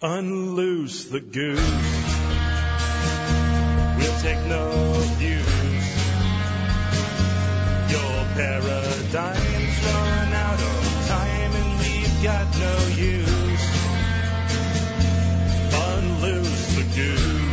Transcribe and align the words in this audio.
Unloose 0.00 1.06
the 1.06 1.18
goose. 1.18 1.58
We'll 3.98 4.20
take 4.20 4.38
no 4.46 4.92
views. 5.18 5.44
Your 7.90 8.24
paradigm's 8.38 9.84
run 9.86 10.32
out 10.34 10.60
of 10.62 11.06
time 11.08 11.52
and 11.52 11.80
we've 11.80 12.22
got 12.22 12.46
no 12.60 12.78
use. 12.94 13.66
Unloose 15.74 16.76
the 16.76 16.84
goose. 16.94 17.48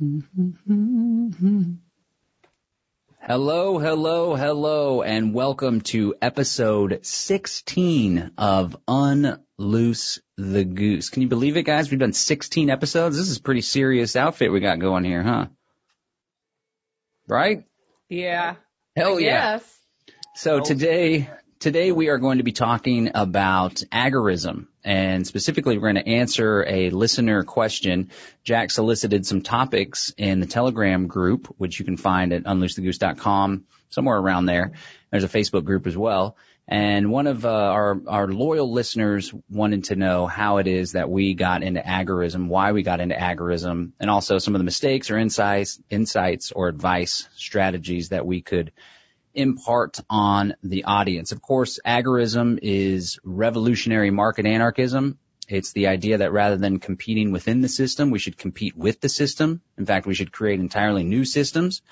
Mm-hmm. 0.00 1.85
Hello, 3.28 3.80
hello, 3.80 4.36
hello, 4.36 5.02
and 5.02 5.34
welcome 5.34 5.80
to 5.80 6.14
episode 6.22 7.00
16 7.02 8.30
of 8.38 8.76
Unloose 8.86 10.20
the 10.36 10.62
Goose. 10.62 11.10
Can 11.10 11.22
you 11.22 11.28
believe 11.28 11.56
it, 11.56 11.64
guys? 11.64 11.90
We've 11.90 11.98
done 11.98 12.12
16 12.12 12.70
episodes. 12.70 13.16
This 13.16 13.28
is 13.28 13.38
a 13.38 13.42
pretty 13.42 13.62
serious 13.62 14.14
outfit 14.14 14.52
we 14.52 14.60
got 14.60 14.78
going 14.78 15.02
here, 15.02 15.24
huh? 15.24 15.46
Right? 17.26 17.64
Yeah. 18.08 18.54
Hell 18.94 19.18
yeah. 19.18 19.54
Yes. 19.54 19.78
So 20.36 20.60
today, 20.60 21.28
today 21.58 21.90
we 21.92 22.08
are 22.08 22.18
going 22.18 22.38
to 22.38 22.44
be 22.44 22.52
talking 22.52 23.10
about 23.14 23.74
agorism 23.92 24.66
and 24.84 25.26
specifically 25.26 25.78
we're 25.78 25.92
going 25.92 26.04
to 26.04 26.10
answer 26.10 26.64
a 26.66 26.90
listener 26.90 27.42
question. 27.44 28.10
Jack 28.44 28.70
solicited 28.70 29.26
some 29.26 29.42
topics 29.42 30.12
in 30.16 30.40
the 30.40 30.46
Telegram 30.46 31.06
group, 31.06 31.54
which 31.58 31.78
you 31.78 31.84
can 31.84 31.96
find 31.96 32.32
at 32.32 32.44
unloosethegoose.com, 32.44 33.64
somewhere 33.90 34.18
around 34.18 34.46
there. 34.46 34.72
There's 35.10 35.24
a 35.24 35.28
Facebook 35.28 35.64
group 35.64 35.86
as 35.86 35.96
well. 35.96 36.36
And 36.68 37.12
one 37.12 37.28
of 37.28 37.46
uh, 37.46 37.48
our 37.48 38.00
our 38.08 38.26
loyal 38.26 38.72
listeners 38.72 39.32
wanted 39.48 39.84
to 39.84 39.96
know 39.96 40.26
how 40.26 40.58
it 40.58 40.66
is 40.66 40.92
that 40.92 41.08
we 41.08 41.34
got 41.34 41.62
into 41.62 41.80
agorism, 41.80 42.48
why 42.48 42.72
we 42.72 42.82
got 42.82 43.00
into 43.00 43.14
agorism, 43.14 43.92
and 44.00 44.10
also 44.10 44.38
some 44.38 44.56
of 44.56 44.58
the 44.58 44.64
mistakes 44.64 45.12
or 45.12 45.16
insights, 45.16 45.80
insights 45.90 46.50
or 46.50 46.66
advice 46.66 47.28
strategies 47.36 48.08
that 48.08 48.26
we 48.26 48.42
could 48.42 48.72
impart 49.36 50.00
on 50.10 50.54
the 50.62 50.84
audience. 50.84 51.32
Of 51.32 51.42
course, 51.42 51.78
agorism 51.86 52.58
is 52.62 53.18
revolutionary 53.22 54.10
market 54.10 54.46
anarchism. 54.46 55.18
It's 55.48 55.72
the 55.72 55.86
idea 55.86 56.18
that 56.18 56.32
rather 56.32 56.56
than 56.56 56.80
competing 56.80 57.30
within 57.30 57.60
the 57.60 57.68
system, 57.68 58.10
we 58.10 58.18
should 58.18 58.36
compete 58.36 58.76
with 58.76 59.00
the 59.00 59.08
system. 59.08 59.60
In 59.78 59.86
fact, 59.86 60.06
we 60.06 60.14
should 60.14 60.32
create 60.32 60.58
entirely 60.58 61.04
new 61.04 61.24
systems. 61.24 61.82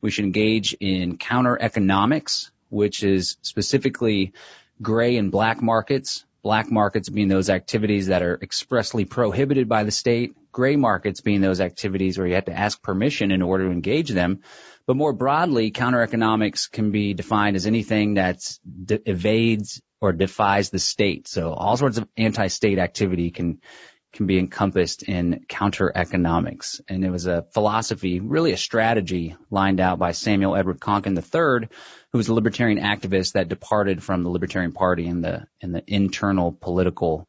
We 0.00 0.10
should 0.10 0.24
engage 0.24 0.74
in 0.80 1.18
counter 1.18 1.58
economics, 1.60 2.50
which 2.70 3.02
is 3.02 3.36
specifically 3.42 4.32
gray 4.80 5.16
and 5.16 5.30
black 5.30 5.60
markets. 5.60 6.24
Black 6.42 6.72
markets 6.72 7.08
being 7.08 7.28
those 7.28 7.50
activities 7.50 8.08
that 8.08 8.22
are 8.22 8.38
expressly 8.42 9.04
prohibited 9.04 9.68
by 9.68 9.84
the 9.84 9.92
state. 9.92 10.34
Gray 10.50 10.74
markets 10.74 11.20
being 11.20 11.40
those 11.40 11.60
activities 11.60 12.18
where 12.18 12.26
you 12.26 12.34
have 12.34 12.46
to 12.46 12.58
ask 12.58 12.82
permission 12.82 13.30
in 13.30 13.42
order 13.42 13.66
to 13.66 13.70
engage 13.70 14.10
them. 14.10 14.40
But 14.86 14.96
more 14.96 15.12
broadly, 15.12 15.70
counter-economics 15.70 16.66
can 16.66 16.90
be 16.90 17.14
defined 17.14 17.56
as 17.56 17.66
anything 17.66 18.14
that 18.14 18.40
de- 18.84 19.08
evades 19.08 19.80
or 20.00 20.12
defies 20.12 20.70
the 20.70 20.78
state. 20.78 21.28
So 21.28 21.52
all 21.52 21.76
sorts 21.76 21.98
of 21.98 22.08
anti-state 22.16 22.78
activity 22.78 23.30
can 23.30 23.60
can 24.12 24.26
be 24.26 24.38
encompassed 24.38 25.02
in 25.04 25.44
counter-economics. 25.48 26.82
And 26.86 27.02
it 27.02 27.10
was 27.10 27.26
a 27.26 27.46
philosophy, 27.54 28.20
really 28.20 28.52
a 28.52 28.58
strategy 28.58 29.36
lined 29.50 29.80
out 29.80 29.98
by 29.98 30.12
Samuel 30.12 30.54
Edward 30.54 30.80
Konkin 30.80 31.16
III, 31.16 31.68
who 32.12 32.18
was 32.18 32.28
a 32.28 32.34
libertarian 32.34 32.78
activist 32.78 33.32
that 33.32 33.48
departed 33.48 34.02
from 34.02 34.22
the 34.22 34.28
Libertarian 34.28 34.72
Party 34.72 35.06
in 35.06 35.22
the 35.22 35.46
in 35.60 35.72
the 35.72 35.82
internal 35.86 36.52
political 36.52 37.26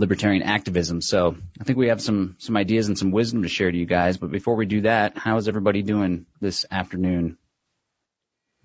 libertarian 0.00 0.42
activism. 0.42 1.00
So 1.00 1.36
I 1.60 1.64
think 1.64 1.78
we 1.78 1.88
have 1.88 2.00
some 2.00 2.34
some 2.38 2.56
ideas 2.56 2.88
and 2.88 2.98
some 2.98 3.10
wisdom 3.12 3.42
to 3.42 3.48
share 3.48 3.70
to 3.70 3.76
you 3.76 3.86
guys. 3.86 4.16
But 4.16 4.30
before 4.30 4.56
we 4.56 4.66
do 4.66 4.80
that, 4.82 5.16
how 5.16 5.36
is 5.36 5.46
everybody 5.48 5.82
doing 5.82 6.26
this 6.40 6.66
afternoon? 6.70 7.38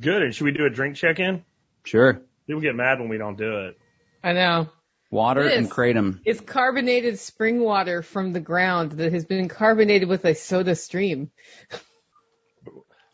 Good. 0.01 0.21
And 0.23 0.33
should 0.35 0.45
we 0.45 0.51
do 0.51 0.65
a 0.65 0.69
drink 0.69 0.95
check 0.95 1.19
in? 1.19 1.43
Sure. 1.83 2.21
People 2.47 2.61
get 2.61 2.75
mad 2.75 2.99
when 2.99 3.09
we 3.09 3.17
don't 3.17 3.37
do 3.37 3.65
it. 3.67 3.77
I 4.23 4.33
know. 4.33 4.69
Water 5.11 5.43
This. 5.43 5.55
and 5.57 5.69
kratom. 5.71 6.19
It's 6.25 6.41
carbonated 6.41 7.19
spring 7.19 7.59
water 7.61 8.01
from 8.01 8.33
the 8.33 8.39
ground 8.39 8.93
that 8.93 9.13
has 9.13 9.23
been 9.25 9.47
carbonated 9.47 10.09
with 10.09 10.25
a 10.25 10.33
soda 10.35 10.75
stream. 10.75 11.31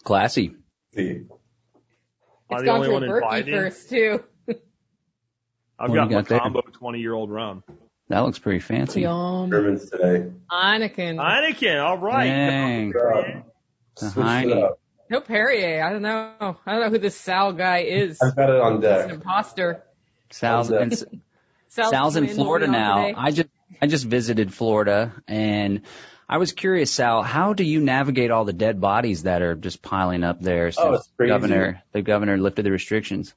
Classy. 0.04 0.56
Am 0.98 1.28
I 2.50 2.56
It's 2.56 2.62
the 2.62 2.66
gone 2.66 2.76
only 2.78 2.88
through 2.88 2.94
one 2.94 3.04
a 3.04 3.08
Berkey 3.08 3.24
invited? 3.24 3.54
first 3.54 3.90
too. 3.90 4.24
I've 5.80 5.90
What 5.90 5.96
got 5.96 6.04
do 6.06 6.10
you 6.12 6.16
my 6.18 6.22
there? 6.24 6.40
combo 6.40 6.62
20 6.62 7.00
year 7.00 7.14
old 7.14 7.30
rum. 7.30 7.64
That 8.12 8.20
looks 8.20 8.40
pretty 8.40 8.60
fancy. 8.60 9.02
Yum. 9.02 9.50
Germans 9.50 9.90
today. 9.90 10.30
Anakin. 10.52 11.16
Heineken. 11.18 11.84
All 11.84 11.98
right. 11.98 12.26
Dang. 12.28 12.92
The 12.92 13.44
switch 14.10 14.16
it 14.18 14.22
Heine. 14.22 14.70
No 15.10 15.20
Perrier. 15.22 15.84
I 15.84 15.92
don't 15.92 16.02
know. 16.02 16.58
I 16.66 16.72
don't 16.72 16.82
know 16.82 16.90
who 16.90 16.98
this 17.00 17.16
Sal 17.16 17.54
guy 17.54 17.80
is. 17.80 18.20
I've 18.22 18.36
got 18.36 18.50
it 18.50 18.62
on 18.62 18.76
He's 18.78 18.86
an 18.86 19.08
deck. 19.08 19.10
imposter. 19.12 19.84
Sal's, 20.30 20.70
How's 20.70 20.78
and? 20.82 20.94
Sal's, 21.70 21.90
Sal's 21.90 22.16
in 22.18 22.28
Florida 22.28 22.68
now. 22.68 23.08
today. 23.08 23.14
I 23.18 23.32
just 23.32 23.50
I 23.82 23.88
just 23.88 24.06
visited 24.06 24.54
Florida 24.54 25.14
and 25.28 25.82
I 26.30 26.38
was 26.38 26.54
curious, 26.54 26.92
Sal, 26.92 27.24
how 27.24 27.52
do 27.54 27.64
you 27.66 27.82
navigate 27.82 28.32
all 28.32 28.46
the 28.46 28.54
dead 28.54 28.80
bodies 28.80 29.24
that 29.24 29.42
are 29.42 29.56
just 29.56 29.82
piling 29.82 30.24
up 30.24 30.40
there 30.42 30.72
since 30.72 30.86
Oh, 30.86 30.94
it's 30.94 31.08
the 31.08 31.14
crazy. 31.18 31.30
governor 31.30 31.82
the 31.92 32.02
governor 32.02 32.38
lifted 32.38 32.64
the 32.66 32.72
restrictions? 32.72 33.34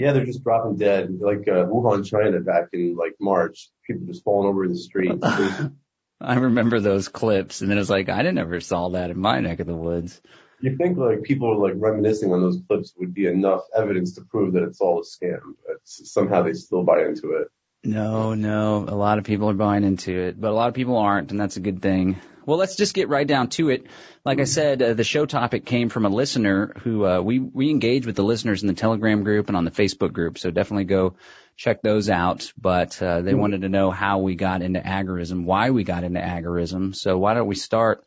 Yeah, 0.00 0.12
they're 0.12 0.24
just 0.24 0.42
dropping 0.42 0.78
dead. 0.78 1.18
Like 1.20 1.46
uh, 1.46 1.66
Wuhan, 1.66 2.06
China 2.06 2.40
back 2.40 2.68
in 2.72 2.96
like 2.96 3.16
March. 3.20 3.68
People 3.86 4.06
just 4.06 4.24
falling 4.24 4.48
over 4.48 4.64
in 4.64 4.72
the 4.72 4.78
streets. 4.78 5.22
I 6.22 6.34
remember 6.36 6.80
those 6.80 7.08
clips, 7.08 7.60
and 7.60 7.70
then 7.70 7.76
it 7.76 7.82
was 7.82 7.90
like 7.90 8.08
I 8.08 8.22
didn't 8.22 8.38
ever 8.38 8.60
saw 8.60 8.88
that 8.90 9.10
in 9.10 9.18
my 9.18 9.40
neck 9.40 9.60
of 9.60 9.66
the 9.66 9.76
woods. 9.76 10.18
you 10.60 10.74
think 10.78 10.96
like 10.96 11.22
people 11.22 11.52
are 11.52 11.68
like 11.68 11.74
reminiscing 11.76 12.32
on 12.32 12.40
those 12.40 12.58
clips 12.66 12.94
would 12.96 13.12
be 13.12 13.26
enough 13.26 13.60
evidence 13.76 14.14
to 14.14 14.22
prove 14.22 14.54
that 14.54 14.62
it's 14.62 14.80
all 14.80 15.00
a 15.00 15.02
scam, 15.02 15.40
but 15.66 15.76
somehow 15.84 16.44
they 16.44 16.54
still 16.54 16.82
buy 16.82 17.02
into 17.04 17.32
it. 17.32 17.48
No, 17.84 18.32
no, 18.32 18.86
a 18.88 18.96
lot 18.96 19.18
of 19.18 19.24
people 19.24 19.50
are 19.50 19.54
buying 19.54 19.84
into 19.84 20.18
it, 20.18 20.40
but 20.40 20.50
a 20.50 20.54
lot 20.54 20.68
of 20.68 20.74
people 20.74 20.96
aren't, 20.96 21.30
and 21.30 21.38
that's 21.38 21.58
a 21.58 21.60
good 21.60 21.82
thing. 21.82 22.18
Well, 22.46 22.58
let's 22.58 22.76
just 22.76 22.94
get 22.94 23.08
right 23.08 23.26
down 23.26 23.48
to 23.50 23.70
it. 23.70 23.86
Like 24.24 24.40
I 24.40 24.44
said, 24.44 24.82
uh, 24.82 24.94
the 24.94 25.04
show 25.04 25.26
topic 25.26 25.64
came 25.64 25.88
from 25.88 26.06
a 26.06 26.08
listener 26.08 26.72
who 26.82 27.06
uh, 27.06 27.20
we 27.20 27.38
we 27.38 27.70
engage 27.70 28.06
with 28.06 28.16
the 28.16 28.24
listeners 28.24 28.62
in 28.62 28.68
the 28.68 28.74
Telegram 28.74 29.22
group 29.24 29.48
and 29.48 29.56
on 29.56 29.64
the 29.64 29.70
Facebook 29.70 30.12
group, 30.12 30.38
so 30.38 30.50
definitely 30.50 30.84
go 30.84 31.16
check 31.56 31.82
those 31.82 32.08
out. 32.10 32.52
But 32.58 33.00
uh, 33.02 33.22
they 33.22 33.34
wanted 33.34 33.62
to 33.62 33.68
know 33.68 33.90
how 33.90 34.18
we 34.18 34.34
got 34.34 34.62
into 34.62 34.80
agorism, 34.80 35.44
why 35.44 35.70
we 35.70 35.84
got 35.84 36.04
into 36.04 36.20
agorism. 36.20 36.94
So 36.94 37.18
why 37.18 37.34
don't 37.34 37.46
we 37.46 37.54
start 37.54 38.04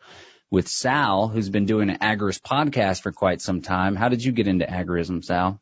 with 0.50 0.68
Sal, 0.68 1.28
who's 1.28 1.50
been 1.50 1.66
doing 1.66 1.90
an 1.90 1.98
agorist 1.98 2.42
podcast 2.42 3.02
for 3.02 3.12
quite 3.12 3.42
some 3.42 3.62
time. 3.62 3.96
How 3.96 4.10
did 4.10 4.24
you 4.24 4.32
get 4.32 4.48
into 4.48 4.66
agorism, 4.66 5.24
Sal? 5.24 5.60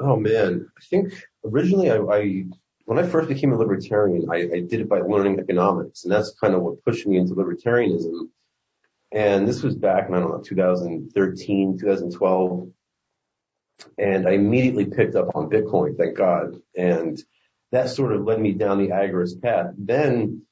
Oh 0.00 0.16
man, 0.16 0.68
I 0.76 0.84
think 0.90 1.12
originally 1.44 1.90
I, 1.90 1.98
I 1.98 2.44
when 2.88 2.98
I 2.98 3.06
first 3.06 3.28
became 3.28 3.52
a 3.52 3.58
libertarian, 3.58 4.30
I, 4.32 4.36
I 4.36 4.60
did 4.60 4.80
it 4.80 4.88
by 4.88 5.00
learning 5.00 5.38
economics, 5.38 6.04
and 6.04 6.12
that's 6.12 6.34
kind 6.40 6.54
of 6.54 6.62
what 6.62 6.82
pushed 6.86 7.06
me 7.06 7.18
into 7.18 7.34
libertarianism. 7.34 8.30
And 9.12 9.46
this 9.46 9.62
was 9.62 9.74
back 9.74 10.08
in 10.08 10.14
I 10.14 10.20
don't 10.20 10.30
know 10.30 10.42
2013, 10.42 11.78
2012, 11.78 12.70
and 13.98 14.26
I 14.26 14.30
immediately 14.30 14.86
picked 14.86 15.16
up 15.16 15.36
on 15.36 15.50
Bitcoin, 15.50 15.98
thank 15.98 16.16
God, 16.16 16.62
and 16.74 17.22
that 17.72 17.90
sort 17.90 18.14
of 18.14 18.24
led 18.24 18.40
me 18.40 18.52
down 18.52 18.78
the 18.78 18.88
agorist 18.88 19.42
path. 19.42 19.74
Then 19.76 20.46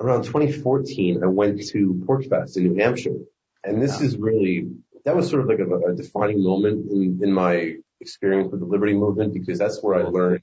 around 0.00 0.26
2014, 0.26 1.24
I 1.24 1.26
went 1.26 1.60
to 1.70 2.04
PorcFest 2.06 2.56
in 2.56 2.68
New 2.68 2.80
Hampshire, 2.80 3.18
and 3.64 3.82
this 3.82 4.00
is 4.00 4.16
really 4.16 4.68
that 5.04 5.16
was 5.16 5.28
sort 5.28 5.42
of 5.42 5.48
like 5.48 5.58
a, 5.58 5.90
a 5.90 5.96
defining 5.96 6.40
moment 6.40 6.88
in, 6.88 7.18
in 7.20 7.32
my 7.32 7.74
experience 8.00 8.52
with 8.52 8.60
the 8.60 8.66
liberty 8.66 8.94
movement 8.94 9.34
because 9.34 9.58
that's 9.58 9.82
where 9.82 9.96
I 9.96 10.02
learned 10.02 10.42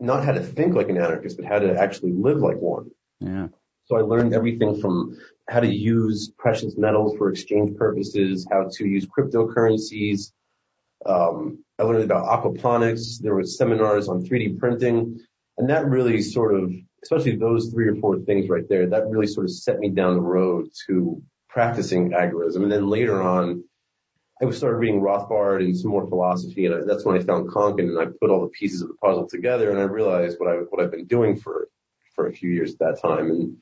not 0.00 0.24
how 0.24 0.32
to 0.32 0.40
think 0.40 0.74
like 0.74 0.88
an 0.88 0.96
anarchist, 0.96 1.36
but 1.36 1.46
how 1.46 1.58
to 1.58 1.78
actually 1.78 2.12
live 2.12 2.38
like 2.38 2.56
one. 2.56 2.90
Yeah. 3.20 3.48
So 3.86 3.96
I 3.96 4.00
learned 4.00 4.34
everything 4.34 4.80
from 4.80 5.18
how 5.48 5.60
to 5.60 5.66
use 5.66 6.32
precious 6.38 6.76
metals 6.76 7.16
for 7.18 7.30
exchange 7.30 7.76
purposes, 7.76 8.46
how 8.50 8.68
to 8.72 8.86
use 8.86 9.06
cryptocurrencies. 9.06 10.32
Um, 11.04 11.64
I 11.78 11.82
learned 11.82 12.04
about 12.04 12.26
aquaponics. 12.26 13.20
There 13.20 13.34
were 13.34 13.44
seminars 13.44 14.08
on 14.08 14.24
3D 14.24 14.58
printing, 14.58 15.20
and 15.58 15.70
that 15.70 15.86
really 15.86 16.22
sort 16.22 16.54
of, 16.54 16.72
especially 17.02 17.36
those 17.36 17.70
three 17.70 17.88
or 17.88 17.96
four 17.96 18.20
things 18.20 18.48
right 18.48 18.68
there, 18.68 18.86
that 18.86 19.08
really 19.08 19.26
sort 19.26 19.46
of 19.46 19.50
set 19.50 19.78
me 19.78 19.90
down 19.90 20.14
the 20.14 20.20
road 20.20 20.68
to 20.86 21.22
practicing 21.48 22.10
agorism. 22.12 22.62
And 22.62 22.70
then 22.70 22.88
later 22.88 23.20
on, 23.20 23.64
I 24.42 24.50
started 24.50 24.76
reading 24.76 25.02
Rothbard 25.02 25.62
and 25.62 25.76
some 25.76 25.90
more 25.90 26.08
philosophy, 26.08 26.64
and 26.66 26.74
I, 26.74 26.78
that's 26.86 27.04
when 27.04 27.16
I 27.16 27.22
found 27.22 27.50
Konkin, 27.50 27.88
and 27.88 27.98
I 27.98 28.06
put 28.06 28.30
all 28.30 28.40
the 28.40 28.48
pieces 28.48 28.80
of 28.80 28.88
the 28.88 28.94
puzzle 28.94 29.28
together, 29.28 29.70
and 29.70 29.78
I 29.78 29.82
realized 29.82 30.38
what 30.38 30.48
I 30.48 30.56
what 30.56 30.82
I've 30.82 30.90
been 30.90 31.06
doing 31.06 31.36
for 31.36 31.68
for 32.14 32.26
a 32.26 32.32
few 32.32 32.50
years 32.50 32.72
at 32.72 32.78
that 32.78 33.00
time. 33.02 33.30
And 33.30 33.58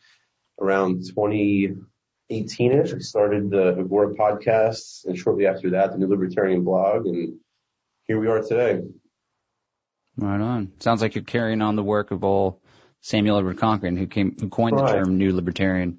around 0.60 1.02
2018ish, 1.16 2.94
I 2.94 2.98
started 3.00 3.50
the 3.50 3.76
Agora 3.78 4.14
podcast, 4.14 5.04
and 5.06 5.18
shortly 5.18 5.46
after 5.46 5.70
that, 5.70 5.92
the 5.92 5.98
New 5.98 6.06
Libertarian 6.06 6.62
blog, 6.62 7.06
and 7.06 7.38
here 8.06 8.20
we 8.20 8.28
are 8.28 8.40
today. 8.40 8.80
Right 10.16 10.40
on. 10.40 10.72
Sounds 10.78 11.02
like 11.02 11.16
you're 11.16 11.24
carrying 11.24 11.60
on 11.60 11.74
the 11.74 11.82
work 11.82 12.12
of 12.12 12.22
old 12.22 12.60
Samuel 13.00 13.38
Edward 13.38 13.58
Konkin, 13.58 13.98
who 13.98 14.06
came 14.06 14.36
who 14.38 14.48
coined 14.48 14.78
the 14.78 14.86
term 14.86 15.18
New 15.18 15.34
Libertarian. 15.34 15.98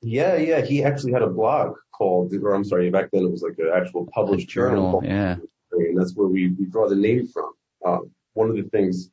Yeah, 0.00 0.36
yeah. 0.36 0.62
He 0.62 0.82
actually 0.82 1.12
had 1.12 1.22
a 1.22 1.28
blog 1.28 1.76
called, 1.96 2.34
or 2.34 2.54
I'm 2.54 2.64
sorry, 2.64 2.90
back 2.90 3.10
then 3.12 3.22
it 3.22 3.30
was 3.30 3.42
like 3.42 3.58
an 3.58 3.70
actual 3.74 4.06
published 4.06 4.48
journal. 4.48 5.00
Journal, 5.00 5.04
yeah. 5.04 5.36
and 5.72 5.98
that's 5.98 6.14
where 6.14 6.28
we, 6.28 6.48
we 6.48 6.66
draw 6.66 6.88
the 6.88 6.96
name 6.96 7.28
from. 7.28 7.52
Um, 7.84 8.10
one 8.34 8.50
of 8.50 8.56
the 8.56 8.64
things 8.64 9.10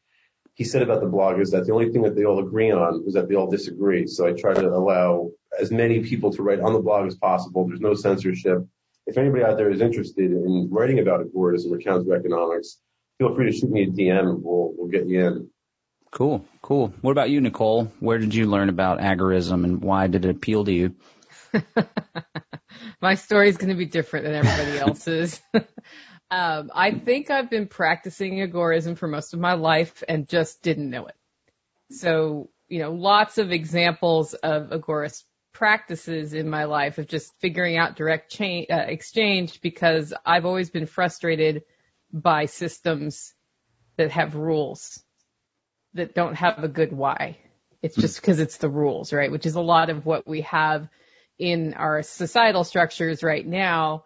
he 0.55 0.63
said 0.63 0.81
about 0.81 1.01
the 1.01 1.07
blog 1.07 1.39
is 1.39 1.51
that 1.51 1.65
the 1.65 1.73
only 1.73 1.91
thing 1.91 2.01
that 2.03 2.15
they 2.15 2.25
all 2.25 2.39
agree 2.39 2.71
on 2.71 3.03
is 3.07 3.13
that 3.13 3.29
they 3.29 3.35
all 3.35 3.49
disagree. 3.49 4.07
So 4.07 4.27
I 4.27 4.33
try 4.33 4.53
to 4.53 4.67
allow 4.67 5.31
as 5.59 5.71
many 5.71 6.01
people 6.01 6.31
to 6.33 6.43
write 6.43 6.59
on 6.59 6.73
the 6.73 6.79
blog 6.79 7.07
as 7.07 7.15
possible. 7.15 7.67
There's 7.67 7.79
no 7.79 7.93
censorship. 7.93 8.65
If 9.07 9.17
anybody 9.17 9.43
out 9.43 9.57
there 9.57 9.71
is 9.71 9.81
interested 9.81 10.31
in 10.31 10.69
writing 10.71 10.99
about 10.99 11.21
agorism 11.25 11.71
or 11.71 11.79
counter 11.79 12.15
economics, 12.15 12.77
feel 13.17 13.33
free 13.35 13.51
to 13.51 13.57
shoot 13.57 13.71
me 13.71 13.83
a 13.83 13.87
DM 13.87 14.19
and 14.19 14.43
we'll, 14.43 14.73
we'll 14.77 14.89
get 14.89 15.07
you 15.07 15.25
in. 15.25 15.49
Cool, 16.11 16.45
cool. 16.61 16.93
What 17.01 17.11
about 17.11 17.29
you, 17.29 17.39
Nicole? 17.39 17.85
Where 17.99 18.17
did 18.17 18.35
you 18.35 18.45
learn 18.45 18.69
about 18.69 18.99
agorism 18.99 19.63
and 19.63 19.81
why 19.81 20.07
did 20.07 20.25
it 20.25 20.35
appeal 20.35 20.65
to 20.65 20.71
you? 20.73 20.95
My 23.01 23.15
story 23.15 23.49
is 23.49 23.57
going 23.57 23.69
to 23.69 23.75
be 23.75 23.87
different 23.87 24.25
than 24.25 24.35
everybody 24.35 24.77
else's. 24.87 25.41
um, 26.31 26.71
I 26.73 26.91
think 26.91 27.31
I've 27.31 27.49
been 27.49 27.67
practicing 27.67 28.35
agorism 28.35 28.95
for 28.95 29.07
most 29.07 29.33
of 29.33 29.39
my 29.39 29.53
life 29.53 30.03
and 30.07 30.29
just 30.29 30.61
didn't 30.61 30.89
know 30.89 31.07
it. 31.07 31.15
So, 31.89 32.49
you 32.67 32.79
know, 32.79 32.91
lots 32.93 33.37
of 33.39 33.51
examples 33.51 34.35
of 34.35 34.69
agorist 34.69 35.23
practices 35.51 36.33
in 36.33 36.49
my 36.49 36.65
life 36.65 36.99
of 36.99 37.07
just 37.07 37.33
figuring 37.39 37.75
out 37.75 37.95
direct 37.95 38.31
cha- 38.31 38.65
uh, 38.69 38.85
exchange 38.87 39.61
because 39.61 40.13
I've 40.25 40.45
always 40.45 40.69
been 40.69 40.85
frustrated 40.85 41.63
by 42.13 42.45
systems 42.45 43.33
that 43.97 44.11
have 44.11 44.35
rules 44.35 45.03
that 45.93 46.15
don't 46.15 46.35
have 46.35 46.63
a 46.63 46.67
good 46.67 46.93
why. 46.93 47.37
It's 47.81 47.95
just 47.95 48.21
because 48.21 48.39
it's 48.39 48.57
the 48.57 48.69
rules, 48.69 49.11
right? 49.11 49.31
Which 49.31 49.45
is 49.45 49.55
a 49.55 49.61
lot 49.61 49.89
of 49.89 50.05
what 50.05 50.27
we 50.27 50.41
have 50.41 50.87
in 51.41 51.73
our 51.73 52.03
societal 52.03 52.63
structures 52.63 53.23
right 53.23 53.45
now. 53.45 54.03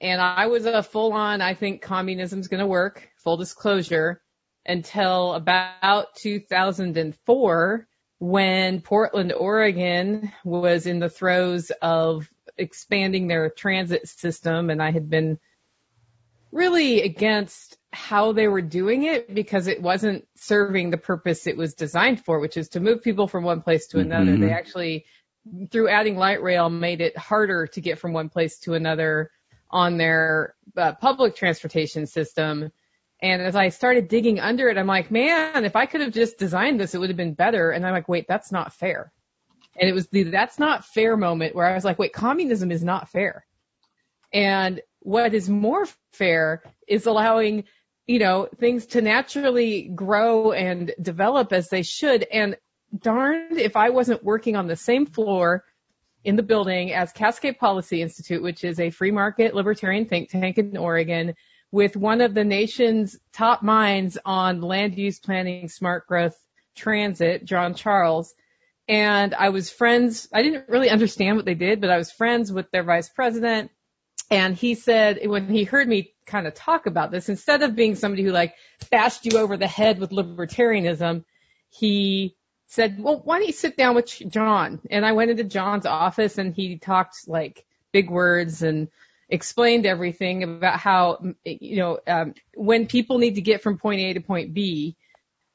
And 0.00 0.22
I 0.22 0.46
was 0.46 0.64
a 0.64 0.82
full 0.82 1.12
on, 1.12 1.42
I 1.42 1.52
think 1.52 1.82
communism's 1.82 2.48
going 2.48 2.60
to 2.60 2.66
work, 2.66 3.10
full 3.18 3.36
disclosure, 3.36 4.22
until 4.64 5.34
about 5.34 6.16
2004 6.16 7.86
when 8.20 8.80
Portland, 8.80 9.32
Oregon 9.34 10.32
was 10.44 10.86
in 10.86 10.98
the 10.98 11.10
throes 11.10 11.70
of 11.82 12.28
expanding 12.56 13.28
their 13.28 13.50
transit 13.50 14.08
system. 14.08 14.70
And 14.70 14.82
I 14.82 14.90
had 14.90 15.10
been 15.10 15.38
really 16.50 17.02
against 17.02 17.76
how 17.92 18.32
they 18.32 18.48
were 18.48 18.62
doing 18.62 19.02
it 19.02 19.34
because 19.34 19.66
it 19.66 19.82
wasn't 19.82 20.26
serving 20.36 20.88
the 20.88 20.96
purpose 20.96 21.46
it 21.46 21.56
was 21.58 21.74
designed 21.74 22.24
for, 22.24 22.40
which 22.40 22.56
is 22.56 22.70
to 22.70 22.80
move 22.80 23.02
people 23.02 23.28
from 23.28 23.44
one 23.44 23.60
place 23.60 23.88
to 23.88 23.98
another. 23.98 24.32
Mhm. 24.32 24.40
They 24.40 24.52
actually, 24.52 25.04
through 25.70 25.88
adding 25.88 26.16
light 26.16 26.42
rail, 26.42 26.70
made 26.70 27.00
it 27.00 27.16
harder 27.16 27.66
to 27.68 27.80
get 27.80 27.98
from 27.98 28.12
one 28.12 28.28
place 28.28 28.58
to 28.60 28.74
another 28.74 29.30
on 29.70 29.98
their 29.98 30.54
uh, 30.76 30.92
public 30.94 31.36
transportation 31.36 32.06
system. 32.06 32.70
And 33.20 33.42
as 33.42 33.56
I 33.56 33.68
started 33.68 34.08
digging 34.08 34.38
under 34.38 34.68
it, 34.68 34.78
I'm 34.78 34.86
like, 34.86 35.10
man, 35.10 35.64
if 35.64 35.76
I 35.76 35.86
could 35.86 36.00
have 36.00 36.12
just 36.12 36.38
designed 36.38 36.80
this, 36.80 36.94
it 36.94 36.98
would 36.98 37.10
have 37.10 37.16
been 37.16 37.34
better. 37.34 37.70
And 37.70 37.84
I'm 37.84 37.92
like, 37.92 38.08
wait, 38.08 38.26
that's 38.28 38.52
not 38.52 38.72
fair. 38.72 39.12
And 39.78 39.88
it 39.88 39.92
was 39.92 40.08
the 40.08 40.24
that's 40.24 40.58
not 40.58 40.84
fair 40.84 41.16
moment 41.16 41.54
where 41.54 41.66
I 41.66 41.74
was 41.74 41.84
like, 41.84 41.98
wait, 41.98 42.12
communism 42.12 42.70
is 42.70 42.82
not 42.82 43.08
fair. 43.08 43.44
And 44.32 44.80
what 45.00 45.34
is 45.34 45.48
more 45.48 45.86
fair 46.12 46.62
is 46.86 47.06
allowing, 47.06 47.64
you 48.06 48.18
know, 48.18 48.48
things 48.58 48.86
to 48.86 49.02
naturally 49.02 49.82
grow 49.82 50.52
and 50.52 50.92
develop 51.00 51.52
as 51.52 51.68
they 51.68 51.82
should. 51.82 52.24
And 52.24 52.56
darned 52.96 53.58
if 53.58 53.76
I 53.76 53.90
wasn't 53.90 54.24
working 54.24 54.56
on 54.56 54.66
the 54.66 54.76
same 54.76 55.06
floor 55.06 55.64
in 56.24 56.36
the 56.36 56.42
building 56.42 56.92
as 56.92 57.12
Cascade 57.12 57.58
Policy 57.58 58.02
Institute, 58.02 58.42
which 58.42 58.64
is 58.64 58.80
a 58.80 58.90
free 58.90 59.10
market 59.10 59.54
libertarian 59.54 60.06
think 60.06 60.30
tank 60.30 60.58
in 60.58 60.76
Oregon, 60.76 61.34
with 61.70 61.96
one 61.96 62.20
of 62.20 62.34
the 62.34 62.44
nation's 62.44 63.18
top 63.32 63.62
minds 63.62 64.18
on 64.24 64.60
land 64.60 64.96
use 64.96 65.20
planning, 65.20 65.68
smart 65.68 66.06
growth, 66.06 66.36
transit, 66.74 67.44
John 67.44 67.74
Charles. 67.74 68.34
And 68.88 69.34
I 69.34 69.50
was 69.50 69.70
friends, 69.70 70.28
I 70.32 70.42
didn't 70.42 70.68
really 70.68 70.88
understand 70.88 71.36
what 71.36 71.44
they 71.44 71.54
did, 71.54 71.80
but 71.80 71.90
I 71.90 71.98
was 71.98 72.10
friends 72.10 72.50
with 72.50 72.70
their 72.70 72.84
vice 72.84 73.10
president. 73.10 73.70
And 74.30 74.56
he 74.56 74.74
said, 74.74 75.20
when 75.26 75.48
he 75.48 75.64
heard 75.64 75.88
me 75.88 76.14
kind 76.26 76.46
of 76.46 76.54
talk 76.54 76.86
about 76.86 77.10
this, 77.10 77.28
instead 77.28 77.62
of 77.62 77.76
being 77.76 77.94
somebody 77.94 78.22
who 78.22 78.30
like 78.30 78.54
bashed 78.90 79.26
you 79.26 79.38
over 79.38 79.56
the 79.56 79.66
head 79.66 79.98
with 79.98 80.10
libertarianism, 80.10 81.24
he 81.68 82.34
said, 82.68 83.02
well, 83.02 83.20
why 83.24 83.38
don't 83.38 83.46
you 83.46 83.52
sit 83.52 83.76
down 83.76 83.94
with 83.94 84.06
John? 84.06 84.80
And 84.90 85.04
I 85.04 85.12
went 85.12 85.30
into 85.30 85.44
John's 85.44 85.86
office 85.86 86.38
and 86.38 86.54
he 86.54 86.78
talked 86.78 87.26
like 87.26 87.64
big 87.92 88.10
words 88.10 88.62
and 88.62 88.88
explained 89.30 89.86
everything 89.86 90.42
about 90.42 90.78
how, 90.78 91.34
you 91.44 91.76
know, 91.76 91.98
um, 92.06 92.34
when 92.54 92.86
people 92.86 93.18
need 93.18 93.36
to 93.36 93.40
get 93.40 93.62
from 93.62 93.78
point 93.78 94.00
A 94.00 94.12
to 94.14 94.20
point 94.20 94.52
B, 94.52 94.96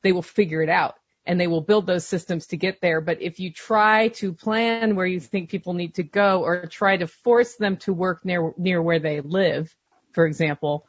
they 0.01 0.11
will 0.11 0.23
figure 0.23 0.63
it 0.63 0.69
out 0.69 0.95
and 1.25 1.39
they 1.39 1.47
will 1.47 1.61
build 1.61 1.85
those 1.85 2.05
systems 2.05 2.47
to 2.47 2.57
get 2.57 2.81
there. 2.81 2.99
But 2.99 3.21
if 3.21 3.39
you 3.39 3.53
try 3.53 4.09
to 4.09 4.33
plan 4.33 4.95
where 4.95 5.05
you 5.05 5.19
think 5.19 5.49
people 5.49 5.73
need 5.73 5.95
to 5.95 6.03
go 6.03 6.43
or 6.43 6.65
try 6.65 6.97
to 6.97 7.07
force 7.07 7.55
them 7.55 7.77
to 7.77 7.93
work 7.93 8.25
near, 8.25 8.53
near 8.57 8.81
where 8.81 8.99
they 8.99 9.21
live, 9.21 9.73
for 10.13 10.25
example, 10.25 10.87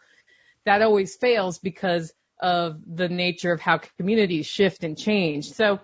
that 0.64 0.80
always 0.80 1.14
fails 1.16 1.58
because 1.58 2.14
of 2.40 2.80
the 2.86 3.08
nature 3.08 3.52
of 3.52 3.60
how 3.60 3.78
communities 3.98 4.46
shift 4.46 4.84
and 4.84 4.98
change. 4.98 5.52
So 5.52 5.80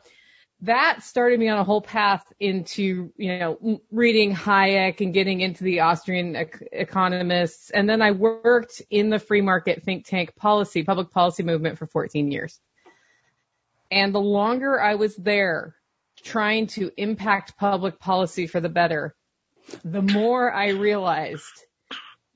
that 0.63 1.03
started 1.03 1.41
me 1.41 1.49
on 1.49 1.59
a 1.59 1.65
whole 1.65 1.81
path 1.81 2.25
into, 2.39 3.13
you 3.17 3.39
know, 3.39 3.81
reading 3.91 4.35
Hayek 4.35 5.01
and 5.01 5.15
getting 5.15 5.41
into 5.41 5.65
the 5.65 5.81
Austrian 5.81 6.37
ec- 6.37 6.69
economists. 6.73 7.71
And 7.71 7.89
then 7.89 8.03
I 8.03 8.11
worked 8.11 8.83
in 8.91 9.09
the 9.09 9.19
free 9.19 9.41
market 9.41 9.83
think 9.83 10.07
tank 10.07 10.37
policy, 10.37 10.83
public 10.83 11.11
policy 11.11 11.43
movement 11.43 11.79
for 11.79 11.87
14 11.87 12.31
years. 12.31 12.61
And 13.91 14.15
the 14.15 14.21
longer 14.21 14.81
I 14.81 14.97
was 14.97 15.17
there 15.17 15.77
trying 16.23 16.67
to 16.69 16.91
impact 16.97 17.57
public 17.57 17.99
policy 17.99 18.47
for 18.47 18.61
the 18.61 18.69
better, 18.69 19.17
the 19.85 20.03
more 20.03 20.53
I 20.53 20.71
realized 20.71 21.65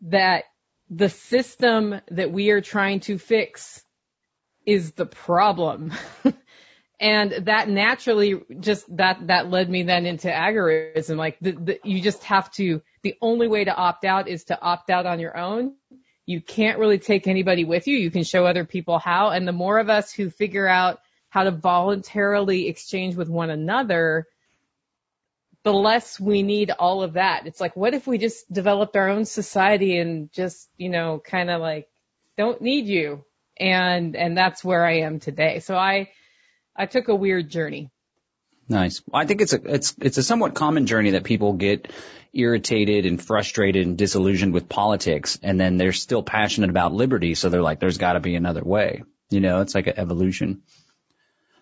that 0.02 0.44
the 0.88 1.10
system 1.10 2.00
that 2.10 2.32
we 2.32 2.50
are 2.50 2.60
trying 2.60 3.00
to 3.00 3.18
fix 3.18 3.82
is 4.64 4.92
the 4.92 5.06
problem. 5.06 5.92
and 7.00 7.46
that 7.46 7.68
naturally 7.68 8.40
just 8.60 8.84
that 8.96 9.26
that 9.26 9.50
led 9.50 9.68
me 9.68 9.82
then 9.82 10.06
into 10.06 10.28
agorism. 10.28 11.16
Like 11.16 11.38
the, 11.40 11.52
the, 11.52 11.80
you 11.82 12.00
just 12.00 12.22
have 12.24 12.50
to 12.52 12.82
the 13.02 13.16
only 13.20 13.48
way 13.48 13.64
to 13.64 13.74
opt 13.74 14.04
out 14.04 14.28
is 14.28 14.44
to 14.44 14.60
opt 14.60 14.90
out 14.90 15.06
on 15.06 15.20
your 15.20 15.36
own. 15.36 15.74
You 16.26 16.40
can't 16.40 16.78
really 16.78 16.98
take 16.98 17.26
anybody 17.26 17.64
with 17.64 17.86
you. 17.86 17.98
You 17.98 18.10
can 18.10 18.24
show 18.24 18.46
other 18.46 18.64
people 18.64 18.98
how. 18.98 19.30
And 19.30 19.46
the 19.46 19.52
more 19.52 19.78
of 19.78 19.90
us 19.90 20.12
who 20.12 20.30
figure 20.30 20.66
out 20.66 21.00
how 21.28 21.44
to 21.44 21.50
voluntarily 21.50 22.68
exchange 22.68 23.16
with 23.16 23.28
one 23.28 23.50
another 23.50 24.26
the 25.64 25.72
less 25.72 26.20
we 26.20 26.42
need 26.42 26.70
all 26.70 27.02
of 27.02 27.14
that. 27.14 27.46
It's 27.46 27.60
like 27.60 27.74
what 27.74 27.94
if 27.94 28.06
we 28.06 28.18
just 28.18 28.50
developed 28.52 28.96
our 28.96 29.08
own 29.08 29.24
society 29.24 29.98
and 29.98 30.30
just 30.30 30.68
you 30.76 30.90
know 30.90 31.18
kind 31.18 31.50
of 31.50 31.60
like 31.60 31.88
don't 32.36 32.60
need 32.60 32.86
you. 32.86 33.24
And 33.58 34.14
and 34.14 34.36
that's 34.36 34.62
where 34.64 34.84
i 34.84 34.98
am 34.98 35.18
today. 35.20 35.60
So 35.60 35.76
i 35.76 36.10
I 36.76 36.86
took 36.86 37.08
a 37.08 37.14
weird 37.14 37.50
journey. 37.50 37.90
Nice. 38.68 39.02
Well, 39.06 39.20
I 39.20 39.26
think 39.26 39.40
it's 39.42 39.52
a 39.52 39.60
it's 39.62 39.94
it's 40.00 40.18
a 40.18 40.22
somewhat 40.22 40.54
common 40.54 40.86
journey 40.86 41.10
that 41.10 41.24
people 41.24 41.52
get 41.52 41.92
irritated 42.32 43.06
and 43.06 43.22
frustrated 43.22 43.86
and 43.86 43.98
disillusioned 43.98 44.54
with 44.54 44.68
politics, 44.68 45.38
and 45.42 45.60
then 45.60 45.76
they're 45.76 45.92
still 45.92 46.22
passionate 46.22 46.70
about 46.70 46.94
liberty, 46.94 47.34
so 47.34 47.48
they're 47.48 47.62
like, 47.62 47.78
"There's 47.78 47.98
got 47.98 48.14
to 48.14 48.20
be 48.20 48.34
another 48.36 48.64
way." 48.64 49.02
You 49.30 49.40
know, 49.40 49.60
it's 49.60 49.74
like 49.74 49.86
an 49.86 49.98
evolution. 49.98 50.62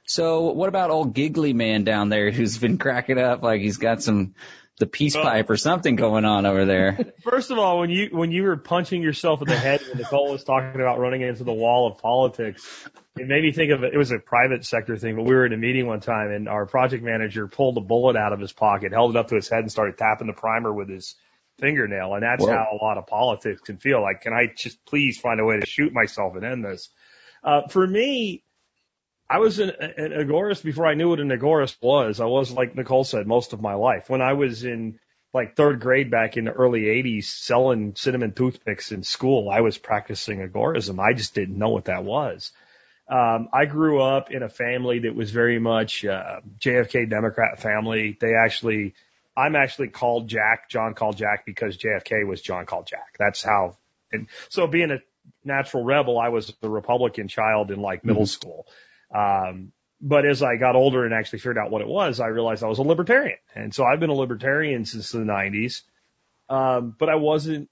So, 0.05 0.53
what 0.53 0.69
about 0.69 0.91
old 0.91 1.15
giggly 1.15 1.53
man 1.53 1.85
down 1.85 2.09
there 2.09 2.31
who's 2.31 2.59
been 2.59 2.79
cracking 2.79 3.19
up 3.19 3.43
like 3.43 3.61
he's 3.61 3.79
got 3.79 4.03
some 4.03 4.35
the 4.79 4.87
peace 4.87 5.15
Well- 5.15 5.25
pipe 5.25 5.51
or 5.51 5.57
something 5.57 5.97
going 5.97 6.25
on 6.25 6.47
over 6.47 6.65
there? 6.65 7.13
First 7.23 7.51
of 7.51 7.59
all, 7.59 7.81
when 7.81 7.91
you 7.91 8.09
when 8.13 8.33
you 8.33 8.45
were 8.45 8.57
punching 8.57 9.03
yourself 9.03 9.43
in 9.43 9.49
the 9.49 9.57
head 9.57 9.81
when 9.83 9.99
Nicole 9.99 10.33
was 10.33 10.45
talking 10.45 10.81
about 10.81 10.99
running 10.99 11.23
into 11.23 11.45
the 11.45 11.53
wall 11.53 11.87
of 11.91 11.99
politics, 11.99 12.89
it 13.17 13.27
made 13.27 13.43
me 13.43 13.53
think 13.53 13.71
of 13.71 13.85
it. 13.85 13.93
It 13.95 13.99
was 13.99 14.11
a 14.11 14.19
private 14.19 14.65
sector 14.65 14.97
thing, 14.97 15.17
but 15.17 15.23
we 15.23 15.35
were 15.35 15.47
in 15.47 15.53
a 15.53 15.59
meeting 15.59 15.87
one 15.87 16.01
time 16.01 16.31
and 16.31 16.49
our 16.49 16.67
project 16.67 17.05
manager 17.05 17.47
pulled 17.49 17.77
a 17.77 17.81
bullet 17.83 18.17
out 18.17 18.33
of 18.33 18.41
his 18.41 18.53
pocket, 18.53 18.93
held 18.93 19.15
it 19.15 19.19
up 19.19 19.29
to 19.29 19.35
his 19.35 19.49
head, 19.49 19.61
and 19.61 19.71
started 19.71 19.99
tapping 19.99 20.27
the 20.27 20.33
primer 20.33 20.73
with 20.73 20.89
his 20.89 21.15
fingernail. 21.61 22.15
And 22.15 22.23
that's 22.23 22.43
Whoa. 22.43 22.53
how 22.53 22.67
a 22.73 22.83
lot 22.83 22.99
of 22.99 23.07
politics 23.07 23.61
can 23.61 23.77
feel. 23.77 24.03
Like, 24.03 24.23
can 24.23 24.33
I 24.33 24.53
just 24.57 24.85
please 24.87 25.19
find 25.19 25.39
a 25.41 25.45
way 25.45 25.61
to 25.61 25.67
shoot 25.67 25.93
myself 25.93 26.35
and 26.35 26.45
end 26.45 26.65
this? 26.65 26.89
Uh, 27.45 27.69
for 27.69 27.87
me, 27.87 28.45
I 29.29 29.39
was 29.39 29.59
an, 29.59 29.71
an 29.71 30.13
agorist 30.13 30.63
before 30.63 30.87
I 30.87 30.95
knew 30.95 31.09
what 31.09 31.21
an 31.21 31.31
agorist 31.31 31.77
was. 31.81 32.21
I 32.21 32.27
was, 32.27 32.51
like 32.51 32.75
Nicole 32.75 33.05
said, 33.05 33.27
most 33.27 33.53
of 33.53 33.63
my 33.63 33.75
life. 33.75 34.11
When 34.11 34.21
I 34.21 34.35
was 34.35 34.65
in 34.65 34.99
like 35.33 35.57
third 35.57 35.81
grade 35.81 36.11
back 36.11 36.37
in 36.37 36.45
the 36.45 36.53
early 36.53 36.83
80s 36.83 37.25
selling 37.25 37.95
cinnamon 37.97 38.33
toothpicks 38.33 38.93
in 38.93 39.03
school, 39.03 39.49
I 39.51 39.61
was 39.61 39.79
practicing 39.79 40.41
agorism. 40.41 41.01
I 41.01 41.15
just 41.15 41.35
didn't 41.35 41.57
know 41.57 41.71
what 41.71 41.87
that 41.87 42.05
was. 42.05 42.53
Um, 43.09 43.49
I 43.53 43.65
grew 43.65 44.01
up 44.01 44.31
in 44.31 44.43
a 44.43 44.49
family 44.49 45.01
that 45.01 45.15
was 45.15 45.31
very 45.31 45.59
much 45.59 46.05
uh, 46.05 46.41
JFK 46.59 47.09
Democrat 47.09 47.61
family. 47.61 48.17
They 48.21 48.35
actually, 48.35 48.95
I'm 49.37 49.57
actually 49.57 49.89
called 49.89 50.29
Jack. 50.29 50.69
John 50.71 50.95
called 50.95 51.17
Jack 51.17 51.45
because 51.45 51.77
JFK 51.77 52.27
was 52.27 52.41
John 52.41 52.67
called 52.67 52.87
Jack. 52.87 53.17
That's 53.19 53.43
how. 53.43 53.77
And 54.13 54.29
so 54.51 54.67
being 54.67 54.91
a 54.91 54.99
natural 55.45 55.85
rebel, 55.85 56.19
I 56.19 56.29
was 56.29 56.55
the 56.61 56.71
Republican 56.71 57.29
child 57.29 57.71
in 57.71 57.81
like 57.81 58.05
middle 58.05 58.23
mm-hmm. 58.23 58.27
school. 58.27 58.67
Um, 59.15 59.73
but 60.01 60.27
as 60.27 60.43
I 60.43 60.57
got 60.57 60.75
older 60.75 61.05
and 61.05 61.15
actually 61.15 61.39
figured 61.39 61.59
out 61.59 61.71
what 61.71 61.81
it 61.81 61.87
was, 61.87 62.19
I 62.19 62.27
realized 62.27 62.65
I 62.65 62.69
was 62.69 62.79
a 62.79 62.83
libertarian. 62.83 63.39
And 63.55 63.73
so 63.73 63.85
I've 63.85 64.01
been 64.01 64.11
a 64.11 64.15
libertarian 64.15 64.85
since 64.85 65.13
the 65.13 65.21
90s. 65.21 65.83
Um, 66.49 66.97
but 66.99 67.09
I 67.09 67.15
wasn't, 67.15 67.71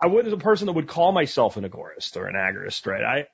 I 0.00 0.08
wasn't 0.08 0.34
a 0.34 0.38
person 0.38 0.66
that 0.66 0.74
would 0.74 0.86
call 0.86 1.12
myself 1.12 1.56
an 1.56 1.64
agorist 1.64 2.16
or 2.16 2.26
an 2.26 2.34
agorist, 2.34 2.86
right? 2.86 3.02
I, 3.02 3.26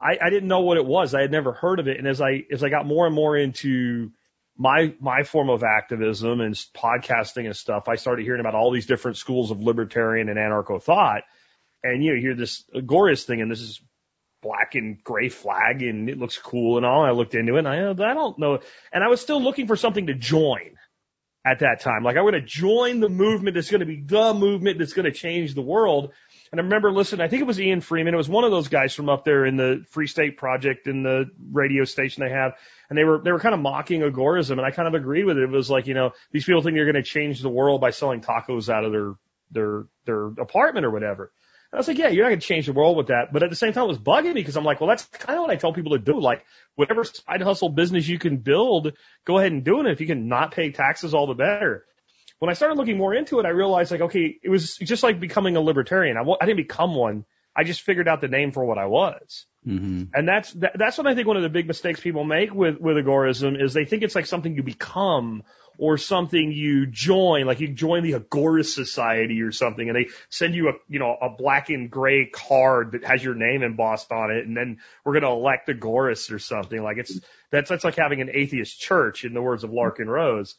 I, 0.00 0.18
I 0.26 0.30
didn't 0.30 0.48
know 0.48 0.60
what 0.60 0.76
it 0.76 0.84
was. 0.84 1.14
I 1.14 1.22
had 1.22 1.32
never 1.32 1.52
heard 1.52 1.80
of 1.80 1.88
it. 1.88 1.96
And 1.96 2.06
as 2.06 2.20
I, 2.20 2.42
as 2.52 2.62
I 2.62 2.68
got 2.68 2.86
more 2.86 3.06
and 3.06 3.14
more 3.14 3.36
into 3.36 4.12
my, 4.56 4.94
my 5.00 5.22
form 5.22 5.48
of 5.48 5.64
activism 5.64 6.42
and 6.42 6.54
podcasting 6.54 7.46
and 7.46 7.56
stuff, 7.56 7.88
I 7.88 7.94
started 7.94 8.24
hearing 8.24 8.40
about 8.40 8.54
all 8.54 8.70
these 8.70 8.86
different 8.86 9.16
schools 9.16 9.50
of 9.50 9.60
libertarian 9.60 10.28
and 10.28 10.38
anarcho 10.38 10.80
thought. 10.80 11.22
And 11.82 12.04
you 12.04 12.10
know, 12.10 12.16
you 12.16 12.20
hear 12.20 12.34
this 12.34 12.64
agorist 12.74 13.24
thing 13.24 13.40
and 13.40 13.50
this 13.50 13.62
is 13.62 13.80
black 14.44 14.74
and 14.74 15.02
gray 15.02 15.28
flag 15.28 15.82
and 15.82 16.08
it 16.08 16.18
looks 16.18 16.38
cool 16.38 16.76
and 16.76 16.86
all. 16.86 17.04
I 17.04 17.10
looked 17.10 17.34
into 17.34 17.56
it 17.56 17.60
and 17.60 17.68
I, 17.68 17.90
I 17.90 18.14
don't 18.14 18.38
know. 18.38 18.60
And 18.92 19.02
I 19.02 19.08
was 19.08 19.20
still 19.20 19.42
looking 19.42 19.66
for 19.66 19.74
something 19.74 20.06
to 20.06 20.14
join 20.14 20.76
at 21.44 21.60
that 21.60 21.80
time. 21.80 22.04
Like 22.04 22.16
I'm 22.16 22.22
going 22.22 22.34
to 22.34 22.40
join 22.42 23.00
the 23.00 23.08
movement 23.08 23.54
that's 23.54 23.70
going 23.70 23.80
to 23.80 23.86
be 23.86 24.02
the 24.04 24.34
movement 24.34 24.78
that's 24.78 24.92
going 24.92 25.06
to 25.06 25.12
change 25.12 25.54
the 25.54 25.62
world. 25.62 26.12
And 26.52 26.60
I 26.60 26.64
remember 26.64 26.92
listening, 26.92 27.22
I 27.22 27.28
think 27.28 27.40
it 27.40 27.46
was 27.46 27.60
Ian 27.60 27.80
Freeman. 27.80 28.14
It 28.14 28.18
was 28.18 28.28
one 28.28 28.44
of 28.44 28.52
those 28.52 28.68
guys 28.68 28.94
from 28.94 29.08
up 29.08 29.24
there 29.24 29.44
in 29.44 29.56
the 29.56 29.84
Free 29.90 30.06
State 30.06 30.36
Project 30.36 30.86
in 30.86 31.02
the 31.02 31.30
radio 31.52 31.84
station 31.84 32.22
they 32.22 32.30
have. 32.30 32.52
And 32.88 32.98
they 32.98 33.02
were, 33.02 33.20
they 33.24 33.32
were 33.32 33.40
kind 33.40 33.54
of 33.54 33.60
mocking 33.60 34.02
agorism. 34.02 34.52
And 34.52 34.60
I 34.60 34.70
kind 34.70 34.86
of 34.86 34.94
agreed 34.94 35.24
with 35.24 35.36
it. 35.36 35.42
It 35.42 35.50
was 35.50 35.70
like, 35.70 35.86
you 35.86 35.94
know, 35.94 36.12
these 36.30 36.44
people 36.44 36.62
think 36.62 36.76
they're 36.76 36.84
going 36.84 37.02
to 37.02 37.02
change 37.02 37.40
the 37.40 37.48
world 37.48 37.80
by 37.80 37.90
selling 37.90 38.20
tacos 38.20 38.68
out 38.68 38.84
of 38.84 38.92
their, 38.92 39.14
their, 39.50 39.86
their 40.04 40.26
apartment 40.26 40.86
or 40.86 40.90
whatever. 40.90 41.32
I 41.74 41.78
was 41.78 41.88
like, 41.88 41.98
yeah, 41.98 42.08
you're 42.08 42.24
not 42.24 42.30
going 42.30 42.40
to 42.40 42.46
change 42.46 42.66
the 42.66 42.72
world 42.72 42.96
with 42.96 43.08
that. 43.08 43.32
But 43.32 43.42
at 43.42 43.50
the 43.50 43.56
same 43.56 43.72
time, 43.72 43.84
it 43.84 43.88
was 43.88 43.98
bugging 43.98 44.26
me 44.26 44.34
because 44.34 44.56
I'm 44.56 44.64
like, 44.64 44.80
well, 44.80 44.88
that's 44.88 45.04
kind 45.06 45.36
of 45.36 45.42
what 45.42 45.50
I 45.50 45.56
tell 45.56 45.72
people 45.72 45.92
to 45.92 45.98
do. 45.98 46.20
Like, 46.20 46.44
whatever 46.76 47.02
side 47.04 47.42
hustle 47.42 47.68
business 47.68 48.06
you 48.06 48.18
can 48.18 48.36
build, 48.36 48.92
go 49.24 49.38
ahead 49.38 49.52
and 49.52 49.64
do 49.64 49.80
it. 49.80 49.86
If 49.90 50.00
you 50.00 50.06
can 50.06 50.28
not 50.28 50.52
pay 50.52 50.70
taxes, 50.70 51.14
all 51.14 51.26
the 51.26 51.34
better 51.34 51.84
when 52.44 52.50
I 52.50 52.54
started 52.54 52.76
looking 52.76 52.98
more 52.98 53.14
into 53.14 53.40
it, 53.40 53.46
I 53.46 53.50
realized 53.50 53.90
like, 53.90 54.02
okay, 54.02 54.36
it 54.42 54.50
was 54.50 54.76
just 54.76 55.02
like 55.02 55.18
becoming 55.18 55.56
a 55.56 55.60
libertarian. 55.60 56.18
I 56.18 56.20
w- 56.20 56.36
I 56.40 56.44
didn't 56.44 56.58
become 56.58 56.94
one. 56.94 57.24
I 57.56 57.64
just 57.64 57.80
figured 57.80 58.06
out 58.06 58.20
the 58.20 58.28
name 58.28 58.52
for 58.52 58.64
what 58.64 58.76
I 58.76 58.84
was. 58.84 59.46
Mm-hmm. 59.66 60.04
And 60.12 60.28
that's, 60.28 60.52
that, 60.54 60.72
that's 60.76 60.98
what 60.98 61.06
I 61.06 61.14
think 61.14 61.26
one 61.26 61.38
of 61.38 61.42
the 61.42 61.48
big 61.48 61.66
mistakes 61.66 62.00
people 62.00 62.22
make 62.22 62.52
with, 62.52 62.78
with 62.78 62.96
agorism 62.96 63.58
is 63.58 63.72
they 63.72 63.86
think 63.86 64.02
it's 64.02 64.14
like 64.14 64.26
something 64.26 64.54
you 64.54 64.62
become 64.62 65.44
or 65.78 65.98
something 65.98 66.52
you 66.52 66.86
join, 66.86 67.46
like 67.46 67.60
you 67.60 67.68
join 67.68 68.02
the 68.02 68.12
Agorist 68.12 68.74
Society 68.74 69.42
or 69.42 69.52
something, 69.52 69.88
and 69.88 69.96
they 69.96 70.08
send 70.28 70.54
you 70.54 70.68
a, 70.68 70.72
you 70.88 70.98
know, 70.98 71.16
a 71.20 71.30
black 71.30 71.70
and 71.70 71.90
gray 71.90 72.26
card 72.26 72.92
that 72.92 73.04
has 73.04 73.22
your 73.22 73.34
name 73.34 73.62
embossed 73.62 74.10
on 74.12 74.30
it, 74.30 74.46
and 74.46 74.56
then 74.56 74.78
we're 75.04 75.12
going 75.12 75.22
to 75.22 75.28
elect 75.28 75.68
Agorists 75.68 76.32
or 76.32 76.38
something. 76.38 76.82
Like 76.82 76.98
it's, 76.98 77.20
that's, 77.50 77.68
that's 77.70 77.84
like 77.84 77.96
having 77.96 78.20
an 78.20 78.30
atheist 78.32 78.78
church, 78.78 79.24
in 79.24 79.34
the 79.34 79.42
words 79.42 79.64
of 79.64 79.70
Larken 79.70 80.06
Rose. 80.06 80.54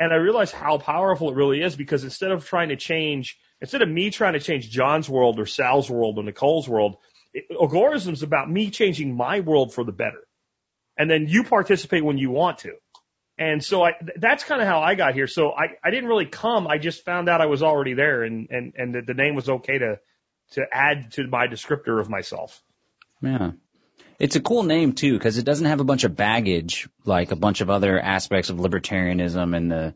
And 0.00 0.12
I 0.12 0.16
realized 0.16 0.54
how 0.54 0.78
powerful 0.78 1.30
it 1.30 1.34
really 1.34 1.60
is 1.60 1.74
because 1.74 2.04
instead 2.04 2.30
of 2.30 2.44
trying 2.44 2.68
to 2.68 2.76
change, 2.76 3.36
instead 3.60 3.82
of 3.82 3.88
me 3.88 4.10
trying 4.10 4.34
to 4.34 4.40
change 4.40 4.70
John's 4.70 5.08
world 5.08 5.40
or 5.40 5.46
Sal's 5.46 5.90
world 5.90 6.18
or 6.18 6.22
Nicole's 6.22 6.68
world, 6.68 6.98
agorism 7.50 8.12
is 8.12 8.22
about 8.22 8.50
me 8.50 8.70
changing 8.70 9.16
my 9.16 9.40
world 9.40 9.74
for 9.74 9.84
the 9.84 9.92
better. 9.92 10.22
And 10.96 11.10
then 11.10 11.26
you 11.28 11.44
participate 11.44 12.04
when 12.04 12.18
you 12.18 12.30
want 12.30 12.58
to. 12.58 12.74
And 13.38 13.64
so 13.64 13.84
I, 13.84 13.92
that's 14.16 14.42
kind 14.44 14.60
of 14.60 14.66
how 14.66 14.80
I 14.80 14.94
got 14.94 15.14
here. 15.14 15.28
So 15.28 15.52
I, 15.52 15.76
I 15.82 15.90
didn't 15.90 16.08
really 16.08 16.26
come. 16.26 16.66
I 16.66 16.78
just 16.78 17.04
found 17.04 17.28
out 17.28 17.40
I 17.40 17.46
was 17.46 17.62
already 17.62 17.94
there 17.94 18.24
and, 18.24 18.48
and, 18.50 18.72
and 18.76 18.94
that 18.94 19.06
the 19.06 19.14
name 19.14 19.36
was 19.36 19.48
okay 19.48 19.78
to, 19.78 20.00
to 20.52 20.66
add 20.72 21.12
to 21.12 21.26
my 21.28 21.46
descriptor 21.46 22.00
of 22.00 22.10
myself. 22.10 22.60
Yeah. 23.22 23.52
It's 24.18 24.34
a 24.34 24.40
cool 24.40 24.64
name 24.64 24.94
too 24.94 25.12
because 25.12 25.38
it 25.38 25.44
doesn't 25.44 25.66
have 25.66 25.78
a 25.78 25.84
bunch 25.84 26.02
of 26.02 26.16
baggage 26.16 26.88
like 27.04 27.30
a 27.30 27.36
bunch 27.36 27.60
of 27.60 27.70
other 27.70 28.00
aspects 28.00 28.50
of 28.50 28.56
libertarianism 28.56 29.56
and 29.56 29.70
the 29.70 29.94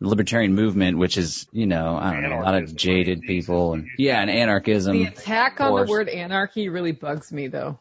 libertarian 0.00 0.54
movement, 0.54 0.98
which 0.98 1.16
is 1.16 1.46
you 1.50 1.66
know 1.66 1.96
I 2.00 2.12
don't 2.12 2.22
know 2.22 2.40
a 2.40 2.42
lot 2.42 2.54
of 2.54 2.74
jaded 2.76 3.22
people 3.22 3.72
and 3.72 3.88
yeah, 3.98 4.20
and 4.20 4.30
anarchism. 4.30 4.96
The 4.96 5.04
attack 5.04 5.60
on 5.60 5.74
the 5.74 5.90
word 5.90 6.08
anarchy 6.08 6.68
really 6.68 6.92
bugs 6.92 7.32
me 7.32 7.48
though. 7.48 7.80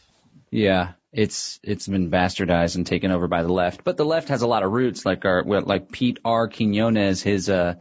yeah, 0.50 0.92
it's 1.14 1.60
it's 1.62 1.86
been 1.86 2.10
bastardized 2.10 2.76
and 2.76 2.86
taken 2.86 3.10
over 3.10 3.28
by 3.28 3.42
the 3.42 3.52
left, 3.52 3.84
but 3.84 3.96
the 3.96 4.04
left 4.04 4.28
has 4.28 4.42
a 4.42 4.46
lot 4.46 4.62
of 4.62 4.72
roots 4.72 5.06
like 5.06 5.24
our 5.24 5.44
like 5.44 5.90
Pete 5.90 6.18
R. 6.24 6.48
Quinones, 6.48 7.22
his 7.22 7.48
uh 7.48 7.74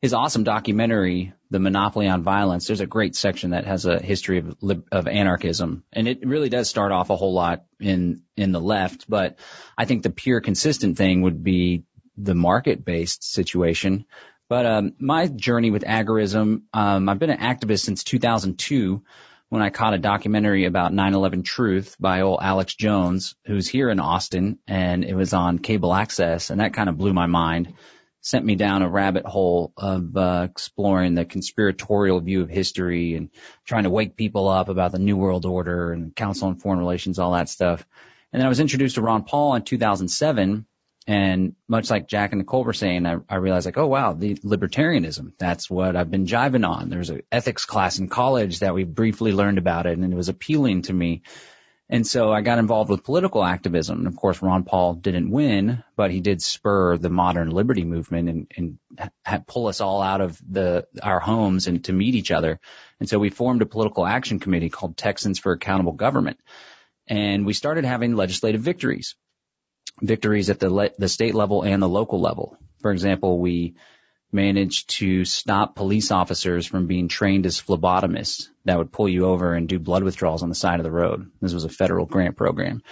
his 0.00 0.14
awesome 0.14 0.44
documentary, 0.44 1.32
The 1.50 1.58
Monopoly 1.58 2.06
on 2.06 2.22
Violence, 2.22 2.66
there's 2.66 2.80
a 2.80 2.86
great 2.86 3.16
section 3.16 3.50
that 3.50 3.66
has 3.66 3.84
a 3.84 4.00
history 4.00 4.38
of, 4.38 4.84
of 4.92 5.08
anarchism. 5.08 5.82
And 5.92 6.06
it 6.06 6.24
really 6.24 6.48
does 6.48 6.68
start 6.68 6.92
off 6.92 7.10
a 7.10 7.16
whole 7.16 7.34
lot 7.34 7.64
in, 7.80 8.22
in 8.36 8.52
the 8.52 8.60
left, 8.60 9.06
but 9.08 9.38
I 9.76 9.86
think 9.86 10.02
the 10.04 10.10
pure 10.10 10.40
consistent 10.40 10.96
thing 10.96 11.22
would 11.22 11.42
be 11.42 11.82
the 12.16 12.36
market 12.36 12.84
based 12.84 13.24
situation. 13.24 14.04
But, 14.48 14.66
um, 14.66 14.94
my 14.98 15.26
journey 15.26 15.70
with 15.70 15.82
agorism, 15.82 16.62
um, 16.72 17.08
I've 17.08 17.18
been 17.18 17.30
an 17.30 17.40
activist 17.40 17.80
since 17.80 18.04
2002 18.04 19.02
when 19.48 19.62
I 19.62 19.70
caught 19.70 19.94
a 19.94 19.98
documentary 19.98 20.64
about 20.64 20.92
9/11 20.92 21.44
Truth 21.44 21.96
by 21.98 22.20
old 22.20 22.40
Alex 22.42 22.74
Jones, 22.74 23.34
who's 23.46 23.68
here 23.68 23.90
in 23.90 24.00
Austin, 24.00 24.58
and 24.66 25.04
it 25.04 25.14
was 25.14 25.32
on 25.32 25.58
cable 25.58 25.94
access, 25.94 26.50
and 26.50 26.60
that 26.60 26.74
kind 26.74 26.88
of 26.88 26.98
blew 26.98 27.12
my 27.12 27.26
mind 27.26 27.74
sent 28.20 28.44
me 28.44 28.56
down 28.56 28.82
a 28.82 28.88
rabbit 28.88 29.24
hole 29.24 29.72
of 29.76 30.16
uh, 30.16 30.46
exploring 30.50 31.14
the 31.14 31.24
conspiratorial 31.24 32.20
view 32.20 32.42
of 32.42 32.50
history 32.50 33.14
and 33.14 33.30
trying 33.64 33.84
to 33.84 33.90
wake 33.90 34.16
people 34.16 34.48
up 34.48 34.68
about 34.68 34.92
the 34.92 34.98
New 34.98 35.16
World 35.16 35.46
Order 35.46 35.92
and 35.92 36.14
Council 36.14 36.48
on 36.48 36.56
Foreign 36.56 36.78
Relations, 36.78 37.18
all 37.18 37.32
that 37.32 37.48
stuff. 37.48 37.86
And 38.32 38.40
then 38.40 38.46
I 38.46 38.50
was 38.50 38.60
introduced 38.60 38.96
to 38.96 39.02
Ron 39.02 39.24
Paul 39.24 39.54
in 39.54 39.62
2007. 39.62 40.66
And 41.08 41.54
much 41.66 41.88
like 41.88 42.06
Jack 42.06 42.32
and 42.32 42.40
Nicole 42.40 42.64
were 42.64 42.74
saying, 42.74 43.06
I, 43.06 43.16
I 43.30 43.36
realized 43.36 43.64
like, 43.64 43.78
oh 43.78 43.86
wow, 43.86 44.12
the 44.12 44.34
libertarianism, 44.34 45.32
that's 45.38 45.70
what 45.70 45.96
I've 45.96 46.10
been 46.10 46.26
jiving 46.26 46.68
on. 46.68 46.90
There's 46.90 47.08
an 47.08 47.22
ethics 47.32 47.64
class 47.64 47.98
in 47.98 48.08
college 48.08 48.58
that 48.58 48.74
we 48.74 48.84
briefly 48.84 49.32
learned 49.32 49.56
about 49.56 49.86
it 49.86 49.96
and 49.96 50.12
it 50.12 50.16
was 50.16 50.28
appealing 50.28 50.82
to 50.82 50.92
me. 50.92 51.22
And 51.88 52.06
so 52.06 52.30
I 52.30 52.42
got 52.42 52.58
involved 52.58 52.90
with 52.90 53.04
political 53.04 53.42
activism. 53.42 54.00
And 54.00 54.06
of 54.06 54.16
course, 54.16 54.42
Ron 54.42 54.64
Paul 54.64 54.92
didn't 54.92 55.30
win, 55.30 55.82
but 55.96 56.10
he 56.10 56.20
did 56.20 56.42
spur 56.42 56.98
the 56.98 57.08
modern 57.08 57.52
liberty 57.52 57.84
movement 57.84 58.28
and, 58.28 58.52
and 58.54 58.78
ha- 59.24 59.42
pull 59.46 59.68
us 59.68 59.80
all 59.80 60.02
out 60.02 60.20
of 60.20 60.38
the, 60.46 60.86
our 61.02 61.20
homes 61.20 61.68
and 61.68 61.82
to 61.84 61.94
meet 61.94 62.16
each 62.16 62.30
other. 62.30 62.60
And 63.00 63.08
so 63.08 63.18
we 63.18 63.30
formed 63.30 63.62
a 63.62 63.66
political 63.66 64.06
action 64.06 64.40
committee 64.40 64.68
called 64.68 64.98
Texans 64.98 65.38
for 65.38 65.52
Accountable 65.52 65.92
Government. 65.92 66.38
And 67.06 67.46
we 67.46 67.54
started 67.54 67.86
having 67.86 68.14
legislative 68.14 68.60
victories, 68.60 69.14
victories 70.00 70.50
at 70.50 70.60
the, 70.60 70.70
le- 70.70 70.90
the 70.98 71.08
state 71.08 71.34
level 71.34 71.62
and 71.62 71.82
the 71.82 71.88
local 71.88 72.20
level. 72.20 72.56
For 72.80 72.92
example, 72.92 73.38
we 73.38 73.74
managed 74.30 74.90
to 74.90 75.24
stop 75.24 75.74
police 75.74 76.10
officers 76.10 76.66
from 76.66 76.86
being 76.86 77.08
trained 77.08 77.46
as 77.46 77.60
phlebotomists 77.60 78.48
that 78.64 78.76
would 78.76 78.92
pull 78.92 79.08
you 79.08 79.24
over 79.24 79.54
and 79.54 79.68
do 79.68 79.78
blood 79.78 80.02
withdrawals 80.02 80.42
on 80.42 80.48
the 80.48 80.54
side 80.54 80.80
of 80.80 80.84
the 80.84 80.90
road. 80.90 81.30
This 81.40 81.54
was 81.54 81.64
a 81.64 81.70
federal 81.70 82.06
grant 82.06 82.36
program. 82.36 82.82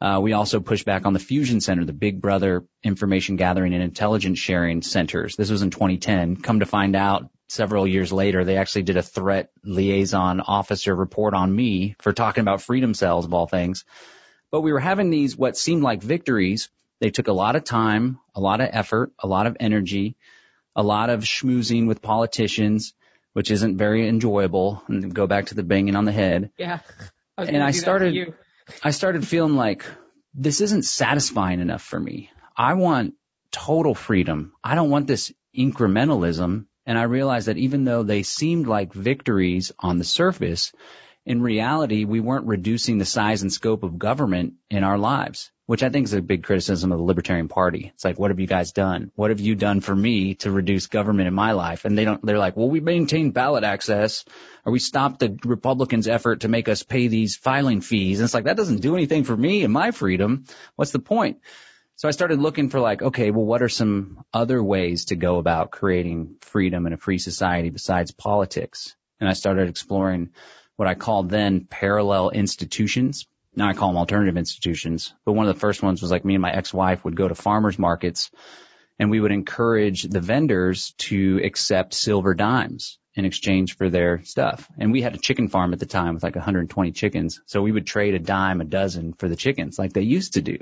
Uh, 0.00 0.20
we 0.22 0.34
also 0.34 0.60
pushed 0.60 0.84
back 0.84 1.06
on 1.06 1.14
the 1.14 1.18
Fusion 1.18 1.60
Center, 1.60 1.84
the 1.84 1.92
Big 1.92 2.20
Brother 2.20 2.66
information 2.82 3.36
gathering 3.36 3.72
and 3.72 3.82
intelligence 3.82 4.38
sharing 4.38 4.82
centers. 4.82 5.36
This 5.36 5.50
was 5.50 5.62
in 5.62 5.70
2010. 5.70 6.36
Come 6.36 6.60
to 6.60 6.66
find 6.66 6.94
out, 6.94 7.30
several 7.48 7.86
years 7.86 8.12
later, 8.12 8.44
they 8.44 8.56
actually 8.56 8.82
did 8.82 8.98
a 8.98 9.02
threat 9.02 9.50
liaison 9.64 10.40
officer 10.40 10.94
report 10.94 11.32
on 11.32 11.54
me 11.54 11.96
for 12.00 12.12
talking 12.12 12.42
about 12.42 12.60
freedom 12.60 12.92
cells 12.92 13.24
of 13.24 13.32
all 13.32 13.46
things. 13.46 13.84
But 14.56 14.62
we 14.62 14.72
were 14.72 14.80
having 14.80 15.10
these 15.10 15.36
what 15.36 15.56
seemed 15.56 15.82
like 15.82 16.02
victories. 16.02 16.70
They 16.98 17.10
took 17.10 17.28
a 17.28 17.32
lot 17.32 17.56
of 17.56 17.64
time, 17.64 18.18
a 18.34 18.40
lot 18.40 18.62
of 18.62 18.70
effort, 18.72 19.12
a 19.18 19.26
lot 19.26 19.46
of 19.46 19.56
energy 19.60 20.16
a 20.76 20.82
lot 20.82 21.08
of 21.10 21.22
schmoozing 21.22 21.88
with 21.88 22.02
politicians, 22.02 22.92
which 23.32 23.50
isn't 23.50 23.78
very 23.78 24.06
enjoyable. 24.06 24.82
And 24.86 25.12
go 25.12 25.26
back 25.26 25.46
to 25.46 25.54
the 25.54 25.62
banging 25.62 25.96
on 25.96 26.04
the 26.04 26.12
head. 26.12 26.50
Yeah. 26.58 26.80
I 27.38 27.44
and 27.44 27.62
I 27.62 27.70
started, 27.70 28.34
I 28.82 28.90
started 28.90 29.26
feeling 29.26 29.56
like 29.56 29.84
this 30.34 30.60
isn't 30.60 30.84
satisfying 30.84 31.60
enough 31.60 31.82
for 31.82 31.98
me. 31.98 32.30
I 32.56 32.74
want 32.74 33.14
total 33.50 33.94
freedom. 33.94 34.52
I 34.62 34.74
don't 34.74 34.90
want 34.90 35.06
this 35.06 35.32
incrementalism. 35.56 36.66
And 36.84 36.98
I 36.98 37.04
realized 37.04 37.48
that 37.48 37.56
even 37.56 37.84
though 37.84 38.02
they 38.02 38.22
seemed 38.22 38.66
like 38.66 38.92
victories 38.92 39.72
on 39.78 39.98
the 39.98 40.04
surface, 40.04 40.72
in 41.26 41.42
reality, 41.42 42.04
we 42.04 42.20
weren't 42.20 42.46
reducing 42.46 42.98
the 42.98 43.04
size 43.04 43.42
and 43.42 43.52
scope 43.52 43.82
of 43.82 43.98
government 43.98 44.54
in 44.70 44.84
our 44.84 44.96
lives. 44.96 45.50
which 45.66 45.82
I 45.82 45.88
think 45.88 46.04
is 46.04 46.12
a 46.12 46.22
big 46.22 46.44
criticism 46.44 46.92
of 46.92 46.98
the 46.98 47.04
Libertarian 47.04 47.48
Party. 47.48 47.90
It's 47.92 48.04
like, 48.04 48.18
what 48.18 48.30
have 48.30 48.38
you 48.38 48.46
guys 48.46 48.70
done? 48.70 49.10
What 49.16 49.30
have 49.30 49.40
you 49.40 49.56
done 49.56 49.80
for 49.80 49.94
me 49.94 50.34
to 50.36 50.50
reduce 50.50 50.86
government 50.86 51.26
in 51.26 51.34
my 51.34 51.52
life? 51.52 51.84
And 51.84 51.98
they 51.98 52.04
don't, 52.04 52.24
they're 52.24 52.38
like, 52.38 52.56
well, 52.56 52.68
we 52.68 52.78
maintain 52.78 53.32
ballot 53.32 53.64
access 53.64 54.24
or 54.64 54.72
we 54.72 54.78
stopped 54.78 55.18
the 55.18 55.36
Republicans' 55.44 56.06
effort 56.06 56.40
to 56.40 56.48
make 56.48 56.68
us 56.68 56.84
pay 56.84 57.08
these 57.08 57.36
filing 57.36 57.80
fees. 57.80 58.20
And 58.20 58.24
it's 58.24 58.34
like, 58.34 58.44
that 58.44 58.56
doesn't 58.56 58.80
do 58.80 58.94
anything 58.94 59.24
for 59.24 59.36
me 59.36 59.64
and 59.64 59.72
my 59.72 59.90
freedom. 59.90 60.44
What's 60.76 60.92
the 60.92 61.00
point? 61.00 61.40
So 61.96 62.06
I 62.06 62.12
started 62.12 62.38
looking 62.38 62.70
for 62.70 62.78
like, 62.78 63.02
okay, 63.02 63.32
well, 63.32 63.44
what 63.44 63.62
are 63.62 63.68
some 63.68 64.24
other 64.32 64.62
ways 64.62 65.06
to 65.06 65.16
go 65.16 65.38
about 65.38 65.72
creating 65.72 66.36
freedom 66.42 66.86
in 66.86 66.92
a 66.92 66.98
free 66.98 67.18
society 67.18 67.70
besides 67.70 68.12
politics? 68.12 68.94
And 69.18 69.28
I 69.28 69.32
started 69.32 69.68
exploring 69.68 70.30
what 70.76 70.88
I 70.88 70.94
called 70.94 71.30
then 71.30 71.66
parallel 71.68 72.30
institutions 72.30 73.26
now 73.56 73.68
I 73.68 73.72
call 73.72 73.88
them 73.88 73.96
alternative 73.96 74.36
institutions, 74.36 75.14
but 75.24 75.32
one 75.32 75.48
of 75.48 75.54
the 75.54 75.60
first 75.60 75.82
ones 75.82 76.02
was 76.02 76.10
like 76.10 76.26
me 76.26 76.34
and 76.34 76.42
my 76.42 76.52
ex-wife 76.52 77.04
would 77.04 77.16
go 77.16 77.26
to 77.26 77.34
farmers 77.34 77.78
markets 77.78 78.30
and 78.98 79.10
we 79.10 79.18
would 79.18 79.32
encourage 79.32 80.02
the 80.02 80.20
vendors 80.20 80.94
to 80.98 81.40
accept 81.42 81.94
silver 81.94 82.34
dimes 82.34 82.98
in 83.14 83.24
exchange 83.24 83.76
for 83.76 83.88
their 83.88 84.22
stuff. 84.24 84.68
And 84.78 84.92
we 84.92 85.00
had 85.00 85.14
a 85.14 85.18
chicken 85.18 85.48
farm 85.48 85.72
at 85.72 85.80
the 85.80 85.86
time 85.86 86.14
with 86.14 86.22
like 86.22 86.36
120 86.36 86.92
chickens. 86.92 87.40
So 87.46 87.62
we 87.62 87.72
would 87.72 87.86
trade 87.86 88.14
a 88.14 88.18
dime 88.18 88.60
a 88.60 88.64
dozen 88.64 89.14
for 89.14 89.26
the 89.26 89.36
chickens 89.36 89.78
like 89.78 89.94
they 89.94 90.02
used 90.02 90.34
to 90.34 90.42
do. 90.42 90.58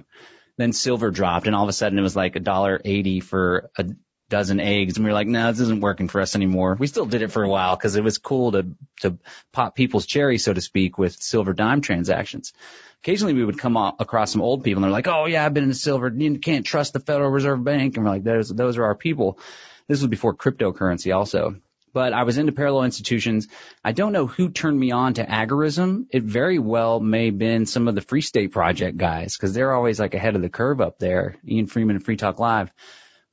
Then 0.56 0.72
silver 0.72 1.10
dropped 1.10 1.48
and 1.48 1.56
all 1.56 1.64
of 1.64 1.68
a 1.68 1.72
sudden 1.72 1.98
it 1.98 2.02
was 2.02 2.14
like 2.14 2.36
a 2.36 2.40
dollar 2.40 2.80
eighty 2.84 3.18
for 3.18 3.70
a 3.76 3.86
dozen 4.30 4.60
eggs 4.60 4.96
and 4.96 5.04
we 5.04 5.10
were 5.10 5.14
like, 5.14 5.26
no, 5.26 5.50
this 5.50 5.60
isn't 5.60 5.80
working 5.80 6.08
for 6.08 6.20
us 6.20 6.34
anymore. 6.34 6.76
We 6.78 6.86
still 6.86 7.06
did 7.06 7.22
it 7.22 7.32
for 7.32 7.42
a 7.42 7.48
while 7.48 7.76
because 7.76 7.96
it 7.96 8.04
was 8.04 8.18
cool 8.18 8.52
to, 8.52 8.66
to 9.00 9.18
pop 9.52 9.74
people's 9.74 10.06
cherry, 10.06 10.38
so 10.38 10.52
to 10.52 10.60
speak, 10.60 10.98
with 10.98 11.14
silver 11.22 11.52
dime 11.52 11.80
transactions. 11.82 12.52
Occasionally 13.02 13.34
we 13.34 13.44
would 13.44 13.58
come 13.58 13.76
across 13.76 14.32
some 14.32 14.40
old 14.40 14.64
people 14.64 14.78
and 14.78 14.84
they're 14.84 14.90
like, 14.90 15.08
oh 15.08 15.26
yeah, 15.26 15.44
I've 15.44 15.54
been 15.54 15.64
in 15.64 15.68
the 15.68 15.74
silver. 15.74 16.08
You 16.08 16.38
can't 16.38 16.64
trust 16.64 16.94
the 16.94 17.00
Federal 17.00 17.30
Reserve 17.30 17.62
Bank. 17.62 17.96
And 17.96 18.04
we're 18.04 18.10
like, 18.10 18.24
those, 18.24 18.48
those 18.48 18.78
are 18.78 18.84
our 18.84 18.94
people. 18.94 19.38
This 19.88 20.00
was 20.00 20.08
before 20.08 20.34
cryptocurrency 20.34 21.14
also. 21.14 21.56
But 21.92 22.12
I 22.12 22.24
was 22.24 22.38
into 22.38 22.50
parallel 22.50 22.84
institutions. 22.84 23.46
I 23.84 23.92
don't 23.92 24.12
know 24.12 24.26
who 24.26 24.48
turned 24.48 24.80
me 24.80 24.90
on 24.90 25.14
to 25.14 25.24
agorism. 25.24 26.06
It 26.10 26.24
very 26.24 26.58
well 26.58 26.98
may 26.98 27.26
have 27.26 27.38
been 27.38 27.66
some 27.66 27.86
of 27.86 27.94
the 27.94 28.00
Free 28.00 28.20
State 28.20 28.50
Project 28.50 28.96
guys 28.96 29.36
because 29.36 29.54
they're 29.54 29.72
always 29.72 30.00
like 30.00 30.14
ahead 30.14 30.34
of 30.34 30.42
the 30.42 30.48
curve 30.48 30.80
up 30.80 30.98
there. 30.98 31.36
Ian 31.46 31.68
Freeman 31.68 31.94
and 31.94 32.04
Free 32.04 32.16
Talk 32.16 32.40
Live. 32.40 32.72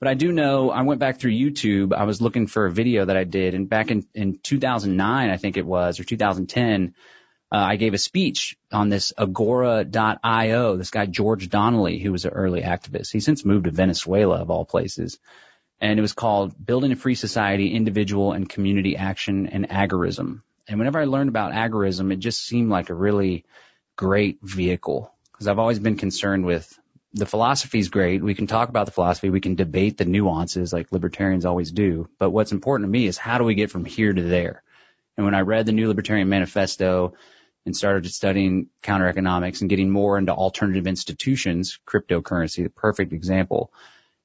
But 0.02 0.10
I 0.10 0.16
do 0.16 0.32
know 0.32 0.72
I 0.72 0.82
went 0.82 1.00
back 1.00 1.20
through 1.20 1.34
YouTube. 1.34 1.94
I 1.94 2.06
was 2.06 2.24
looking 2.24 2.48
for 2.48 2.66
a 2.66 2.72
video 2.72 3.06
that 3.06 3.16
I 3.16 3.24
did 3.24 3.54
and 3.54 3.70
back 3.70 3.92
in, 3.92 4.04
in 4.16 4.40
2009, 4.40 5.30
I 5.30 5.38
think 5.38 5.58
it 5.58 5.66
was, 5.66 6.00
or 6.00 6.04
2010, 6.04 6.96
uh, 7.52 7.56
I 7.56 7.76
gave 7.76 7.94
a 7.94 8.00
speech 8.00 8.58
on 8.72 8.90
this 8.90 9.14
agora.io. 9.16 10.76
This 10.76 10.90
guy, 10.90 11.06
George 11.06 11.50
Donnelly, 11.50 12.00
who 12.00 12.12
was 12.12 12.26
an 12.26 12.32
early 12.32 12.64
activist. 12.64 13.12
He 13.12 13.20
since 13.20 13.46
moved 13.46 13.66
to 13.66 13.72
Venezuela 13.72 14.38
of 14.38 14.50
all 14.50 14.66
places. 14.66 15.20
And 15.80 16.00
it 16.00 16.02
was 16.02 16.14
called 16.14 16.56
Building 16.66 16.92
a 16.92 16.96
Free 16.96 17.16
Society, 17.16 17.72
Individual 17.72 18.32
and 18.32 18.50
Community 18.50 18.98
Action 18.98 19.46
and 19.48 19.70
Agorism. 19.70 20.42
And 20.68 20.80
whenever 20.80 21.00
I 21.00 21.06
learned 21.06 21.30
about 21.30 21.54
agorism, 21.54 22.12
it 22.12 22.18
just 22.18 22.44
seemed 22.44 22.72
like 22.72 22.90
a 22.90 22.96
really 22.96 23.46
great 23.98 24.40
vehicle 24.42 25.14
because 25.32 25.48
I've 25.48 25.60
always 25.60 25.80
been 25.80 25.98
concerned 25.98 26.46
with 26.46 26.76
the 27.14 27.26
philosophy 27.26 27.80
is 27.80 27.90
great. 27.90 28.24
We 28.24 28.36
can 28.36 28.48
talk 28.48 28.70
about 28.70 28.86
the 28.86 28.92
philosophy. 28.92 29.30
We 29.30 29.42
can 29.42 29.56
debate 29.56 29.98
the 29.98 30.06
nuances 30.06 30.72
like 30.72 30.92
libertarians 30.92 31.46
always 31.46 31.72
do. 31.72 32.10
But 32.18 32.30
what's 32.30 32.54
important 32.54 32.88
to 32.88 32.92
me 32.92 33.06
is 33.06 33.18
how 33.18 33.38
do 33.38 33.44
we 33.44 33.56
get 33.56 33.72
from 33.72 33.86
here 33.86 34.14
to 34.14 34.22
there? 34.22 34.64
And 35.18 35.26
when 35.26 35.36
I 35.36 35.42
read 35.42 35.66
the 35.66 35.74
New 35.74 35.88
Libertarian 35.88 36.30
Manifesto 36.30 37.14
and 37.66 37.76
started 37.76 38.10
studying 38.10 38.68
counter 38.82 39.08
economics 39.08 39.62
and 39.62 39.70
getting 39.70 39.90
more 39.90 40.18
into 40.18 40.32
alternative 40.32 40.88
institutions, 40.88 41.80
cryptocurrency, 41.86 42.64
the 42.64 42.70
perfect 42.70 43.12
example, 43.12 43.74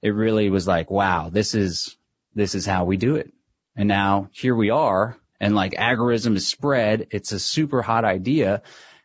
it 0.00 0.10
really 0.10 0.48
was 0.48 0.66
like, 0.66 0.90
wow, 0.90 1.28
this 1.28 1.54
is, 1.54 1.96
this 2.34 2.54
is 2.54 2.66
how 2.66 2.84
we 2.84 2.96
do 2.96 3.16
it. 3.16 3.32
And 3.74 3.88
now 3.88 4.28
here 4.32 4.54
we 4.54 4.70
are 4.70 5.16
and 5.40 5.54
like 5.54 5.72
agorism 5.72 6.36
is 6.36 6.46
spread. 6.46 7.08
It's 7.10 7.32
a 7.32 7.40
super 7.40 7.82
hot 7.82 8.04
idea 8.04 8.62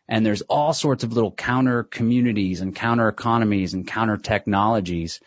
and 0.08 0.24
there's 0.26 0.42
all 0.42 0.72
sorts 0.72 1.04
of 1.04 1.12
little 1.12 1.32
counter 1.32 1.82
communities 1.82 2.60
and 2.60 2.74
counter 2.74 3.08
economies 3.08 3.74
and 3.74 3.86
counter 3.86 4.16
technologies. 4.16 5.20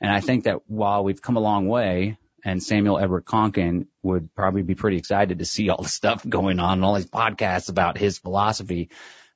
And 0.00 0.10
I 0.10 0.20
think 0.20 0.44
that 0.44 0.68
while 0.68 1.02
we've 1.02 1.20
come 1.20 1.36
a 1.36 1.40
long 1.40 1.66
way, 1.66 2.18
and 2.44 2.62
Samuel 2.62 2.98
Edward 2.98 3.24
Konkin 3.24 3.86
would 4.02 4.34
probably 4.34 4.62
be 4.62 4.74
pretty 4.74 4.96
excited 4.96 5.40
to 5.40 5.44
see 5.44 5.68
all 5.68 5.82
the 5.82 5.88
stuff 5.88 6.24
going 6.28 6.60
on 6.60 6.78
and 6.78 6.84
all 6.84 6.94
these 6.94 7.10
podcasts 7.10 7.68
about 7.68 7.98
his 7.98 8.18
philosophy. 8.18 8.90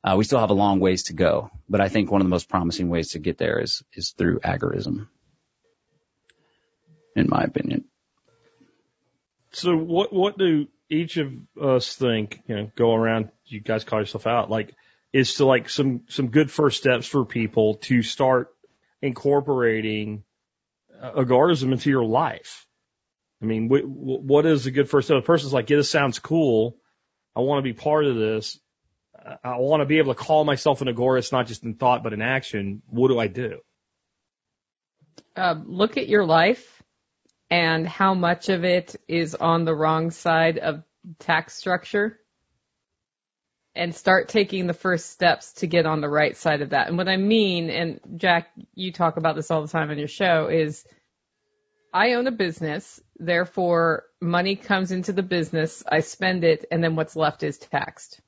Uh, 0.04 0.16
we 0.16 0.24
still 0.24 0.40
have 0.40 0.50
a 0.50 0.54
long 0.54 0.80
ways 0.80 1.04
to 1.04 1.12
go, 1.12 1.50
but 1.68 1.80
I 1.80 1.88
think 1.88 2.10
one 2.10 2.20
of 2.20 2.24
the 2.24 2.30
most 2.30 2.48
promising 2.48 2.88
ways 2.88 3.10
to 3.10 3.20
get 3.20 3.38
there 3.38 3.60
is 3.60 3.84
is 3.92 4.10
through 4.10 4.40
agorism, 4.40 5.08
in 7.14 7.28
my 7.28 7.42
opinion. 7.44 7.84
So 9.52 9.76
what 9.76 10.12
what 10.12 10.36
do 10.38 10.66
each 10.90 11.18
of 11.18 11.32
us 11.60 11.94
think? 11.94 12.40
You 12.48 12.56
know, 12.56 12.70
go 12.74 12.94
around. 12.94 13.30
You 13.44 13.60
guys 13.60 13.84
call 13.84 14.00
yourself 14.00 14.26
out. 14.26 14.50
Like 14.50 14.74
is 15.12 15.34
to 15.34 15.44
like 15.44 15.68
some 15.68 16.02
some 16.08 16.28
good 16.28 16.50
first 16.50 16.78
steps 16.78 17.06
for 17.06 17.24
people 17.24 17.74
to 17.74 18.02
start 18.02 18.48
incorporating 19.00 20.24
agorism 21.02 21.72
into 21.72 21.90
your 21.90 22.04
life. 22.04 22.66
I 23.42 23.46
mean, 23.46 23.68
wh- 23.68 23.84
what 23.84 24.46
is 24.46 24.66
a 24.66 24.70
good 24.70 24.88
first 24.88 25.08
step? 25.08 25.18
A 25.18 25.22
person's 25.22 25.52
like, 25.52 25.68
yeah, 25.68 25.78
this 25.78 25.90
sounds 25.90 26.18
cool. 26.18 26.76
I 27.34 27.40
want 27.40 27.58
to 27.58 27.62
be 27.62 27.72
part 27.72 28.04
of 28.04 28.16
this. 28.16 28.58
I 29.44 29.56
want 29.58 29.80
to 29.80 29.86
be 29.86 29.98
able 29.98 30.14
to 30.14 30.20
call 30.20 30.44
myself 30.44 30.80
an 30.80 30.88
agorist, 30.88 31.32
not 31.32 31.46
just 31.46 31.64
in 31.64 31.74
thought, 31.74 32.02
but 32.02 32.12
in 32.12 32.22
action. 32.22 32.82
What 32.88 33.08
do 33.08 33.18
I 33.18 33.28
do? 33.28 33.60
Uh, 35.36 35.56
look 35.64 35.96
at 35.96 36.08
your 36.08 36.24
life 36.24 36.82
and 37.50 37.86
how 37.86 38.14
much 38.14 38.48
of 38.48 38.64
it 38.64 38.96
is 39.08 39.34
on 39.34 39.64
the 39.64 39.74
wrong 39.74 40.10
side 40.10 40.58
of 40.58 40.82
tax 41.18 41.54
structure 41.54 42.18
and 43.74 43.94
start 43.94 44.28
taking 44.28 44.66
the 44.66 44.74
first 44.74 45.10
steps 45.10 45.54
to 45.54 45.66
get 45.66 45.86
on 45.86 46.00
the 46.00 46.08
right 46.08 46.36
side 46.36 46.60
of 46.60 46.70
that. 46.70 46.88
And 46.88 46.98
what 46.98 47.08
I 47.08 47.16
mean, 47.16 47.70
and 47.70 48.00
Jack, 48.16 48.50
you 48.74 48.92
talk 48.92 49.16
about 49.16 49.34
this 49.34 49.50
all 49.50 49.62
the 49.62 49.68
time 49.68 49.90
on 49.90 49.98
your 49.98 50.08
show, 50.08 50.48
is 50.48 50.84
I 51.92 52.14
own 52.14 52.26
a 52.26 52.32
business, 52.32 53.00
therefore 53.18 54.04
money 54.20 54.56
comes 54.56 54.92
into 54.92 55.12
the 55.12 55.22
business, 55.22 55.82
I 55.86 56.00
spend 56.00 56.44
it, 56.44 56.66
and 56.70 56.82
then 56.82 56.96
what's 56.96 57.16
left 57.16 57.42
is 57.42 57.58
taxed. 57.58 58.20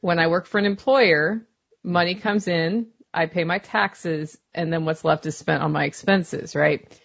When 0.00 0.18
I 0.18 0.28
work 0.28 0.46
for 0.46 0.58
an 0.58 0.66
employer, 0.66 1.46
money 1.82 2.14
comes 2.14 2.48
in, 2.48 2.88
I 3.12 3.26
pay 3.26 3.44
my 3.44 3.58
taxes, 3.58 4.38
and 4.54 4.72
then 4.72 4.84
what's 4.84 5.04
left 5.04 5.26
is 5.26 5.36
spent 5.36 5.62
on 5.62 5.72
my 5.72 5.84
expenses, 5.84 6.54
right? 6.54 6.96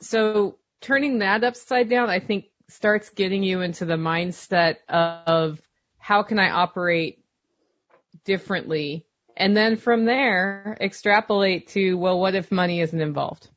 So 0.00 0.58
turning 0.80 1.18
that 1.18 1.44
upside 1.44 1.88
down, 1.88 2.08
I 2.08 2.20
think 2.20 2.46
starts 2.68 3.10
getting 3.10 3.42
you 3.42 3.62
into 3.62 3.84
the 3.84 3.96
mindset 3.96 4.76
of 4.88 5.60
how 6.00 6.22
can 6.22 6.38
I 6.38 6.50
operate 6.50 7.22
differently? 8.24 9.06
And 9.36 9.56
then 9.56 9.76
from 9.76 10.04
there, 10.04 10.76
extrapolate 10.80 11.68
to, 11.68 11.94
well, 11.94 12.18
what 12.18 12.34
if 12.34 12.50
money 12.50 12.80
isn't 12.80 13.00
involved? 13.00 13.48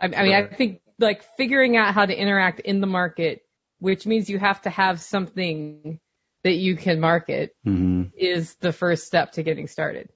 I, 0.00 0.06
I 0.06 0.22
mean, 0.22 0.34
I 0.34 0.46
think 0.46 0.80
like 0.98 1.24
figuring 1.36 1.76
out 1.76 1.94
how 1.94 2.06
to 2.06 2.16
interact 2.16 2.60
in 2.60 2.80
the 2.80 2.86
market, 2.86 3.42
which 3.80 4.06
means 4.06 4.30
you 4.30 4.38
have 4.38 4.62
to 4.62 4.70
have 4.70 5.00
something 5.00 5.98
that 6.44 6.54
you 6.54 6.76
can 6.76 7.00
market 7.00 7.56
mm-hmm. 7.66 8.04
is 8.16 8.54
the 8.56 8.72
first 8.72 9.06
step 9.06 9.32
to 9.32 9.42
getting 9.42 9.66
started. 9.66 10.08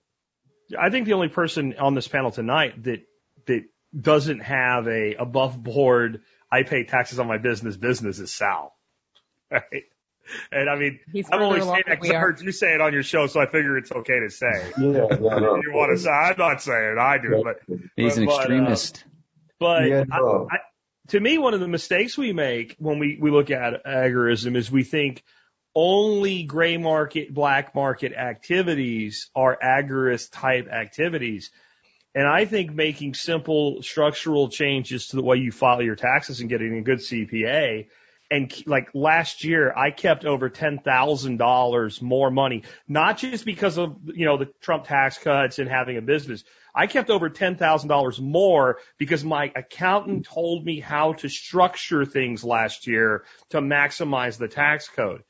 I 0.79 0.91
think 0.91 1.07
the 1.07 1.15
only 1.15 1.29
person 1.29 1.75
on 1.79 1.95
this 1.95 2.09
panel 2.09 2.31
tonight 2.31 2.83
that, 2.85 3.01
that 3.47 3.65
doesn't 3.99 4.41
have 4.41 4.87
a 4.87 5.15
above 5.15 5.63
board, 5.63 6.23
I 6.51 6.63
pay 6.63 6.85
taxes 6.85 7.19
on 7.19 7.27
my 7.27 7.39
business 7.39 7.77
business 7.77 8.19
is 8.19 8.33
Sal. 8.33 8.75
Right? 9.51 9.85
And 10.53 10.71
I 10.71 10.77
mean, 10.77 11.01
He's 11.13 11.29
I'm 11.31 11.43
only 11.43 11.61
saying 11.61 11.85
that 11.87 12.01
because 12.01 12.11
I 12.11 12.19
heard 12.19 12.41
you 12.41 12.53
say 12.53 12.75
it 12.75 12.81
on 12.81 12.93
your 12.93 13.03
show, 13.03 13.27
so 13.27 13.41
I 13.41 13.47
figure 13.47 13.77
it's 13.77 13.91
okay 13.91 14.21
to 14.21 14.31
say. 14.31 14.73
Yeah, 14.79 14.85
no, 15.21 15.39
no. 15.39 15.57
you 15.57 15.73
want 15.73 15.97
to 15.97 16.03
say? 16.03 16.11
I'm 16.11 16.37
not 16.39 16.63
saying 16.63 16.93
it, 16.93 16.99
I 16.99 17.19
do, 17.19 17.43
but 17.45 17.61
he's 17.97 18.15
but, 18.15 18.23
an 18.23 18.29
extremist. 18.29 19.05
But, 19.59 19.67
uh, 19.67 19.81
but 19.81 19.89
yeah, 19.89 20.05
no. 20.09 20.49
I, 20.51 20.55
I, 20.55 20.59
to 21.09 21.21
me, 21.21 21.39
one 21.39 21.55
of 21.55 21.61
the 21.61 21.69
mistakes 21.69 22.17
we 22.17 22.33
make 22.33 22.77
when 22.79 22.99
we 22.99 23.19
we 23.21 23.31
look 23.31 23.51
at 23.51 23.85
agorism 23.85 24.57
is 24.57 24.71
we 24.71 24.85
think 24.85 25.23
only 25.75 26.43
gray 26.43 26.77
market, 26.77 27.33
black 27.33 27.75
market 27.75 28.13
activities 28.13 29.31
are 29.35 29.59
agorist 29.63 30.31
type 30.33 30.69
activities. 30.69 31.51
And 32.15 32.27
I 32.27 32.45
think 32.45 32.73
making 32.73 33.15
simple 33.15 33.83
structural 33.83 34.49
changes 34.51 35.09
to 35.09 35.17
the 35.17 35.23
way 35.23 35.39
you 35.39 35.51
file 35.51 35.81
your 35.81 35.97
taxes 35.97 36.41
and 36.41 36.51
getting 36.51 36.77
a 36.77 36.83
good 36.83 36.99
CPA 36.99 37.87
and 38.33 38.51
like 38.67 38.89
last 38.95 39.45
year, 39.45 39.75
I 39.77 39.91
kept 39.91 40.25
over 40.25 40.49
$10,000 40.49 42.03
more 42.03 42.31
money, 42.31 42.63
not 42.89 43.19
just 43.19 43.45
because 43.45 43.77
of, 43.77 43.99
you 44.07 44.25
know, 44.25 44.39
the 44.39 44.49
Trump 44.63 44.85
tax 44.85 45.19
cuts 45.19 45.59
and 45.59 45.69
having 45.69 45.99
a 45.99 46.01
business. 46.01 46.43
I 46.75 46.87
kept 46.87 47.11
over 47.11 47.29
$10,000 47.29 48.21
more 48.21 48.79
because 48.97 49.23
my 49.23 49.53
accountant 49.55 50.25
told 50.25 50.65
me 50.65 50.81
how 50.81 51.13
to 51.13 51.29
structure 51.29 52.07
things 52.07 52.43
last 52.43 52.87
year 52.87 53.25
to 53.51 53.61
maximize 53.61 54.39
the 54.39 54.49
tax 54.49 54.89
code. 54.89 55.25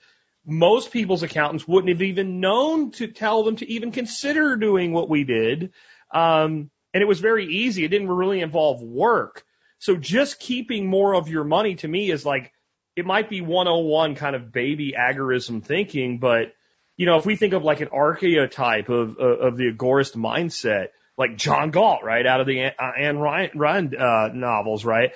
most 0.47 0.93
people's 0.93 1.25
accountants 1.25 1.67
wouldn't 1.67 1.93
have 1.93 2.03
even 2.03 2.39
known 2.39 2.93
to 2.93 3.09
tell 3.09 3.43
them 3.43 3.57
to 3.57 3.69
even 3.69 3.91
consider 3.91 4.55
doing 4.55 4.93
what 4.93 5.09
we 5.09 5.25
did. 5.25 5.73
Um, 6.15 6.71
and 6.95 7.03
it 7.03 7.09
was 7.09 7.19
very 7.19 7.47
easy. 7.47 7.85
It 7.85 7.89
didn't 7.89 8.09
really 8.11 8.43
involve 8.43 8.81
work. 8.81 9.45
So 9.81 9.97
just 9.97 10.39
keeping 10.39 10.87
more 10.87 11.17
of 11.17 11.29
your 11.29 11.43
money 11.43 11.75
to 11.77 11.89
me 11.89 12.09
is 12.13 12.25
like, 12.25 12.53
it 12.97 13.07
might 13.07 13.31
be 13.31 13.41
101 13.41 14.15
kind 14.17 14.37
of 14.37 14.53
baby 14.53 14.95
agorism 14.99 15.65
thinking, 15.65 16.19
but 16.19 16.53
you 16.97 17.07
know, 17.07 17.17
if 17.19 17.27
we 17.27 17.37
think 17.37 17.55
of 17.55 17.65
like 17.65 17.81
an 17.81 17.89
archetype 17.89 18.89
of, 18.89 19.17
of, 19.19 19.41
of 19.41 19.57
the 19.57 19.73
agorist 19.73 20.15
mindset, 20.15 20.89
like 21.17 21.37
John 21.37 21.71
Galt, 21.71 22.05
right, 22.05 22.27
out 22.27 22.41
of 22.41 22.47
the 22.47 22.71
Ayn 22.81 23.51
Rand 23.55 23.97
uh, 23.97 24.29
novels, 24.33 24.85
right? 24.85 25.13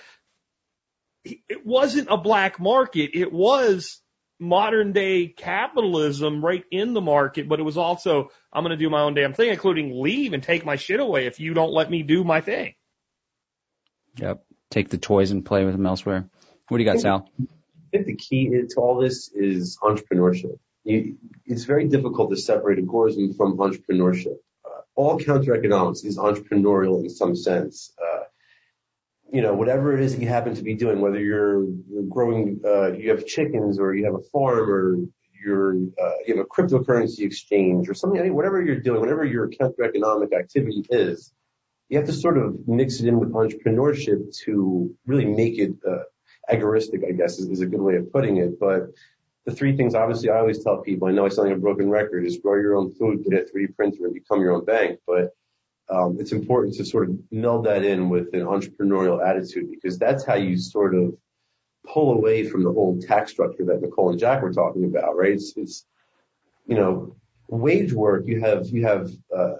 It 1.24 1.66
wasn't 1.66 2.08
a 2.10 2.16
black 2.16 2.60
market. 2.60 3.10
It 3.14 3.32
was 3.32 4.00
modern 4.38 4.92
day 4.92 5.28
capitalism 5.28 6.44
right 6.44 6.64
in 6.70 6.92
the 6.92 7.00
market, 7.00 7.48
but 7.48 7.58
it 7.58 7.64
was 7.64 7.76
also, 7.76 8.30
I'm 8.52 8.62
going 8.62 8.76
to 8.76 8.82
do 8.82 8.90
my 8.90 9.00
own 9.00 9.14
damn 9.14 9.32
thing, 9.32 9.50
including 9.50 10.00
leave 10.00 10.32
and 10.32 10.42
take 10.42 10.64
my 10.64 10.76
shit 10.76 11.00
away 11.00 11.26
if 11.26 11.40
you 11.40 11.54
don't 11.54 11.72
let 11.72 11.90
me 11.90 12.02
do 12.02 12.22
my 12.24 12.40
thing. 12.40 12.74
Yep. 14.16 14.44
Take 14.70 14.88
the 14.88 14.98
toys 14.98 15.30
and 15.30 15.44
play 15.44 15.64
with 15.64 15.74
them 15.74 15.86
elsewhere. 15.86 16.28
What 16.68 16.78
do 16.78 16.84
you 16.84 16.90
got, 16.90 17.00
Sal? 17.00 17.28
I 17.86 17.96
think 17.96 18.06
the 18.06 18.16
key 18.16 18.50
to 18.50 18.80
all 18.80 18.98
this 19.00 19.30
is 19.32 19.78
entrepreneurship. 19.82 20.58
You, 20.84 21.16
it's 21.44 21.64
very 21.64 21.88
difficult 21.88 22.30
to 22.30 22.36
separate 22.36 22.78
agorism 22.78 23.36
from 23.36 23.56
entrepreneurship. 23.58 24.36
Uh, 24.64 24.80
all 24.94 25.18
counter 25.18 25.54
economics 25.54 26.04
is 26.04 26.18
entrepreneurial 26.18 27.02
in 27.02 27.10
some 27.10 27.36
sense. 27.36 27.92
Uh, 28.00 28.24
you 29.32 29.42
know, 29.42 29.54
whatever 29.54 29.96
it 29.96 30.00
is 30.00 30.14
that 30.14 30.22
you 30.22 30.28
happen 30.28 30.54
to 30.54 30.62
be 30.62 30.74
doing, 30.74 31.00
whether 31.00 31.20
you're, 31.20 31.64
you're 31.64 32.04
growing, 32.08 32.60
uh, 32.64 32.92
you 32.92 33.10
have 33.10 33.26
chickens 33.26 33.78
or 33.78 33.94
you 33.94 34.04
have 34.04 34.14
a 34.14 34.22
farm 34.32 34.70
or 34.70 34.96
you're, 35.44 35.74
uh, 35.74 36.12
you 36.26 36.36
have 36.36 36.44
a 36.44 36.48
cryptocurrency 36.48 37.20
exchange 37.20 37.88
or 37.88 37.94
something, 37.94 38.20
I 38.20 38.24
mean, 38.24 38.34
whatever 38.34 38.62
you're 38.62 38.80
doing, 38.80 39.00
whatever 39.00 39.24
your 39.24 39.48
counter 39.48 39.84
economic 39.84 40.32
activity 40.32 40.84
is, 40.90 41.32
you 41.88 41.98
have 41.98 42.06
to 42.06 42.12
sort 42.12 42.38
of 42.38 42.66
mix 42.66 43.00
it 43.00 43.06
in 43.06 43.20
with 43.20 43.32
entrepreneurship 43.32 44.36
to 44.44 44.94
really 45.06 45.26
make 45.26 45.58
it, 45.58 45.72
uh, 45.88 46.04
agoristic, 46.50 47.06
I 47.06 47.12
guess 47.12 47.38
is, 47.38 47.48
is 47.48 47.60
a 47.60 47.66
good 47.66 47.80
way 47.80 47.96
of 47.96 48.12
putting 48.12 48.38
it. 48.38 48.58
But 48.58 48.92
the 49.44 49.52
three 49.52 49.76
things 49.76 49.94
obviously 49.94 50.30
I 50.30 50.38
always 50.38 50.62
tell 50.62 50.78
people, 50.78 51.08
I 51.08 51.12
know 51.12 51.26
I 51.26 51.28
sound 51.28 51.48
like 51.48 51.58
a 51.58 51.60
broken 51.60 51.88
record, 51.88 52.24
is 52.24 52.38
grow 52.38 52.60
your 52.60 52.76
own 52.76 52.92
food, 52.94 53.24
get 53.24 53.40
a 53.40 53.44
3D 53.44 53.76
printer 53.76 54.04
and 54.04 54.14
become 54.14 54.40
your 54.40 54.52
own 54.52 54.64
bank. 54.64 55.00
But 55.06 55.34
um, 55.88 56.16
it's 56.18 56.32
important 56.32 56.74
to 56.76 56.84
sort 56.84 57.08
of 57.08 57.16
meld 57.30 57.66
that 57.66 57.84
in 57.84 58.08
with 58.08 58.34
an 58.34 58.40
entrepreneurial 58.40 59.24
attitude 59.24 59.70
because 59.70 59.98
that's 59.98 60.24
how 60.24 60.34
you 60.34 60.58
sort 60.58 60.94
of 60.94 61.14
pull 61.86 62.12
away 62.12 62.48
from 62.48 62.64
the 62.64 62.72
whole 62.72 63.00
tax 63.00 63.30
structure 63.30 63.64
that 63.66 63.80
Nicole 63.80 64.10
and 64.10 64.18
Jack 64.18 64.42
were 64.42 64.52
talking 64.52 64.84
about, 64.84 65.16
right? 65.16 65.32
It's, 65.32 65.52
it's 65.56 65.84
you 66.66 66.74
know, 66.74 67.16
wage 67.48 67.92
work. 67.92 68.24
You 68.26 68.40
have 68.40 68.66
you 68.66 68.84
have 68.84 69.10
uh, 69.34 69.54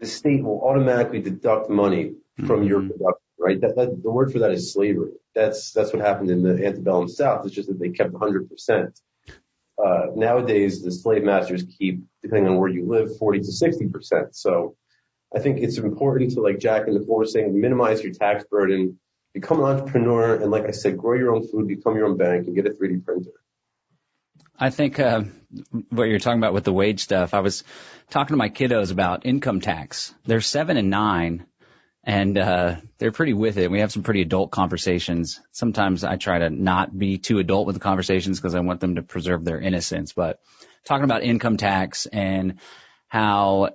the 0.00 0.06
state 0.06 0.42
will 0.42 0.62
automatically 0.62 1.20
deduct 1.20 1.68
money 1.68 2.14
from 2.46 2.60
mm-hmm. 2.60 2.68
your 2.68 2.80
production, 2.80 3.13
right? 3.44 3.60
That, 3.60 3.76
that 3.76 4.02
the 4.02 4.10
word 4.10 4.32
for 4.32 4.38
that 4.40 4.52
is 4.52 4.72
slavery. 4.72 5.12
That's 5.34 5.72
that's 5.72 5.92
what 5.92 6.02
happened 6.02 6.30
in 6.30 6.42
the 6.42 6.66
antebellum 6.66 7.08
South. 7.08 7.44
It's 7.44 7.54
just 7.54 7.68
that 7.68 7.78
they 7.78 7.90
kept 7.90 8.12
100 8.12 8.48
percent. 8.48 8.98
Uh, 9.76 10.06
nowadays, 10.14 10.82
the 10.82 10.90
slave 10.90 11.24
masters 11.24 11.64
keep, 11.78 12.04
depending 12.22 12.50
on 12.50 12.58
where 12.58 12.70
you 12.70 12.86
live, 12.86 13.18
40 13.18 13.40
to 13.40 13.52
60 13.52 13.88
percent. 13.88 14.34
So 14.34 14.76
I 15.34 15.40
think 15.40 15.58
it's 15.58 15.76
important 15.78 16.32
to, 16.32 16.40
like 16.40 16.58
Jack 16.58 16.86
and 16.86 16.96
Nicole 16.96 17.18
were 17.18 17.26
saying, 17.26 17.60
minimize 17.60 18.02
your 18.02 18.14
tax 18.14 18.44
burden, 18.44 18.98
become 19.34 19.60
an 19.60 19.66
entrepreneur, 19.66 20.36
and 20.36 20.50
like 20.50 20.64
I 20.64 20.70
said, 20.70 20.96
grow 20.96 21.18
your 21.18 21.34
own 21.34 21.46
food, 21.46 21.68
become 21.68 21.96
your 21.96 22.06
own 22.06 22.16
bank, 22.16 22.46
and 22.46 22.54
get 22.54 22.66
a 22.66 22.70
3D 22.70 23.04
printer. 23.04 23.30
I 24.58 24.70
think 24.70 25.00
uh, 25.00 25.24
what 25.90 26.04
you're 26.04 26.20
talking 26.20 26.38
about 26.38 26.54
with 26.54 26.64
the 26.64 26.72
wage 26.72 27.00
stuff. 27.00 27.34
I 27.34 27.40
was 27.40 27.64
talking 28.10 28.34
to 28.34 28.38
my 28.38 28.48
kiddos 28.48 28.92
about 28.92 29.26
income 29.26 29.60
tax. 29.60 30.14
They're 30.24 30.40
seven 30.40 30.76
and 30.76 30.90
nine, 30.90 31.46
and 32.04 32.36
uh, 32.36 32.76
they're 32.98 33.12
pretty 33.12 33.32
with 33.32 33.56
it. 33.56 33.70
We 33.70 33.80
have 33.80 33.90
some 33.90 34.02
pretty 34.02 34.22
adult 34.22 34.50
conversations. 34.50 35.40
Sometimes 35.52 36.04
I 36.04 36.16
try 36.16 36.38
to 36.38 36.50
not 36.50 36.96
be 36.96 37.18
too 37.18 37.38
adult 37.38 37.66
with 37.66 37.76
the 37.76 37.80
conversations 37.80 38.38
because 38.38 38.54
I 38.54 38.60
want 38.60 38.80
them 38.80 38.96
to 38.96 39.02
preserve 39.02 39.44
their 39.44 39.60
innocence. 39.60 40.12
But 40.12 40.38
talking 40.84 41.04
about 41.04 41.22
income 41.22 41.56
tax 41.56 42.06
and 42.06 42.60
how 43.08 43.70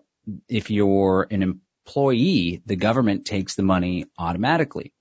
if 0.48 0.70
you're 0.70 1.28
an 1.32 1.42
employee, 1.42 2.62
the 2.66 2.76
government 2.76 3.26
takes 3.26 3.56
the 3.56 3.64
money 3.64 4.06
automatically. 4.18 4.94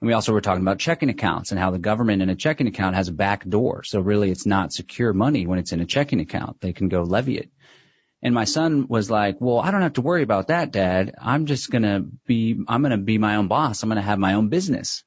And 0.00 0.08
we 0.08 0.12
also 0.12 0.34
were 0.34 0.42
talking 0.42 0.62
about 0.62 0.78
checking 0.78 1.08
accounts 1.08 1.50
and 1.50 1.58
how 1.58 1.70
the 1.70 1.78
government 1.78 2.20
in 2.20 2.28
a 2.28 2.36
checking 2.36 2.66
account 2.66 2.96
has 2.96 3.08
a 3.08 3.12
back 3.12 3.48
door. 3.48 3.82
So 3.84 4.00
really 4.00 4.30
it's 4.30 4.44
not 4.44 4.74
secure 4.74 5.14
money 5.14 5.46
when 5.46 5.58
it's 5.58 5.72
in 5.72 5.80
a 5.80 5.86
checking 5.86 6.20
account. 6.20 6.60
They 6.60 6.74
can 6.74 6.90
go 6.90 7.02
levy 7.02 7.38
it. 7.38 7.50
And 8.24 8.34
my 8.34 8.44
son 8.44 8.86
was 8.88 9.10
like, 9.10 9.36
well, 9.38 9.60
I 9.60 9.70
don't 9.70 9.82
have 9.82 9.92
to 9.94 10.00
worry 10.00 10.22
about 10.22 10.48
that, 10.48 10.72
dad. 10.72 11.14
I'm 11.20 11.44
just 11.44 11.70
going 11.70 11.82
to 11.82 12.06
be, 12.26 12.58
I'm 12.66 12.80
going 12.80 12.92
to 12.92 12.96
be 12.96 13.18
my 13.18 13.36
own 13.36 13.48
boss. 13.48 13.82
I'm 13.82 13.90
going 13.90 13.96
to 13.96 14.02
have 14.02 14.18
my 14.18 14.32
own 14.32 14.48
business. 14.48 15.04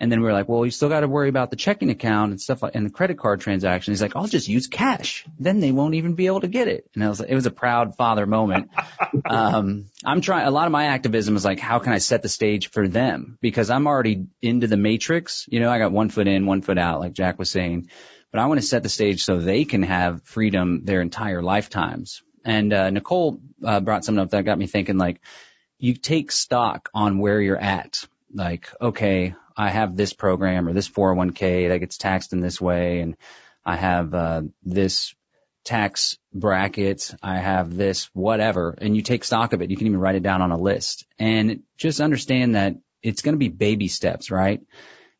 And 0.00 0.10
then 0.12 0.20
we 0.20 0.26
were 0.26 0.32
like, 0.32 0.48
well, 0.48 0.64
you 0.64 0.70
still 0.70 0.88
got 0.88 1.00
to 1.00 1.08
worry 1.08 1.28
about 1.28 1.50
the 1.50 1.56
checking 1.56 1.90
account 1.90 2.30
and 2.30 2.40
stuff 2.40 2.62
like, 2.62 2.74
and 2.74 2.84
the 2.84 2.90
credit 2.90 3.18
card 3.18 3.40
transaction. 3.40 3.92
He's 3.92 4.02
like, 4.02 4.16
I'll 4.16 4.26
just 4.26 4.48
use 4.48 4.66
cash. 4.66 5.26
Then 5.38 5.60
they 5.60 5.72
won't 5.72 5.94
even 5.94 6.14
be 6.14 6.26
able 6.26 6.40
to 6.40 6.48
get 6.48 6.68
it. 6.68 6.88
And 6.94 7.04
I 7.04 7.08
was 7.08 7.20
like, 7.20 7.30
it 7.30 7.34
was 7.34 7.46
a 7.46 7.50
proud 7.50 7.96
father 7.96 8.26
moment. 8.26 8.70
um, 9.28 9.86
I'm 10.04 10.22
trying, 10.22 10.46
a 10.46 10.50
lot 10.50 10.66
of 10.66 10.72
my 10.72 10.86
activism 10.86 11.36
is 11.36 11.44
like, 11.44 11.60
how 11.60 11.78
can 11.78 11.92
I 11.92 11.98
set 11.98 12.22
the 12.22 12.28
stage 12.28 12.70
for 12.70 12.88
them? 12.88 13.38
Because 13.40 13.68
I'm 13.68 13.86
already 13.86 14.26
into 14.40 14.66
the 14.66 14.76
matrix. 14.78 15.46
You 15.50 15.60
know, 15.60 15.70
I 15.70 15.78
got 15.78 15.92
one 15.92 16.08
foot 16.08 16.28
in, 16.28 16.46
one 16.46 16.62
foot 16.62 16.78
out, 16.78 17.00
like 17.00 17.12
Jack 17.12 17.38
was 17.38 17.50
saying, 17.50 17.88
but 18.32 18.40
I 18.40 18.46
want 18.46 18.60
to 18.60 18.66
set 18.66 18.82
the 18.82 18.90
stage 18.90 19.24
so 19.24 19.38
they 19.38 19.64
can 19.64 19.82
have 19.82 20.22
freedom 20.24 20.84
their 20.84 21.00
entire 21.00 21.42
lifetimes. 21.42 22.22
And, 22.46 22.72
uh, 22.72 22.90
Nicole, 22.90 23.40
uh, 23.62 23.80
brought 23.80 24.04
something 24.04 24.22
up 24.22 24.30
that 24.30 24.44
got 24.44 24.58
me 24.58 24.66
thinking 24.66 24.96
like, 24.96 25.20
you 25.78 25.94
take 25.94 26.32
stock 26.32 26.88
on 26.94 27.18
where 27.18 27.40
you're 27.40 27.58
at. 27.58 28.06
Like, 28.32 28.68
okay, 28.80 29.34
I 29.56 29.70
have 29.70 29.96
this 29.96 30.12
program 30.12 30.68
or 30.68 30.72
this 30.72 30.88
401k 30.88 31.68
that 31.68 31.78
gets 31.78 31.98
taxed 31.98 32.32
in 32.32 32.40
this 32.40 32.60
way 32.60 33.00
and 33.00 33.16
I 33.64 33.76
have 33.76 34.14
uh, 34.14 34.42
this 34.62 35.14
tax 35.64 36.16
bracket, 36.32 37.12
I 37.20 37.38
have 37.38 37.76
this 37.76 38.08
whatever, 38.14 38.76
and 38.78 38.94
you 38.94 39.02
take 39.02 39.24
stock 39.24 39.52
of 39.52 39.60
it. 39.60 39.70
You 39.70 39.76
can 39.76 39.88
even 39.88 39.98
write 39.98 40.14
it 40.14 40.22
down 40.22 40.40
on 40.40 40.52
a 40.52 40.58
list 40.58 41.04
and 41.18 41.62
just 41.76 42.00
understand 42.00 42.54
that 42.54 42.76
it's 43.02 43.22
going 43.22 43.34
to 43.34 43.38
be 43.38 43.48
baby 43.48 43.88
steps, 43.88 44.30
right? 44.30 44.60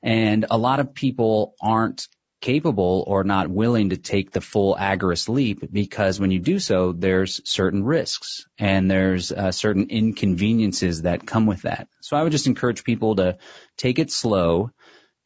And 0.02 0.46
a 0.50 0.56
lot 0.56 0.78
of 0.78 0.94
people 0.94 1.56
aren't 1.60 2.06
capable 2.40 3.04
or 3.06 3.24
not 3.24 3.48
willing 3.48 3.90
to 3.90 3.96
take 3.96 4.30
the 4.30 4.40
full 4.40 4.76
agorist 4.78 5.28
leap 5.28 5.60
because 5.72 6.20
when 6.20 6.30
you 6.30 6.38
do 6.38 6.58
so, 6.58 6.92
there's 6.92 7.40
certain 7.48 7.82
risks 7.82 8.46
and 8.58 8.90
there's 8.90 9.32
uh, 9.32 9.52
certain 9.52 9.88
inconveniences 9.90 11.02
that 11.02 11.26
come 11.26 11.46
with 11.46 11.62
that. 11.62 11.88
So 12.00 12.16
I 12.16 12.22
would 12.22 12.32
just 12.32 12.46
encourage 12.46 12.84
people 12.84 13.16
to 13.16 13.38
take 13.76 13.98
it 13.98 14.10
slow, 14.10 14.70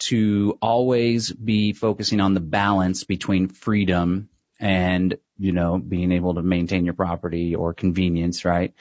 to 0.01 0.57
always 0.63 1.33
be 1.33 1.73
focusing 1.73 2.21
on 2.21 2.35
the 2.35 2.41
balance 2.41 3.05
between 3.05 3.49
freedom 3.49 4.31
and, 4.59 5.19
you 5.37 5.53
know, 5.53 5.79
being 5.79 6.13
able 6.13 6.35
to 6.35 6.43
maintain 6.43 6.85
your 6.85 6.95
property 6.95 7.55
or 7.55 7.75
convenience, 7.75 8.45
right? 8.45 8.73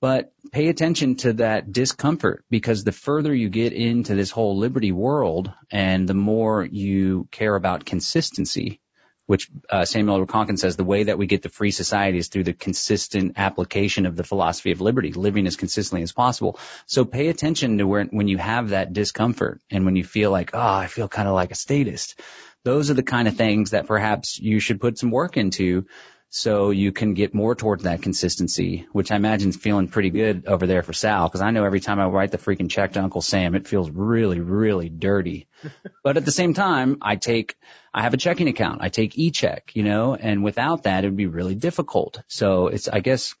But 0.00 0.32
pay 0.50 0.68
attention 0.68 1.16
to 1.16 1.34
that 1.34 1.72
discomfort 1.72 2.44
because 2.48 2.84
the 2.84 2.92
further 2.92 3.34
you 3.34 3.50
get 3.50 3.74
into 3.74 4.14
this 4.14 4.30
whole 4.30 4.56
liberty 4.56 4.92
world 4.92 5.52
and 5.70 6.08
the 6.08 6.14
more 6.14 6.64
you 6.64 7.28
care 7.30 7.54
about 7.54 7.84
consistency, 7.84 8.80
which 9.26 9.50
uh, 9.68 9.84
Samuel 9.84 10.26
Konkin 10.26 10.58
says 10.58 10.76
the 10.76 10.84
way 10.84 11.04
that 11.04 11.18
we 11.18 11.26
get 11.26 11.42
to 11.42 11.50
free 11.50 11.70
society 11.70 12.16
is 12.16 12.28
through 12.28 12.44
the 12.44 12.54
consistent 12.54 13.34
application 13.36 14.06
of 14.06 14.16
the 14.16 14.24
philosophy 14.24 14.72
of 14.72 14.80
liberty, 14.80 15.12
living 15.12 15.46
as 15.46 15.56
consistently 15.56 16.02
as 16.02 16.12
possible. 16.12 16.58
So 16.86 17.04
pay 17.04 17.28
attention 17.28 17.76
to 17.78 17.86
where, 17.86 18.06
when 18.06 18.26
you 18.26 18.38
have 18.38 18.70
that 18.70 18.94
discomfort 18.94 19.60
and 19.70 19.84
when 19.84 19.96
you 19.96 20.04
feel 20.04 20.30
like, 20.30 20.52
oh, 20.54 20.58
I 20.58 20.86
feel 20.86 21.08
kind 21.08 21.28
of 21.28 21.34
like 21.34 21.50
a 21.50 21.56
statist. 21.56 22.18
Those 22.64 22.90
are 22.90 22.94
the 22.94 23.02
kind 23.02 23.28
of 23.28 23.36
things 23.36 23.70
that 23.70 23.86
perhaps 23.86 24.38
you 24.38 24.60
should 24.60 24.80
put 24.80 24.98
some 24.98 25.10
work 25.10 25.36
into 25.36 25.86
so 26.32 26.70
you 26.70 26.92
can 26.92 27.14
get 27.14 27.34
more 27.34 27.56
towards 27.56 27.82
that 27.82 28.02
consistency, 28.02 28.86
which 28.92 29.10
I 29.10 29.16
imagine 29.16 29.48
is 29.48 29.56
feeling 29.56 29.88
pretty 29.88 30.10
good 30.10 30.46
over 30.46 30.64
there 30.64 30.84
for 30.84 30.92
Sal, 30.92 31.26
because 31.26 31.40
I 31.40 31.50
know 31.50 31.64
every 31.64 31.80
time 31.80 31.98
I 31.98 32.06
write 32.06 32.30
the 32.30 32.38
freaking 32.38 32.70
check 32.70 32.92
to 32.92 33.02
Uncle 33.02 33.20
Sam, 33.20 33.56
it 33.56 33.66
feels 33.66 33.90
really, 33.90 34.38
really 34.38 34.88
dirty. 34.88 35.48
but 36.04 36.16
at 36.16 36.24
the 36.24 36.30
same 36.30 36.54
time, 36.54 36.98
I 37.02 37.16
take, 37.16 37.56
I 37.92 38.02
have 38.02 38.14
a 38.14 38.16
checking 38.16 38.46
account. 38.46 38.80
I 38.80 38.90
take 38.90 39.18
e-check, 39.18 39.72
you 39.74 39.82
know, 39.82 40.14
and 40.14 40.44
without 40.44 40.84
that, 40.84 41.02
it 41.02 41.08
would 41.08 41.16
be 41.16 41.26
really 41.26 41.56
difficult. 41.56 42.22
So 42.28 42.68
it's, 42.68 42.86
I 42.86 43.00
guess, 43.00 43.34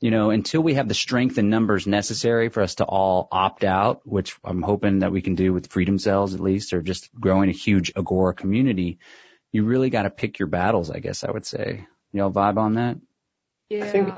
you 0.00 0.10
know, 0.10 0.30
until 0.30 0.62
we 0.62 0.74
have 0.74 0.88
the 0.88 0.94
strength 0.94 1.36
and 1.36 1.50
numbers 1.50 1.86
necessary 1.86 2.48
for 2.48 2.62
us 2.62 2.76
to 2.76 2.86
all 2.86 3.28
opt 3.30 3.64
out, 3.64 4.00
which 4.06 4.34
I'm 4.42 4.62
hoping 4.62 5.00
that 5.00 5.12
we 5.12 5.20
can 5.20 5.34
do 5.34 5.52
with 5.52 5.70
freedom 5.70 5.98
cells 5.98 6.32
at 6.32 6.40
least, 6.40 6.72
or 6.72 6.80
just 6.80 7.14
growing 7.14 7.50
a 7.50 7.52
huge 7.52 7.92
Agora 7.94 8.32
community, 8.32 8.98
you 9.52 9.64
really 9.64 9.90
got 9.90 10.04
to 10.04 10.10
pick 10.10 10.38
your 10.38 10.48
battles, 10.48 10.90
I 10.90 11.00
guess 11.00 11.22
I 11.22 11.30
would 11.30 11.44
say. 11.44 11.86
Y'all 12.12 12.32
vibe 12.32 12.58
on 12.58 12.74
that? 12.74 12.98
Yeah. 13.68 13.84
I 13.84 13.88
think 13.88 14.14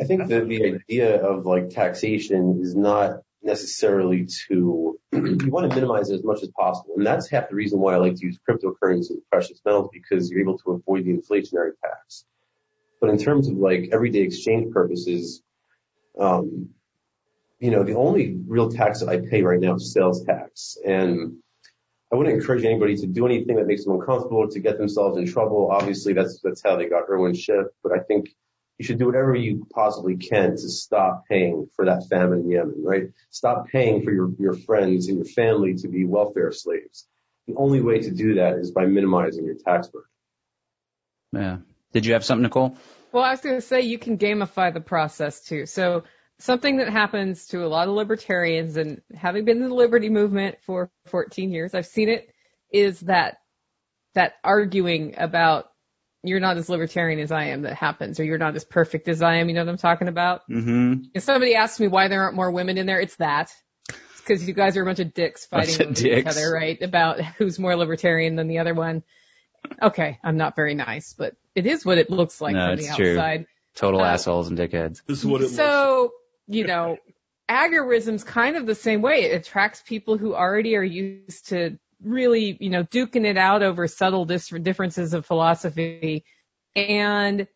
I 0.00 0.04
think 0.04 0.28
that 0.28 0.48
the 0.48 0.74
idea 0.74 1.22
of 1.22 1.46
like 1.46 1.70
taxation 1.70 2.60
is 2.62 2.74
not 2.74 3.20
necessarily 3.42 4.26
to, 4.48 4.98
you 5.12 5.50
want 5.50 5.70
to 5.70 5.74
minimize 5.74 6.10
it 6.10 6.16
as 6.16 6.24
much 6.24 6.42
as 6.42 6.50
possible. 6.50 6.94
And 6.96 7.06
that's 7.06 7.30
half 7.30 7.48
the 7.48 7.54
reason 7.54 7.78
why 7.78 7.94
I 7.94 7.98
like 7.98 8.16
to 8.16 8.26
use 8.26 8.38
cryptocurrency 8.48 9.10
and 9.10 9.22
precious 9.30 9.60
metals 9.64 9.88
because 9.92 10.30
you're 10.30 10.40
able 10.40 10.58
to 10.58 10.72
avoid 10.72 11.04
the 11.04 11.12
inflationary 11.12 11.70
tax. 11.82 12.24
But 13.00 13.10
in 13.10 13.18
terms 13.18 13.48
of 13.48 13.56
like 13.56 13.90
everyday 13.92 14.20
exchange 14.20 14.72
purposes, 14.72 15.42
um, 16.18 16.70
you 17.58 17.70
know, 17.70 17.84
the 17.84 17.94
only 17.94 18.36
real 18.46 18.70
tax 18.70 19.00
that 19.00 19.08
I 19.08 19.20
pay 19.20 19.42
right 19.42 19.60
now 19.60 19.76
is 19.76 19.92
sales 19.92 20.24
tax. 20.24 20.76
And 20.84 21.38
I 22.12 22.16
wouldn't 22.16 22.36
encourage 22.36 22.64
anybody 22.64 22.96
to 22.96 23.06
do 23.06 23.26
anything 23.26 23.56
that 23.56 23.66
makes 23.66 23.84
them 23.84 23.94
uncomfortable 23.94 24.38
or 24.38 24.48
to 24.48 24.60
get 24.60 24.78
themselves 24.78 25.18
in 25.18 25.26
trouble. 25.26 25.70
Obviously, 25.70 26.12
that's, 26.12 26.40
that's 26.42 26.62
how 26.62 26.76
they 26.76 26.88
got 26.88 27.10
Irwin 27.10 27.34
Schiff. 27.34 27.66
But 27.82 27.92
I 27.92 27.98
think 27.98 28.28
you 28.78 28.84
should 28.84 28.98
do 28.98 29.06
whatever 29.06 29.34
you 29.34 29.66
possibly 29.74 30.16
can 30.16 30.50
to 30.50 30.68
stop 30.68 31.24
paying 31.28 31.68
for 31.74 31.86
that 31.86 32.06
famine 32.08 32.40
in 32.40 32.50
Yemen, 32.50 32.82
right? 32.84 33.04
Stop 33.30 33.68
paying 33.68 34.02
for 34.02 34.12
your, 34.12 34.30
your 34.38 34.54
friends 34.54 35.08
and 35.08 35.16
your 35.16 35.26
family 35.26 35.74
to 35.76 35.88
be 35.88 36.04
welfare 36.04 36.52
slaves. 36.52 37.08
The 37.48 37.54
only 37.56 37.80
way 37.80 38.00
to 38.00 38.10
do 38.10 38.34
that 38.34 38.58
is 38.58 38.70
by 38.70 38.86
minimizing 38.86 39.44
your 39.44 39.54
tax 39.54 39.88
burden. 39.88 40.08
Yeah. 41.32 41.56
Did 41.92 42.06
you 42.06 42.12
have 42.12 42.24
something, 42.24 42.42
Nicole? 42.42 42.76
Well, 43.12 43.24
I 43.24 43.30
was 43.30 43.40
going 43.40 43.54
to 43.54 43.60
say 43.60 43.82
you 43.82 43.98
can 43.98 44.18
gamify 44.18 44.72
the 44.74 44.80
process 44.80 45.40
too. 45.40 45.66
So 45.66 46.04
something 46.38 46.78
that 46.78 46.88
happens 46.90 47.46
to 47.48 47.64
a 47.64 47.68
lot 47.68 47.88
of 47.88 47.94
libertarians 47.94 48.76
and 48.76 49.00
having 49.14 49.44
been 49.44 49.62
in 49.62 49.68
the 49.68 49.74
liberty 49.74 50.08
movement 50.10 50.56
for 50.62 50.90
14 51.06 51.50
years, 51.50 51.74
I've 51.74 51.86
seen 51.86 52.08
it 52.08 52.28
is 52.72 53.00
that, 53.00 53.38
that 54.14 54.34
arguing 54.44 55.14
about 55.18 55.66
you're 56.22 56.40
not 56.40 56.56
as 56.56 56.68
libertarian 56.68 57.20
as 57.20 57.30
I 57.30 57.44
am 57.46 57.62
that 57.62 57.74
happens, 57.74 58.18
or 58.18 58.24
you're 58.24 58.38
not 58.38 58.56
as 58.56 58.64
perfect 58.64 59.06
as 59.08 59.22
I 59.22 59.36
am. 59.36 59.48
You 59.48 59.54
know 59.54 59.64
what 59.64 59.70
I'm 59.70 59.76
talking 59.78 60.08
about? 60.08 60.40
Mm-hmm. 60.50 61.04
If 61.14 61.22
somebody 61.22 61.54
asks 61.54 61.78
me 61.78 61.86
why 61.86 62.08
there 62.08 62.22
aren't 62.22 62.34
more 62.34 62.50
women 62.50 62.78
in 62.78 62.86
there, 62.86 63.00
it's 63.00 63.14
that. 63.16 63.52
It's 63.88 64.20
because 64.22 64.48
you 64.48 64.52
guys 64.52 64.76
are 64.76 64.82
a 64.82 64.84
bunch 64.84 64.98
of 64.98 65.14
dicks 65.14 65.46
fighting 65.46 65.80
of 65.80 65.88
with 65.90 65.98
dicks. 65.98 66.18
each 66.18 66.26
other, 66.26 66.50
right? 66.52 66.82
About 66.82 67.20
who's 67.20 67.60
more 67.60 67.76
libertarian 67.76 68.34
than 68.34 68.48
the 68.48 68.58
other 68.58 68.74
one. 68.74 69.04
Okay, 69.80 70.18
I'm 70.24 70.36
not 70.36 70.56
very 70.56 70.74
nice, 70.74 71.12
but 71.16 71.34
it 71.54 71.64
is 71.66 71.84
what 71.84 71.98
it 71.98 72.10
looks 72.10 72.40
like 72.40 72.54
No, 72.54 72.68
from 72.70 72.76
the 72.76 72.84
it's 72.86 72.96
true. 72.96 73.12
outside. 73.12 73.46
Total 73.76 74.00
Uh, 74.00 74.04
assholes 74.06 74.48
and 74.48 74.58
dickheads. 74.58 75.02
This 75.06 75.18
is 75.20 75.26
what 75.26 75.42
it 75.42 75.44
looks 75.44 75.56
So, 75.56 76.12
you 76.46 76.66
know, 76.66 76.98
agorism's 77.48 78.24
kind 78.24 78.56
of 78.56 78.66
the 78.66 78.74
same 78.74 79.02
way. 79.02 79.24
It 79.24 79.36
attracts 79.36 79.82
people 79.82 80.18
who 80.18 80.34
already 80.34 80.76
are 80.76 80.84
used 80.84 81.48
to 81.48 81.78
really, 82.02 82.56
you 82.60 82.70
know, 82.70 82.84
duking 82.84 83.24
it 83.24 83.36
out 83.36 83.62
over 83.62 83.88
subtle 83.88 84.24
dis- 84.24 84.48
differences 84.48 85.14
of 85.14 85.26
philosophy. 85.26 86.24
And 86.74 87.46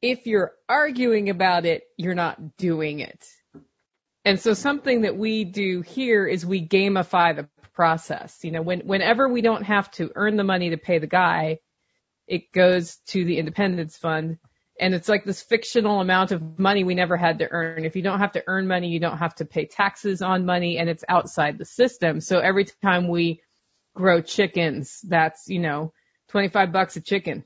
if 0.00 0.26
you're 0.26 0.52
arguing 0.68 1.30
about 1.30 1.66
it, 1.66 1.84
you're 1.96 2.14
not 2.14 2.56
doing 2.56 3.00
it. 3.00 3.24
And 4.24 4.38
so 4.38 4.54
something 4.54 5.02
that 5.02 5.16
we 5.16 5.44
do 5.44 5.82
here 5.82 6.26
is 6.26 6.46
we 6.46 6.66
gamify 6.66 7.34
the 7.34 7.48
process. 7.72 8.38
You 8.42 8.52
know, 8.52 8.62
when, 8.62 8.80
whenever 8.80 9.28
we 9.28 9.42
don't 9.42 9.64
have 9.64 9.90
to 9.92 10.12
earn 10.14 10.36
the 10.36 10.44
money 10.44 10.70
to 10.70 10.76
pay 10.76 10.98
the 10.98 11.06
guy, 11.06 11.58
it 12.26 12.52
goes 12.52 12.96
to 13.08 13.24
the 13.24 13.38
independence 13.38 13.96
fund 13.96 14.38
and 14.82 14.96
it's 14.96 15.08
like 15.08 15.24
this 15.24 15.40
fictional 15.40 16.00
amount 16.00 16.32
of 16.32 16.58
money 16.58 16.82
we 16.82 16.96
never 16.96 17.16
had 17.16 17.38
to 17.38 17.48
earn. 17.48 17.84
If 17.84 17.94
you 17.94 18.02
don't 18.02 18.18
have 18.18 18.32
to 18.32 18.42
earn 18.48 18.66
money, 18.66 18.88
you 18.88 18.98
don't 18.98 19.18
have 19.18 19.36
to 19.36 19.44
pay 19.44 19.64
taxes 19.64 20.22
on 20.22 20.44
money 20.44 20.76
and 20.76 20.90
it's 20.90 21.04
outside 21.08 21.56
the 21.56 21.64
system. 21.64 22.20
So 22.20 22.40
every 22.40 22.64
time 22.82 23.06
we 23.06 23.40
grow 23.94 24.20
chickens, 24.20 25.00
that's, 25.02 25.48
you 25.48 25.60
know, 25.60 25.92
25 26.30 26.72
bucks 26.72 26.96
a 26.96 27.00
chicken. 27.00 27.44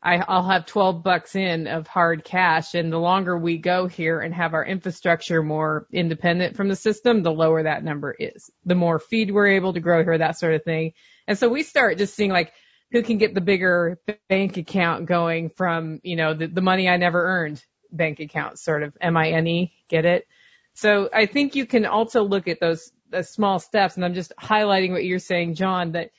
I, 0.00 0.22
I'll 0.28 0.48
have 0.48 0.66
12 0.66 1.02
bucks 1.02 1.34
in 1.34 1.66
of 1.66 1.88
hard 1.88 2.22
cash. 2.22 2.74
And 2.74 2.92
the 2.92 2.98
longer 2.98 3.36
we 3.36 3.58
go 3.58 3.88
here 3.88 4.20
and 4.20 4.32
have 4.32 4.54
our 4.54 4.64
infrastructure 4.64 5.42
more 5.42 5.88
independent 5.92 6.56
from 6.56 6.68
the 6.68 6.76
system, 6.76 7.24
the 7.24 7.32
lower 7.32 7.64
that 7.64 7.82
number 7.82 8.14
is. 8.16 8.52
The 8.64 8.76
more 8.76 9.00
feed 9.00 9.32
we're 9.32 9.48
able 9.48 9.72
to 9.72 9.80
grow 9.80 10.04
here, 10.04 10.16
that 10.16 10.38
sort 10.38 10.54
of 10.54 10.62
thing. 10.62 10.92
And 11.26 11.36
so 11.36 11.48
we 11.48 11.64
start 11.64 11.98
just 11.98 12.14
seeing 12.14 12.30
like, 12.30 12.52
who 12.96 13.02
can 13.02 13.18
get 13.18 13.34
the 13.34 13.42
bigger 13.42 14.00
bank 14.30 14.56
account 14.56 15.04
going 15.04 15.50
from, 15.50 16.00
you 16.02 16.16
know, 16.16 16.32
the, 16.32 16.46
the 16.46 16.62
money 16.62 16.88
I 16.88 16.96
never 16.96 17.22
earned 17.22 17.62
bank 17.92 18.20
account 18.20 18.58
sort 18.58 18.82
of 18.82 18.96
M-I-N-E, 19.00 19.74
get 19.88 20.06
it? 20.06 20.26
So 20.72 21.10
I 21.12 21.26
think 21.26 21.54
you 21.56 21.66
can 21.66 21.84
also 21.84 22.22
look 22.22 22.48
at 22.48 22.58
those, 22.58 22.90
those 23.10 23.28
small 23.28 23.58
steps 23.58 23.96
and 23.96 24.04
I'm 24.04 24.14
just 24.14 24.32
highlighting 24.40 24.92
what 24.92 25.04
you're 25.04 25.18
saying, 25.18 25.56
John, 25.56 25.92
that 25.92 26.10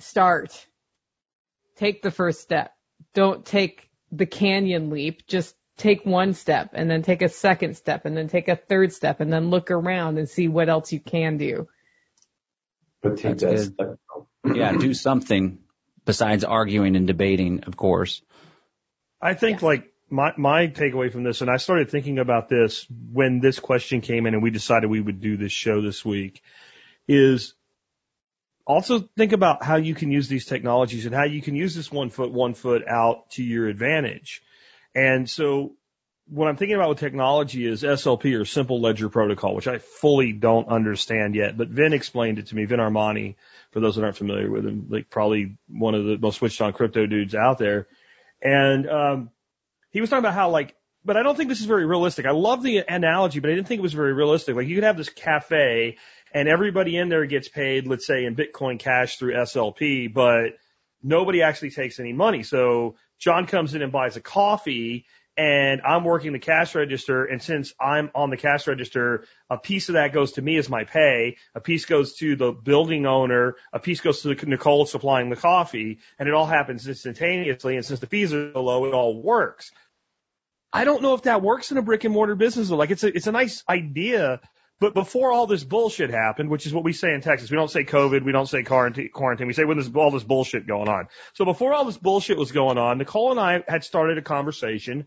start, 0.00 0.66
take 1.76 2.02
the 2.02 2.10
first 2.10 2.40
step. 2.40 2.72
Don't 3.14 3.44
take 3.44 3.88
the 4.10 4.26
canyon 4.26 4.90
leap. 4.90 5.28
Just 5.28 5.54
take 5.76 6.04
one 6.04 6.34
step 6.34 6.70
and 6.72 6.90
then 6.90 7.02
take 7.02 7.22
a 7.22 7.28
second 7.28 7.76
step 7.76 8.04
and 8.04 8.16
then 8.16 8.26
take 8.26 8.48
a 8.48 8.56
third 8.56 8.92
step 8.92 9.20
and 9.20 9.32
then 9.32 9.50
look 9.50 9.70
around 9.70 10.18
and 10.18 10.28
see 10.28 10.48
what 10.48 10.68
else 10.68 10.92
you 10.92 10.98
can 10.98 11.36
do. 11.36 11.68
But 13.00 13.18
take 13.18 13.38
That's 13.38 13.42
that 13.42 13.76
good. 13.78 13.98
step. 13.98 14.56
Yeah, 14.56 14.72
do 14.72 14.92
something 14.92 15.60
besides 16.06 16.44
arguing 16.44 16.96
and 16.96 17.06
debating, 17.06 17.64
of 17.64 17.76
course. 17.76 18.22
I 19.20 19.34
think 19.34 19.60
like 19.60 19.92
my 20.08 20.32
my 20.38 20.68
takeaway 20.68 21.12
from 21.12 21.24
this, 21.24 21.42
and 21.42 21.50
I 21.50 21.58
started 21.58 21.90
thinking 21.90 22.18
about 22.18 22.48
this 22.48 22.86
when 23.12 23.40
this 23.40 23.58
question 23.58 24.00
came 24.00 24.24
in, 24.26 24.32
and 24.32 24.42
we 24.42 24.50
decided 24.50 24.88
we 24.88 25.00
would 25.00 25.20
do 25.20 25.36
this 25.36 25.52
show 25.52 25.82
this 25.82 26.04
week, 26.04 26.42
is 27.06 27.54
also 28.66 29.00
think 29.16 29.32
about 29.32 29.62
how 29.62 29.76
you 29.76 29.94
can 29.94 30.10
use 30.10 30.28
these 30.28 30.46
technologies 30.46 31.06
and 31.06 31.14
how 31.14 31.24
you 31.24 31.42
can 31.42 31.54
use 31.54 31.74
this 31.74 31.92
one 31.92 32.10
foot 32.10 32.32
one 32.32 32.54
foot 32.54 32.86
out 32.88 33.30
to 33.32 33.42
your 33.42 33.68
advantage. 33.68 34.42
And 34.94 35.28
so 35.28 35.74
what 36.28 36.48
I'm 36.48 36.56
thinking 36.56 36.76
about 36.76 36.88
with 36.88 36.98
technology 36.98 37.66
is 37.66 37.82
SLP 37.82 38.38
or 38.38 38.44
Simple 38.44 38.80
Ledger 38.80 39.08
Protocol, 39.08 39.54
which 39.54 39.68
I 39.68 39.78
fully 39.78 40.32
don't 40.32 40.68
understand 40.68 41.34
yet. 41.34 41.56
But 41.56 41.68
Vin 41.68 41.92
explained 41.92 42.38
it 42.38 42.48
to 42.48 42.56
me. 42.56 42.64
Vin 42.64 42.80
Armani, 42.80 43.36
for 43.70 43.80
those 43.80 43.96
that 43.96 44.02
aren't 44.02 44.16
familiar 44.16 44.50
with 44.50 44.66
him, 44.66 44.86
like 44.88 45.08
probably 45.08 45.56
one 45.68 45.94
of 45.94 46.04
the 46.04 46.18
most 46.18 46.38
switched 46.38 46.60
on 46.60 46.72
crypto 46.72 47.06
dudes 47.06 47.34
out 47.34 47.58
there. 47.58 47.86
And 48.42 48.88
um, 48.90 49.30
he 49.90 50.00
was 50.00 50.10
talking 50.10 50.24
about 50.24 50.34
how 50.34 50.50
like, 50.50 50.74
but 51.04 51.16
I 51.16 51.22
don't 51.22 51.36
think 51.36 51.48
this 51.48 51.60
is 51.60 51.66
very 51.66 51.86
realistic. 51.86 52.26
I 52.26 52.32
love 52.32 52.64
the 52.64 52.78
analogy, 52.78 53.38
but 53.38 53.50
I 53.50 53.54
didn't 53.54 53.68
think 53.68 53.78
it 53.78 53.82
was 53.82 53.94
very 53.94 54.12
realistic. 54.12 54.56
Like 54.56 54.66
you 54.66 54.74
could 54.74 54.84
have 54.84 54.96
this 54.96 55.08
cafe 55.08 55.98
and 56.34 56.48
everybody 56.48 56.96
in 56.96 57.08
there 57.08 57.24
gets 57.26 57.48
paid, 57.48 57.86
let's 57.86 58.06
say 58.06 58.24
in 58.24 58.34
Bitcoin 58.34 58.80
Cash 58.80 59.16
through 59.16 59.34
SLP, 59.34 60.12
but 60.12 60.54
nobody 61.04 61.42
actually 61.42 61.70
takes 61.70 62.00
any 62.00 62.12
money. 62.12 62.42
So 62.42 62.96
John 63.20 63.46
comes 63.46 63.74
in 63.74 63.82
and 63.82 63.92
buys 63.92 64.16
a 64.16 64.20
coffee 64.20 65.06
and 65.36 65.82
I'm 65.82 66.04
working 66.04 66.32
the 66.32 66.38
cash 66.38 66.74
register. 66.74 67.24
And 67.24 67.42
since 67.42 67.74
I'm 67.78 68.10
on 68.14 68.30
the 68.30 68.36
cash 68.36 68.66
register, 68.66 69.24
a 69.50 69.58
piece 69.58 69.88
of 69.88 69.94
that 69.94 70.12
goes 70.12 70.32
to 70.32 70.42
me 70.42 70.56
as 70.56 70.70
my 70.70 70.84
pay. 70.84 71.36
A 71.54 71.60
piece 71.60 71.84
goes 71.84 72.14
to 72.16 72.36
the 72.36 72.52
building 72.52 73.06
owner. 73.06 73.56
A 73.72 73.78
piece 73.78 74.00
goes 74.00 74.22
to 74.22 74.34
the 74.34 74.46
Nicole 74.46 74.86
supplying 74.86 75.28
the 75.28 75.36
coffee 75.36 75.98
and 76.18 76.28
it 76.28 76.34
all 76.34 76.46
happens 76.46 76.88
instantaneously. 76.88 77.76
And 77.76 77.84
since 77.84 78.00
the 78.00 78.06
fees 78.06 78.32
are 78.32 78.52
so 78.52 78.62
low, 78.62 78.86
it 78.86 78.94
all 78.94 79.22
works. 79.22 79.70
I 80.72 80.84
don't 80.84 81.02
know 81.02 81.14
if 81.14 81.22
that 81.22 81.42
works 81.42 81.70
in 81.70 81.78
a 81.78 81.82
brick 81.82 82.04
and 82.04 82.14
mortar 82.14 82.34
business. 82.34 82.70
Like 82.70 82.90
it's 82.90 83.04
a, 83.04 83.14
it's 83.14 83.26
a 83.26 83.32
nice 83.32 83.62
idea. 83.68 84.40
But 84.78 84.92
before 84.92 85.32
all 85.32 85.46
this 85.46 85.64
bullshit 85.64 86.10
happened, 86.10 86.50
which 86.50 86.66
is 86.66 86.74
what 86.74 86.84
we 86.84 86.92
say 86.92 87.14
in 87.14 87.22
Texas, 87.22 87.50
we 87.50 87.56
don't 87.56 87.70
say 87.70 87.84
COVID, 87.84 88.24
we 88.24 88.32
don't 88.32 88.48
say 88.48 88.62
quarantine, 88.62 89.08
quarantine. 89.10 89.46
We 89.46 89.54
say 89.54 89.64
when 89.64 89.78
there's 89.78 89.94
all 89.94 90.10
this 90.10 90.22
bullshit 90.22 90.66
going 90.66 90.88
on. 90.88 91.08
So 91.32 91.46
before 91.46 91.72
all 91.72 91.86
this 91.86 91.96
bullshit 91.96 92.36
was 92.36 92.52
going 92.52 92.76
on, 92.76 92.98
Nicole 92.98 93.30
and 93.30 93.40
I 93.40 93.64
had 93.66 93.84
started 93.84 94.18
a 94.18 94.22
conversation 94.22 95.06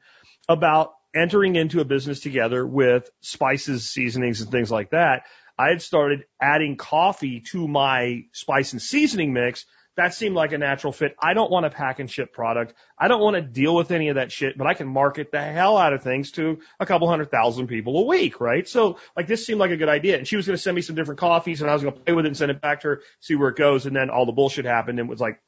about 0.49 0.93
entering 1.15 1.55
into 1.55 1.79
a 1.79 1.85
business 1.85 2.19
together 2.19 2.65
with 2.65 3.09
spices, 3.21 3.89
seasonings, 3.89 4.41
and 4.41 4.51
things 4.51 4.69
like 4.71 4.89
that. 4.91 5.23
I 5.57 5.69
had 5.69 5.81
started 5.81 6.23
adding 6.41 6.75
coffee 6.75 7.41
to 7.51 7.67
my 7.67 8.25
spice 8.33 8.73
and 8.73 8.81
seasoning 8.81 9.33
mix. 9.33 9.65
That 9.97 10.13
seemed 10.13 10.35
like 10.35 10.53
a 10.53 10.57
natural 10.57 10.93
fit. 10.93 11.15
I 11.21 11.33
don't 11.33 11.51
want 11.51 11.65
to 11.65 11.69
pack 11.69 11.99
and 11.99 12.09
ship 12.09 12.31
product. 12.31 12.73
I 12.97 13.09
don't 13.09 13.21
want 13.21 13.35
to 13.35 13.41
deal 13.41 13.75
with 13.75 13.91
any 13.91 14.07
of 14.07 14.15
that 14.15 14.31
shit, 14.31 14.57
but 14.57 14.65
I 14.65 14.73
can 14.73 14.87
market 14.87 15.31
the 15.31 15.41
hell 15.41 15.77
out 15.77 15.91
of 15.91 16.01
things 16.01 16.31
to 16.31 16.59
a 16.79 16.85
couple 16.85 17.09
hundred 17.09 17.29
thousand 17.31 17.67
people 17.67 17.97
a 17.99 18.05
week, 18.05 18.39
right? 18.39 18.65
So 18.67 18.97
like 19.17 19.27
this 19.27 19.45
seemed 19.45 19.59
like 19.59 19.71
a 19.71 19.77
good 19.77 19.89
idea. 19.89 20.17
And 20.17 20.25
she 20.25 20.37
was 20.37 20.45
going 20.45 20.55
to 20.55 20.61
send 20.61 20.75
me 20.75 20.81
some 20.81 20.95
different 20.95 21.19
coffees 21.19 21.61
and 21.61 21.69
I 21.69 21.73
was 21.73 21.83
going 21.83 21.93
to 21.93 21.99
play 21.99 22.13
with 22.13 22.25
it 22.25 22.29
and 22.29 22.37
send 22.37 22.51
it 22.51 22.61
back 22.61 22.81
to 22.81 22.87
her, 22.87 23.01
see 23.19 23.35
where 23.35 23.49
it 23.49 23.57
goes. 23.57 23.85
And 23.85 23.95
then 23.95 24.09
all 24.09 24.25
the 24.25 24.31
bullshit 24.31 24.63
happened 24.63 24.99
and 24.99 25.09
it 25.09 25.11
was 25.11 25.19
like, 25.19 25.41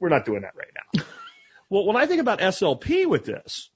we're 0.00 0.08
not 0.08 0.24
doing 0.24 0.42
that 0.42 0.56
right 0.56 0.72
now. 0.74 1.04
well, 1.70 1.86
when 1.86 1.96
I 1.96 2.06
think 2.06 2.20
about 2.20 2.40
SLP 2.40 3.06
with 3.06 3.24
this, 3.24 3.70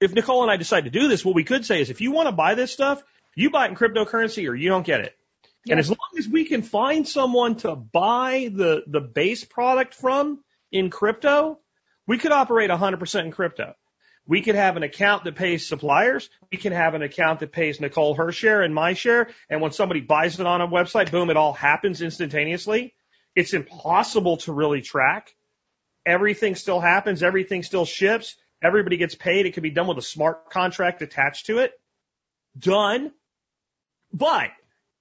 if 0.00 0.12
Nicole 0.12 0.42
and 0.42 0.50
I 0.50 0.56
decide 0.56 0.84
to 0.84 0.90
do 0.90 1.08
this, 1.08 1.24
what 1.24 1.34
we 1.34 1.44
could 1.44 1.64
say 1.64 1.80
is 1.80 1.90
if 1.90 2.00
you 2.00 2.12
want 2.12 2.28
to 2.28 2.32
buy 2.32 2.54
this 2.54 2.72
stuff, 2.72 3.02
you 3.34 3.50
buy 3.50 3.66
it 3.66 3.70
in 3.70 3.76
cryptocurrency 3.76 4.48
or 4.48 4.54
you 4.54 4.68
don't 4.68 4.86
get 4.86 5.00
it. 5.00 5.16
And 5.68 5.80
as 5.80 5.90
long 5.90 5.98
as 6.16 6.28
we 6.28 6.44
can 6.44 6.62
find 6.62 7.08
someone 7.08 7.56
to 7.56 7.74
buy 7.74 8.50
the, 8.52 8.84
the 8.86 9.00
base 9.00 9.44
product 9.44 9.94
from 9.94 10.44
in 10.70 10.90
crypto, 10.90 11.58
we 12.06 12.18
could 12.18 12.30
operate 12.30 12.70
100% 12.70 13.24
in 13.24 13.32
crypto. 13.32 13.74
We 14.28 14.42
could 14.42 14.54
have 14.54 14.76
an 14.76 14.82
account 14.82 15.24
that 15.24 15.36
pays 15.36 15.68
suppliers. 15.68 16.28
We 16.50 16.58
can 16.58 16.72
have 16.72 16.94
an 16.94 17.02
account 17.02 17.40
that 17.40 17.52
pays 17.52 17.80
Nicole 17.80 18.14
her 18.14 18.32
share 18.32 18.62
and 18.62 18.74
my 18.74 18.94
share. 18.94 19.28
And 19.48 19.60
when 19.60 19.72
somebody 19.72 20.00
buys 20.00 20.38
it 20.38 20.46
on 20.46 20.60
a 20.60 20.68
website, 20.68 21.10
boom, 21.10 21.30
it 21.30 21.36
all 21.36 21.52
happens 21.52 22.02
instantaneously. 22.02 22.94
It's 23.34 23.52
impossible 23.52 24.38
to 24.38 24.52
really 24.52 24.82
track. 24.82 25.34
Everything 26.04 26.54
still 26.54 26.80
happens. 26.80 27.22
Everything 27.22 27.62
still 27.62 27.84
ships. 27.84 28.36
Everybody 28.62 28.96
gets 28.96 29.14
paid. 29.14 29.46
It 29.46 29.54
can 29.54 29.62
be 29.62 29.70
done 29.70 29.86
with 29.86 29.98
a 29.98 30.02
smart 30.02 30.50
contract 30.50 31.02
attached 31.02 31.46
to 31.46 31.58
it. 31.58 31.72
Done. 32.58 33.12
but 34.12 34.50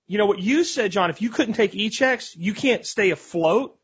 you 0.07 0.17
know 0.17 0.25
what 0.27 0.39
you 0.39 0.63
said, 0.63 0.91
John, 0.91 1.09
if 1.09 1.21
you 1.21 1.29
couldn't 1.29 1.55
take 1.55 1.73
e-checks, 1.73 2.35
you 2.35 2.53
can't 2.53 2.85
stay 2.85 3.09
afloat. 3.09 3.77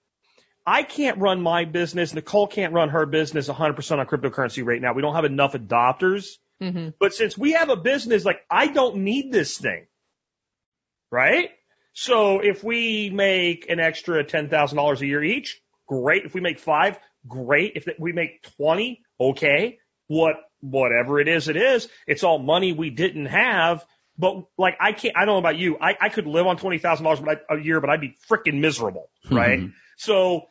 I 0.66 0.84
can't 0.84 1.18
run 1.18 1.42
my 1.42 1.66
business. 1.66 2.14
Nicole 2.14 2.48
can't 2.48 2.74
run 2.74 2.90
her 2.90 3.06
business 3.08 3.50
100% 3.50 3.98
on 4.00 4.06
cryptocurrency 4.06 4.64
right 4.64 4.80
now. 4.80 4.94
We 4.94 5.02
don't 5.02 5.16
have 5.16 5.26
enough 5.26 5.54
adopters. 5.54 6.38
hmm 6.60 6.90
But 7.00 7.14
since 7.16 7.36
we 7.38 7.54
have 7.54 7.70
a 7.70 7.76
business, 7.76 8.24
like 8.24 8.42
I 8.50 8.68
don't 8.68 8.98
need 8.98 9.32
this 9.32 9.58
thing. 9.58 9.88
Right? 11.12 11.50
So 11.94 12.40
if 12.40 12.64
we 12.64 13.10
make 13.10 13.70
an 13.70 13.80
extra 13.80 14.24
$10,000 14.24 15.02
a 15.02 15.06
year 15.06 15.24
each, 15.24 15.60
great. 15.88 16.26
If 16.26 16.34
we 16.36 16.42
make 16.42 16.60
five, 16.60 17.00
great. 17.28 17.74
If 17.76 17.88
we 18.00 18.14
make 18.14 18.44
20, 18.58 19.02
okay. 19.30 19.80
What, 20.08 20.36
whatever 20.60 21.20
it 21.20 21.28
is, 21.28 21.48
it 21.48 21.58
is. 21.58 21.88
It's 22.08 22.24
all 22.24 22.40
money 22.40 22.74
we 22.74 22.90
didn't 22.90 23.28
have. 23.28 23.86
But 24.18 24.44
like 24.58 24.76
I 24.80 24.92
can't, 24.92 25.16
I 25.18 25.26
don't 25.26 25.36
know 25.36 25.40
about 25.40 25.58
you. 25.58 25.78
I, 25.80 25.96
I 26.00 26.10
could 26.10 26.28
live 26.28 26.46
on 26.46 26.58
$20,000 26.58 27.40
a 27.50 27.58
year, 27.58 27.80
but 27.82 27.90
I'd 27.90 28.02
be 28.02 28.18
freaking 28.30 28.60
miserable. 28.60 29.10
Right? 29.30 29.60
Mhm. 29.60 29.74
So 29.98 30.48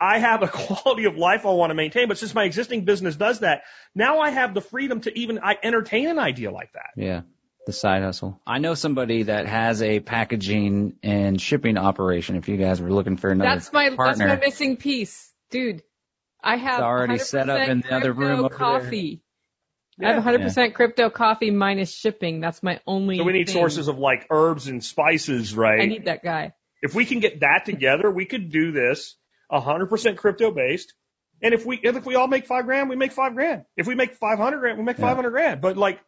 I 0.00 0.18
have 0.18 0.42
a 0.42 0.48
quality 0.52 1.04
of 1.04 1.16
life 1.16 1.46
I 1.46 1.50
want 1.50 1.70
to 1.70 1.74
maintain, 1.74 2.08
but 2.08 2.18
since 2.18 2.34
my 2.34 2.44
existing 2.44 2.84
business 2.84 3.16
does 3.16 3.40
that, 3.40 3.62
now 3.94 4.20
I 4.20 4.30
have 4.30 4.54
the 4.54 4.60
freedom 4.60 5.00
to 5.02 5.18
even 5.18 5.38
I 5.38 5.56
entertain 5.62 6.08
an 6.08 6.18
idea 6.18 6.50
like 6.50 6.72
that. 6.72 6.90
Yeah. 6.96 7.22
The 7.66 7.72
side 7.72 8.02
hustle. 8.02 8.40
I 8.46 8.58
know 8.58 8.74
somebody 8.74 9.24
that 9.24 9.46
has 9.46 9.82
a 9.82 10.00
packaging 10.00 10.94
and 11.02 11.40
shipping 11.40 11.76
operation. 11.76 12.36
If 12.36 12.48
you 12.48 12.56
guys 12.56 12.80
were 12.80 12.90
looking 12.90 13.18
for 13.18 13.30
another 13.30 13.50
That's 13.50 13.72
my 13.72 13.90
partner, 13.90 14.28
that's 14.28 14.40
my 14.40 14.46
missing 14.46 14.76
piece, 14.78 15.30
dude. 15.50 15.82
I 16.42 16.56
have 16.56 16.74
It's 16.74 16.82
already 16.82 17.18
set 17.18 17.48
up 17.48 17.68
in 17.68 17.80
the 17.80 17.94
other 17.94 18.12
room 18.12 18.40
crypto 18.40 18.64
over 18.64 18.80
there. 18.80 18.80
coffee. 18.80 19.22
I 20.02 20.12
have 20.12 20.24
100% 20.24 20.74
crypto 20.74 21.10
coffee 21.10 21.50
minus 21.50 21.92
shipping. 21.92 22.40
That's 22.40 22.62
my 22.62 22.80
only. 22.86 23.18
So 23.18 23.24
we 23.24 23.32
need 23.32 23.46
thing. 23.48 23.54
sources 23.54 23.88
of 23.88 23.98
like 23.98 24.26
herbs 24.30 24.66
and 24.66 24.82
spices, 24.82 25.54
right? 25.54 25.80
I 25.82 25.86
need 25.86 26.06
that 26.06 26.22
guy. 26.24 26.54
if 26.82 26.94
we 26.94 27.04
can 27.04 27.20
get 27.20 27.40
that 27.40 27.64
together, 27.66 28.10
we 28.10 28.24
could 28.24 28.50
do 28.50 28.72
this 28.72 29.16
100% 29.52 30.16
crypto 30.16 30.50
based. 30.50 30.94
And 31.42 31.54
if 31.54 31.64
we 31.66 31.76
if 31.76 32.04
we 32.04 32.14
all 32.14 32.28
make 32.28 32.46
five 32.46 32.64
grand, 32.66 32.88
we 32.88 32.96
make 32.96 33.12
five 33.12 33.34
grand. 33.34 33.64
If 33.76 33.86
we 33.86 33.94
make 33.94 34.14
500 34.14 34.58
grand, 34.58 34.78
we 34.78 34.84
make 34.84 34.98
Yeah. 34.98 35.06
500 35.08 35.30
grand. 35.30 35.60
But 35.60 35.76
like, 35.76 36.00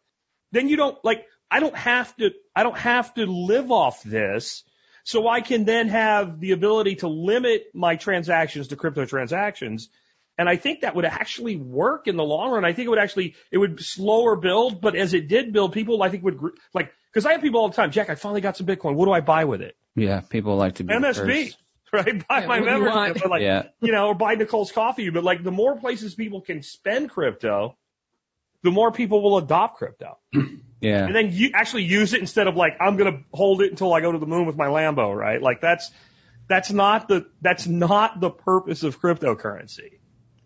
then 0.51 0.69
you 0.69 0.75
don't 0.77 0.97
like. 1.03 1.25
I 1.49 1.59
don't 1.59 1.75
have 1.75 2.15
to. 2.17 2.31
I 2.55 2.63
don't 2.63 2.77
have 2.77 3.13
to 3.15 3.25
live 3.25 3.71
off 3.71 4.01
this. 4.03 4.63
So 5.03 5.27
I 5.27 5.41
can 5.41 5.65
then 5.65 5.89
have 5.89 6.39
the 6.39 6.51
ability 6.51 6.95
to 6.97 7.07
limit 7.09 7.65
my 7.73 7.95
transactions 7.95 8.69
to 8.69 8.75
crypto 8.75 9.05
transactions. 9.05 9.89
And 10.37 10.49
I 10.49 10.55
think 10.55 10.81
that 10.81 10.95
would 10.95 11.05
actually 11.05 11.55
work 11.57 12.07
in 12.07 12.15
the 12.15 12.23
long 12.23 12.51
run. 12.51 12.65
I 12.65 12.73
think 12.73 12.87
it 12.87 12.89
would 12.89 12.99
actually, 12.99 13.35
it 13.51 13.57
would 13.59 13.79
slower 13.79 14.35
build, 14.35 14.81
but 14.81 14.95
as 14.95 15.13
it 15.13 15.27
did 15.27 15.53
build, 15.53 15.73
people 15.73 16.01
I 16.01 16.09
think 16.09 16.23
would, 16.23 16.39
like, 16.73 16.91
cause 17.13 17.25
I 17.25 17.33
have 17.33 17.41
people 17.41 17.61
all 17.61 17.69
the 17.69 17.75
time, 17.75 17.91
Jack, 17.91 18.09
I 18.09 18.15
finally 18.15 18.41
got 18.41 18.57
some 18.57 18.65
Bitcoin. 18.65 18.95
What 18.95 19.05
do 19.05 19.11
I 19.11 19.21
buy 19.21 19.45
with 19.45 19.61
it? 19.61 19.75
yeah, 19.95 20.21
people 20.21 20.55
like 20.55 20.75
to 20.75 20.83
be 20.83 20.93
MSB, 20.93 21.53
right? 21.93 22.27
Buy 22.27 22.39
Yeah, 22.41 22.47
my 22.47 22.61
what 22.61 22.71
you 22.71 22.83
membership, 22.83 23.25
like, 23.29 23.41
Yeah. 23.43 23.63
you 23.79 23.91
know, 23.91 24.07
or 24.07 24.15
buy 24.15 24.33
Nicole's 24.33 24.71
coffee. 24.71 25.11
But 25.11 25.23
like, 25.23 25.43
the 25.43 25.51
more 25.51 25.77
places 25.77 26.15
people 26.15 26.41
can 26.41 26.63
spend 26.63 27.11
crypto, 27.11 27.77
the 28.63 28.71
more 28.71 28.91
people 28.91 29.21
will 29.21 29.37
adopt 29.37 29.77
crypto. 29.77 30.17
Yeah. 30.83 31.05
And 31.05 31.15
then 31.15 31.29
you 31.31 31.51
actually 31.53 31.83
use 31.83 32.13
it 32.13 32.19
instead 32.19 32.47
of 32.47 32.57
like, 32.57 32.73
I'm 32.81 32.97
going 32.97 33.13
to 33.13 33.19
hold 33.33 33.61
it 33.61 33.71
until 33.71 33.93
I 33.93 34.01
go 34.01 34.11
to 34.11 34.17
the 34.17 34.25
moon 34.25 34.45
with 34.45 34.57
my 34.57 34.65
Lambo, 34.65 35.15
right? 35.15 35.41
Like 35.41 35.61
that's, 35.61 35.89
that's 36.49 36.71
not 36.73 37.07
the, 37.07 37.25
that's 37.39 37.65
not 37.65 38.19
the 38.19 38.29
purpose 38.29 38.83
of 38.83 38.99
cryptocurrency. 38.99 39.99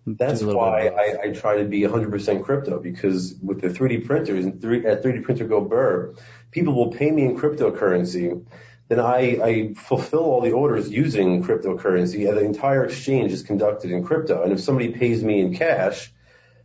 That's 0.07 0.39
Do 0.39 0.45
a 0.45 0.47
little 0.47 0.61
why 0.61 0.83
bit 0.83 0.93
of 0.93 0.97
both. 0.97 1.25
I, 1.25 1.27
I 1.27 1.31
try 1.33 1.57
to 1.57 1.65
be 1.65 1.81
100% 1.81 2.43
crypto 2.45 2.79
because 2.79 3.35
with 3.43 3.59
the 3.59 3.67
3D 3.67 4.05
printers 4.05 4.45
and 4.45 4.61
three, 4.61 4.85
at 4.85 5.03
3D 5.03 5.23
Printer 5.23 5.45
Go 5.45 5.59
Burr, 5.59 6.15
people 6.49 6.73
will 6.73 6.91
pay 6.91 7.11
me 7.11 7.25
in 7.25 7.37
cryptocurrency. 7.37 8.45
Then 8.87 9.01
I, 9.01 9.19
I 9.43 9.73
fulfill 9.73 10.21
all 10.21 10.39
the 10.39 10.53
orders 10.53 10.89
using 10.89 11.43
cryptocurrency 11.43 12.25
and 12.29 12.37
the 12.37 12.45
entire 12.45 12.85
exchange 12.85 13.33
is 13.33 13.43
conducted 13.43 13.91
in 13.91 14.05
crypto. 14.05 14.43
And 14.43 14.53
if 14.53 14.61
somebody 14.61 14.93
pays 14.93 15.21
me 15.21 15.41
in 15.41 15.55
cash, 15.55 16.13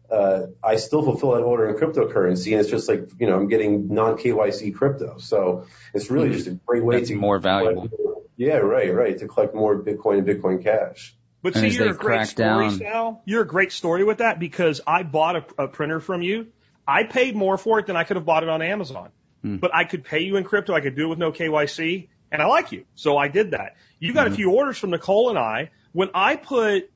uh, 0.09 0.47
I 0.63 0.77
still 0.77 1.03
fulfill 1.03 1.33
that 1.33 1.43
order 1.43 1.69
in 1.69 1.75
cryptocurrency 1.75 2.53
and 2.53 2.61
it's 2.61 2.71
just 2.71 2.89
like, 2.89 3.09
you 3.19 3.27
know, 3.27 3.35
I'm 3.35 3.49
getting 3.49 3.93
non 3.93 4.19
KYC 4.19 4.73
crypto. 4.73 5.19
So 5.19 5.67
it's 5.93 6.13
really 6.13 6.31
just 6.31 6.47
a 6.47 6.53
great 6.53 6.85
way 6.85 6.99
That's 6.99 7.09
to 7.09 7.17
more 7.17 7.41
valuable. 7.41 7.89
Yeah, 8.37 8.59
right, 8.59 8.95
right. 8.95 9.19
To 9.19 9.27
collect 9.27 9.53
more 9.53 9.83
Bitcoin 9.83 10.19
and 10.19 10.27
Bitcoin 10.29 10.63
cash. 10.63 11.17
But 11.43 11.57
And 11.57 11.73
see, 11.73 11.77
you're 11.77 11.91
a 11.91 11.95
great 11.95 12.29
story, 12.29 12.69
down- 12.69 12.79
Sal. 12.79 13.23
You're 13.25 13.43
a 13.43 13.47
great 13.47 13.73
story 13.73 14.05
with 14.05 14.19
that 14.19 14.39
because 14.39 14.81
I 14.87 15.03
bought 15.03 15.37
a, 15.37 15.65
a 15.65 15.69
printer 15.69 15.99
from 16.01 16.23
you. 16.23 16.49
I 16.87 17.03
paid 17.05 17.35
more 17.35 17.59
for 17.59 17.79
it 17.81 17.87
than 17.87 17.97
I 17.97 18.05
could 18.05 18.17
have 18.17 18.25
bought 18.25 18.43
it 18.45 18.49
on 18.49 18.63
Amazon. 18.63 19.11
Hmm. 19.43 19.57
But 19.57 19.75
I 19.75 19.85
could 19.85 20.05
pay 20.05 20.21
you 20.21 20.37
in 20.37 20.45
crypto. 20.45 20.73
I 20.73 20.81
could 20.81 20.95
do 20.95 21.07
it 21.07 21.09
with 21.09 21.19
no 21.19 21.33
KYC. 21.33 22.09
And 22.31 22.41
I 22.41 22.47
like 22.47 22.73
you. 22.73 22.85
So 22.95 23.17
I 23.19 23.29
did 23.29 23.51
that. 23.51 23.77
You 23.99 24.15
got 24.15 24.27
a 24.27 24.31
few 24.31 24.53
orders 24.53 24.79
from 24.79 24.91
Nicole 24.91 25.29
and 25.31 25.39
I. 25.39 25.71
When 25.93 26.09
I 26.15 26.37
put 26.37 26.91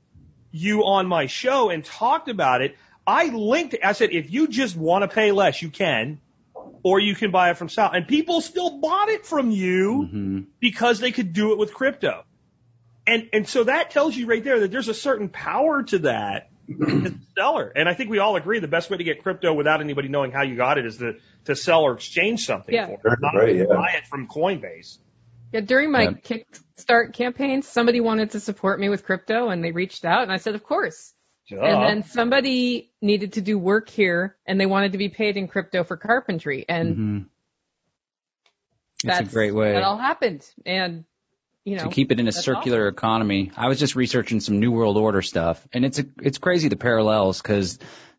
you 0.51 0.85
on 0.85 1.07
my 1.07 1.27
show 1.27 1.69
and 1.69 1.85
talked 1.85 2.29
about 2.29 2.63
it, 2.63 2.77
I 3.07 3.27
linked 3.27 3.75
it. 3.75 3.81
I 3.85 3.93
said, 3.93 4.11
if 4.13 4.31
you 4.33 4.49
just 4.49 4.77
want 4.77 5.03
to 5.03 5.09
pay 5.09 5.33
less, 5.33 5.61
you 5.61 5.69
can. 5.69 6.21
Or 6.83 6.99
you 7.01 7.15
can 7.15 7.33
buy 7.33 7.51
it 7.51 7.59
from 7.59 7.69
Sal. 7.69 7.91
And 7.93 8.09
people 8.09 8.41
still 8.41 8.79
bought 8.79 9.09
it 9.09 9.27
from 9.27 9.51
you 9.51 10.05
hmm 10.05 10.41
because 10.61 11.01
they 11.01 11.13
could 11.13 11.33
do 11.33 11.53
it 11.53 11.59
with 11.59 11.75
crypto. 11.75 12.25
And 13.07 13.29
and 13.33 13.49
so 13.49 13.65
that 13.65 13.91
tells 13.91 14.17
you 14.17 14.27
right 14.27 14.43
there 14.43 14.61
that 14.61 14.71
there's 14.73 14.89
a 14.89 14.95
certain 14.95 15.29
power 15.29 15.83
to 15.85 15.99
that 16.01 16.51
seller. 17.39 17.73
And 17.77 17.89
I 17.89 17.95
think 17.95 18.11
we 18.11 18.19
all 18.19 18.35
agree 18.37 18.59
the 18.59 18.67
best 18.69 18.91
way 18.91 18.97
to 18.97 19.05
get 19.05 19.23
crypto 19.23 19.55
without 19.55 19.81
anybody 19.81 20.09
knowing 20.09 20.33
how 20.33 20.43
you 20.43 20.57
got 20.57 20.79
it 20.79 20.87
is 20.87 20.97
to 20.99 21.15
to 21.45 21.55
sell 21.55 21.83
or 21.83 21.93
exchange 21.95 22.45
something 22.47 22.75
Yeah. 22.75 22.87
for 22.87 23.13
it, 23.13 23.21
not 23.21 23.35
right, 23.35 23.55
yeah. 23.55 23.65
buy 23.69 23.93
it 23.97 24.07
from 24.09 24.27
Coinbase. 24.27 24.99
Yeah, 25.53 25.61
during 25.61 25.93
my 25.93 26.03
Yeah. 26.03 26.43
Kickstart 26.79 27.15
campaign, 27.15 27.63
somebody 27.63 28.01
wanted 28.01 28.33
to 28.33 28.41
support 28.41 28.81
me 28.81 28.89
with 28.89 29.05
crypto 29.05 29.49
and 29.51 29.63
they 29.63 29.71
reached 29.71 30.05
out 30.05 30.25
and 30.25 30.33
I 30.33 30.39
said, 30.39 30.57
of 30.57 30.65
course. 30.65 31.15
Duh. 31.49 31.61
And 31.63 31.83
then 31.83 32.03
somebody 32.03 32.91
needed 33.01 33.35
to 33.35 33.41
do 33.41 33.57
work 33.57 33.89
here 33.89 34.37
and 34.45 34.61
they 34.61 34.67
wanted 34.67 34.93
to 34.93 34.99
be 34.99 35.09
paid 35.09 35.37
in 35.37 35.47
crypto 35.47 35.85
for 35.85 35.97
carpentry. 35.97 36.65
And 36.69 36.97
hmm 36.97 37.19
It's 39.05 39.21
a 39.21 39.33
great 39.33 39.55
way. 39.55 39.75
that 39.75 39.85
all 39.85 39.97
happened. 39.99 40.45
And, 40.65 41.05
you 41.67 41.77
know, 41.77 41.85
to 41.85 41.91
keep 41.91 42.13
it 42.13 42.21
in 42.21 42.29
a 42.29 42.33
circular 42.33 42.87
economy. 42.87 43.51
I 43.57 43.67
was 43.67 43.81
just 43.81 43.97
researching 43.97 44.39
some 44.39 44.61
New 44.61 44.71
World 44.71 44.97
Order 44.97 45.21
stuff, 45.21 45.67
and 45.73 45.85
it's 45.85 45.99
a, 45.99 46.07
it's 46.23 46.39
crazy 46.39 46.69
the 46.69 46.77
parallels 46.77 47.43
because 47.43 47.79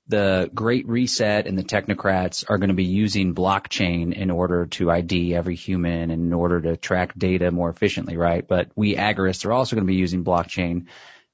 the 0.10 0.50
Great 0.54 0.86
Reset 0.88 1.48
and 1.48 1.58
the 1.58 1.64
technocrats 1.64 2.44
are 2.50 2.58
going 2.58 2.70
to 2.70 2.76
be 2.76 2.84
using 2.84 3.34
blockchain 3.34 4.14
in 4.14 4.32
order 4.32 4.68
to 4.68 4.92
ID 4.92 5.34
every 5.34 5.56
human 5.56 6.12
and 6.12 6.26
in 6.26 6.34
order 6.34 6.62
to 6.62 6.76
track 6.76 7.18
data 7.18 7.50
more 7.50 7.70
efficiently, 7.70 8.18
right? 8.18 8.46
But 8.46 8.70
we 8.76 8.96
agorists 8.96 9.46
are 9.46 9.54
also 9.54 9.78
going 9.78 9.88
to 9.88 9.92
be 9.92 9.98
using 9.98 10.26
blockchain. 10.26 10.88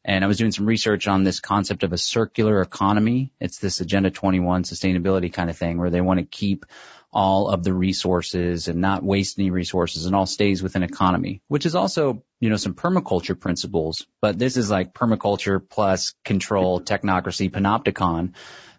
And 0.06 0.24
I 0.24 0.28
was 0.28 0.38
doing 0.38 0.52
some 0.52 0.66
research 0.66 1.08
on 1.08 1.24
this 1.24 1.40
concept 1.40 1.84
of 1.84 1.94
a 1.94 1.98
circular 1.98 2.62
economy. 2.62 3.32
It's 3.40 3.58
this 3.58 3.80
Agenda 3.80 4.12
21 4.12 4.64
sustainability 4.64 5.32
kind 5.34 5.50
of 5.50 5.58
thing 5.58 5.80
where 5.80 5.90
they 5.90 6.02
want 6.02 6.20
to 6.20 6.26
keep 6.26 6.66
all 7.14 7.48
of 7.48 7.64
the 7.64 7.74
resources 7.74 8.68
and 8.68 8.82
not 8.82 9.04
waste 9.04 9.38
any 9.38 9.52
resources 9.52 10.06
and 10.06 10.16
all 10.16 10.26
stays 10.26 10.64
within 10.64 10.84
economy, 10.84 11.42
which 11.48 11.66
is 11.66 11.76
also, 11.76 12.24
you 12.40 12.50
know, 12.50 12.56
some 12.56 12.74
permaculture 12.74 13.40
principles, 13.40 14.06
but 14.22 14.40
this 14.40 14.58
is 14.58 14.72
like 14.72 14.94
permaculture 14.94 15.62
plus 15.68 16.16
control, 16.26 16.82
technocracy, 16.82 17.52
panopticon. 17.52 18.34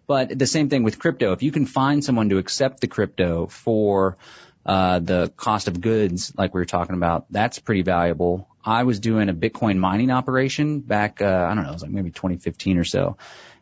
But 0.07 0.37
the 0.37 0.45
same 0.45 0.69
thing 0.69 0.83
with 0.83 0.99
crypto. 0.99 1.31
If 1.31 1.41
you 1.41 1.51
can 1.51 1.65
find 1.65 2.03
someone 2.03 2.29
to 2.29 2.37
accept 2.37 2.81
the 2.81 2.87
crypto 2.87 3.47
for 3.47 4.17
uh, 4.65 4.99
the 4.99 5.31
cost 5.35 5.67
of 5.67 5.79
goods, 5.79 6.33
like 6.37 6.53
we 6.53 6.59
were 6.59 6.65
talking 6.65 6.95
about, 6.95 7.25
that's 7.31 7.59
pretty 7.59 7.83
valuable. 7.83 8.47
I 8.63 8.83
was 8.83 8.99
doing 8.99 9.29
a 9.29 9.33
Bitcoin 9.33 9.77
mining 9.77 10.11
operation 10.11 10.81
back, 10.81 11.21
uh, 11.21 11.25
I 11.49 11.55
don't 11.55 11.63
know, 11.63 11.69
it 11.69 11.73
was 11.73 11.83
like 11.83 11.91
maybe 11.91 12.11
2015 12.11 12.77
or 12.77 12.83
so. 12.83 13.17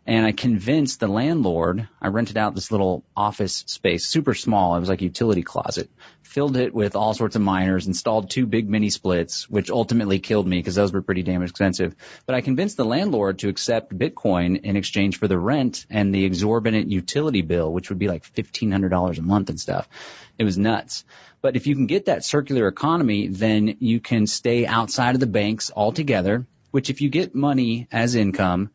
And 0.05 0.25
I 0.25 0.33
convinced 0.33 0.99
the 0.99 1.07
landlord, 1.07 1.87
I 2.01 2.09
rented 2.09 2.37
out 2.37 2.55
this 2.55 2.71
little 2.71 3.05
office 3.15 3.63
space, 3.67 4.05
super 4.05 4.33
small. 4.33 4.75
It 4.75 4.81
was 4.81 4.89
like 4.89 4.99
a 4.99 5.05
utility 5.05 5.43
closet, 5.43 5.89
filled 6.23 6.57
it 6.57 6.73
with 6.73 6.97
all 6.97 7.13
sorts 7.13 7.37
of 7.37 7.41
miners, 7.41 7.87
installed 7.87 8.29
two 8.29 8.45
big 8.45 8.69
mini 8.69 8.89
splits, 8.89 9.49
which 9.49 9.71
ultimately 9.71 10.19
killed 10.19 10.45
me 10.45 10.57
because 10.57 10.75
those 10.75 10.91
were 10.91 11.01
pretty 11.01 11.23
damn 11.23 11.41
expensive. 11.41 11.95
But 12.25 12.35
I 12.35 12.41
convinced 12.41 12.75
the 12.75 12.83
landlord 12.83 13.39
to 13.39 13.47
accept 13.47 13.97
Bitcoin 13.97 14.61
in 14.63 14.75
exchange 14.75 15.19
for 15.19 15.29
the 15.29 15.39
rent 15.39 15.85
and 15.89 16.13
the 16.13 16.25
exorbitant 16.25 16.91
utility 16.91 17.41
bill, 17.41 17.71
which 17.71 17.87
would 17.87 17.99
be 17.99 18.09
like 18.09 18.25
$1,500 18.33 19.17
a 19.17 19.21
month 19.21 19.49
and 19.49 19.59
stuff. 19.59 19.87
It 20.37 20.43
was 20.43 20.57
nuts. 20.57 21.05
But 21.41 21.55
if 21.55 21.65
you 21.65 21.75
can 21.75 21.87
get 21.87 22.05
that 22.05 22.25
circular 22.25 22.67
economy, 22.67 23.27
then 23.27 23.77
you 23.79 24.01
can 24.01 24.27
stay 24.27 24.65
outside 24.65 25.15
of 25.15 25.21
the 25.21 25.27
banks 25.27 25.71
altogether, 25.73 26.45
which 26.71 26.89
if 26.89 26.99
you 26.99 27.09
get 27.09 27.35
money 27.35 27.87
as 27.89 28.15
income, 28.15 28.69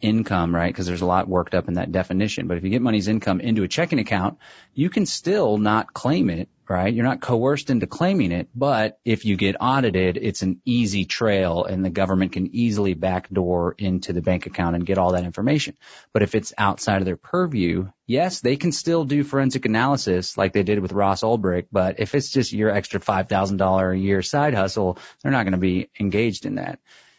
income, 0.00 0.54
right? 0.54 0.72
Because 0.72 0.86
there's 0.86 1.02
a 1.02 1.06
lot 1.06 1.28
worked 1.28 1.54
up 1.54 1.68
in 1.68 1.74
that 1.74 1.92
definition. 1.92 2.46
But 2.46 2.56
if 2.56 2.64
you 2.64 2.70
get 2.70 2.82
money's 2.82 3.08
income 3.08 3.40
into 3.40 3.62
a 3.62 3.68
checking 3.68 3.98
account, 3.98 4.38
you 4.74 4.90
can 4.90 5.06
still 5.06 5.58
not 5.58 5.92
claim 5.92 6.30
it 6.30 6.48
right? 6.70 6.94
You're 6.94 7.04
not 7.04 7.20
coerced 7.20 7.68
into 7.68 7.88
claiming 7.88 8.30
it, 8.30 8.48
but 8.54 9.00
if 9.04 9.24
you 9.24 9.36
get 9.36 9.56
audited, 9.58 10.16
it's 10.16 10.42
an 10.42 10.60
easy 10.64 11.04
trail 11.04 11.64
and 11.64 11.84
the 11.84 11.90
government 11.90 12.30
can 12.30 12.54
easily 12.54 12.94
backdoor 12.94 13.74
into 13.76 14.12
the 14.12 14.22
bank 14.22 14.46
account 14.46 14.76
and 14.76 14.86
get 14.86 14.96
all 14.96 15.12
that 15.12 15.24
information. 15.24 15.76
But 16.12 16.22
if 16.22 16.36
it's 16.36 16.54
outside 16.56 16.98
of 16.98 17.06
their 17.06 17.16
purview, 17.16 17.88
yes, 18.06 18.40
they 18.40 18.54
can 18.54 18.70
still 18.70 19.04
do 19.04 19.24
forensic 19.24 19.66
analysis 19.66 20.38
like 20.38 20.52
they 20.52 20.62
did 20.62 20.78
with 20.78 20.92
Ross 20.92 21.22
Ulbricht, 21.22 21.66
but 21.72 21.98
if 21.98 22.14
it's 22.14 22.30
just 22.30 22.52
your 22.52 22.70
extra 22.70 23.00
$5,000 23.00 23.92
a 23.92 23.98
year 23.98 24.22
side 24.22 24.54
hustle, 24.54 24.96
they're 25.22 25.32
not 25.32 25.42
going 25.42 25.52
to 25.52 25.58
be 25.58 25.90
engaged 25.98 26.46
in 26.46 26.54
that. 26.54 26.78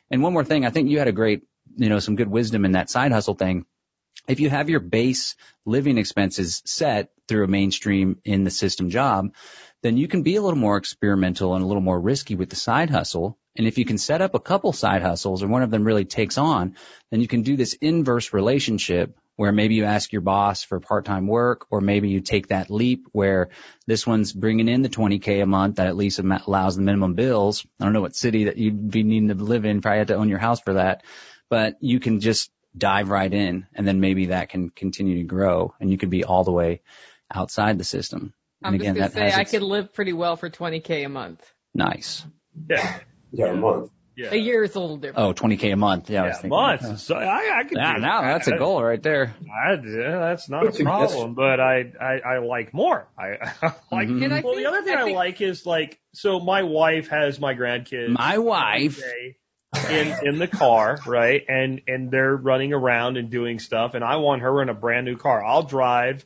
And 0.10 0.24
one 0.24 0.32
more 0.32 0.46
thing, 0.46 0.66
I 0.66 0.70
think 0.70 0.90
you 0.90 1.00
had 1.00 1.10
a 1.10 1.14
great, 1.14 1.44
you 1.78 1.90
know, 1.90 2.00
some 2.00 2.16
good 2.16 2.30
wisdom 2.30 2.66
in 2.66 2.74
that 2.74 2.90
side 2.90 3.12
hustle 3.12 3.36
thing 3.36 3.66
if 4.28 4.40
you 4.40 4.50
have 4.50 4.70
your 4.70 4.80
base 4.80 5.36
living 5.66 5.98
expenses 5.98 6.62
set 6.66 7.10
through 7.28 7.44
a 7.44 7.48
mainstream 7.48 8.20
in 8.24 8.44
the 8.44 8.52
system 8.52 8.90
job, 8.90 9.34
then 9.84 9.98
you 9.98 10.08
can 10.08 10.22
be 10.22 10.36
a 10.36 10.42
little 10.42 10.60
more 10.60 10.78
experimental 10.78 11.56
and 11.56 11.64
a 11.64 11.68
little 11.68 11.82
more 11.82 12.00
risky 12.00 12.36
with 12.36 12.50
the 12.50 12.56
side 12.56 12.90
hustle. 12.90 13.38
And 13.58 13.68
if 13.68 13.78
you 13.78 13.86
can 13.86 13.98
set 13.98 14.22
up 14.22 14.36
a 14.36 14.40
couple 14.40 14.74
side 14.74 15.02
hustles 15.02 15.42
and 15.42 15.52
one 15.52 15.64
of 15.64 15.72
them 15.72 15.84
really 15.84 16.06
takes 16.06 16.38
on, 16.38 16.76
then 17.10 17.20
you 17.20 17.28
can 17.28 17.42
do 17.42 17.58
this 17.58 17.74
inverse 17.74 18.32
relationship 18.32 19.18
where 19.36 19.52
maybe 19.52 19.76
you 19.76 19.86
ask 19.86 20.12
your 20.12 20.22
boss 20.22 20.64
for 20.64 20.80
part-time 20.80 21.26
work 21.26 21.66
or 21.72 21.82
maybe 21.82 22.10
you 22.10 22.22
take 22.22 22.50
that 22.50 22.70
leap 22.70 23.08
where 23.12 23.50
this 23.88 24.06
one's 24.06 24.32
bringing 24.32 24.68
in 24.68 24.84
the 24.84 24.90
20k 24.90 25.42
a 25.42 25.46
month 25.46 25.78
that 25.78 25.88
at 25.88 25.98
least 25.98 26.20
allows 26.20 26.76
the 26.76 26.82
minimum 26.82 27.16
bills. 27.16 27.66
I 27.80 27.86
don't 27.86 27.94
know 27.94 28.02
what 28.02 28.16
city 28.16 28.46
that 28.46 28.58
you'd 28.58 28.92
be 28.92 29.04
needing 29.04 29.30
to 29.30 29.34
live 29.34 29.66
in. 29.66 29.82
Probably 29.82 29.98
have 29.98 30.08
to 30.08 30.16
own 30.16 30.30
your 30.30 30.38
house 30.38 30.62
for 30.62 30.76
that, 30.76 31.04
but 31.52 31.76
you 31.82 32.00
can 32.00 32.22
just 32.22 32.50
dive 32.78 33.10
right 33.10 33.32
in 33.34 33.68
and 33.76 33.86
then 33.86 34.00
maybe 34.00 34.28
that 34.28 34.48
can 34.50 34.70
continue 34.70 35.18
to 35.18 35.24
grow 35.26 35.74
and 35.82 35.92
you 35.92 35.98
could 35.98 36.10
be 36.10 36.24
all 36.24 36.46
the 36.46 36.52
way 36.54 36.82
outside 37.32 37.78
the 37.78 37.84
system. 37.84 38.34
I'm 38.64 38.74
and 38.74 38.82
again, 38.82 38.96
just 38.96 39.14
that 39.14 39.20
gonna 39.20 39.32
say 39.32 39.38
I 39.38 39.42
its- 39.42 39.52
could 39.52 39.62
live 39.64 39.94
pretty 39.94 40.14
well 40.14 40.38
for 40.38 40.50
20k 40.50 41.06
a 41.06 41.10
month. 41.10 41.46
nice. 41.74 42.26
Yeah. 42.70 43.00
Yeah, 43.34 43.48
a 43.48 43.56
month. 43.56 43.92
Yeah. 44.16 44.30
A 44.34 44.36
year 44.38 44.64
is 44.64 44.76
a 44.76 44.80
little 44.80 44.98
different. 44.98 45.26
Oh, 45.28 45.34
20k 45.34 45.74
a 45.74 45.76
month. 45.76 46.10
Yeah, 46.10 46.24
I 46.24 46.28
was 46.28 46.36
Yeah, 46.36 46.42
thinking. 46.42 46.50
months. 46.50 47.04
So 47.04 47.16
I, 47.16 47.60
I 47.60 47.64
could 47.64 47.78
Yeah, 47.78 47.94
now 47.94 48.22
that's 48.22 48.48
a 48.48 48.58
goal 48.58 48.82
right 48.84 49.02
there. 49.02 49.34
I, 49.42 49.72
yeah, 49.74 50.20
that's 50.20 50.48
not 50.50 50.64
Good 50.64 50.82
a 50.82 50.84
problem, 50.84 51.08
suggestion. 51.10 51.34
but 51.34 51.60
I, 51.60 51.92
I, 52.00 52.20
I 52.36 52.38
like 52.40 52.74
more. 52.74 53.08
I, 53.18 53.26
I 53.62 53.74
like. 53.92 54.08
Mhm. 54.10 54.24
And 54.24 54.34
I 54.34 54.42
Well, 54.42 54.54
think, 54.54 54.58
the 54.58 54.66
other 54.70 54.84
thing 54.84 54.96
I, 54.98 55.04
think- 55.06 55.16
like 55.16 55.42
is 55.42 55.66
like, 55.66 56.00
so 56.14 56.40
my 56.40 56.64
wife 56.64 57.08
has 57.10 57.40
my 57.40 57.54
grandkids. 57.56 58.10
My 58.10 58.38
wife. 58.38 58.98
every 59.02 59.12
day 59.32 59.38
in 59.90 60.14
in 60.24 60.40
the 60.40 60.48
car, 60.48 61.00
right? 61.06 61.44
And 61.48 61.82
and 61.88 62.12
they're 62.12 62.36
running 62.36 62.74
around 62.74 63.18
and 63.18 63.30
doing 63.30 63.60
stuff, 63.60 63.94
and 63.94 64.04
I 64.04 64.18
want 64.18 64.42
her 64.42 64.62
in 64.62 64.70
a 64.70 64.74
brand 64.74 65.06
new 65.06 65.18
car. 65.18 65.44
I'll 65.44 65.64
drive 65.64 66.26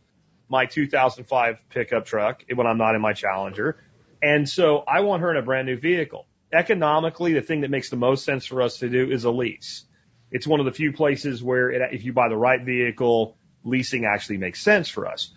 my 0.49 0.65
2005 0.65 1.57
pickup 1.69 2.05
truck 2.05 2.43
when 2.53 2.67
I'm 2.67 2.77
not 2.77 2.95
in 2.95 3.01
my 3.01 3.13
Challenger, 3.13 3.77
and 4.21 4.47
so 4.49 4.79
I 4.79 5.01
want 5.01 5.21
her 5.21 5.31
in 5.31 5.37
a 5.37 5.43
brand 5.43 5.67
new 5.67 5.77
vehicle. 5.77 6.25
Economically, 6.51 7.33
the 7.33 7.41
thing 7.41 7.61
that 7.61 7.69
makes 7.69 7.89
the 7.89 7.97
most 7.97 8.23
sense 8.23 8.45
for 8.45 8.61
us 8.61 8.77
to 8.77 8.89
do 8.89 9.11
is 9.11 9.25
a 9.25 9.31
lease. 9.31 9.83
It's 10.31 10.47
one 10.47 10.59
of 10.59 10.65
the 10.65 10.71
few 10.71 10.91
places 10.93 11.43
where 11.43 11.69
it, 11.69 11.93
if 11.93 12.03
you 12.03 12.13
buy 12.13 12.29
the 12.29 12.37
right 12.37 12.61
vehicle, 12.63 13.37
leasing 13.63 14.05
actually 14.05 14.37
makes 14.37 14.61
sense 14.61 14.89
for 14.89 15.07
us 15.07 15.31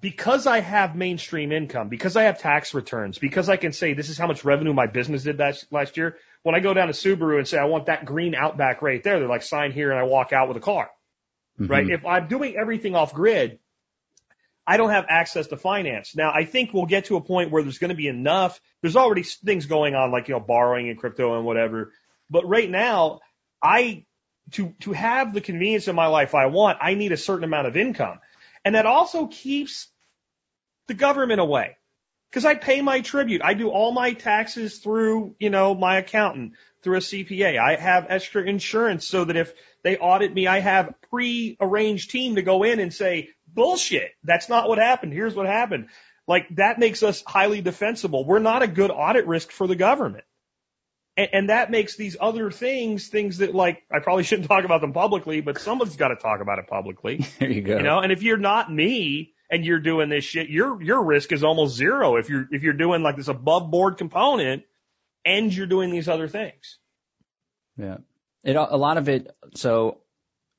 because 0.00 0.46
I 0.46 0.60
have 0.60 0.94
mainstream 0.94 1.52
income, 1.52 1.88
because 1.88 2.16
I 2.16 2.24
have 2.24 2.38
tax 2.38 2.74
returns, 2.74 3.18
because 3.18 3.48
I 3.48 3.56
can 3.56 3.72
say 3.72 3.94
this 3.94 4.08
is 4.08 4.18
how 4.18 4.26
much 4.26 4.44
revenue 4.44 4.72
my 4.72 4.86
business 4.86 5.24
did 5.24 5.38
that 5.38 5.62
last 5.70 5.96
year. 5.96 6.16
When 6.46 6.54
I 6.54 6.60
go 6.60 6.72
down 6.74 6.86
to 6.86 6.92
Subaru 6.92 7.38
and 7.38 7.48
say 7.48 7.58
I 7.58 7.64
want 7.64 7.86
that 7.86 8.04
green 8.04 8.32
Outback 8.36 8.80
right 8.80 9.02
there, 9.02 9.18
they're 9.18 9.28
like 9.28 9.42
sign 9.42 9.72
here 9.72 9.90
and 9.90 9.98
I 9.98 10.04
walk 10.04 10.32
out 10.32 10.46
with 10.46 10.56
a 10.56 10.60
car, 10.60 10.88
right? 11.58 11.84
Mhm. 11.84 11.92
If 11.92 12.06
I'm 12.06 12.28
doing 12.28 12.54
everything 12.56 12.94
off 12.94 13.12
grid, 13.12 13.58
I 14.64 14.76
don't 14.76 14.90
have 14.90 15.06
access 15.08 15.48
to 15.48 15.56
finance. 15.56 16.14
Now 16.14 16.30
I 16.32 16.44
think 16.44 16.72
we'll 16.72 16.86
get 16.86 17.06
to 17.06 17.16
a 17.16 17.20
point 17.20 17.50
where 17.50 17.64
there's 17.64 17.78
going 17.78 17.88
to 17.88 17.96
be 17.96 18.06
enough. 18.06 18.60
There's 18.80 18.94
already 18.94 19.24
things 19.24 19.66
going 19.66 19.96
on 19.96 20.12
like, 20.12 20.28
you 20.28 20.34
know, 20.34 20.40
borrowing 20.40 20.88
and 20.88 20.96
crypto 20.96 21.36
and 21.36 21.44
whatever. 21.44 21.90
But 22.30 22.46
right 22.46 22.70
now 22.70 23.22
I, 23.60 24.06
to, 24.52 24.72
to 24.82 24.92
have 24.92 25.34
the 25.34 25.40
convenience 25.40 25.88
in 25.88 25.96
my 25.96 26.06
life 26.06 26.32
I 26.36 26.46
want, 26.46 26.78
I 26.80 26.94
need 26.94 27.10
a 27.10 27.16
certain 27.16 27.42
amount 27.42 27.66
of 27.66 27.76
income. 27.76 28.20
And 28.64 28.76
that 28.76 28.86
also 28.86 29.26
keeps 29.26 29.88
the 30.86 30.94
government 30.94 31.40
away. 31.40 31.76
Because 32.36 32.44
I 32.44 32.54
pay 32.54 32.82
my 32.82 33.00
tribute. 33.00 33.40
I 33.42 33.54
do 33.54 33.70
all 33.70 33.92
my 33.92 34.12
taxes 34.12 34.76
through, 34.76 35.34
you 35.38 35.48
know, 35.48 35.74
my 35.74 35.96
accountant, 35.96 36.52
through 36.82 36.98
a 36.98 37.00
CPA. 37.00 37.58
I 37.58 37.76
have 37.76 38.08
extra 38.10 38.42
insurance 38.42 39.06
so 39.06 39.24
that 39.24 39.36
if 39.36 39.54
they 39.82 39.96
audit 39.96 40.34
me, 40.34 40.46
I 40.46 40.58
have 40.58 40.92
pre-arranged 41.10 42.10
team 42.10 42.34
to 42.34 42.42
go 42.42 42.62
in 42.62 42.78
and 42.78 42.92
say, 42.92 43.30
bullshit, 43.48 44.10
that's 44.22 44.50
not 44.50 44.68
what 44.68 44.76
happened. 44.76 45.14
Here's 45.14 45.34
what 45.34 45.46
happened. 45.46 45.88
Like 46.28 46.54
that 46.56 46.78
makes 46.78 47.02
us 47.02 47.22
highly 47.26 47.62
defensible. 47.62 48.26
We're 48.26 48.38
not 48.38 48.62
a 48.62 48.66
good 48.66 48.90
audit 48.90 49.26
risk 49.26 49.50
for 49.50 49.66
the 49.66 49.74
government. 49.74 50.24
And, 51.16 51.28
and 51.32 51.48
that 51.48 51.70
makes 51.70 51.96
these 51.96 52.18
other 52.20 52.50
things, 52.50 53.08
things 53.08 53.38
that 53.38 53.54
like, 53.54 53.82
I 53.90 54.00
probably 54.00 54.24
shouldn't 54.24 54.46
talk 54.46 54.66
about 54.66 54.82
them 54.82 54.92
publicly, 54.92 55.40
but 55.40 55.58
somebody's 55.58 55.96
got 55.96 56.08
to 56.08 56.16
talk 56.16 56.42
about 56.42 56.58
it 56.58 56.66
publicly. 56.66 57.24
There 57.38 57.50
you 57.50 57.62
go. 57.62 57.78
You 57.78 57.82
know, 57.82 58.00
and 58.00 58.12
if 58.12 58.22
you're 58.22 58.36
not 58.36 58.70
me 58.70 59.32
and 59.50 59.64
you're 59.64 59.80
doing 59.80 60.08
this 60.08 60.24
shit, 60.24 60.48
your 60.48 60.80
your 60.82 61.02
risk 61.04 61.32
is 61.32 61.44
almost 61.44 61.76
zero 61.76 62.16
if 62.16 62.28
you're 62.28 62.46
if 62.50 62.62
you're 62.62 62.72
doing 62.72 63.02
like 63.02 63.16
this 63.16 63.28
above 63.28 63.70
board 63.70 63.96
component 63.98 64.64
and 65.24 65.52
you're 65.54 65.66
doing 65.66 65.90
these 65.90 66.08
other 66.08 66.28
things. 66.28 66.78
yeah. 67.76 67.98
It, 68.44 68.54
a 68.54 68.76
lot 68.76 68.96
of 68.96 69.08
it, 69.08 69.28
so 69.56 69.98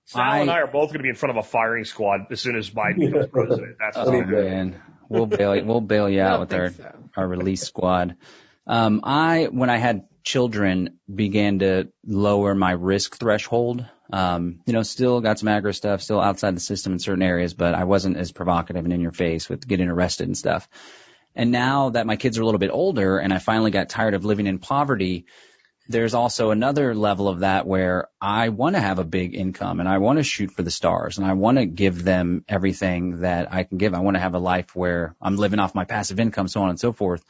Sal 0.06 0.22
I- 0.22 0.40
and 0.40 0.52
I 0.52 0.60
are 0.60 0.68
both 0.68 0.90
going 0.90 0.98
to 1.00 1.04
be 1.04 1.10
in 1.10 1.16
front 1.16 1.38
of 1.38 1.46
a 1.46 1.48
firing 1.48 1.86
squad 1.86 2.22
as 2.32 2.42
soon 2.42 2.58
as 2.58 2.70
Biden 2.70 3.00
becomes 3.00 3.28
president. 3.32 3.78
That's 3.80 3.96
Oh 3.98 4.14
all. 4.14 4.24
man, 4.26 4.82
we'll 5.08 5.26
bail 5.26 5.64
we'll 5.64 5.80
bail 5.82 6.10
you 6.10 6.22
out 6.22 6.42
with 6.42 6.54
our 6.54 6.70
so. 6.72 6.94
our 7.16 7.26
release 7.28 7.62
squad. 7.64 8.18
Um, 8.66 9.00
I 9.06 9.48
when 9.50 9.70
I 9.70 9.78
had 9.78 10.04
children 10.24 11.00
began 11.14 11.60
to 11.60 11.88
lower 12.06 12.54
my 12.56 12.72
risk 12.72 13.18
threshold. 13.18 13.86
Um, 14.12 14.62
you 14.66 14.74
know, 14.74 14.84
still 14.84 15.22
got 15.22 15.40
some 15.40 15.50
aggro 15.50 15.76
stuff, 15.76 16.02
still 16.02 16.22
outside 16.22 16.56
the 16.56 16.62
system 16.62 16.94
in 16.94 17.00
certain 17.00 17.24
areas, 17.24 17.54
but 17.54 17.74
I 17.74 17.84
wasn't 17.84 18.18
as 18.18 18.32
provocative 18.32 18.86
and 18.86 18.94
in 18.94 19.02
your 19.02 19.12
face 19.12 19.50
with 19.50 19.68
getting 19.68 19.90
arrested 19.90 20.28
and 20.28 20.38
stuff. 20.38 20.70
And 21.36 21.52
now 21.52 21.90
that 21.90 22.08
my 22.08 22.16
kids 22.16 22.38
are 22.38 22.42
a 22.42 22.46
little 22.46 22.60
bit 22.60 22.72
older 22.72 23.20
and 23.20 23.34
I 23.34 23.38
finally 23.38 23.72
got 23.72 23.90
tired 23.90 24.14
of 24.14 24.26
living 24.26 24.48
in 24.48 24.60
poverty, 24.60 25.26
there's 25.90 26.14
also 26.14 26.52
another 26.52 26.96
level 26.96 27.28
of 27.28 27.40
that 27.40 27.66
where 27.66 28.10
I 28.20 28.50
want 28.50 28.76
to 28.76 28.82
have 28.82 29.00
a 29.00 29.04
big 29.04 29.36
income 29.36 29.80
and 29.80 29.88
I 29.88 30.00
want 30.00 30.18
to 30.18 30.24
shoot 30.24 30.52
for 30.52 30.64
the 30.64 30.72
stars 30.72 31.18
and 31.18 31.26
I 31.26 31.34
want 31.34 31.58
to 31.58 31.66
give 31.66 32.04
them 32.04 32.44
everything 32.48 33.22
that 33.22 33.54
I 33.54 33.64
can 33.64 33.78
give. 33.78 33.94
I 33.94 34.00
want 34.00 34.16
to 34.16 34.22
have 34.22 34.34
a 34.34 34.40
life 34.40 34.76
where 34.76 35.16
I'm 35.22 35.38
living 35.38 35.60
off 35.60 35.76
my 35.76 35.86
passive 35.86 36.20
income, 36.20 36.48
so 36.48 36.62
on 36.62 36.70
and 36.70 36.80
so 36.80 36.92
forth. 36.92 37.24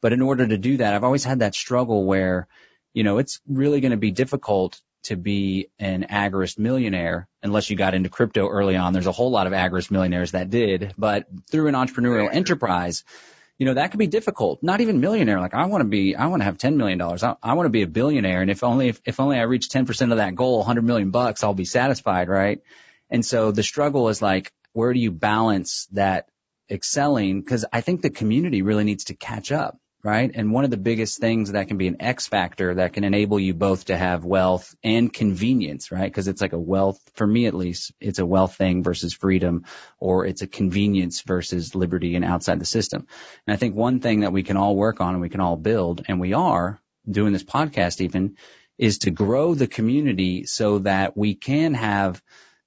But 0.00 0.12
in 0.12 0.22
order 0.22 0.46
to 0.46 0.58
do 0.58 0.76
that, 0.76 0.94
I've 0.94 1.04
always 1.04 1.24
had 1.24 1.40
that 1.40 1.54
struggle 1.54 2.04
where, 2.04 2.46
you 2.92 3.02
know, 3.02 3.18
it's 3.18 3.40
really 3.48 3.80
going 3.80 3.92
to 3.92 3.96
be 3.96 4.10
difficult 4.10 4.80
to 5.04 5.16
be 5.16 5.68
an 5.78 6.06
agorist 6.10 6.58
millionaire 6.58 7.28
unless 7.42 7.70
you 7.70 7.76
got 7.76 7.94
into 7.94 8.08
crypto 8.08 8.48
early 8.48 8.76
on. 8.76 8.92
There's 8.92 9.06
a 9.06 9.12
whole 9.12 9.30
lot 9.30 9.46
of 9.46 9.52
agorist 9.52 9.90
millionaires 9.90 10.32
that 10.32 10.50
did, 10.50 10.94
but 10.98 11.26
through 11.50 11.68
an 11.68 11.74
entrepreneurial 11.74 12.32
enterprise, 12.32 13.04
you 13.58 13.66
know, 13.66 13.74
that 13.74 13.90
could 13.90 13.98
be 13.98 14.06
difficult. 14.06 14.62
Not 14.62 14.80
even 14.80 15.00
millionaire. 15.00 15.40
Like 15.40 15.54
I 15.54 15.66
want 15.66 15.82
to 15.82 15.88
be, 15.88 16.16
I 16.16 16.26
want 16.26 16.40
to 16.40 16.44
have 16.44 16.58
$10 16.58 16.76
million. 16.76 17.00
I, 17.00 17.36
I 17.42 17.54
want 17.54 17.66
to 17.66 17.70
be 17.70 17.82
a 17.82 17.86
billionaire. 17.86 18.40
And 18.40 18.50
if 18.50 18.64
only, 18.64 18.88
if, 18.88 19.00
if 19.04 19.20
only 19.20 19.38
I 19.38 19.42
reach 19.42 19.68
10% 19.68 20.10
of 20.10 20.16
that 20.16 20.34
goal, 20.34 20.58
100 20.58 20.82
million 20.82 21.10
bucks, 21.10 21.44
I'll 21.44 21.54
be 21.54 21.64
satisfied. 21.64 22.28
Right. 22.28 22.60
And 23.10 23.24
so 23.24 23.52
the 23.52 23.62
struggle 23.62 24.08
is 24.08 24.20
like, 24.20 24.52
where 24.72 24.92
do 24.92 24.98
you 24.98 25.12
balance 25.12 25.86
that 25.92 26.28
excelling? 26.70 27.44
Cause 27.44 27.64
I 27.72 27.80
think 27.80 28.02
the 28.02 28.10
community 28.10 28.62
really 28.62 28.84
needs 28.84 29.04
to 29.04 29.14
catch 29.14 29.52
up. 29.52 29.78
Right. 30.04 30.30
And 30.34 30.52
one 30.52 30.64
of 30.64 30.70
the 30.70 30.76
biggest 30.76 31.18
things 31.18 31.52
that 31.52 31.68
can 31.68 31.78
be 31.78 31.88
an 31.88 31.96
X 32.02 32.26
factor 32.26 32.74
that 32.74 32.92
can 32.92 33.04
enable 33.04 33.40
you 33.40 33.54
both 33.54 33.86
to 33.86 33.96
have 33.96 34.22
wealth 34.22 34.74
and 34.84 35.10
convenience, 35.10 35.90
right? 35.90 36.12
Cause 36.12 36.28
it's 36.28 36.42
like 36.42 36.52
a 36.52 36.58
wealth, 36.58 37.00
for 37.14 37.26
me 37.26 37.46
at 37.46 37.54
least, 37.54 37.90
it's 38.02 38.18
a 38.18 38.26
wealth 38.26 38.54
thing 38.54 38.82
versus 38.82 39.14
freedom 39.14 39.64
or 39.98 40.26
it's 40.26 40.42
a 40.42 40.46
convenience 40.46 41.22
versus 41.22 41.74
liberty 41.74 42.16
and 42.16 42.24
outside 42.24 42.60
the 42.60 42.66
system. 42.66 43.06
And 43.46 43.54
I 43.54 43.56
think 43.56 43.74
one 43.76 44.00
thing 44.00 44.20
that 44.20 44.32
we 44.34 44.42
can 44.42 44.58
all 44.58 44.76
work 44.76 45.00
on 45.00 45.14
and 45.14 45.22
we 45.22 45.30
can 45.30 45.40
all 45.40 45.56
build, 45.56 46.04
and 46.06 46.20
we 46.20 46.34
are 46.34 46.78
doing 47.10 47.32
this 47.32 47.42
podcast 47.42 48.02
even, 48.02 48.36
is 48.76 48.98
to 48.98 49.10
grow 49.10 49.54
the 49.54 49.66
community 49.66 50.44
so 50.44 50.80
that 50.80 51.16
we 51.16 51.34
can 51.34 51.72
have 51.72 52.22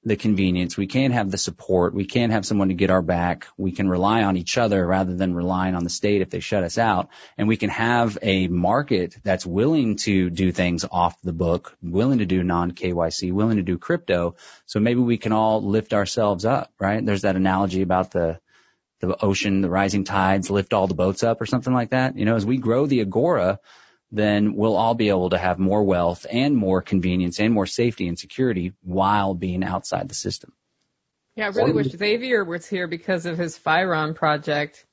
the 0.08 0.16
convenience, 0.16 0.78
we 0.78 0.88
can 0.88 1.12
have 1.12 1.30
the 1.30 1.38
support, 1.38 1.93
we 1.93 2.05
can 2.05 2.32
have 2.32 2.45
someone 2.45 2.70
to 2.70 2.74
get 2.74 2.89
our 2.89 3.01
back, 3.01 3.47
we 3.58 3.72
can 3.72 3.89
rely 3.89 4.24
on 4.24 4.38
each 4.38 4.58
other 4.58 4.86
rather 4.86 5.14
than 5.14 5.36
relying 5.36 5.76
on 5.76 5.84
the 5.84 5.89
state 5.89 6.22
if 6.22 6.30
they 6.30 6.39
shut 6.39 6.64
us 6.64 6.78
out, 6.78 7.10
and 7.38 7.47
we 7.47 7.58
can 7.58 7.70
have 7.70 8.18
a 8.22 8.47
market 8.47 9.18
that's 9.24 9.45
willing 9.45 9.97
to 9.97 10.30
do 10.30 10.51
things 10.51 10.86
off 10.89 11.22
the 11.22 11.34
book, 11.34 11.78
willing 11.82 12.20
to 12.20 12.26
do 12.26 12.41
non-KYC, 12.41 13.34
willing 13.34 13.58
to 13.58 13.64
do 13.64 13.78
crypto, 13.78 14.36
so 14.66 14.80
maybe 14.80 15.01
we 15.01 15.18
can 15.18 15.34
all 15.34 15.62
lift 15.62 15.93
ourselves 15.93 16.45
up, 16.45 16.72
right? 16.80 17.05
There's 17.05 17.24
that 17.24 17.36
analogy 17.36 17.82
about 17.82 18.12
the 18.12 18.39
the 18.99 19.16
ocean, 19.24 19.62
the 19.62 19.70
rising 19.70 20.05
tides 20.05 20.49
lift 20.49 20.74
all 20.74 20.88
the 20.88 20.95
boats 20.95 21.22
up 21.22 21.39
or 21.39 21.45
something 21.45 21.74
like 21.74 21.91
that. 21.91 22.18
You 22.18 22.26
know, 22.26 22.36
as 22.36 22.47
we 22.47 22.58
grow 22.58 22.88
the 22.88 23.01
agora, 23.01 23.60
then 24.12 24.55
we'll 24.55 24.76
all 24.78 24.93
be 24.95 25.10
able 25.10 25.30
to 25.32 25.38
have 25.38 25.60
more 25.60 25.84
wealth 25.84 26.26
and 26.32 26.55
more 26.55 26.82
convenience 26.82 27.39
and 27.39 27.53
more 27.53 27.66
safety 27.66 28.08
and 28.08 28.18
security 28.18 28.74
while 28.82 29.34
being 29.34 29.64
outside 29.64 30.08
the 30.08 30.16
system. 30.16 30.53
Yeah, 31.36 31.45
I 31.45 31.49
really 31.49 31.74
wish 31.74 31.89
Xavier 31.89 32.43
was 32.43 32.66
here 32.68 32.88
because 32.88 33.26
of 33.26 33.38
his 33.38 33.58
Firon 33.58 34.16
project. 34.16 34.86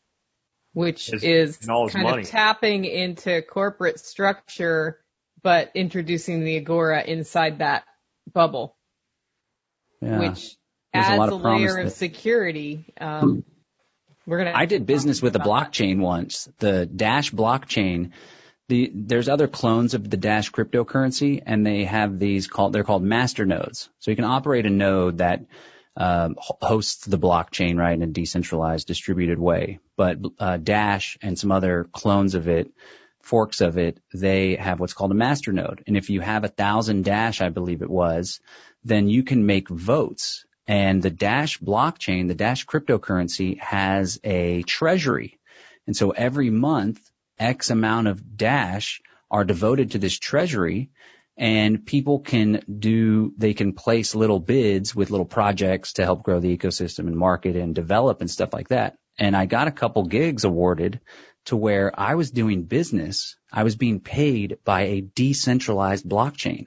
which 0.72 1.10
His- 1.10 1.22
is 1.22 1.60
and 1.62 1.70
all 1.70 1.84
his 1.86 1.92
kind 1.94 2.04
money. 2.04 2.22
of 2.22 2.28
tapping 2.28 2.84
into 2.84 3.40
corporate 3.42 4.00
structure, 4.00 4.98
but 5.40 5.70
introducing 5.76 6.42
the 6.42 6.56
Agora 6.56 7.00
inside 7.04 7.58
that 7.60 7.84
bubble, 8.32 8.76
Yeah. 10.02 10.18
which 10.18 10.56
There's 10.92 11.06
a 11.06 11.10
adds 11.10 11.18
lot 11.18 11.28
a, 11.28 11.34
of 11.36 11.42
promise 11.42 11.60
layer 11.70 11.78
of 11.78 11.84
that- 11.86 11.90
security. 11.92 12.92
Um, 13.00 13.44
we're 14.26 14.38
gonna. 14.38 14.52
I 14.52 14.66
did 14.66 14.84
business 14.84 15.22
with 15.22 15.34
the 15.34 15.40
about 15.40 15.46
that. 15.64 15.72
blockchain 15.72 16.00
once, 16.00 16.48
the 16.58 16.86
Dash 16.86 17.30
blockchain. 17.30 18.10
The, 18.68 18.90
there's 18.94 19.28
other 19.28 19.46
clones 19.46 19.92
of 19.92 20.08
the 20.08 20.16
Dash 20.16 20.50
cryptocurrency, 20.50 21.42
and 21.44 21.66
they 21.66 21.84
have 21.84 22.18
these 22.18 22.46
called 22.46 22.72
they're 22.72 22.84
called 22.84 23.02
master 23.02 23.44
nodes. 23.44 23.90
So 23.98 24.10
you 24.10 24.16
can 24.16 24.24
operate 24.24 24.64
a 24.64 24.70
node 24.70 25.18
that 25.18 25.44
um, 25.96 26.36
hosts 26.38 27.04
the 27.04 27.18
blockchain 27.18 27.76
right 27.76 27.92
in 27.92 28.02
a 28.02 28.06
decentralized, 28.06 28.86
distributed 28.86 29.38
way. 29.38 29.80
But 29.96 30.18
uh, 30.38 30.56
Dash 30.56 31.18
and 31.22 31.38
some 31.38 31.52
other 31.52 31.84
clones 31.92 32.34
of 32.34 32.48
it, 32.48 32.72
forks 33.22 33.60
of 33.60 33.78
it, 33.78 34.00
they 34.12 34.56
have 34.56 34.80
what's 34.80 34.94
called 34.94 35.12
a 35.12 35.14
master 35.14 35.52
node. 35.52 35.84
And 35.86 35.96
if 35.96 36.10
you 36.10 36.20
have 36.20 36.44
a 36.44 36.48
thousand 36.48 37.04
Dash, 37.04 37.40
I 37.40 37.48
believe 37.48 37.82
it 37.82 37.90
was, 37.90 38.40
then 38.82 39.08
you 39.08 39.22
can 39.22 39.46
make 39.46 39.68
votes. 39.68 40.44
And 40.66 41.02
the 41.02 41.10
Dash 41.10 41.58
blockchain, 41.58 42.28
the 42.28 42.34
Dash 42.34 42.66
cryptocurrency 42.66 43.60
has 43.60 44.18
a 44.24 44.62
treasury. 44.62 45.38
And 45.86 45.96
so 45.96 46.10
every 46.10 46.50
month, 46.50 46.98
X 47.38 47.70
amount 47.70 48.08
of 48.08 48.36
Dash 48.36 49.00
are 49.30 49.44
devoted 49.44 49.92
to 49.92 49.98
this 49.98 50.18
treasury 50.18 50.90
and 51.36 51.84
people 51.84 52.20
can 52.20 52.62
do, 52.78 53.32
they 53.36 53.54
can 53.54 53.72
place 53.72 54.14
little 54.14 54.38
bids 54.38 54.94
with 54.94 55.10
little 55.10 55.26
projects 55.26 55.94
to 55.94 56.04
help 56.04 56.22
grow 56.22 56.38
the 56.40 56.56
ecosystem 56.56 57.08
and 57.08 57.16
market 57.16 57.56
and 57.56 57.74
develop 57.74 58.20
and 58.20 58.30
stuff 58.30 58.52
like 58.52 58.68
that. 58.68 58.96
And 59.18 59.36
I 59.36 59.46
got 59.46 59.68
a 59.68 59.72
couple 59.72 60.04
gigs 60.04 60.44
awarded 60.44 61.00
to 61.46 61.56
where 61.56 61.92
I 61.98 62.14
was 62.14 62.30
doing 62.30 62.64
business. 62.64 63.36
I 63.52 63.64
was 63.64 63.76
being 63.76 64.00
paid 64.00 64.58
by 64.64 64.82
a 64.82 65.00
decentralized 65.00 66.08
blockchain. 66.08 66.66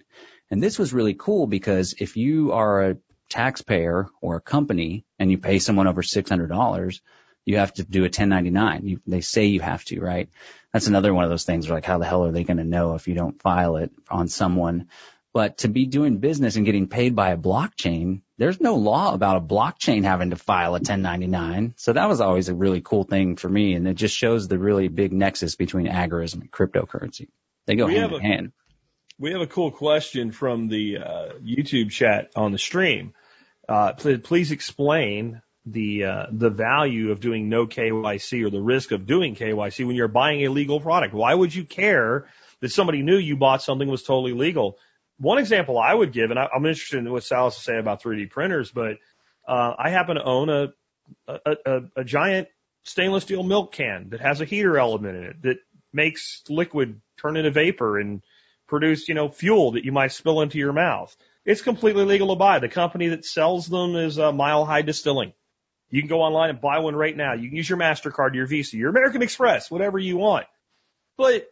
And 0.49 0.61
this 0.61 0.77
was 0.77 0.93
really 0.93 1.13
cool 1.13 1.47
because 1.47 1.93
if 1.97 2.15
you 2.17 2.51
are 2.51 2.83
a 2.83 2.97
taxpayer 3.29 4.07
or 4.21 4.37
a 4.37 4.41
company 4.41 5.05
and 5.19 5.31
you 5.31 5.37
pay 5.37 5.59
someone 5.59 5.87
over 5.87 6.01
$600, 6.01 6.99
you 7.47 7.57
have 7.57 7.73
to 7.75 7.83
do 7.83 8.01
a 8.01 8.11
1099. 8.11 8.85
You, 8.85 8.99
they 9.07 9.21
say 9.21 9.45
you 9.45 9.61
have 9.61 9.83
to, 9.85 10.01
right? 10.01 10.29
That's 10.73 10.87
another 10.87 11.13
one 11.13 11.23
of 11.23 11.29
those 11.29 11.45
things 11.45 11.65
where 11.67 11.77
like, 11.77 11.85
how 11.85 11.97
the 11.97 12.05
hell 12.05 12.25
are 12.25 12.31
they 12.33 12.43
going 12.43 12.57
to 12.57 12.65
know 12.65 12.95
if 12.95 13.07
you 13.07 13.15
don't 13.15 13.41
file 13.41 13.77
it 13.77 13.89
on 14.11 14.27
someone? 14.27 14.89
But 15.33 15.59
to 15.59 15.69
be 15.69 15.85
doing 15.85 16.17
business 16.17 16.57
and 16.57 16.65
getting 16.65 16.87
paid 16.89 17.15
by 17.15 17.29
a 17.29 17.37
blockchain, 17.37 18.19
there's 18.37 18.59
no 18.59 18.75
law 18.75 19.13
about 19.13 19.37
a 19.37 19.41
blockchain 19.41 20.03
having 20.03 20.31
to 20.31 20.35
file 20.35 20.71
a 20.71 20.79
1099. 20.79 21.75
So 21.77 21.93
that 21.93 22.09
was 22.09 22.19
always 22.19 22.49
a 22.49 22.53
really 22.53 22.81
cool 22.81 23.05
thing 23.05 23.37
for 23.37 23.47
me. 23.47 23.75
And 23.75 23.87
it 23.87 23.93
just 23.93 24.17
shows 24.17 24.49
the 24.49 24.59
really 24.59 24.89
big 24.89 25.13
nexus 25.13 25.55
between 25.55 25.87
agorism 25.87 26.41
and 26.41 26.51
cryptocurrency. 26.51 27.29
They 27.65 27.77
go 27.77 27.85
We 27.85 27.95
hand 27.95 28.11
in 28.11 28.17
a- 28.19 28.21
hand. 28.21 28.51
We 29.19 29.31
have 29.31 29.41
a 29.41 29.47
cool 29.47 29.71
question 29.71 30.31
from 30.31 30.67
the 30.67 30.97
uh, 30.97 31.29
YouTube 31.41 31.91
chat 31.91 32.31
on 32.35 32.51
the 32.51 32.59
stream. 32.59 33.13
Uh, 33.69 33.93
please, 33.93 34.19
please 34.21 34.51
explain 34.51 35.41
the 35.71 36.05
uh, 36.05 36.25
the 36.31 36.49
value 36.49 37.11
of 37.11 37.19
doing 37.19 37.49
no 37.49 37.67
KYC 37.67 38.45
or 38.45 38.49
the 38.49 38.61
risk 38.61 38.91
of 38.91 39.05
doing 39.05 39.35
KYC 39.35 39.85
when 39.85 39.95
you're 39.95 40.07
buying 40.07 40.45
a 40.45 40.49
legal 40.49 40.79
product. 40.79 41.13
Why 41.13 41.33
would 41.33 41.53
you 41.53 41.65
care 41.65 42.27
that 42.61 42.69
somebody 42.69 43.01
knew 43.01 43.17
you 43.17 43.35
bought 43.35 43.61
something 43.61 43.87
was 43.87 44.03
totally 44.03 44.33
legal? 44.33 44.77
One 45.19 45.39
example 45.39 45.77
I 45.79 45.93
would 45.93 46.13
give, 46.13 46.29
and 46.29 46.39
I, 46.39 46.47
I'm 46.55 46.65
interested 46.65 46.99
in 46.99 47.11
what 47.11 47.23
Sal 47.23 47.45
has 47.45 47.55
to 47.55 47.61
say 47.61 47.77
about 47.77 48.01
3D 48.01 48.29
printers, 48.29 48.71
but 48.71 48.97
uh, 49.47 49.73
I 49.77 49.89
happen 49.89 50.15
to 50.15 50.23
own 50.23 50.49
a, 50.49 50.67
a, 51.27 51.55
a, 51.65 51.81
a 51.97 52.03
giant 52.03 52.47
stainless 52.83 53.23
steel 53.23 53.43
milk 53.43 53.73
can 53.73 54.09
that 54.09 54.21
has 54.21 54.41
a 54.41 54.45
heater 54.45 54.77
element 54.77 55.17
in 55.17 55.23
it 55.23 55.41
that 55.41 55.57
makes 55.91 56.43
liquid 56.49 57.01
turn 57.19 57.35
into 57.35 57.51
vapor 57.51 57.99
and 57.99 58.21
produce, 58.67 59.07
you 59.07 59.15
know, 59.15 59.29
fuel 59.29 59.71
that 59.71 59.85
you 59.85 59.91
might 59.91 60.11
spill 60.11 60.41
into 60.41 60.57
your 60.57 60.73
mouth. 60.73 61.15
It's 61.45 61.61
completely 61.61 62.03
legal 62.03 62.27
to 62.29 62.35
buy. 62.35 62.59
The 62.59 62.69
company 62.69 63.09
that 63.09 63.25
sells 63.25 63.67
them 63.67 63.95
is 63.95 64.19
uh, 64.19 64.31
Mile 64.31 64.65
High 64.65 64.81
Distilling. 64.81 65.33
You 65.89 66.01
can 66.01 66.09
go 66.09 66.21
online 66.21 66.49
and 66.49 66.59
buy 66.59 66.79
one 66.79 66.95
right 66.95 67.15
now. 67.15 67.33
You 67.33 67.47
can 67.47 67.57
use 67.57 67.69
your 67.69 67.77
MasterCard, 67.77 68.35
your 68.35 68.45
Visa, 68.45 68.77
your 68.77 68.89
American 68.89 69.21
Express, 69.21 69.71
whatever 69.71 69.97
you 69.97 70.17
want. 70.17 70.45
But 71.17 71.49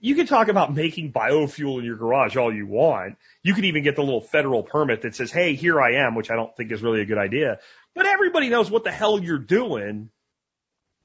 you 0.00 0.14
can 0.14 0.26
talk 0.26 0.48
about 0.48 0.74
making 0.74 1.12
biofuel 1.12 1.78
in 1.78 1.84
your 1.84 1.96
garage 1.96 2.36
all 2.36 2.54
you 2.54 2.66
want. 2.66 3.16
You 3.42 3.54
could 3.54 3.64
even 3.64 3.82
get 3.82 3.96
the 3.96 4.02
little 4.02 4.20
federal 4.20 4.62
permit 4.62 5.02
that 5.02 5.14
says, 5.14 5.32
hey, 5.32 5.54
here 5.54 5.80
I 5.80 6.06
am, 6.06 6.14
which 6.14 6.30
I 6.30 6.36
don't 6.36 6.54
think 6.56 6.72
is 6.72 6.82
really 6.82 7.00
a 7.00 7.06
good 7.06 7.18
idea. 7.18 7.60
But 7.94 8.06
everybody 8.06 8.48
knows 8.48 8.70
what 8.70 8.84
the 8.84 8.92
hell 8.92 9.22
you're 9.22 9.38
doing 9.38 10.10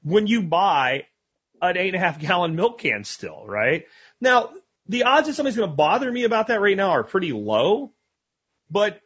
when 0.02 0.26
you 0.26 0.42
buy 0.42 1.06
an 1.62 1.76
eight 1.76 1.94
and 1.94 1.96
a 1.96 2.00
half 2.00 2.20
gallon 2.20 2.56
milk 2.56 2.80
can 2.80 3.04
still, 3.04 3.46
right? 3.46 3.86
Now, 4.20 4.50
the 4.88 5.04
odds 5.04 5.28
that 5.28 5.34
somebody's 5.34 5.56
going 5.56 5.70
to 5.70 5.76
bother 5.76 6.10
me 6.10 6.24
about 6.24 6.48
that 6.48 6.60
right 6.60 6.76
now 6.76 6.90
are 6.90 7.04
pretty 7.04 7.32
low, 7.32 7.92
but 8.70 9.00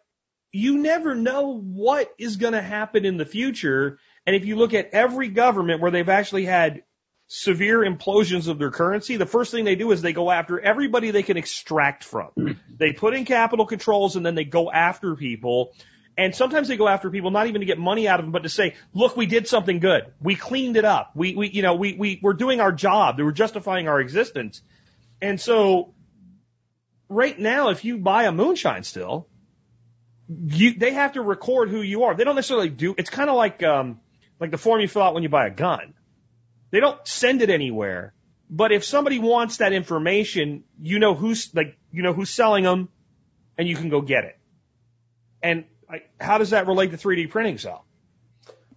you 0.56 0.78
never 0.78 1.14
know 1.14 1.58
what 1.60 2.12
is 2.18 2.36
going 2.36 2.54
to 2.54 2.62
happen 2.62 3.04
in 3.04 3.18
the 3.18 3.26
future. 3.26 3.98
And 4.26 4.34
if 4.34 4.46
you 4.46 4.56
look 4.56 4.72
at 4.72 4.90
every 4.92 5.28
government 5.28 5.82
where 5.82 5.90
they've 5.90 6.08
actually 6.08 6.46
had 6.46 6.82
severe 7.28 7.80
implosions 7.80 8.48
of 8.48 8.58
their 8.58 8.70
currency, 8.70 9.16
the 9.16 9.26
first 9.26 9.50
thing 9.50 9.64
they 9.64 9.74
do 9.74 9.92
is 9.92 10.00
they 10.00 10.14
go 10.14 10.30
after 10.30 10.58
everybody 10.58 11.10
they 11.10 11.22
can 11.22 11.36
extract 11.36 12.04
from. 12.04 12.30
Hmm. 12.36 12.52
They 12.74 12.92
put 12.92 13.14
in 13.14 13.26
capital 13.26 13.66
controls 13.66 14.16
and 14.16 14.24
then 14.24 14.34
they 14.34 14.44
go 14.44 14.70
after 14.70 15.14
people. 15.14 15.74
And 16.16 16.34
sometimes 16.34 16.68
they 16.68 16.78
go 16.78 16.88
after 16.88 17.10
people 17.10 17.30
not 17.30 17.48
even 17.48 17.60
to 17.60 17.66
get 17.66 17.78
money 17.78 18.08
out 18.08 18.18
of 18.18 18.24
them, 18.24 18.32
but 18.32 18.44
to 18.44 18.48
say, 18.48 18.76
look, 18.94 19.14
we 19.14 19.26
did 19.26 19.46
something 19.46 19.80
good. 19.80 20.06
We 20.22 20.36
cleaned 20.36 20.78
it 20.78 20.86
up. 20.86 21.10
We, 21.14 21.34
we, 21.34 21.50
you 21.50 21.60
know, 21.60 21.74
we, 21.74 21.92
we, 21.92 22.18
we're 22.22 22.32
doing 22.32 22.60
our 22.60 22.72
job. 22.72 23.16
We're 23.18 23.32
justifying 23.32 23.88
our 23.88 24.00
existence. 24.00 24.62
And 25.20 25.38
so 25.38 25.92
right 27.10 27.38
now, 27.38 27.68
if 27.68 27.84
you 27.84 27.98
buy 27.98 28.24
a 28.24 28.32
moonshine 28.32 28.84
still, 28.84 29.28
you, 30.28 30.74
they 30.74 30.92
have 30.92 31.12
to 31.12 31.22
record 31.22 31.70
who 31.70 31.82
you 31.82 32.04
are. 32.04 32.14
They 32.14 32.24
don't 32.24 32.34
necessarily 32.34 32.68
do, 32.68 32.94
it's 32.96 33.10
kind 33.10 33.30
of 33.30 33.36
like, 33.36 33.62
um, 33.62 34.00
like 34.40 34.50
the 34.50 34.58
form 34.58 34.80
you 34.80 34.88
fill 34.88 35.02
out 35.02 35.14
when 35.14 35.22
you 35.22 35.28
buy 35.28 35.46
a 35.46 35.50
gun. 35.50 35.94
They 36.70 36.80
don't 36.80 36.98
send 37.06 37.42
it 37.42 37.50
anywhere. 37.50 38.12
But 38.48 38.72
if 38.72 38.84
somebody 38.84 39.18
wants 39.18 39.58
that 39.58 39.72
information, 39.72 40.64
you 40.80 40.98
know 40.98 41.14
who's, 41.14 41.52
like, 41.54 41.76
you 41.90 42.02
know 42.02 42.12
who's 42.12 42.30
selling 42.30 42.64
them 42.64 42.88
and 43.58 43.66
you 43.68 43.76
can 43.76 43.88
go 43.88 44.00
get 44.00 44.24
it. 44.24 44.38
And 45.42 45.64
like, 45.88 46.10
how 46.20 46.38
does 46.38 46.50
that 46.50 46.66
relate 46.66 46.90
to 46.90 46.96
3D 46.96 47.30
printing, 47.30 47.58
Sal? 47.58 47.84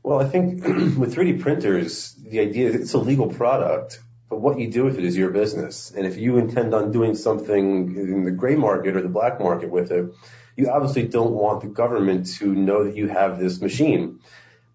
Well, 0.03 0.19
I 0.19 0.29
think 0.29 0.63
with 0.97 1.15
3D 1.15 1.41
printers, 1.41 2.13
the 2.13 2.39
idea 2.39 2.69
is 2.69 2.75
it's 2.75 2.93
a 2.93 2.99
legal 2.99 3.27
product, 3.27 3.99
but 4.29 4.39
what 4.39 4.59
you 4.59 4.71
do 4.71 4.85
with 4.85 4.97
it 4.97 5.03
is 5.03 5.17
your 5.17 5.31
business. 5.31 5.91
And 5.91 6.05
if 6.05 6.17
you 6.17 6.37
intend 6.37 6.73
on 6.73 6.91
doing 6.91 7.15
something 7.15 7.95
in 7.95 8.23
the 8.23 8.31
gray 8.31 8.55
market 8.55 8.95
or 8.95 9.01
the 9.01 9.09
black 9.09 9.39
market 9.39 9.69
with 9.69 9.91
it, 9.91 10.13
you 10.55 10.69
obviously 10.69 11.07
don't 11.07 11.31
want 11.31 11.61
the 11.61 11.67
government 11.67 12.27
to 12.37 12.53
know 12.53 12.83
that 12.83 12.95
you 12.95 13.07
have 13.07 13.39
this 13.39 13.61
machine. 13.61 14.19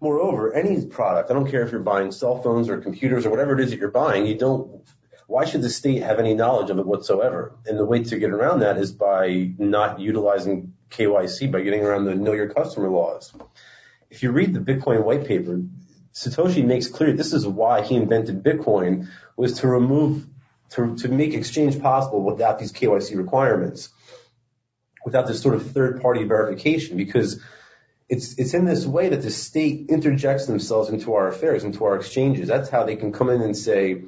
Moreover, 0.01 0.53
any 0.53 0.85
product, 0.85 1.31
I 1.31 1.33
don't 1.33 1.49
care 1.49 1.63
if 1.63 1.71
you're 1.71 1.81
buying 1.81 2.11
cell 2.11 2.41
phones 2.41 2.69
or 2.69 2.79
computers 2.79 3.25
or 3.25 3.29
whatever 3.29 3.53
it 3.53 3.61
is 3.63 3.71
that 3.71 3.79
you're 3.79 3.91
buying, 3.91 4.25
you 4.25 4.37
don't, 4.37 4.83
why 5.27 5.45
should 5.45 5.61
the 5.61 5.69
state 5.69 6.03
have 6.03 6.19
any 6.19 6.33
knowledge 6.33 6.69
of 6.69 6.77
it 6.77 6.85
whatsoever? 6.85 7.55
And 7.65 7.79
the 7.79 7.85
way 7.85 8.03
to 8.03 8.19
get 8.19 8.31
around 8.31 8.59
that 8.59 8.77
is 8.77 8.91
by 8.91 9.51
not 9.57 9.99
utilizing 9.99 10.73
KYC, 10.91 11.51
by 11.51 11.61
getting 11.61 11.81
around 11.81 12.05
the 12.05 12.15
know 12.15 12.33
your 12.33 12.49
customer 12.49 12.89
laws. 12.89 13.33
If 14.09 14.23
you 14.23 14.31
read 14.31 14.53
the 14.53 14.59
Bitcoin 14.59 15.03
white 15.03 15.25
paper, 15.25 15.61
Satoshi 16.13 16.63
makes 16.63 16.87
clear 16.87 17.11
this 17.11 17.33
is 17.33 17.45
why 17.45 17.81
he 17.81 17.95
invented 17.95 18.43
Bitcoin 18.43 19.09
was 19.35 19.59
to 19.59 19.67
remove, 19.67 20.25
to, 20.71 20.95
to 20.97 21.09
make 21.09 21.33
exchange 21.33 21.81
possible 21.81 22.21
without 22.21 22.59
these 22.59 22.71
KYC 22.71 23.17
requirements, 23.17 23.89
without 25.05 25.27
this 25.27 25.41
sort 25.41 25.55
of 25.55 25.71
third 25.71 26.01
party 26.01 26.23
verification, 26.23 26.97
because 26.97 27.39
it's, 28.09 28.37
it's 28.37 28.53
in 28.53 28.65
this 28.65 28.85
way 28.85 29.09
that 29.09 29.21
the 29.21 29.31
state 29.31 29.85
interjects 29.89 30.47
themselves 30.47 30.89
into 30.89 31.13
our 31.13 31.27
affairs, 31.27 31.63
into 31.63 31.85
our 31.85 31.95
exchanges. 31.95 32.47
That's 32.47 32.69
how 32.69 32.83
they 32.83 32.95
can 32.95 33.13
come 33.13 33.29
in 33.29 33.41
and 33.41 33.55
say, 33.55 34.03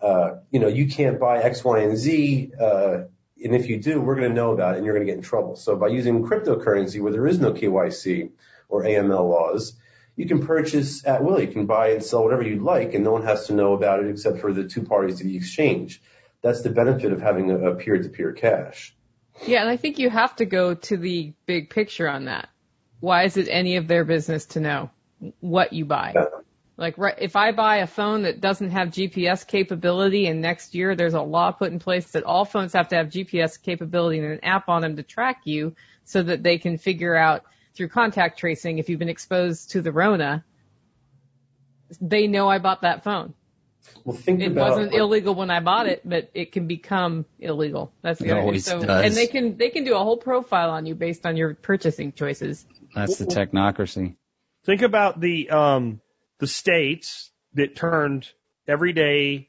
uh, 0.00 0.38
you 0.50 0.58
know, 0.58 0.68
you 0.68 0.88
can't 0.88 1.20
buy 1.20 1.42
X, 1.42 1.62
Y, 1.62 1.80
and 1.80 1.96
Z, 1.96 2.52
uh, 2.60 3.02
and 3.44 3.54
if 3.54 3.68
you 3.68 3.78
do, 3.78 4.00
we're 4.00 4.14
going 4.14 4.28
to 4.28 4.34
know 4.34 4.52
about 4.52 4.74
it 4.74 4.78
and 4.78 4.86
you're 4.86 4.94
going 4.94 5.06
to 5.06 5.10
get 5.10 5.16
in 5.16 5.24
trouble. 5.24 5.56
So 5.56 5.76
by 5.76 5.88
using 5.88 6.24
cryptocurrency 6.24 7.00
where 7.00 7.12
there 7.12 7.26
is 7.26 7.40
no 7.40 7.52
KYC 7.52 8.30
or 8.68 8.84
AML 8.84 9.28
laws, 9.28 9.74
you 10.16 10.26
can 10.26 10.46
purchase 10.46 11.04
at 11.06 11.24
will. 11.24 11.40
You 11.40 11.48
can 11.48 11.66
buy 11.66 11.90
and 11.90 12.02
sell 12.02 12.22
whatever 12.22 12.42
you'd 12.42 12.62
like 12.62 12.94
and 12.94 13.02
no 13.02 13.12
one 13.12 13.24
has 13.24 13.46
to 13.46 13.54
know 13.54 13.72
about 13.72 14.00
it 14.00 14.10
except 14.10 14.38
for 14.38 14.52
the 14.52 14.64
two 14.64 14.82
parties 14.82 15.18
to 15.18 15.24
the 15.24 15.36
exchange. 15.36 16.00
That's 16.42 16.62
the 16.62 16.70
benefit 16.70 17.12
of 17.12 17.20
having 17.20 17.50
a 17.50 17.74
peer-to-peer 17.74 18.32
cash. 18.32 18.94
Yeah, 19.46 19.60
and 19.60 19.68
I 19.68 19.76
think 19.76 19.98
you 19.98 20.08
have 20.08 20.36
to 20.36 20.44
go 20.44 20.74
to 20.74 20.96
the 20.96 21.32
big 21.46 21.70
picture 21.70 22.08
on 22.08 22.26
that. 22.26 22.48
Why 23.00 23.24
is 23.24 23.36
it 23.36 23.48
any 23.50 23.76
of 23.76 23.88
their 23.88 24.04
business 24.04 24.46
to 24.46 24.60
know 24.60 24.90
what 25.40 25.72
you 25.72 25.84
buy? 25.84 26.14
Like, 26.76 26.96
right, 26.96 27.16
if 27.18 27.36
I 27.36 27.52
buy 27.52 27.78
a 27.78 27.86
phone 27.86 28.22
that 28.22 28.40
doesn't 28.40 28.70
have 28.70 28.88
GPS 28.88 29.46
capability 29.46 30.26
and 30.26 30.40
next 30.40 30.74
year 30.74 30.96
there's 30.96 31.14
a 31.14 31.20
law 31.20 31.50
put 31.50 31.72
in 31.72 31.78
place 31.78 32.10
that 32.12 32.24
all 32.24 32.44
phones 32.44 32.72
have 32.72 32.88
to 32.88 32.96
have 32.96 33.08
GPS 33.08 33.60
capability 33.60 34.18
and 34.18 34.32
an 34.32 34.44
app 34.44 34.68
on 34.68 34.82
them 34.82 34.96
to 34.96 35.02
track 35.02 35.42
you 35.44 35.74
so 36.04 36.22
that 36.22 36.42
they 36.42 36.58
can 36.58 36.78
figure 36.78 37.14
out 37.14 37.44
through 37.74 37.88
contact 37.88 38.38
tracing 38.38 38.78
if 38.78 38.88
you've 38.88 38.98
been 38.98 39.08
exposed 39.08 39.70
to 39.70 39.82
the 39.82 39.92
Rona, 39.92 40.44
they 42.00 42.26
know 42.26 42.48
I 42.48 42.58
bought 42.58 42.82
that 42.82 43.04
phone. 43.04 43.34
Well, 44.04 44.16
think 44.16 44.40
It 44.40 44.52
about 44.52 44.70
wasn't 44.70 44.94
illegal 44.94 45.34
when 45.34 45.50
I 45.50 45.60
bought 45.60 45.86
it, 45.86 46.02
but 46.04 46.30
it 46.34 46.52
can 46.52 46.66
become 46.66 47.24
illegal. 47.38 47.92
That's 48.02 48.20
the 48.20 48.28
It 48.28 48.32
other 48.32 48.40
thing. 48.40 48.46
always 48.46 48.64
So, 48.64 48.80
does. 48.80 49.04
and 49.04 49.16
they 49.16 49.26
can 49.26 49.56
they 49.56 49.70
can 49.70 49.84
do 49.84 49.94
a 49.94 49.98
whole 49.98 50.16
profile 50.16 50.70
on 50.70 50.86
you 50.86 50.94
based 50.94 51.26
on 51.26 51.36
your 51.36 51.54
purchasing 51.54 52.12
choices. 52.12 52.64
That's 52.94 53.18
the 53.18 53.26
technocracy. 53.26 54.16
Think 54.64 54.82
about 54.82 55.20
the 55.20 55.50
um, 55.50 56.00
the 56.38 56.46
states 56.46 57.30
that 57.54 57.76
turned 57.76 58.28
everyday 58.66 59.48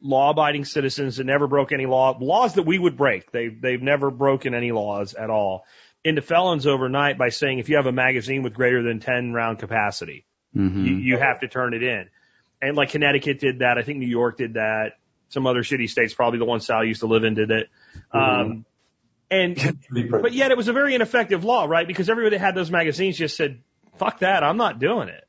law-abiding 0.00 0.64
citizens 0.64 1.16
that 1.16 1.24
never 1.24 1.46
broke 1.46 1.72
any 1.72 1.86
law 1.86 2.16
laws 2.20 2.54
that 2.54 2.64
we 2.64 2.78
would 2.78 2.96
break. 2.96 3.30
They've 3.32 3.60
they've 3.60 3.82
never 3.82 4.10
broken 4.10 4.54
any 4.54 4.72
laws 4.72 5.14
at 5.14 5.30
all 5.30 5.64
into 6.04 6.20
felons 6.20 6.66
overnight 6.66 7.16
by 7.16 7.30
saying 7.30 7.58
if 7.58 7.68
you 7.68 7.76
have 7.76 7.86
a 7.86 7.92
magazine 7.92 8.42
with 8.42 8.52
greater 8.52 8.82
than 8.82 9.00
10 9.00 9.32
round 9.32 9.58
capacity, 9.58 10.26
hmm 10.52 10.84
you, 10.84 10.94
you 10.96 11.18
have 11.18 11.40
to 11.40 11.48
turn 11.48 11.72
it 11.74 11.82
in. 11.82 12.10
And 12.64 12.76
like 12.76 12.90
Connecticut 12.90 13.40
did 13.40 13.60
that. 13.60 13.78
I 13.78 13.82
think 13.82 13.98
New 13.98 14.08
York 14.08 14.38
did 14.38 14.54
that. 14.54 14.92
Some 15.28 15.46
other 15.46 15.62
shitty 15.62 15.88
states, 15.88 16.14
probably 16.14 16.38
the 16.38 16.44
one 16.44 16.60
Sal 16.60 16.84
used 16.84 17.00
to 17.00 17.06
live 17.06 17.24
in, 17.24 17.34
did 17.34 17.50
it. 17.50 17.68
Um, 18.12 18.64
and 19.30 19.78
but 20.10 20.32
yet 20.32 20.50
it 20.50 20.56
was 20.56 20.68
a 20.68 20.72
very 20.72 20.94
ineffective 20.94 21.44
law, 21.44 21.64
right? 21.64 21.86
Because 21.86 22.08
everybody 22.08 22.36
that 22.36 22.44
had 22.44 22.54
those 22.54 22.70
magazines 22.70 23.16
just 23.16 23.36
said, 23.36 23.60
"Fuck 23.98 24.20
that! 24.20 24.44
I'm 24.44 24.56
not 24.56 24.78
doing 24.78 25.08
it. 25.08 25.26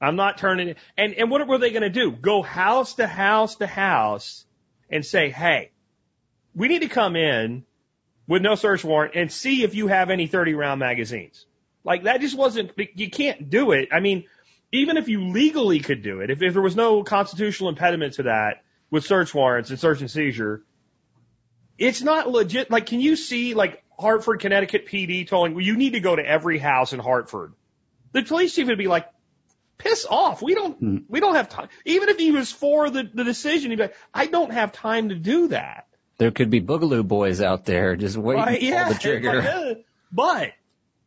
I'm 0.00 0.16
not 0.16 0.38
turning 0.38 0.68
it." 0.68 0.78
And 0.96 1.14
and 1.14 1.30
what 1.30 1.46
were 1.46 1.58
they 1.58 1.70
going 1.70 1.82
to 1.82 1.90
do? 1.90 2.10
Go 2.10 2.42
house 2.42 2.94
to 2.94 3.06
house 3.06 3.56
to 3.56 3.66
house 3.66 4.44
and 4.90 5.04
say, 5.04 5.30
"Hey, 5.30 5.70
we 6.54 6.68
need 6.68 6.80
to 6.80 6.88
come 6.88 7.16
in 7.16 7.64
with 8.26 8.42
no 8.42 8.54
search 8.54 8.84
warrant 8.84 9.14
and 9.14 9.30
see 9.30 9.62
if 9.62 9.74
you 9.74 9.88
have 9.88 10.10
any 10.10 10.26
30 10.26 10.54
round 10.54 10.80
magazines." 10.80 11.46
Like 11.84 12.04
that 12.04 12.20
just 12.20 12.36
wasn't. 12.36 12.72
You 12.94 13.10
can't 13.10 13.50
do 13.50 13.72
it. 13.72 13.90
I 13.92 14.00
mean, 14.00 14.24
even 14.72 14.96
if 14.96 15.08
you 15.08 15.28
legally 15.28 15.80
could 15.80 16.02
do 16.02 16.20
it, 16.20 16.30
if 16.30 16.42
if 16.42 16.52
there 16.52 16.62
was 16.62 16.76
no 16.76 17.02
constitutional 17.02 17.68
impediment 17.70 18.14
to 18.14 18.24
that 18.24 18.62
with 18.90 19.04
search 19.04 19.34
warrants 19.34 19.70
and 19.70 19.78
search 19.78 20.00
and 20.00 20.10
seizure, 20.10 20.62
it's 21.78 22.02
not 22.02 22.30
legit. 22.30 22.70
Like, 22.70 22.86
can 22.86 23.00
you 23.00 23.16
see 23.16 23.54
like 23.54 23.82
Hartford, 23.98 24.40
Connecticut 24.40 24.86
PD 24.86 25.26
telling, 25.26 25.54
well, 25.54 25.64
you 25.64 25.76
need 25.76 25.92
to 25.94 26.00
go 26.00 26.14
to 26.16 26.22
every 26.26 26.58
house 26.58 26.92
in 26.92 27.00
Hartford? 27.00 27.52
The 28.12 28.22
police 28.22 28.54
chief 28.54 28.66
would 28.68 28.78
be 28.78 28.86
like, 28.88 29.06
piss 29.78 30.06
off. 30.08 30.40
We 30.42 30.54
don't, 30.54 30.78
Hmm. 30.78 30.96
we 31.08 31.20
don't 31.20 31.34
have 31.34 31.48
time. 31.48 31.68
Even 31.84 32.08
if 32.08 32.18
he 32.18 32.30
was 32.30 32.50
for 32.50 32.88
the, 32.90 33.02
the 33.12 33.24
decision, 33.24 33.70
he'd 33.70 33.76
be 33.76 33.82
like, 33.84 33.96
I 34.14 34.26
don't 34.26 34.52
have 34.52 34.72
time 34.72 35.10
to 35.10 35.14
do 35.14 35.48
that. 35.48 35.86
There 36.18 36.30
could 36.30 36.48
be 36.48 36.62
boogaloo 36.62 37.06
boys 37.06 37.42
out 37.42 37.66
there 37.66 37.94
just 37.94 38.16
waiting 38.16 38.42
Right? 38.42 38.62
Yeah. 38.62 38.88
the 38.92 38.94
trigger. 38.98 39.34
Like, 39.34 39.46
uh, 39.46 39.74
But 40.10 40.52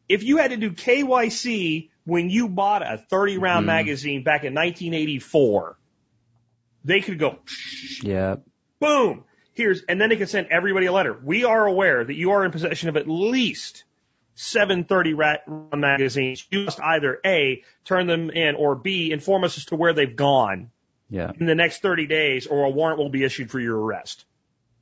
if 0.08 0.22
you 0.24 0.38
had 0.38 0.52
to 0.52 0.58
do 0.58 0.72
KYC 0.72 1.89
when 2.06 2.30
you 2.30 2.48
bought 2.50 2.82
a 2.82 2.98
30 2.98 3.38
round 3.38 3.64
Mhm. 3.64 3.68
magazine 3.68 4.24
back 4.24 4.44
in 4.44 4.54
1984, 4.54 5.78
they 6.86 7.02
could 7.02 7.20
go, 7.20 7.40
yeah. 8.02 8.36
Boom. 8.80 9.24
Here's, 9.54 9.84
and 9.84 10.00
then 10.00 10.10
they 10.10 10.16
can 10.16 10.28
send 10.28 10.48
everybody 10.52 10.86
a 10.86 10.92
letter. 10.92 11.18
We 11.22 11.44
are 11.44 11.66
aware 11.66 12.04
that 12.04 12.14
you 12.14 12.32
are 12.32 12.46
in 12.46 12.52
possession 12.52 12.88
of 12.90 12.96
at 12.96 13.10
least 13.10 13.84
730 14.36 15.14
rat 15.14 15.42
magazines. 15.76 16.48
You 16.50 16.64
must 16.64 16.80
either 16.82 17.20
A, 17.26 17.64
turn 17.84 18.08
them 18.08 18.30
in, 18.30 18.56
or 18.56 18.76
B, 18.76 19.12
inform 19.12 19.44
us 19.44 19.58
as 19.58 19.66
to 19.66 19.76
where 19.76 19.92
they've 19.92 20.16
gone 20.16 20.72
Yeah. 21.10 21.32
in 21.38 21.46
the 21.46 21.56
next 21.56 21.82
30 21.82 22.08
days, 22.08 22.48
or 22.48 22.64
a 22.66 22.70
warrant 22.70 23.00
will 23.00 23.10
be 23.10 23.24
issued 23.26 23.52
for 23.52 23.60
your 23.60 23.78
arrest. 23.78 24.24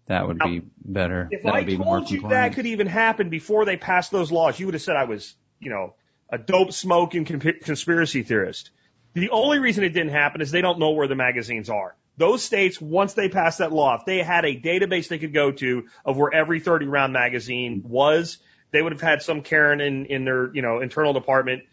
That 0.05 0.27
would 0.27 0.37
be 0.39 0.61
better. 0.85 1.27
If 1.31 1.41
that 1.43 1.53
I 1.55 1.57
would 1.59 1.65
be 1.67 1.77
more 1.77 1.97
told 1.97 2.11
you 2.11 2.19
compliant. 2.21 2.51
that 2.51 2.55
could 2.55 2.67
even 2.67 2.85
happen 2.87 3.29
before 3.29 3.65
they 3.65 3.77
passed 3.77 4.11
those 4.11 4.31
laws, 4.31 4.59
you 4.59 4.67
would 4.67 4.75
have 4.75 4.81
said 4.83 4.95
I 4.95 5.05
was, 5.05 5.35
you 5.59 5.71
know, 5.71 5.95
a 6.29 6.37
dope 6.37 6.73
smoking 6.73 7.25
con- 7.25 7.39
conspiracy 7.39 8.23
theorist. 8.23 8.71
The 9.13 9.29
only 9.29 9.59
reason 9.59 9.83
it 9.83 9.89
didn't 9.89 10.11
happen 10.11 10.41
is 10.41 10.51
they 10.51 10.61
don't 10.61 10.79
know 10.79 10.91
where 10.91 11.07
the 11.07 11.15
magazines 11.15 11.69
are. 11.69 11.95
Those 12.17 12.43
states, 12.43 12.81
once 12.81 13.13
they 13.13 13.29
passed 13.29 13.59
that 13.59 13.71
law, 13.71 13.95
if 13.95 14.05
they 14.05 14.23
had 14.23 14.43
a 14.45 14.59
database 14.59 15.07
they 15.07 15.19
could 15.19 15.33
go 15.33 15.51
to 15.51 15.85
of 16.03 16.17
where 16.17 16.33
every 16.33 16.59
30 16.59 16.87
round 16.87 17.13
magazine 17.13 17.83
was, 17.85 18.39
they 18.71 18.81
would 18.81 18.91
have 18.91 19.01
had 19.01 19.21
some 19.21 19.41
Karen 19.41 19.81
in, 19.81 20.05
in 20.07 20.25
their, 20.25 20.53
you 20.53 20.61
know, 20.61 20.79
internal 20.79 21.13
department 21.13 21.63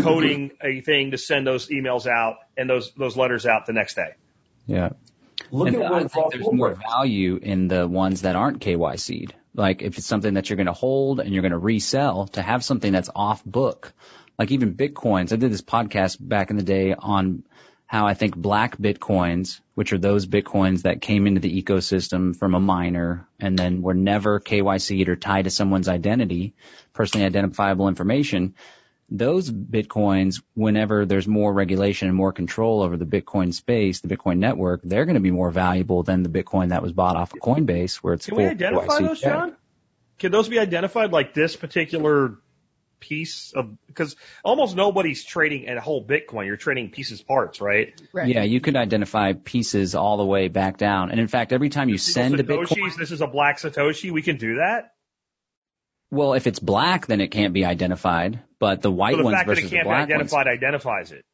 coding 0.00 0.52
a 0.62 0.80
thing 0.80 1.10
to 1.10 1.18
send 1.18 1.46
those 1.46 1.68
emails 1.68 2.06
out 2.06 2.36
and 2.56 2.70
those, 2.70 2.92
those 2.92 3.16
letters 3.16 3.44
out 3.44 3.66
the 3.66 3.72
next 3.72 3.94
day. 3.94 4.14
Yeah. 4.66 4.90
Look 5.50 5.68
and 5.68 5.82
at 5.82 5.92
I 5.92 6.04
think 6.06 6.32
there's 6.32 6.50
more 6.50 6.74
value 6.74 7.36
in 7.36 7.68
the 7.68 7.86
ones 7.86 8.22
that 8.22 8.36
aren't 8.36 8.60
KYC'd. 8.60 9.34
Like 9.54 9.82
if 9.82 9.98
it's 9.98 10.06
something 10.06 10.34
that 10.34 10.48
you're 10.48 10.56
going 10.56 10.66
to 10.66 10.72
hold 10.72 11.20
and 11.20 11.32
you're 11.32 11.42
going 11.42 11.52
to 11.52 11.58
resell, 11.58 12.28
to 12.28 12.42
have 12.42 12.64
something 12.64 12.92
that's 12.92 13.10
off 13.14 13.44
book. 13.44 13.92
Like 14.38 14.50
even 14.50 14.74
bitcoins. 14.74 15.32
I 15.32 15.36
did 15.36 15.52
this 15.52 15.62
podcast 15.62 16.16
back 16.20 16.50
in 16.50 16.56
the 16.56 16.62
day 16.62 16.94
on 16.98 17.44
how 17.86 18.06
I 18.06 18.14
think 18.14 18.34
black 18.34 18.78
bitcoins, 18.78 19.60
which 19.74 19.92
are 19.92 19.98
those 19.98 20.26
bitcoins 20.26 20.82
that 20.82 21.02
came 21.02 21.26
into 21.26 21.42
the 21.42 21.62
ecosystem 21.62 22.34
from 22.34 22.54
a 22.54 22.60
miner 22.60 23.28
and 23.38 23.58
then 23.58 23.82
were 23.82 23.92
never 23.92 24.40
KYC'd 24.40 25.10
or 25.10 25.16
tied 25.16 25.44
to 25.44 25.50
someone's 25.50 25.88
identity, 25.88 26.54
personally 26.94 27.26
identifiable 27.26 27.88
information, 27.88 28.54
those 29.16 29.50
bitcoins, 29.50 30.42
whenever 30.54 31.04
there's 31.04 31.28
more 31.28 31.52
regulation 31.52 32.08
and 32.08 32.16
more 32.16 32.32
control 32.32 32.82
over 32.82 32.96
the 32.96 33.04
Bitcoin 33.04 33.52
space, 33.52 34.00
the 34.00 34.08
Bitcoin 34.08 34.38
network, 34.38 34.80
they're 34.82 35.04
going 35.04 35.14
to 35.14 35.20
be 35.20 35.30
more 35.30 35.50
valuable 35.50 36.02
than 36.02 36.22
the 36.22 36.30
Bitcoin 36.30 36.70
that 36.70 36.82
was 36.82 36.92
bought 36.92 37.16
off 37.16 37.34
of 37.34 37.40
Coinbase, 37.40 37.96
where 37.96 38.14
it's 38.14 38.26
Can 38.26 38.36
we 38.36 38.46
identify 38.46 38.86
KYC 38.86 39.08
those, 39.08 39.20
check. 39.20 39.32
John? 39.32 39.56
Can 40.18 40.32
those 40.32 40.48
be 40.48 40.58
identified 40.58 41.12
like 41.12 41.34
this 41.34 41.56
particular 41.56 42.38
piece 43.00 43.52
of, 43.54 43.76
because 43.86 44.16
almost 44.44 44.76
nobody's 44.76 45.24
trading 45.24 45.68
a 45.68 45.80
whole 45.80 46.06
Bitcoin. 46.06 46.46
You're 46.46 46.56
trading 46.56 46.90
pieces 46.90 47.20
parts, 47.20 47.60
right? 47.60 48.00
Right. 48.12 48.28
Yeah, 48.28 48.44
you 48.44 48.60
could 48.60 48.76
identify 48.76 49.34
pieces 49.34 49.94
all 49.94 50.16
the 50.16 50.24
way 50.24 50.48
back 50.48 50.78
down. 50.78 51.10
And 51.10 51.20
in 51.20 51.28
fact, 51.28 51.52
every 51.52 51.68
time 51.68 51.88
you 51.90 51.98
send 51.98 52.38
a 52.40 52.42
Satoshis, 52.42 52.68
Bitcoin, 52.68 52.96
this 52.96 53.10
is 53.10 53.20
a 53.20 53.26
black 53.26 53.58
Satoshi. 53.58 54.10
We 54.10 54.22
can 54.22 54.36
do 54.36 54.56
that. 54.56 54.92
Well, 56.12 56.34
if 56.34 56.46
it's 56.46 56.58
black, 56.58 57.06
then 57.06 57.22
it 57.22 57.28
can't 57.28 57.54
be 57.54 57.64
identified. 57.64 58.40
But 58.58 58.82
the 58.82 58.90
white 58.90 59.12
So 59.12 59.18
the 59.18 59.24
ones 59.24 59.36
fact 59.36 59.48
that 59.48 59.58
it 59.58 59.60
can't 59.62 59.70
the 59.70 59.76
be 59.78 59.82
black 59.84 60.00
ones. 60.00 60.10
identified 60.12 60.46
identifies 60.46 61.12
it. 61.12 61.24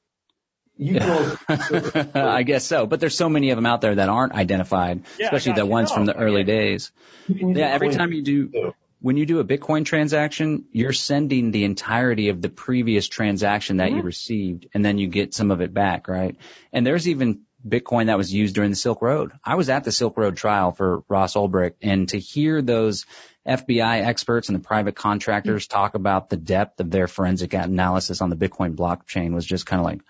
You 0.77 1.01
I 2.15 2.45
guess 2.45 2.65
so. 2.65 2.87
But 2.87 3.01
there's 3.01 3.17
so 3.17 3.29
many 3.29 3.51
of 3.51 3.57
them 3.57 3.67
out 3.67 3.81
there 3.81 3.97
that 3.97 4.09
aren't 4.09 4.35
identified, 4.35 5.03
Yeah, 5.19 5.27
especially 5.27 5.55
the 5.55 5.67
ones 5.67 5.91
No, 5.91 5.97
from 5.97 6.05
the 6.07 6.17
early 6.17 6.45
get 6.45 6.53
days. 6.53 6.93
you 7.27 7.35
can 7.35 7.49
use 7.49 7.59
Yeah, 7.59 7.67
every 7.71 7.91
time 7.91 8.13
you 8.13 8.23
do, 8.23 8.73
when 9.01 9.17
you 9.17 9.27
do 9.27 9.41
a 9.41 9.45
Bitcoin 9.45 9.85
transaction, 9.85 10.67
you're 10.71 10.93
sending 10.93 11.51
the 11.51 11.65
entirety 11.65 12.29
of 12.29 12.41
the 12.41 12.49
previous 12.49 13.09
transaction 13.09 13.79
that 13.79 13.91
you 13.91 13.97
mm-hmm. 13.97 14.07
received, 14.07 14.69
and 14.75 14.85
then 14.85 14.99
you 14.99 15.09
get 15.09 15.35
some 15.35 15.51
of 15.51 15.61
it 15.61 15.75
back, 15.75 16.07
right? 16.07 16.37
And 16.73 16.87
there's 16.87 17.09
even 17.09 17.41
Bitcoin 17.67 18.07
that 18.07 18.17
was 18.17 18.33
used 18.33 18.55
during 18.55 18.71
the 18.71 18.77
Silk 18.77 19.03
Road. 19.03 19.33
I 19.45 19.57
was 19.57 19.69
at 19.69 19.83
the 19.83 19.93
Silk 19.93 20.17
Road 20.17 20.37
trial 20.37 20.71
for 20.71 21.03
Ross 21.09 21.35
Ulbricht, 21.35 21.75
and 21.83 22.09
to 22.11 22.19
hear 22.19 22.63
those 22.63 23.07
FBI 23.49 24.05
experts 24.05 24.49
and 24.49 24.57
the 24.57 24.63
private 24.63 24.95
contractors 24.95 25.67
talk 25.67 25.95
about 25.95 26.29
the 26.29 26.37
depth 26.37 26.81
of 26.81 26.91
their 26.91 27.09
forensic 27.09 27.55
analysis 27.55 28.21
on 28.21 28.31
the 28.31 28.37
Bitcoin 28.37 28.75
blockchain 28.75 29.35
was 29.35 29.47
just 29.47 29.67
kind 29.67 29.81
of 29.81 29.87
like, 29.87 30.01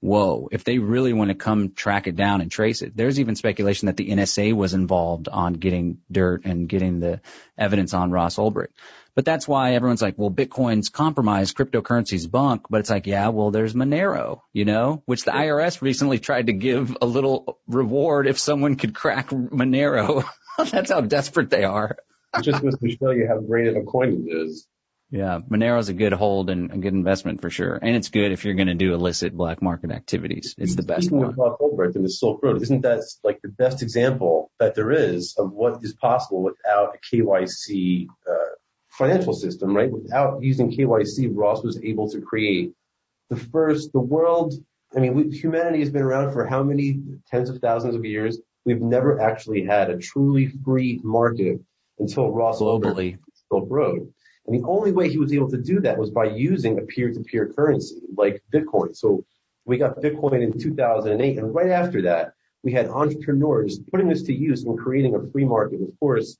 whoa, 0.00 0.48
if 0.52 0.64
they 0.64 0.78
really 0.78 1.12
want 1.12 1.30
to 1.30 1.34
come 1.34 1.72
track 1.72 2.06
it 2.06 2.16
down 2.16 2.40
and 2.40 2.50
trace 2.50 2.82
it, 2.82 2.96
there's 2.96 3.18
even 3.18 3.34
speculation 3.34 3.86
that 3.86 3.96
the 3.96 4.08
NSA 4.08 4.52
was 4.52 4.74
involved 4.74 5.28
on 5.28 5.54
getting 5.54 5.98
dirt 6.10 6.44
and 6.44 6.68
getting 6.68 7.00
the 7.00 7.20
evidence 7.58 7.94
on 7.94 8.10
Ross 8.10 8.36
Ulbricht. 8.36 8.72
But 9.14 9.24
that's 9.24 9.48
why 9.48 9.72
everyone's 9.72 10.02
like, 10.02 10.18
well, 10.18 10.30
Bitcoin's 10.30 10.90
compromised, 10.90 11.56
cryptocurrency's 11.56 12.26
bunk. 12.26 12.66
But 12.68 12.80
it's 12.80 12.90
like, 12.90 13.06
yeah, 13.06 13.28
well, 13.28 13.50
there's 13.50 13.72
Monero, 13.72 14.42
you 14.52 14.66
know, 14.66 15.02
which 15.06 15.24
the 15.24 15.30
IRS 15.30 15.80
recently 15.80 16.18
tried 16.18 16.48
to 16.48 16.52
give 16.52 16.94
a 17.00 17.06
little 17.06 17.58
reward 17.66 18.26
if 18.26 18.38
someone 18.38 18.76
could 18.76 18.94
crack 18.94 19.30
Monero. 19.30 20.24
that's 20.58 20.90
how 20.90 21.00
desperate 21.00 21.48
they 21.48 21.64
are. 21.64 21.96
It 22.38 22.42
just 22.42 22.62
goes 22.62 22.78
to 22.78 22.90
show 22.90 23.10
you 23.10 23.26
how 23.26 23.40
great 23.40 23.68
of 23.68 23.76
a 23.76 23.82
coin 23.82 24.26
it 24.26 24.32
is. 24.32 24.66
Yeah, 25.10 25.38
Monero's 25.48 25.88
a 25.88 25.92
good 25.92 26.12
hold 26.12 26.50
and 26.50 26.72
a 26.72 26.76
good 26.78 26.92
investment 26.92 27.40
for 27.40 27.48
sure. 27.48 27.78
And 27.80 27.94
it's 27.94 28.08
good 28.08 28.32
if 28.32 28.44
you're 28.44 28.54
going 28.54 28.66
to 28.66 28.74
do 28.74 28.92
illicit 28.92 29.36
black 29.36 29.62
market 29.62 29.92
activities. 29.92 30.56
It's 30.58 30.74
the 30.74 30.82
best 30.82 31.04
Speaking 31.04 31.18
one. 31.18 31.28
of 31.28 31.38
Ross 31.38 31.58
Ulbricht 31.60 31.94
and 31.94 32.04
the 32.04 32.10
Silk 32.10 32.42
Road, 32.42 32.60
isn't 32.60 32.80
that 32.80 33.04
like 33.22 33.40
the 33.40 33.48
best 33.48 33.82
example 33.82 34.50
that 34.58 34.74
there 34.74 34.90
is 34.90 35.36
of 35.38 35.52
what 35.52 35.84
is 35.84 35.94
possible 35.94 36.42
without 36.42 36.96
a 36.96 37.16
KYC 37.16 38.08
uh, 38.28 38.32
financial 38.88 39.32
system, 39.32 39.76
right? 39.76 39.90
Without 39.90 40.42
using 40.42 40.72
KYC, 40.72 41.30
Ross 41.32 41.62
was 41.62 41.80
able 41.84 42.10
to 42.10 42.20
create 42.20 42.72
the 43.30 43.36
first, 43.36 43.92
the 43.92 44.00
world. 44.00 44.54
I 44.96 44.98
mean, 44.98 45.14
we, 45.14 45.36
humanity 45.36 45.80
has 45.80 45.90
been 45.90 46.02
around 46.02 46.32
for 46.32 46.46
how 46.46 46.64
many 46.64 47.00
tens 47.30 47.48
of 47.48 47.58
thousands 47.58 47.94
of 47.94 48.04
years? 48.04 48.40
We've 48.64 48.80
never 48.80 49.20
actually 49.20 49.64
had 49.64 49.90
a 49.90 49.98
truly 49.98 50.48
free 50.64 51.00
market 51.04 51.60
until 51.98 52.30
Ross 52.30 52.60
Ulbricht 52.60 52.82
Globally. 52.82 53.18
Silk 53.50 53.66
Road. 53.70 54.12
And 54.46 54.62
the 54.62 54.66
only 54.66 54.92
way 54.92 55.08
he 55.08 55.18
was 55.18 55.32
able 55.32 55.50
to 55.50 55.58
do 55.58 55.80
that 55.80 55.98
was 55.98 56.10
by 56.10 56.26
using 56.26 56.78
a 56.78 56.82
peer-to-peer 56.82 57.52
currency 57.54 57.96
like 58.16 58.42
Bitcoin. 58.52 58.96
So 58.96 59.24
we 59.64 59.78
got 59.78 60.00
Bitcoin 60.00 60.42
in 60.42 60.58
2008, 60.58 61.38
and 61.38 61.54
right 61.54 61.70
after 61.70 62.02
that, 62.02 62.34
we 62.62 62.72
had 62.72 62.86
entrepreneurs 62.88 63.78
putting 63.90 64.08
this 64.08 64.22
to 64.24 64.32
use 64.32 64.64
and 64.64 64.78
creating 64.78 65.14
a 65.14 65.30
free 65.32 65.44
market. 65.44 65.80
Of 65.82 65.98
course, 65.98 66.36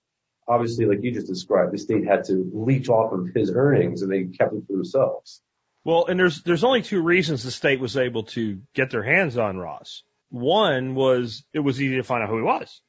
obviously, 0.48 0.86
like 0.86 1.02
you 1.02 1.12
just 1.12 1.26
described, 1.26 1.72
the 1.72 1.78
state 1.78 2.06
had 2.06 2.24
to 2.24 2.50
leech 2.52 2.88
off 2.88 3.12
of 3.12 3.28
his 3.34 3.50
earnings, 3.52 4.02
and 4.02 4.10
they 4.10 4.24
kept 4.24 4.54
it 4.54 4.62
for 4.66 4.72
themselves. 4.72 5.42
Well, 5.84 6.06
and 6.06 6.18
there's 6.18 6.42
there's 6.42 6.64
only 6.64 6.82
two 6.82 7.00
reasons 7.00 7.42
the 7.42 7.50
state 7.50 7.78
was 7.78 7.96
able 7.96 8.24
to 8.24 8.60
get 8.74 8.90
their 8.90 9.04
hands 9.04 9.38
on 9.38 9.56
Ross. 9.56 10.02
One 10.30 10.94
was 10.94 11.44
it 11.52 11.60
was 11.60 11.80
easy 11.80 11.96
to 11.96 12.02
find 12.02 12.22
out 12.22 12.28
who 12.28 12.38
he 12.38 12.42
was. 12.42 12.80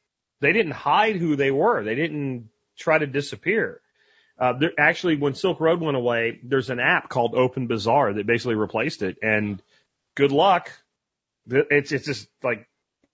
They 0.42 0.54
didn't 0.54 0.72
hide 0.72 1.16
who 1.16 1.36
they 1.36 1.52
were. 1.52 1.84
They 1.84 1.96
didn't 1.96 2.50
try 2.78 2.98
to 2.98 3.08
disappear. 3.08 3.82
Uh, 4.40 4.54
there, 4.54 4.72
actually, 4.78 5.16
when 5.18 5.34
Silk 5.34 5.60
Road 5.60 5.82
went 5.82 5.98
away, 5.98 6.40
there's 6.44 6.70
an 6.70 6.80
app 6.80 7.10
called 7.10 7.34
Open 7.34 7.68
Bazaar 7.68 8.14
that 8.14 8.28
basically 8.28 8.56
replaced 8.56 9.02
it. 9.02 9.18
And 9.22 9.62
good 10.16 10.32
luck. 10.32 10.72
It's 11.50 11.92
it's 11.92 12.06
just 12.06 12.28
like 12.44 12.68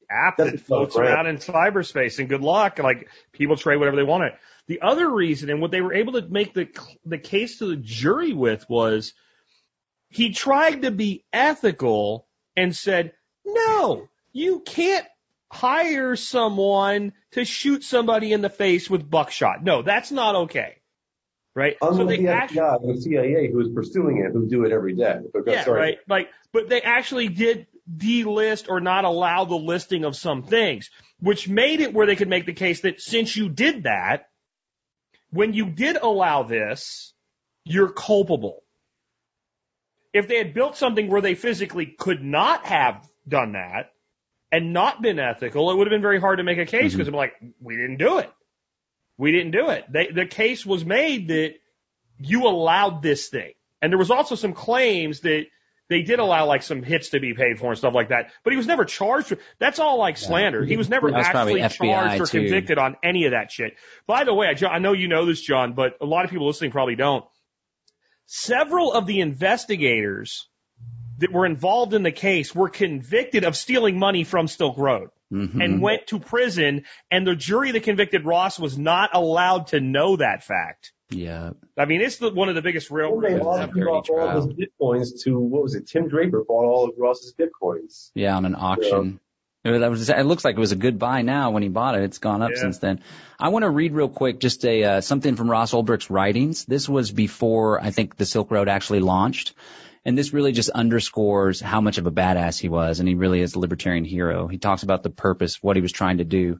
app 0.09 0.37
that 0.37 0.59
floats 0.59 0.95
around 0.95 1.27
in 1.27 1.37
cyberspace, 1.37 2.19
and 2.19 2.27
good 2.27 2.41
luck. 2.41 2.79
Like 2.79 3.09
people 3.31 3.55
trade 3.55 3.77
whatever 3.77 3.95
they 3.95 4.03
want. 4.03 4.25
It. 4.25 4.33
The 4.67 4.81
other 4.81 5.09
reason, 5.09 5.49
and 5.49 5.61
what 5.61 5.71
they 5.71 5.81
were 5.81 5.93
able 5.93 6.13
to 6.13 6.21
make 6.21 6.53
the 6.53 6.67
the 7.05 7.17
case 7.17 7.59
to 7.59 7.67
the 7.67 7.75
jury 7.75 8.33
with 8.33 8.67
was, 8.69 9.13
he 10.09 10.31
tried 10.31 10.81
to 10.81 10.91
be 10.91 11.25
ethical 11.31 12.27
and 12.55 12.75
said, 12.75 13.13
no, 13.45 14.07
you 14.31 14.59
can't 14.59 15.05
hire 15.53 16.15
someone 16.15 17.13
to 17.31 17.45
shoot 17.45 17.83
somebody 17.83 18.33
in 18.33 18.41
the 18.41 18.49
face 18.49 18.89
with 18.89 19.09
buckshot. 19.09 19.63
No, 19.63 19.83
that's 19.83 20.11
not 20.11 20.35
okay. 20.35 20.77
Right? 21.55 21.77
Unlike 21.81 21.97
so 21.97 22.05
they 22.05 22.17
the 22.17 22.27
actually, 22.29 22.59
FBI 22.59 22.83
and 22.83 22.97
the 22.97 23.01
CIA 23.01 23.51
who 23.51 23.59
is 23.59 23.69
pursuing 23.69 24.17
it, 24.17 24.31
who 24.33 24.47
do 24.47 24.65
it 24.65 24.71
every 24.71 24.95
day. 24.95 25.19
Yeah, 25.45 25.63
sorry. 25.63 25.79
right. 25.79 25.97
Like, 26.07 26.29
but 26.51 26.67
they 26.67 26.81
actually 26.81 27.29
did 27.29 27.67
delist 27.95 28.69
or 28.69 28.81
not 28.81 29.05
allow 29.05 29.45
the 29.45 29.55
listing 29.55 30.03
of 30.03 30.15
some 30.15 30.43
things, 30.43 30.89
which 31.19 31.47
made 31.47 31.79
it 31.79 31.93
where 31.93 32.07
they 32.07 32.15
could 32.15 32.29
make 32.29 32.47
the 32.47 32.53
case 32.53 32.81
that 32.81 33.01
since 33.01 33.35
you 33.35 33.49
did 33.49 33.83
that, 33.83 34.29
when 35.29 35.53
you 35.53 35.69
did 35.69 35.97
allow 35.97 36.43
this, 36.43 37.13
you're 37.65 37.91
culpable. 37.91 38.63
If 40.11 40.27
they 40.27 40.37
had 40.37 40.53
built 40.53 40.77
something 40.77 41.07
where 41.07 41.21
they 41.21 41.35
physically 41.35 41.85
could 41.85 42.23
not 42.23 42.65
have 42.65 43.07
done 43.27 43.53
that, 43.53 43.92
and 44.53 44.71
not 44.71 45.01
been 45.01 45.17
ethical, 45.17 45.71
it 45.71 45.75
would 45.75 45.87
have 45.87 45.91
been 45.91 46.03
very 46.03 46.19
hard 46.19 46.37
to 46.37 46.43
make 46.43 46.59
a 46.59 46.65
case 46.67 46.93
because 46.93 47.07
mm-hmm. 47.07 47.15
I'm 47.15 47.17
like, 47.17 47.33
we 47.59 47.75
didn't 47.75 47.97
do 47.97 48.19
it. 48.19 48.31
We 49.17 49.31
didn't 49.31 49.51
do 49.51 49.71
it. 49.71 49.91
They, 49.91 50.07
the 50.13 50.27
case 50.27 50.63
was 50.63 50.85
made 50.85 51.29
that 51.29 51.55
you 52.19 52.47
allowed 52.47 53.01
this 53.01 53.29
thing. 53.29 53.53
And 53.81 53.91
there 53.91 53.97
was 53.97 54.11
also 54.11 54.35
some 54.35 54.53
claims 54.53 55.21
that 55.21 55.45
they 55.89 56.03
did 56.03 56.19
allow 56.19 56.45
like 56.45 56.61
some 56.61 56.83
hits 56.83 57.09
to 57.09 57.19
be 57.19 57.33
paid 57.33 57.57
for 57.57 57.71
and 57.71 57.77
stuff 57.79 57.95
like 57.95 58.09
that, 58.09 58.29
but 58.43 58.53
he 58.53 58.57
was 58.57 58.67
never 58.67 58.85
charged. 58.85 59.35
That's 59.57 59.79
all 59.79 59.97
like 59.97 60.17
slander. 60.17 60.63
He 60.63 60.77
was 60.77 60.87
never 60.87 61.13
actually 61.15 61.59
charged 61.59 62.21
or 62.21 62.27
too. 62.27 62.41
convicted 62.41 62.77
on 62.77 62.95
any 63.03 63.25
of 63.25 63.31
that 63.31 63.51
shit. 63.51 63.75
By 64.05 64.23
the 64.23 64.35
way, 64.35 64.47
I, 64.47 64.67
I 64.67 64.77
know 64.77 64.93
you 64.93 65.07
know 65.07 65.25
this, 65.25 65.41
John, 65.41 65.73
but 65.73 65.97
a 65.99 66.05
lot 66.05 66.25
of 66.25 66.31
people 66.31 66.45
listening 66.45 66.69
probably 66.69 66.95
don't. 66.95 67.25
Several 68.27 68.93
of 68.93 69.07
the 69.07 69.19
investigators 69.19 70.47
that 71.23 71.31
were 71.31 71.45
involved 71.45 71.93
in 71.93 72.03
the 72.03 72.11
case 72.11 72.53
were 72.53 72.67
convicted 72.67 73.45
of 73.45 73.55
stealing 73.55 73.97
money 73.97 74.25
from 74.25 74.49
Silk 74.49 74.77
Road 74.77 75.09
mm-hmm. 75.31 75.61
and 75.61 75.81
went 75.81 76.07
to 76.07 76.19
prison. 76.19 76.83
And 77.09 77.25
the 77.25 77.33
jury 77.33 77.71
that 77.71 77.83
convicted 77.83 78.25
Ross 78.25 78.59
was 78.59 78.77
not 78.77 79.11
allowed 79.13 79.67
to 79.67 79.79
know 79.79 80.17
that 80.17 80.43
fact. 80.43 80.91
Yeah. 81.09 81.51
I 81.77 81.85
mean, 81.85 82.01
it's 82.01 82.17
the, 82.17 82.31
one 82.31 82.49
of 82.49 82.55
the 82.55 82.61
biggest 82.61 82.91
real. 82.91 83.15
Well, 83.15 83.21
they 83.21 83.39
bought 83.39 84.09
all 84.09 84.35
his 84.35 84.47
bitcoins 84.47 85.23
to 85.23 85.39
what 85.39 85.63
was 85.63 85.75
it? 85.75 85.87
Tim 85.87 86.09
Draper 86.09 86.43
bought 86.45 86.65
all 86.65 86.89
of 86.89 86.95
Ross's 86.97 87.33
bitcoins. 87.33 88.11
Yeah, 88.15 88.35
on 88.35 88.43
an 88.43 88.55
auction. 88.55 89.19
Yeah. 89.63 89.71
It, 89.71 89.89
was, 89.89 90.09
it 90.09 90.25
looks 90.25 90.43
like 90.43 90.57
it 90.57 90.59
was 90.59 90.73
a 90.73 90.75
good 90.75 90.99
buy 90.99 91.21
now 91.21 91.51
when 91.51 91.63
he 91.63 91.69
bought 91.69 91.95
it. 91.95 92.03
It's 92.03 92.17
gone 92.17 92.41
up 92.41 92.51
yeah. 92.53 92.59
since 92.59 92.79
then. 92.79 92.99
I 93.39 93.47
want 93.47 93.63
to 93.63 93.69
read 93.69 93.93
real 93.93 94.09
quick 94.09 94.41
just 94.41 94.65
a 94.65 94.83
uh, 94.83 95.01
something 95.01 95.37
from 95.37 95.49
Ross 95.49 95.73
Ulbricht's 95.73 96.09
writings. 96.09 96.65
This 96.65 96.89
was 96.89 97.11
before 97.11 97.81
I 97.81 97.91
think 97.91 98.17
the 98.17 98.25
Silk 98.25 98.51
Road 98.51 98.67
actually 98.67 98.99
launched. 98.99 99.53
And 100.05 100.17
this 100.17 100.33
really 100.33 100.51
just 100.51 100.69
underscores 100.69 101.61
how 101.61 101.79
much 101.81 101.97
of 101.97 102.07
a 102.07 102.11
badass 102.11 102.59
he 102.59 102.69
was. 102.69 102.99
And 102.99 103.07
he 103.07 103.15
really 103.15 103.41
is 103.41 103.55
a 103.55 103.59
libertarian 103.59 104.05
hero. 104.05 104.47
He 104.47 104.57
talks 104.57 104.83
about 104.83 105.03
the 105.03 105.09
purpose, 105.09 105.61
what 105.61 105.75
he 105.77 105.81
was 105.81 105.91
trying 105.91 106.17
to 106.17 106.25
do. 106.25 106.59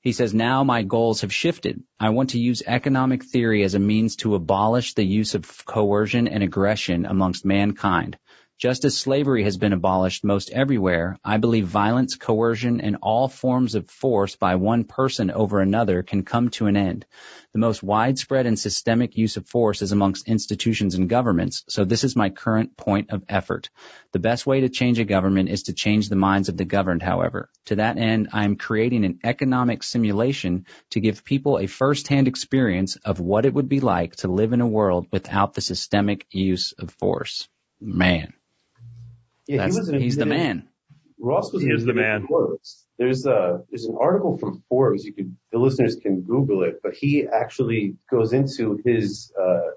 He 0.00 0.12
says, 0.12 0.32
now 0.32 0.64
my 0.64 0.82
goals 0.82 1.22
have 1.22 1.32
shifted. 1.32 1.82
I 1.98 2.10
want 2.10 2.30
to 2.30 2.38
use 2.38 2.62
economic 2.66 3.24
theory 3.24 3.64
as 3.64 3.74
a 3.74 3.80
means 3.80 4.16
to 4.16 4.36
abolish 4.36 4.94
the 4.94 5.04
use 5.04 5.34
of 5.34 5.64
coercion 5.66 6.28
and 6.28 6.42
aggression 6.42 7.04
amongst 7.04 7.44
mankind. 7.44 8.16
Just 8.58 8.84
as 8.84 8.98
slavery 8.98 9.44
has 9.44 9.56
been 9.56 9.72
abolished 9.72 10.24
most 10.24 10.50
everywhere, 10.50 11.16
I 11.24 11.36
believe 11.36 11.68
violence, 11.68 12.16
coercion, 12.16 12.80
and 12.80 12.96
all 13.02 13.28
forms 13.28 13.76
of 13.76 13.88
force 13.88 14.34
by 14.34 14.56
one 14.56 14.82
person 14.82 15.30
over 15.30 15.60
another 15.60 16.02
can 16.02 16.24
come 16.24 16.48
to 16.50 16.66
an 16.66 16.76
end. 16.76 17.06
The 17.52 17.60
most 17.60 17.84
widespread 17.84 18.46
and 18.46 18.58
systemic 18.58 19.16
use 19.16 19.36
of 19.36 19.46
force 19.46 19.80
is 19.80 19.92
amongst 19.92 20.26
institutions 20.26 20.96
and 20.96 21.08
governments, 21.08 21.62
so 21.68 21.84
this 21.84 22.02
is 22.02 22.16
my 22.16 22.30
current 22.30 22.76
point 22.76 23.10
of 23.10 23.22
effort. 23.28 23.70
The 24.10 24.18
best 24.18 24.44
way 24.44 24.62
to 24.62 24.68
change 24.68 24.98
a 24.98 25.04
government 25.04 25.50
is 25.50 25.62
to 25.64 25.72
change 25.72 26.08
the 26.08 26.16
minds 26.16 26.48
of 26.48 26.56
the 26.56 26.64
governed, 26.64 27.04
however. 27.04 27.50
To 27.66 27.76
that 27.76 27.96
end, 27.96 28.30
I 28.32 28.44
am 28.44 28.56
creating 28.56 29.04
an 29.04 29.20
economic 29.22 29.84
simulation 29.84 30.66
to 30.90 31.00
give 31.00 31.22
people 31.22 31.58
a 31.58 31.68
first-hand 31.68 32.26
experience 32.26 32.96
of 32.96 33.20
what 33.20 33.46
it 33.46 33.54
would 33.54 33.68
be 33.68 33.78
like 33.78 34.16
to 34.16 34.26
live 34.26 34.52
in 34.52 34.60
a 34.60 34.66
world 34.66 35.06
without 35.12 35.54
the 35.54 35.60
systemic 35.60 36.26
use 36.32 36.72
of 36.72 36.90
force. 36.90 37.48
Man. 37.80 38.32
Yeah, 39.48 39.66
he 39.66 39.76
was 39.76 39.88
he's 39.88 40.16
the 40.16 40.26
man. 40.26 40.68
Ross 41.18 41.52
was 41.52 41.62
he 41.62 41.70
is 41.70 41.84
the 41.84 41.94
man. 41.94 42.26
Words. 42.28 42.86
There's 42.98 43.26
a 43.26 43.62
there's 43.70 43.86
an 43.86 43.96
article 44.00 44.38
from 44.38 44.62
Forbes. 44.68 45.04
You 45.04 45.12
could 45.12 45.34
the 45.50 45.58
listeners 45.58 45.96
can 45.96 46.20
Google 46.20 46.62
it, 46.62 46.80
but 46.82 46.94
he 46.94 47.26
actually 47.26 47.96
goes 48.10 48.32
into 48.32 48.80
his 48.84 49.32
uh, 49.40 49.70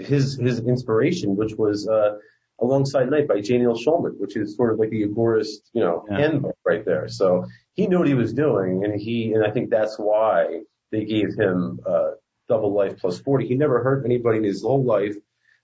his 0.00 0.36
his 0.36 0.60
inspiration, 0.60 1.36
which 1.36 1.54
was 1.56 1.86
uh, 1.86 2.16
Alongside 2.60 3.10
Night 3.10 3.28
by 3.28 3.40
J. 3.40 3.58
Neil 3.58 3.74
Schulman, 3.74 4.18
which 4.18 4.36
is 4.36 4.56
sort 4.56 4.72
of 4.72 4.78
like 4.78 4.90
the 4.90 5.04
agorist, 5.06 5.68
you 5.74 5.82
know, 5.82 6.04
yeah. 6.10 6.18
handbook 6.18 6.56
right 6.64 6.84
there. 6.84 7.08
So 7.08 7.44
he 7.74 7.86
knew 7.86 7.98
what 7.98 8.08
he 8.08 8.14
was 8.14 8.32
doing, 8.32 8.84
and 8.84 8.98
he 8.98 9.32
and 9.34 9.44
I 9.44 9.50
think 9.50 9.70
that's 9.70 9.96
why 9.98 10.60
they 10.90 11.04
gave 11.04 11.34
him 11.34 11.80
uh, 11.86 12.12
double 12.48 12.74
life 12.74 12.98
plus 12.98 13.20
40. 13.20 13.46
He 13.46 13.54
never 13.54 13.82
hurt 13.82 14.04
anybody 14.04 14.38
in 14.38 14.44
his 14.44 14.62
whole 14.62 14.84
life 14.84 15.14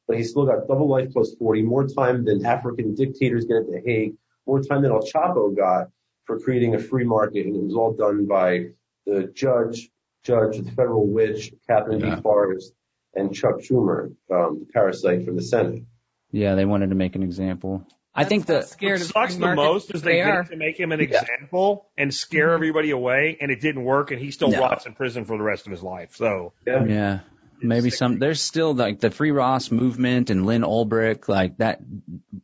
but 0.07 0.17
he 0.17 0.25
still 0.25 0.47
got 0.47 0.67
double 0.69 0.89
life 0.89 1.13
plus 1.13 1.35
40, 1.39 1.63
more 1.63 1.87
time 1.87 2.25
than 2.25 2.45
African 2.45 2.95
dictators 2.95 3.45
get 3.45 3.59
at 3.59 3.67
The 3.67 3.83
Hague, 3.85 4.15
more 4.47 4.61
time 4.63 4.83
than 4.83 4.91
El 4.91 5.03
Chapo 5.03 5.57
got 5.57 5.89
for 6.25 6.39
creating 6.39 6.75
a 6.75 6.79
free 6.79 7.05
market. 7.05 7.47
And 7.47 7.57
it 7.57 7.63
was 7.63 7.75
all 7.75 7.93
done 7.93 8.27
by 8.27 8.67
the 9.07 9.31
judge, 9.35 9.91
judge, 10.25 10.59
the 10.59 10.71
federal 10.73 11.07
witch, 11.07 11.53
Katherine 11.69 12.01
yeah. 12.01 12.17
D. 12.17 12.23
Forrest, 12.23 12.73
and 13.15 13.35
Chuck 13.35 13.61
Schumer, 13.61 14.15
um, 14.31 14.61
the 14.61 14.67
parasite 14.73 15.25
from 15.25 15.37
the 15.37 15.43
Senate. 15.43 15.83
Yeah, 16.31 16.55
they 16.55 16.65
wanted 16.65 16.91
to 16.91 16.97
make 16.97 17.15
an 17.15 17.23
example. 17.23 17.87
I 18.15 18.25
think 18.25 18.47
the 18.47 18.57
what 18.81 19.01
sucks 19.01 19.37
the 19.37 19.55
most 19.55 19.95
is 19.95 20.03
they, 20.03 20.23
they 20.23 20.43
to 20.51 20.57
make 20.57 20.79
him 20.79 20.93
an 20.93 21.01
yeah. 21.01 21.07
example 21.07 21.87
and 21.97 22.13
scare 22.13 22.49
mm-hmm. 22.49 22.55
everybody 22.55 22.91
away, 22.91 23.39
and 23.41 23.51
it 23.51 23.61
didn't 23.61 23.85
work, 23.85 24.11
and 24.11 24.21
he 24.21 24.31
still 24.31 24.51
no. 24.51 24.61
rots 24.61 24.85
in 24.85 24.95
prison 24.95 25.25
for 25.25 25.37
the 25.39 25.43
rest 25.43 25.67
of 25.67 25.73
his 25.73 25.83
life. 25.83 26.15
So 26.17 26.53
yeah, 26.67 26.85
yeah. 26.85 27.21
Maybe 27.63 27.91
some, 27.91 28.19
there's 28.19 28.41
still 28.41 28.75
like 28.75 29.01
the 29.01 29.11
Free 29.11 29.31
Ross 29.31 29.71
movement 29.71 30.31
and 30.31 30.45
Lynn 30.45 30.63
Ulbricht, 30.63 31.29
like 31.29 31.59
that, 31.59 31.81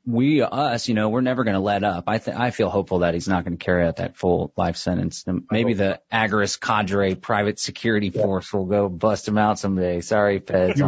we, 0.06 0.42
us, 0.42 0.88
you 0.88 0.94
know, 0.94 1.08
we're 1.08 1.20
never 1.20 1.44
going 1.44 1.54
to 1.54 1.60
let 1.60 1.84
up. 1.84 2.04
I 2.06 2.18
th- 2.18 2.36
I 2.36 2.50
feel 2.50 2.70
hopeful 2.70 3.00
that 3.00 3.14
he's 3.14 3.28
not 3.28 3.44
going 3.44 3.56
to 3.56 3.64
carry 3.64 3.86
out 3.86 3.96
that 3.96 4.16
full 4.16 4.52
life 4.56 4.76
sentence. 4.76 5.24
Maybe 5.50 5.74
the 5.74 6.00
Agorist 6.12 6.60
cadre 6.60 7.14
private 7.14 7.58
security 7.58 8.10
force 8.10 8.52
will 8.52 8.66
go 8.66 8.88
bust 8.88 9.26
him 9.26 9.38
out 9.38 9.58
someday. 9.58 10.00
Sorry, 10.00 10.40
Peds. 10.40 10.78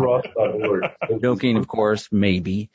Joking, 1.20 1.56
of 1.56 1.66
course, 1.66 2.08
maybe. 2.12 2.70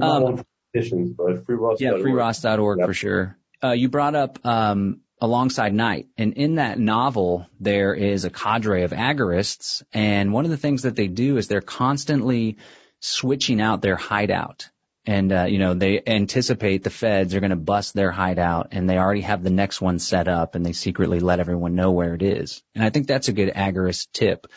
Um, 0.00 0.44
petitions, 0.72 1.12
but 1.12 1.44
freeross.org. 1.46 1.80
Yeah, 1.80 1.92
freeross.org 1.92 2.78
yep. 2.80 2.86
for 2.86 2.94
sure. 2.94 3.38
Uh, 3.62 3.72
you 3.72 3.88
brought 3.88 4.14
up, 4.14 4.38
um, 4.44 5.00
alongside 5.20 5.72
night. 5.72 6.06
And 6.16 6.34
in 6.34 6.56
that 6.56 6.78
novel, 6.78 7.46
there 7.58 7.94
is 7.94 8.24
a 8.24 8.30
cadre 8.30 8.82
of 8.82 8.92
agorists. 8.92 9.82
And 9.92 10.32
one 10.32 10.44
of 10.44 10.50
the 10.50 10.56
things 10.56 10.82
that 10.82 10.96
they 10.96 11.08
do 11.08 11.36
is 11.36 11.48
they're 11.48 11.60
constantly 11.60 12.58
switching 13.00 13.60
out 13.60 13.82
their 13.82 13.96
hideout. 13.96 14.68
And, 15.06 15.32
uh, 15.32 15.44
you 15.44 15.58
know, 15.58 15.74
they 15.74 16.02
anticipate 16.04 16.82
the 16.82 16.90
feds 16.90 17.34
are 17.34 17.40
going 17.40 17.50
to 17.50 17.56
bust 17.56 17.94
their 17.94 18.10
hideout 18.10 18.68
and 18.72 18.90
they 18.90 18.98
already 18.98 19.20
have 19.20 19.42
the 19.42 19.50
next 19.50 19.80
one 19.80 20.00
set 20.00 20.26
up 20.26 20.56
and 20.56 20.66
they 20.66 20.72
secretly 20.72 21.20
let 21.20 21.38
everyone 21.38 21.76
know 21.76 21.92
where 21.92 22.14
it 22.14 22.22
is. 22.22 22.62
And 22.74 22.84
I 22.84 22.90
think 22.90 23.06
that's 23.06 23.28
a 23.28 23.32
good 23.32 23.54
agorist 23.54 24.08
tip 24.12 24.48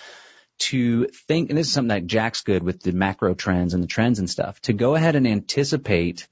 to 0.59 1.05
think, 1.27 1.49
and 1.49 1.57
this 1.57 1.67
is 1.67 1.73
something 1.73 1.95
that 1.95 2.07
Jack's 2.07 2.41
good 2.41 2.63
with 2.63 2.81
the 2.81 2.91
macro 2.91 3.33
trends 3.33 3.73
and 3.73 3.83
the 3.83 3.87
trends 3.87 4.19
and 4.19 4.29
stuff, 4.29 4.59
to 4.61 4.73
go 4.73 4.95
ahead 4.95 5.15
and 5.15 5.27
anticipate 5.27 6.27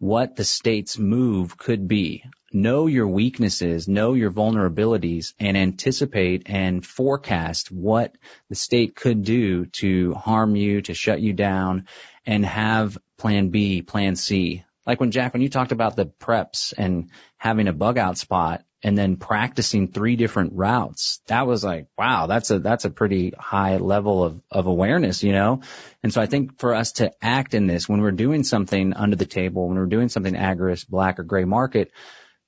what 0.00 0.34
the 0.34 0.44
state's 0.44 0.98
move 0.98 1.56
could 1.56 1.86
be 1.86 2.24
know 2.52 2.86
your 2.86 3.06
weaknesses, 3.06 3.86
know 3.86 4.14
your 4.14 4.30
vulnerabilities, 4.32 5.34
and 5.38 5.56
anticipate 5.56 6.42
and 6.46 6.84
forecast 6.84 7.70
what 7.70 8.16
the 8.48 8.54
state 8.54 8.96
could 8.96 9.22
do 9.22 9.66
to 9.66 10.14
harm 10.14 10.56
you, 10.56 10.82
to 10.82 10.94
shut 10.94 11.20
you 11.20 11.32
down, 11.32 11.86
and 12.26 12.44
have 12.44 12.98
plan 13.18 13.50
B, 13.50 13.82
plan 13.82 14.16
C. 14.16 14.64
Like 14.86 15.00
when 15.00 15.10
Jack, 15.10 15.32
when 15.32 15.42
you 15.42 15.48
talked 15.48 15.70
about 15.70 15.94
the 15.94 16.06
preps 16.06 16.72
and 16.76 17.10
having 17.36 17.68
a 17.68 17.72
bug 17.72 17.98
out 17.98 18.18
spot 18.18 18.64
and 18.82 18.96
then 18.96 19.16
practicing 19.16 19.88
three 19.88 20.16
different 20.16 20.54
routes, 20.54 21.20
that 21.26 21.46
was 21.46 21.62
like, 21.62 21.86
wow, 21.98 22.26
that's 22.26 22.50
a, 22.50 22.58
that's 22.58 22.84
a 22.84 22.90
pretty 22.90 23.32
high 23.38 23.76
level 23.76 24.24
of, 24.24 24.40
of 24.50 24.66
awareness, 24.66 25.22
you 25.22 25.32
know? 25.32 25.60
And 26.02 26.12
so 26.12 26.20
I 26.20 26.26
think 26.26 26.58
for 26.58 26.74
us 26.74 26.92
to 26.92 27.12
act 27.20 27.54
in 27.54 27.66
this, 27.66 27.88
when 27.88 28.00
we're 28.00 28.10
doing 28.10 28.42
something 28.42 28.94
under 28.94 29.16
the 29.16 29.26
table, 29.26 29.68
when 29.68 29.76
we're 29.76 29.86
doing 29.86 30.08
something 30.08 30.34
agorist, 30.34 30.88
black 30.88 31.18
or 31.18 31.24
gray 31.24 31.44
market, 31.44 31.92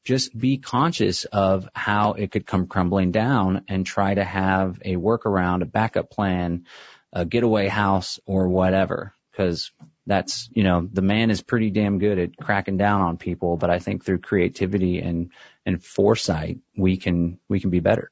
just 0.05 0.37
be 0.37 0.59
conscious 0.59 1.27
of 1.27 1.69
how 1.75 2.15
it 2.15 2.31
could 2.31 2.47
come 2.47 2.67
crumbling 2.67 3.13
down 3.13 3.65
and 3.69 3.87
try 3.87 4.15
to 4.15 4.25
have 4.25 4.81
a 4.85 4.97
workaround, 4.97 5.63
a 5.63 5.67
backup 5.67 6.11
plan, 6.11 6.65
a 7.13 7.25
getaway 7.25 7.69
house 7.69 8.19
or 8.27 8.49
whatever. 8.49 9.15
Cause 9.37 9.71
that's, 10.07 10.49
you 10.53 10.65
know, 10.65 10.87
the 10.93 11.03
man 11.03 11.31
is 11.31 11.43
pretty 11.43 11.71
damn 11.71 11.99
good 11.99 12.19
at 12.19 12.37
cracking 12.37 12.77
down 12.77 13.01
on 13.03 13.17
people, 13.17 13.57
but 13.57 13.71
I 13.71 13.79
think 13.79 14.05
through 14.05 14.19
creativity 14.19 14.99
and, 14.99 15.31
and 15.65 15.83
foresight, 15.83 16.59
we 16.77 16.97
can, 16.97 17.39
we 17.49 17.61
can 17.61 17.71
be 17.71 17.81
better. 17.81 18.11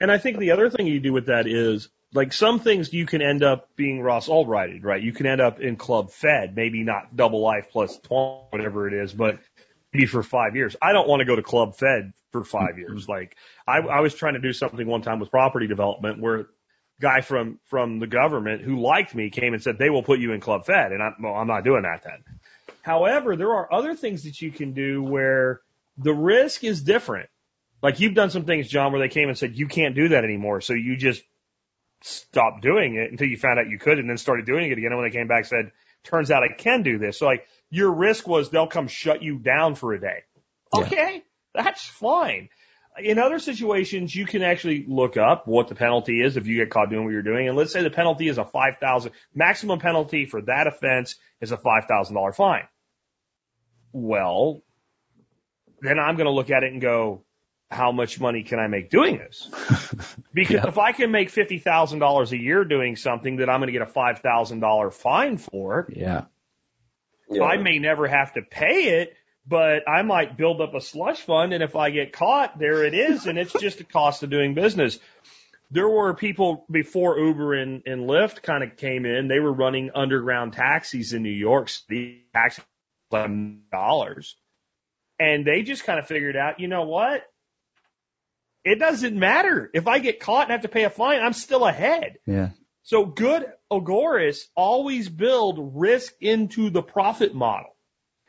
And 0.00 0.10
I 0.10 0.18
think 0.18 0.38
the 0.38 0.50
other 0.50 0.70
thing 0.70 0.86
you 0.86 1.00
do 1.00 1.12
with 1.12 1.26
that 1.26 1.46
is 1.46 1.88
like 2.12 2.32
some 2.32 2.60
things 2.60 2.92
you 2.92 3.06
can 3.06 3.22
end 3.22 3.42
up 3.42 3.68
being 3.76 4.00
Ross 4.00 4.28
Ulbrichted, 4.28 4.84
right? 4.84 5.02
You 5.02 5.12
can 5.12 5.26
end 5.26 5.40
up 5.40 5.60
in 5.60 5.76
club 5.76 6.10
fed, 6.10 6.54
maybe 6.54 6.82
not 6.82 7.14
double 7.14 7.40
life 7.40 7.68
plus 7.72 7.98
20, 7.98 8.46
whatever 8.50 8.88
it 8.88 8.94
is, 8.94 9.12
but 9.12 9.40
maybe 9.92 10.06
for 10.06 10.22
five 10.22 10.56
years. 10.56 10.76
I 10.80 10.92
don't 10.92 11.08
want 11.08 11.20
to 11.20 11.26
go 11.26 11.36
to 11.36 11.42
club 11.42 11.76
fed 11.76 12.12
for 12.32 12.44
five 12.44 12.78
years. 12.78 13.02
Mm-hmm. 13.02 13.12
Like 13.12 13.36
I, 13.66 13.78
I 13.78 14.00
was 14.00 14.14
trying 14.14 14.34
to 14.34 14.40
do 14.40 14.52
something 14.52 14.86
one 14.86 15.02
time 15.02 15.18
with 15.18 15.30
property 15.30 15.66
development 15.66 16.20
where 16.20 16.46
guy 17.00 17.20
from, 17.20 17.58
from 17.66 17.98
the 17.98 18.06
government 18.06 18.62
who 18.62 18.80
liked 18.80 19.14
me 19.14 19.30
came 19.30 19.52
and 19.52 19.62
said, 19.62 19.78
they 19.78 19.90
will 19.90 20.02
put 20.02 20.20
you 20.20 20.32
in 20.32 20.40
club 20.40 20.66
fed. 20.66 20.92
And 20.92 21.02
I'm, 21.02 21.14
well, 21.20 21.34
I'm 21.34 21.48
not 21.48 21.64
doing 21.64 21.82
that 21.82 22.04
then. 22.04 22.22
However, 22.82 23.34
there 23.34 23.52
are 23.52 23.72
other 23.72 23.96
things 23.96 24.24
that 24.24 24.40
you 24.40 24.52
can 24.52 24.72
do 24.72 25.02
where 25.02 25.60
the 25.96 26.14
risk 26.14 26.64
is 26.64 26.82
different. 26.82 27.28
Like 27.82 28.00
you've 28.00 28.14
done 28.14 28.30
some 28.30 28.44
things, 28.44 28.68
John, 28.68 28.92
where 28.92 29.00
they 29.00 29.12
came 29.12 29.28
and 29.28 29.36
said, 29.36 29.56
you 29.56 29.68
can't 29.68 29.94
do 29.94 30.08
that 30.08 30.24
anymore. 30.24 30.60
So 30.60 30.72
you 30.72 30.96
just 30.96 31.22
stopped 32.02 32.62
doing 32.62 32.96
it 32.96 33.10
until 33.10 33.28
you 33.28 33.36
found 33.36 33.58
out 33.58 33.68
you 33.68 33.78
could 33.78 33.98
and 33.98 34.08
then 34.08 34.18
started 34.18 34.46
doing 34.46 34.70
it 34.70 34.78
again. 34.78 34.92
And 34.92 34.96
when 34.96 35.08
they 35.10 35.16
came 35.16 35.28
back 35.28 35.44
said, 35.44 35.70
turns 36.02 36.30
out 36.30 36.42
I 36.42 36.52
can 36.52 36.82
do 36.82 36.98
this. 36.98 37.18
So 37.18 37.26
like 37.26 37.46
your 37.70 37.92
risk 37.92 38.26
was 38.26 38.50
they'll 38.50 38.66
come 38.66 38.88
shut 38.88 39.22
you 39.22 39.38
down 39.38 39.74
for 39.74 39.92
a 39.92 40.00
day. 40.00 40.24
Okay. 40.74 41.22
That's 41.54 41.84
fine. 41.84 42.48
In 42.98 43.18
other 43.18 43.38
situations, 43.38 44.14
you 44.14 44.24
can 44.24 44.42
actually 44.42 44.84
look 44.86 45.16
up 45.16 45.48
what 45.48 45.68
the 45.68 45.74
penalty 45.74 46.22
is 46.22 46.36
if 46.36 46.46
you 46.46 46.56
get 46.56 46.70
caught 46.70 46.90
doing 46.90 47.04
what 47.04 47.10
you're 47.10 47.22
doing. 47.22 47.48
And 47.48 47.56
let's 47.56 47.72
say 47.72 47.82
the 47.82 47.90
penalty 47.90 48.28
is 48.28 48.38
a 48.38 48.44
5,000 48.44 49.12
maximum 49.34 49.80
penalty 49.80 50.26
for 50.26 50.42
that 50.42 50.66
offense 50.68 51.16
is 51.40 51.50
a 51.52 51.56
$5,000 51.56 52.34
fine. 52.34 52.68
Well, 53.92 54.62
then 55.84 55.98
I'm 55.98 56.16
going 56.16 56.26
to 56.26 56.32
look 56.32 56.50
at 56.50 56.62
it 56.62 56.72
and 56.72 56.80
go, 56.80 57.24
how 57.70 57.92
much 57.92 58.20
money 58.20 58.42
can 58.42 58.58
I 58.58 58.68
make 58.68 58.90
doing 58.90 59.18
this? 59.18 59.50
Because 60.34 60.64
yeah. 60.64 60.66
if 60.66 60.78
I 60.78 60.90
can 60.90 61.12
make 61.12 61.30
$50,000 61.30 62.32
a 62.32 62.36
year 62.36 62.64
doing 62.64 62.96
something 62.96 63.36
that 63.36 63.48
I'm 63.48 63.60
going 63.60 63.72
to 63.72 63.72
get 63.72 63.82
a 63.82 63.86
$5,000 63.86 64.92
fine 64.92 65.38
for, 65.38 65.86
yeah. 65.94 66.24
yeah. 67.30 67.44
I 67.44 67.56
may 67.56 67.78
never 67.78 68.08
have 68.08 68.32
to 68.34 68.42
pay 68.42 69.00
it, 69.00 69.14
but 69.46 69.88
I 69.88 70.02
might 70.02 70.36
build 70.36 70.60
up 70.60 70.74
a 70.74 70.80
slush 70.80 71.20
fund. 71.20 71.52
And 71.52 71.62
if 71.62 71.76
I 71.76 71.90
get 71.90 72.12
caught, 72.12 72.58
there 72.58 72.84
it 72.84 72.94
is. 72.94 73.26
And 73.28 73.38
it's 73.38 73.52
just 73.52 73.80
a 73.80 73.84
cost 73.84 74.24
of 74.24 74.30
doing 74.30 74.54
business. 74.54 74.98
There 75.70 75.88
were 75.88 76.14
people 76.14 76.66
before 76.68 77.16
Uber 77.16 77.54
and, 77.54 77.84
and 77.86 78.08
Lyft 78.10 78.42
kind 78.42 78.64
of 78.64 78.76
came 78.76 79.06
in. 79.06 79.28
They 79.28 79.38
were 79.38 79.52
running 79.52 79.92
underground 79.94 80.54
taxis 80.54 81.12
in 81.12 81.22
New 81.22 81.30
York 81.30 81.68
City, 81.68 82.24
taxis 82.34 82.64
dollars. 83.70 84.34
And 85.18 85.46
they 85.46 85.62
just 85.62 85.84
kind 85.84 85.98
of 85.98 86.06
figured 86.06 86.36
out, 86.36 86.60
you 86.60 86.68
know 86.68 86.84
what? 86.84 87.22
It 88.64 88.78
doesn't 88.78 89.16
matter. 89.16 89.70
If 89.74 89.86
I 89.86 89.98
get 89.98 90.20
caught 90.20 90.44
and 90.44 90.52
have 90.52 90.62
to 90.62 90.68
pay 90.68 90.84
a 90.84 90.90
fine, 90.90 91.20
I'm 91.20 91.34
still 91.34 91.64
ahead. 91.64 92.16
Yeah. 92.26 92.50
So 92.82 93.04
good 93.04 93.46
agorists 93.70 94.44
always 94.56 95.08
build 95.08 95.72
risk 95.74 96.12
into 96.20 96.70
the 96.70 96.82
profit 96.82 97.34
model 97.34 97.74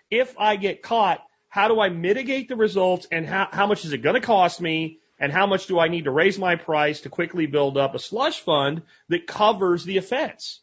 if 0.10 0.36
I 0.38 0.56
get 0.56 0.82
caught, 0.82 1.22
how 1.50 1.68
do 1.68 1.80
I 1.80 1.90
mitigate 1.90 2.50
the 2.50 2.56
results 2.56 3.08
and 3.12 3.26
how, 3.26 3.48
how 3.52 3.68
much 3.68 3.86
is 3.86 3.94
it 3.94 4.00
going 4.00 4.16
to 4.16 4.26
cost 4.26 4.62
me? 4.62 5.00
And 5.18 5.32
how 5.32 5.48
much 5.48 5.68
do 5.68 5.80
I 5.80 5.88
need 5.88 6.06
to 6.06 6.12
raise 6.12 6.38
my 6.38 6.58
price 6.58 7.02
to 7.02 7.10
quickly 7.10 7.46
build 7.46 7.78
up 7.78 7.96
a 7.96 8.00
slush 8.00 8.42
fund 8.42 8.82
that 9.08 9.28
covers 9.28 9.86
the 9.86 9.98
offense? 9.98 10.62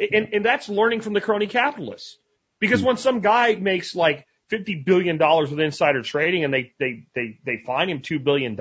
And, 0.00 0.30
and 0.32 0.44
that's 0.44 0.68
learning 0.68 1.02
from 1.02 1.12
the 1.12 1.20
crony 1.20 1.46
capitalists. 1.46 2.18
Because 2.58 2.80
hmm. 2.80 2.88
when 2.88 2.96
some 2.96 3.20
guy 3.20 3.54
makes 3.54 3.94
like 3.94 4.26
$50 4.52 4.84
billion 4.84 5.18
with 5.18 5.60
insider 5.60 6.02
trading 6.02 6.44
and 6.44 6.52
they, 6.52 6.72
they, 6.78 7.06
they, 7.14 7.38
they 7.44 7.62
fine 7.64 7.88
him 7.88 8.00
$2 8.00 8.22
billion, 8.22 8.56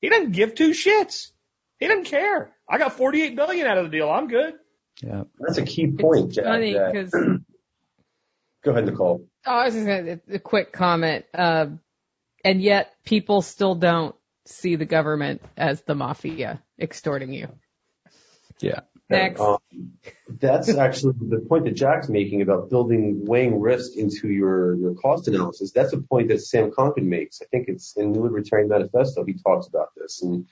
he 0.00 0.08
doesn't 0.08 0.32
give 0.32 0.54
two 0.54 0.70
shits. 0.70 1.30
He 1.78 1.88
doesn't 1.88 2.04
care. 2.04 2.52
I 2.68 2.78
got 2.78 2.92
48 2.92 3.36
billion 3.36 3.66
out 3.66 3.78
of 3.78 3.84
the 3.84 3.90
deal. 3.90 4.10
I'm 4.10 4.28
good. 4.28 4.54
Yeah. 5.02 5.24
That's 5.38 5.58
a 5.58 5.64
key 5.64 5.88
point, 5.88 6.26
it's 6.26 6.36
Jack. 6.36 6.44
Funny 6.44 6.72
because 6.72 7.12
Go 8.66 8.72
ahead, 8.72 8.86
Nicole. 8.86 9.24
Oh, 9.46 9.52
I 9.52 9.66
was 9.66 9.74
just 9.74 9.86
going 9.86 10.06
to, 10.06 10.20
a 10.34 10.38
quick 10.40 10.72
comment. 10.72 11.24
Uh, 11.32 11.66
and 12.44 12.60
yet 12.60 12.92
people 13.04 13.40
still 13.40 13.76
don't 13.76 14.16
see 14.44 14.74
the 14.74 14.84
government 14.84 15.40
as 15.56 15.82
the 15.82 15.94
mafia 15.94 16.60
extorting 16.76 17.32
you. 17.32 17.48
Yeah. 18.60 18.80
Next. 19.08 19.40
Um, 19.40 19.58
that's 20.28 20.74
actually 20.74 21.14
the 21.20 21.38
point 21.38 21.64
that 21.64 21.74
Jack's 21.74 22.08
making 22.08 22.42
about 22.42 22.70
building, 22.70 23.24
weighing 23.24 23.60
risk 23.60 23.96
into 23.96 24.28
your, 24.28 24.74
your 24.74 24.94
cost 24.94 25.28
analysis. 25.28 25.70
That's 25.72 25.92
a 25.92 25.98
point 25.98 26.28
that 26.28 26.40
Sam 26.40 26.72
Konkin 26.72 27.04
makes. 27.04 27.40
I 27.40 27.44
think 27.46 27.68
it's 27.68 27.96
in 27.96 28.12
the 28.12 28.20
Libertarian 28.20 28.68
Manifesto. 28.68 29.24
He 29.24 29.34
talks 29.34 29.68
about 29.68 29.90
this. 29.96 30.22
And 30.22 30.46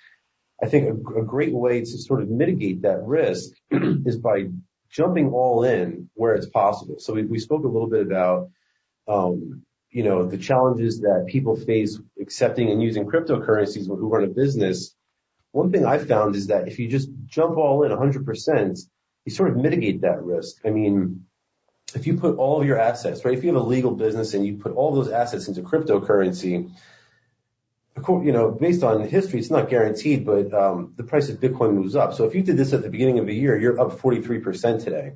I 0.63 0.67
think 0.67 0.89
a, 0.89 1.21
a 1.21 1.25
great 1.25 1.53
way 1.53 1.81
to 1.81 1.99
sort 1.99 2.23
of 2.23 2.29
mitigate 2.29 2.83
that 2.83 3.03
risk 3.03 3.51
is 3.71 4.19
by 4.19 4.47
jumping 4.91 5.31
all 5.31 5.65
in 5.65 6.09
where 6.15 6.35
it's 6.35 6.47
possible. 6.47 6.97
So 7.01 7.15
we, 7.15 7.25
we 7.25 7.41
spoke 7.41 7.65
a 7.65 7.69
little 7.69 7.89
bit 7.89 8.03
about, 8.07 8.51
um, 9.09 9.63
you 9.91 10.05
know, 10.05 10.27
the 10.27 10.39
challenges 10.39 11.01
that 11.01 11.27
people 11.29 11.57
face 11.57 11.99
accepting 12.21 12.71
and 12.71 12.81
using 12.81 13.07
cryptocurrencies 13.07 13.87
who 13.87 14.09
run 14.09 14.25
a 14.25 14.29
business. 14.29 14.95
One 15.55 15.71
thing 15.71 15.87
I've 15.87 16.09
found 16.09 16.35
is 16.35 16.49
that 16.49 16.67
if 16.67 16.81
you 16.81 16.89
just 16.89 17.09
jump 17.27 17.59
all 17.59 17.85
in 17.85 17.93
100%, 17.93 18.79
you 19.25 19.33
sort 19.33 19.51
of 19.51 19.57
mitigate 19.57 20.01
that 20.01 20.21
risk. 20.21 20.57
I 20.65 20.71
mean, 20.71 21.27
if 21.95 22.09
you 22.09 22.17
put 22.17 22.39
all 22.39 22.61
of 22.61 22.67
your 22.67 22.81
assets, 22.81 23.25
right? 23.25 23.39
If 23.39 23.45
you 23.45 23.55
have 23.55 23.63
a 23.63 23.65
legal 23.65 23.93
business 23.93 24.35
and 24.35 24.45
you 24.45 24.57
put 24.57 24.73
all 24.73 24.93
those 24.93 25.13
assets 25.13 25.47
into 25.47 25.63
cryptocurrency, 25.63 26.73
you 28.09 28.33
know, 28.33 28.51
based 28.51 28.83
on 28.83 29.07
history, 29.07 29.39
it's 29.39 29.51
not 29.53 29.71
guaranteed, 29.71 30.27
but 30.27 30.53
um, 30.53 30.95
the 30.97 31.05
price 31.05 31.29
of 31.29 31.39
Bitcoin 31.39 31.75
moves 31.75 31.95
up. 31.95 32.15
So 32.15 32.25
if 32.25 32.35
you 32.35 32.43
did 32.43 32.57
this 32.57 32.73
at 32.73 32.83
the 32.83 32.91
beginning 32.91 33.21
of 33.21 33.27
the 33.27 33.35
year, 33.35 33.57
you're 33.57 33.81
up 33.81 34.01
43% 34.01 34.83
today. 34.83 35.13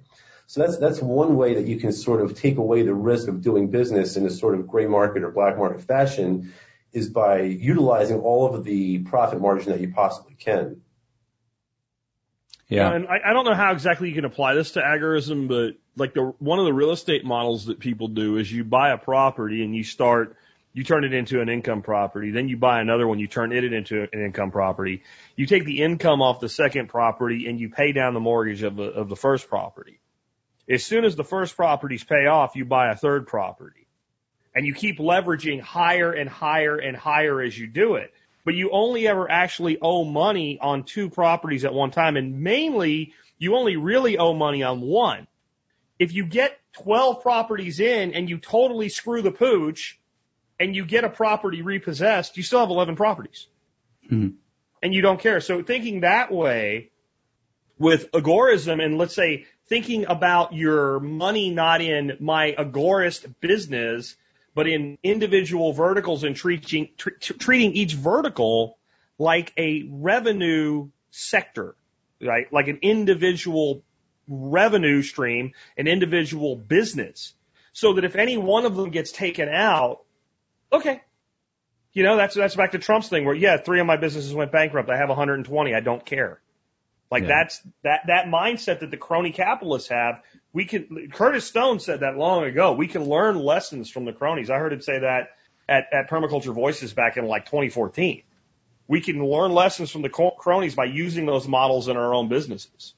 So 0.47 0.61
that's 0.61 0.79
that's 0.79 1.03
one 1.03 1.35
way 1.35 1.55
that 1.55 1.67
you 1.67 1.81
can 1.81 1.91
sort 1.91 2.23
of 2.23 2.35
take 2.35 2.59
away 2.59 2.83
the 2.83 2.95
risk 2.95 3.27
of 3.27 3.43
doing 3.43 3.71
business 3.71 4.17
in 4.17 4.25
a 4.25 4.31
sort 4.31 4.55
of 4.55 4.69
gray 4.69 4.87
market 4.87 5.25
or 5.25 5.33
black 5.33 5.59
market 5.59 5.83
fashion, 5.83 6.55
is 6.93 7.09
by 7.09 7.43
utilizing 7.43 8.21
all 8.21 8.55
of 8.55 8.65
the 8.65 8.99
profit 9.01 9.41
margin 9.41 9.73
that 9.73 9.81
you 9.81 9.93
possibly 9.93 10.35
can. 10.35 10.81
Yeah, 12.69 12.93
and 12.93 13.09
I, 13.09 13.31
I 13.31 13.33
don't 13.33 13.47
know 13.47 13.55
how 13.55 13.73
exactly 13.73 14.09
you 14.11 14.15
can 14.15 14.27
apply 14.27 14.55
this 14.55 14.73
to 14.73 14.81
agorism, 14.81 15.49
but 15.49 15.79
like 15.97 16.13
the 16.13 16.35
one 16.39 16.59
of 16.59 16.67
the 16.67 16.73
real 16.73 16.91
estate 16.91 17.25
models 17.25 17.67
that 17.67 17.79
people 17.79 18.09
do 18.09 18.37
is 18.37 18.51
you 18.53 18.63
buy 18.63 18.91
a 18.91 18.99
property 18.99 19.65
and 19.65 19.75
you 19.75 19.85
start 19.85 20.37
you 20.79 20.85
turn 20.85 21.03
it 21.03 21.13
into 21.13 21.41
an 21.41 21.49
income 21.49 21.83
property. 21.83 22.31
Then 22.31 22.49
you 22.49 22.57
buy 22.57 22.81
another 22.81 23.09
one, 23.09 23.19
you 23.19 23.27
turn 23.27 23.53
it 23.53 23.65
into 23.65 24.07
an 24.13 24.25
income 24.25 24.53
property. 24.53 25.03
You 25.35 25.45
take 25.47 25.65
the 25.65 25.83
income 25.83 26.23
off 26.23 26.39
the 26.39 26.49
second 26.49 26.89
property 26.89 27.49
and 27.49 27.59
you 27.59 27.69
pay 27.69 27.91
down 27.91 28.15
the 28.15 28.21
mortgage 28.21 28.63
of 28.63 28.77
the, 28.77 28.85
of 28.85 29.09
the 29.09 29.17
first 29.17 29.49
property. 29.49 29.99
As 30.71 30.85
soon 30.85 31.05
as 31.05 31.17
the 31.17 31.25
first 31.25 31.57
properties 31.57 32.05
pay 32.05 32.27
off, 32.27 32.55
you 32.55 32.65
buy 32.65 32.93
a 32.93 32.95
third 32.95 33.27
property. 33.27 33.88
And 34.55 34.67
you 34.67 34.75
keep 34.75 34.99
leveraging 34.99 35.61
higher 35.61 36.13
and 36.13 36.29
higher 36.29 36.77
and 36.77 36.97
higher 36.97 37.41
as 37.41 37.57
you 37.57 37.67
do 37.67 37.95
it. 37.95 38.13
But 38.45 38.55
you 38.55 38.71
only 38.71 39.07
ever 39.07 39.31
actually 39.31 39.79
owe 39.81 40.05
money 40.05 40.59
on 40.61 40.85
two 40.85 41.11
properties 41.11 41.65
at 41.65 41.75
one 41.75 41.91
time. 41.91 42.17
And 42.17 42.41
mainly, 42.41 43.13
you 43.39 43.57
only 43.57 43.77
really 43.77 44.19
owe 44.19 44.35
money 44.35 44.63
on 44.63 44.81
one. 44.81 45.27
If 45.99 46.13
you 46.15 46.25
get 46.25 46.59
12 46.75 47.23
properties 47.23 47.81
in 47.81 48.15
and 48.15 48.29
you 48.29 48.39
totally 48.39 48.89
screw 48.89 49.23
the 49.23 49.33
pooch, 49.33 49.99
and 50.61 50.75
you 50.75 50.85
get 50.85 51.05
a 51.05 51.09
property 51.09 51.63
repossessed, 51.63 52.37
you 52.37 52.43
still 52.43 52.61
have 52.61 52.71
11 52.71 52.97
properties. 52.97 53.47
Mm-hmm. 54.07 54.37
And 54.83 54.95
you 54.95 55.03
don't 55.03 55.21
care. 55.21 55.41
So 55.41 55.63
thinking 55.63 56.01
that 56.01 56.33
way 56.33 56.91
with 57.79 58.11
agorism 58.13 58.85
and 58.85 58.99
let's 58.99 59.15
say 59.15 59.47
thinking 59.67 60.07
about 60.07 60.53
your 60.53 61.01
money 61.01 61.51
not 61.51 61.81
in 61.81 62.17
my 62.21 62.55
agorist 62.59 63.33
business, 63.41 64.17
but 64.59 64.67
in 64.67 64.99
individual 65.05 65.73
verticals 65.73 66.25
and 66.25 66.35
treating, 66.35 66.89
tr- 66.97 67.11
treating 67.21 67.75
each 67.75 67.95
vertical 67.95 68.77
like 69.17 69.53
a 69.57 69.89
revenue 69.89 70.89
sector, 71.13 71.77
right? 72.21 72.53
Like 72.53 72.67
an 72.67 72.81
individual 72.83 73.85
revenue 74.27 75.03
stream, 75.03 75.53
an 75.77 75.87
individual 75.87 76.57
business. 76.57 77.35
So 77.73 77.93
that 77.93 78.05
if 78.05 78.17
any 78.17 78.37
one 78.37 78.65
of 78.65 78.75
them 78.75 78.91
gets 78.91 79.13
taken 79.13 79.49
out, 79.49 80.01
okay. 80.73 81.03
You 81.93 82.03
know, 82.03 82.17
that's, 82.17 82.35
that's 82.35 82.57
back 82.57 82.73
to 82.73 82.81
Trump's 82.81 83.09
thing 83.09 83.25
where, 83.27 83.37
yeah, 83.37 83.59
three 83.59 83.79
of 83.79 83.87
my 83.87 83.97
businesses 83.97 84.35
went 84.35 84.51
bankrupt. 84.51 84.91
I 84.91 84.97
have 84.97 85.09
120. 85.09 85.73
I 85.73 85.79
don't 85.79 86.05
care. 86.05 86.41
Like 87.13 87.23
yeah. 87.23 87.29
that's, 87.29 87.63
that, 87.85 88.01
that 88.09 88.27
mindset 88.27 88.81
that 88.81 88.91
the 88.91 88.97
crony 88.97 89.31
capitalists 89.31 89.91
have. 89.91 90.21
We 90.53 90.65
can, 90.65 91.11
Curtis 91.13 91.47
Stone 91.47 91.81
said 91.81 92.01
that 92.01 92.17
long 92.17 92.45
ago. 92.45 92.73
We 92.73 92.89
can 92.89 93.05
learn 93.05 93.39
lessons 93.39 93.91
from 93.91 94.05
the 94.05 94.13
cronies. 94.13 94.51
I 94.51 94.59
heard 94.59 94.73
him 94.73 94.81
say 94.81 95.01
that 95.01 95.31
at, 95.69 95.85
at 95.93 96.11
Permaculture 96.11 96.55
Voices 96.55 96.93
back 96.93 97.17
in 97.17 97.27
like 97.27 97.45
2014. 97.47 98.23
We 98.87 99.01
can 99.03 99.23
learn 99.25 99.53
lessons 99.53 99.91
from 99.91 100.03
the 100.03 100.09
cronies 100.09 100.75
by 100.75 100.87
using 100.87 101.27
those 101.27 101.47
models 101.47 101.89
in 101.89 101.97
our 101.97 102.15
own 102.15 102.29
businesses. 102.29 102.95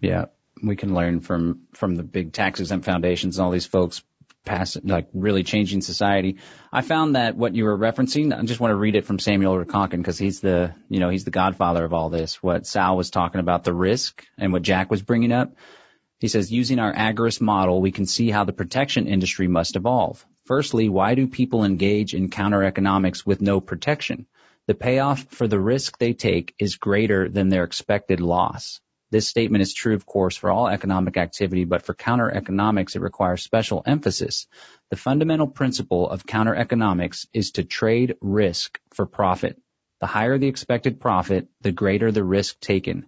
Yeah, 0.00 0.26
we 0.62 0.76
can 0.76 0.94
learn 0.94 1.20
from 1.20 1.62
from 1.74 1.96
the 1.96 2.04
big 2.04 2.32
tax 2.32 2.60
exempt 2.60 2.86
foundations 2.86 3.36
and 3.36 3.44
all 3.44 3.50
these 3.50 3.66
folks 3.66 4.02
past 4.44 4.78
like 4.84 5.08
really 5.12 5.42
changing 5.42 5.80
society. 5.80 6.38
I 6.72 6.82
found 6.82 7.16
that 7.16 7.36
what 7.36 7.54
you 7.54 7.64
were 7.64 7.76
referencing, 7.76 8.36
I 8.36 8.42
just 8.44 8.60
want 8.60 8.70
to 8.70 8.76
read 8.76 8.94
it 8.94 9.04
from 9.04 9.18
Samuel 9.18 9.56
Rakonkin 9.62 9.98
because 9.98 10.18
he's 10.18 10.40
the, 10.40 10.74
you 10.88 11.00
know, 11.00 11.10
he's 11.10 11.24
the 11.24 11.30
godfather 11.30 11.84
of 11.84 11.92
all 11.92 12.08
this. 12.08 12.42
What 12.42 12.66
Sal 12.66 12.96
was 12.96 13.10
talking 13.10 13.40
about 13.40 13.64
the 13.64 13.74
risk 13.74 14.24
and 14.38 14.52
what 14.52 14.62
Jack 14.62 14.90
was 14.90 15.02
bringing 15.02 15.32
up. 15.32 15.54
He 16.20 16.28
says, 16.28 16.50
using 16.50 16.78
our 16.78 16.92
agorist 16.92 17.40
model, 17.40 17.80
we 17.80 17.92
can 17.92 18.06
see 18.06 18.30
how 18.30 18.44
the 18.44 18.52
protection 18.52 19.06
industry 19.06 19.46
must 19.46 19.76
evolve. 19.76 20.26
Firstly, 20.46 20.88
why 20.88 21.14
do 21.14 21.28
people 21.28 21.64
engage 21.64 22.14
in 22.14 22.30
counter 22.30 22.64
economics 22.64 23.24
with 23.24 23.40
no 23.40 23.60
protection? 23.60 24.26
The 24.66 24.74
payoff 24.74 25.26
for 25.30 25.46
the 25.46 25.60
risk 25.60 25.96
they 25.98 26.14
take 26.14 26.54
is 26.58 26.76
greater 26.76 27.28
than 27.28 27.48
their 27.48 27.64
expected 27.64 28.20
loss. 28.20 28.80
This 29.10 29.28
statement 29.28 29.62
is 29.62 29.72
true, 29.72 29.94
of 29.94 30.04
course, 30.04 30.36
for 30.36 30.50
all 30.50 30.68
economic 30.68 31.16
activity, 31.16 31.64
but 31.64 31.82
for 31.82 31.94
counter 31.94 32.30
economics, 32.30 32.94
it 32.94 33.00
requires 33.00 33.42
special 33.42 33.82
emphasis. 33.86 34.46
The 34.90 34.96
fundamental 34.96 35.46
principle 35.46 36.10
of 36.10 36.26
counter 36.26 36.54
economics 36.54 37.26
is 37.32 37.52
to 37.52 37.64
trade 37.64 38.16
risk 38.20 38.78
for 38.92 39.06
profit. 39.06 39.58
The 40.00 40.06
higher 40.06 40.36
the 40.36 40.48
expected 40.48 41.00
profit, 41.00 41.48
the 41.62 41.72
greater 41.72 42.12
the 42.12 42.22
risk 42.22 42.60
taken. 42.60 43.06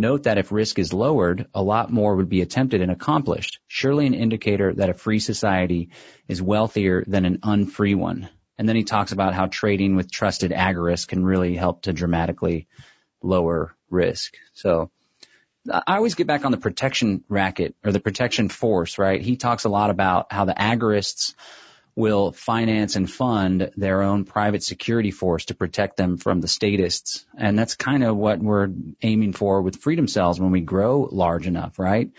Note 0.00 0.22
that 0.22 0.38
if 0.38 0.50
risk 0.50 0.78
is 0.78 0.94
lowered, 0.94 1.46
a 1.52 1.62
lot 1.62 1.92
more 1.92 2.16
would 2.16 2.30
be 2.30 2.40
attempted 2.40 2.80
and 2.80 2.90
accomplished, 2.90 3.60
surely 3.66 4.06
an 4.06 4.14
indicator 4.14 4.72
that 4.72 4.88
a 4.88 4.94
free 4.94 5.18
society 5.18 5.90
is 6.26 6.40
wealthier 6.40 7.04
than 7.06 7.26
an 7.26 7.40
unfree 7.42 7.94
one. 7.94 8.30
And 8.56 8.66
then 8.66 8.76
he 8.76 8.84
talks 8.84 9.12
about 9.12 9.34
how 9.34 9.44
trading 9.44 9.96
with 9.96 10.10
trusted 10.10 10.52
agorists 10.52 11.06
can 11.06 11.22
really 11.22 11.54
help 11.54 11.82
to 11.82 11.92
dramatically 11.92 12.66
lower 13.22 13.76
risk. 13.90 14.38
So 14.54 14.90
I 15.70 15.96
always 15.96 16.14
get 16.14 16.26
back 16.26 16.46
on 16.46 16.52
the 16.52 16.56
protection 16.56 17.22
racket 17.28 17.74
or 17.84 17.92
the 17.92 18.00
protection 18.00 18.48
force, 18.48 18.96
right? 18.96 19.20
He 19.20 19.36
talks 19.36 19.64
a 19.64 19.68
lot 19.68 19.90
about 19.90 20.32
how 20.32 20.46
the 20.46 20.54
agorists 20.54 21.34
will 21.94 22.32
finance 22.32 22.96
and 22.96 23.10
fund 23.10 23.70
their 23.76 24.02
own 24.02 24.24
private 24.24 24.62
security 24.62 25.10
force 25.10 25.46
to 25.46 25.54
protect 25.54 25.96
them 25.96 26.16
from 26.16 26.40
the 26.40 26.48
statists. 26.48 27.26
And 27.36 27.58
that's 27.58 27.74
kind 27.74 28.04
of 28.04 28.16
what 28.16 28.38
we're 28.38 28.68
aiming 29.02 29.32
for 29.32 29.62
with 29.62 29.76
freedom 29.76 30.08
cells 30.08 30.40
when 30.40 30.50
we 30.50 30.60
grow 30.60 31.08
large 31.10 31.46
enough, 31.46 31.78
right? 31.78 32.10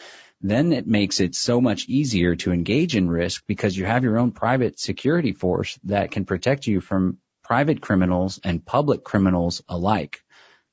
Then 0.41 0.74
it 0.74 0.88
makes 0.88 1.19
it 1.19 1.36
so 1.36 1.61
much 1.61 1.88
easier 1.88 2.36
to 2.38 2.51
engage 2.51 2.95
in 2.95 3.09
risk 3.09 3.43
because 3.47 3.78
you 3.78 3.86
have 3.86 4.03
your 4.03 4.17
own 4.17 4.32
private 4.32 4.80
security 4.80 5.34
force 5.34 5.80
that 5.84 6.11
can 6.11 6.26
protect 6.26 6.65
you 6.67 6.82
from 6.82 7.17
private 7.43 7.82
criminals 7.82 8.39
and 8.43 8.65
public 8.65 9.03
criminals 9.03 9.61
alike. 9.67 10.24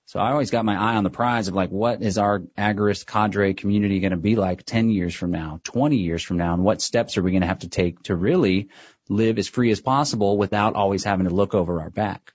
So 0.09 0.19
I 0.19 0.31
always 0.33 0.51
got 0.51 0.65
my 0.65 0.75
eye 0.75 0.97
on 0.97 1.05
the 1.05 1.11
prize 1.11 1.49
of 1.49 1.55
like, 1.55 1.69
what 1.69 2.01
is 2.01 2.17
our 2.17 2.39
agorist 2.57 3.05
cadre 3.05 3.53
community 3.53 4.01
going 4.01 4.13
to 4.13 4.17
be 4.17 4.37
like 4.37 4.65
10 4.65 4.89
years 4.89 5.15
from 5.15 5.33
now, 5.33 5.61
20 5.65 5.97
years 5.97 6.23
from 6.23 6.39
now, 6.39 6.55
and 6.55 6.65
what 6.65 6.81
steps 6.81 7.19
are 7.19 7.23
we 7.23 7.31
going 7.31 7.43
to 7.43 7.47
have 7.47 7.59
to 7.59 7.69
take 7.69 8.03
to 8.05 8.17
really 8.17 8.71
live 9.11 9.39
as 9.39 9.49
free 9.49 9.71
as 9.71 9.83
possible 9.83 10.39
without 10.39 10.77
always 10.77 11.05
having 11.05 11.29
to 11.29 11.35
look 11.35 11.55
over 11.55 11.83
our 11.83 11.91
back? 11.91 12.33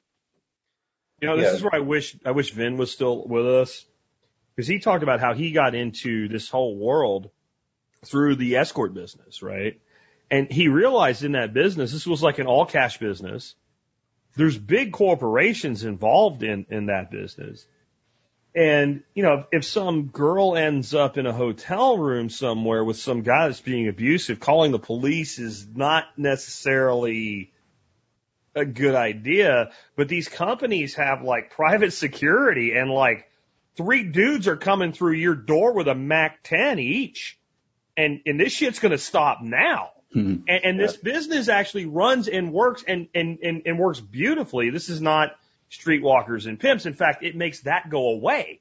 You 1.20 1.30
know, 1.30 1.36
this 1.36 1.48
yeah. 1.48 1.56
is 1.56 1.64
where 1.64 1.74
I 1.74 1.80
wish, 1.80 2.16
I 2.24 2.30
wish 2.30 2.52
Vin 2.52 2.78
was 2.78 2.92
still 2.92 3.26
with 3.26 3.48
us 3.48 3.84
because 4.56 4.68
he 4.68 4.78
talked 4.78 5.02
about 5.02 5.20
how 5.20 5.34
he 5.34 5.52
got 5.52 5.74
into 5.74 6.28
this 6.28 6.50
whole 6.50 6.78
world 6.78 7.32
through 8.06 8.36
the 8.36 8.58
escort 8.58 8.94
business, 8.94 9.42
right? 9.42 9.82
And 10.30 10.52
he 10.52 10.68
realized 10.68 11.24
in 11.24 11.32
that 11.32 11.56
business, 11.56 11.92
this 11.92 12.06
was 12.06 12.22
like 12.22 12.38
an 12.38 12.46
all 12.46 12.68
cash 12.68 13.00
business 13.00 13.56
there's 14.36 14.58
big 14.58 14.92
corporations 14.92 15.84
involved 15.84 16.44
in, 16.44 16.66
in 16.70 16.88
that 16.88 17.12
business. 17.12 17.66
And, 18.56 19.04
you 19.16 19.24
know, 19.24 19.46
if 19.52 19.66
some 19.66 20.08
girl 20.08 20.56
ends 20.56 20.94
up 20.94 21.18
in 21.18 21.26
a 21.26 21.34
hotel 21.34 21.98
room 21.98 22.30
somewhere 22.30 22.84
with 22.84 22.98
some 22.98 23.22
guy 23.24 23.48
that's 23.48 23.62
being 23.62 23.88
abusive, 23.88 24.40
calling 24.40 24.72
the 24.72 24.80
police 24.80 25.40
is 25.40 25.68
not 25.68 26.06
necessarily 26.18 27.52
a 28.56 28.66
good 28.66 28.94
idea. 28.94 29.72
But 29.96 30.08
these 30.08 30.30
companies 30.30 30.96
have 30.96 31.24
like 31.24 31.52
private 31.52 31.94
security 31.94 32.74
and 32.76 32.92
like 32.92 33.28
three 33.76 34.04
dudes 34.04 34.48
are 34.48 34.58
coming 34.58 34.94
through 34.94 35.14
your 35.14 35.36
door 35.36 35.74
with 35.74 35.88
a 35.88 35.96
Mac 35.96 36.44
10 36.44 36.78
each. 36.78 37.40
And, 37.98 38.22
and 38.26 38.40
this 38.40 38.54
shit's 38.54 38.80
going 38.80 38.92
to 38.92 38.98
stop 38.98 39.42
now. 39.42 39.93
Mm-hmm. 40.16 40.44
And, 40.48 40.64
and 40.64 40.80
this 40.80 40.96
business 40.96 41.50
actually 41.50 41.86
runs 41.86 42.28
and 42.28 42.54
works 42.54 42.84
and, 42.88 43.08
and, 43.16 43.40
and, 43.42 43.62
and 43.66 43.80
works 43.80 44.00
beautifully. 44.00 44.70
This 44.70 44.90
is 44.90 45.02
not 45.02 45.36
streetwalkers 45.72 46.46
and 46.46 46.60
pimps. 46.60 46.86
In 46.86 46.94
fact, 46.94 47.24
it 47.24 47.36
makes 47.36 47.62
that 47.62 47.90
go 47.90 48.10
away. 48.10 48.60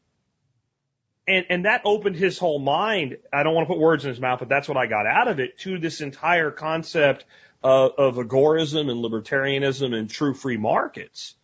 And, 1.29 1.47
and 1.51 1.65
that 1.67 1.83
opened 1.85 2.17
his 2.17 2.39
whole 2.39 2.59
mind. 2.59 3.19
I 3.33 3.43
don't 3.43 3.55
want 3.55 3.69
to 3.69 3.73
put 3.73 3.81
words 3.81 4.05
in 4.05 4.09
his 4.09 4.21
mouth, 4.21 4.41
but 4.41 4.49
that's 4.49 4.67
what 4.67 4.77
I 4.77 4.87
got 4.87 5.07
out 5.07 5.29
of 5.29 5.39
it 5.39 5.59
to 5.59 5.79
this 5.79 6.01
entire 6.01 6.51
concept 6.51 7.25
of, 7.63 7.93
of 7.97 8.17
agorism 8.17 8.91
and 8.91 9.05
libertarianism 9.05 9.95
and 9.95 10.11
true 10.11 10.35
free 10.35 10.57
markets. 10.57 11.35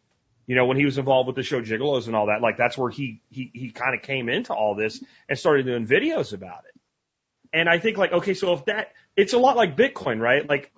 You 0.47 0.57
know, 0.57 0.65
when 0.65 0.79
he 0.79 0.87
was 0.87 0.97
involved 0.97 1.27
with 1.27 1.37
the 1.37 1.43
show 1.43 1.61
Gigolos 1.61 2.07
and 2.07 2.17
all 2.17 2.27
that, 2.27 2.41
like 2.41 2.57
that's 2.57 2.77
where 2.77 2.91
he, 2.91 3.21
he, 3.31 3.51
he 3.53 3.71
kind 3.71 3.95
of 3.95 4.03
came 4.03 4.29
into 4.31 4.55
all 4.55 4.75
this 4.75 5.05
and 5.29 5.39
started 5.39 5.67
doing 5.67 5.87
videos 5.87 6.33
about 6.33 6.65
it. 6.65 6.81
And 7.53 7.69
I 7.69 7.79
think 7.79 7.99
like, 7.99 8.13
okay, 8.13 8.35
so 8.35 8.55
if 8.55 8.65
that, 8.65 8.93
it's 9.19 9.33
a 9.33 9.39
lot 9.39 9.57
like 9.57 9.77
Bitcoin, 9.77 10.21
right? 10.21 10.49
Like 10.49 10.73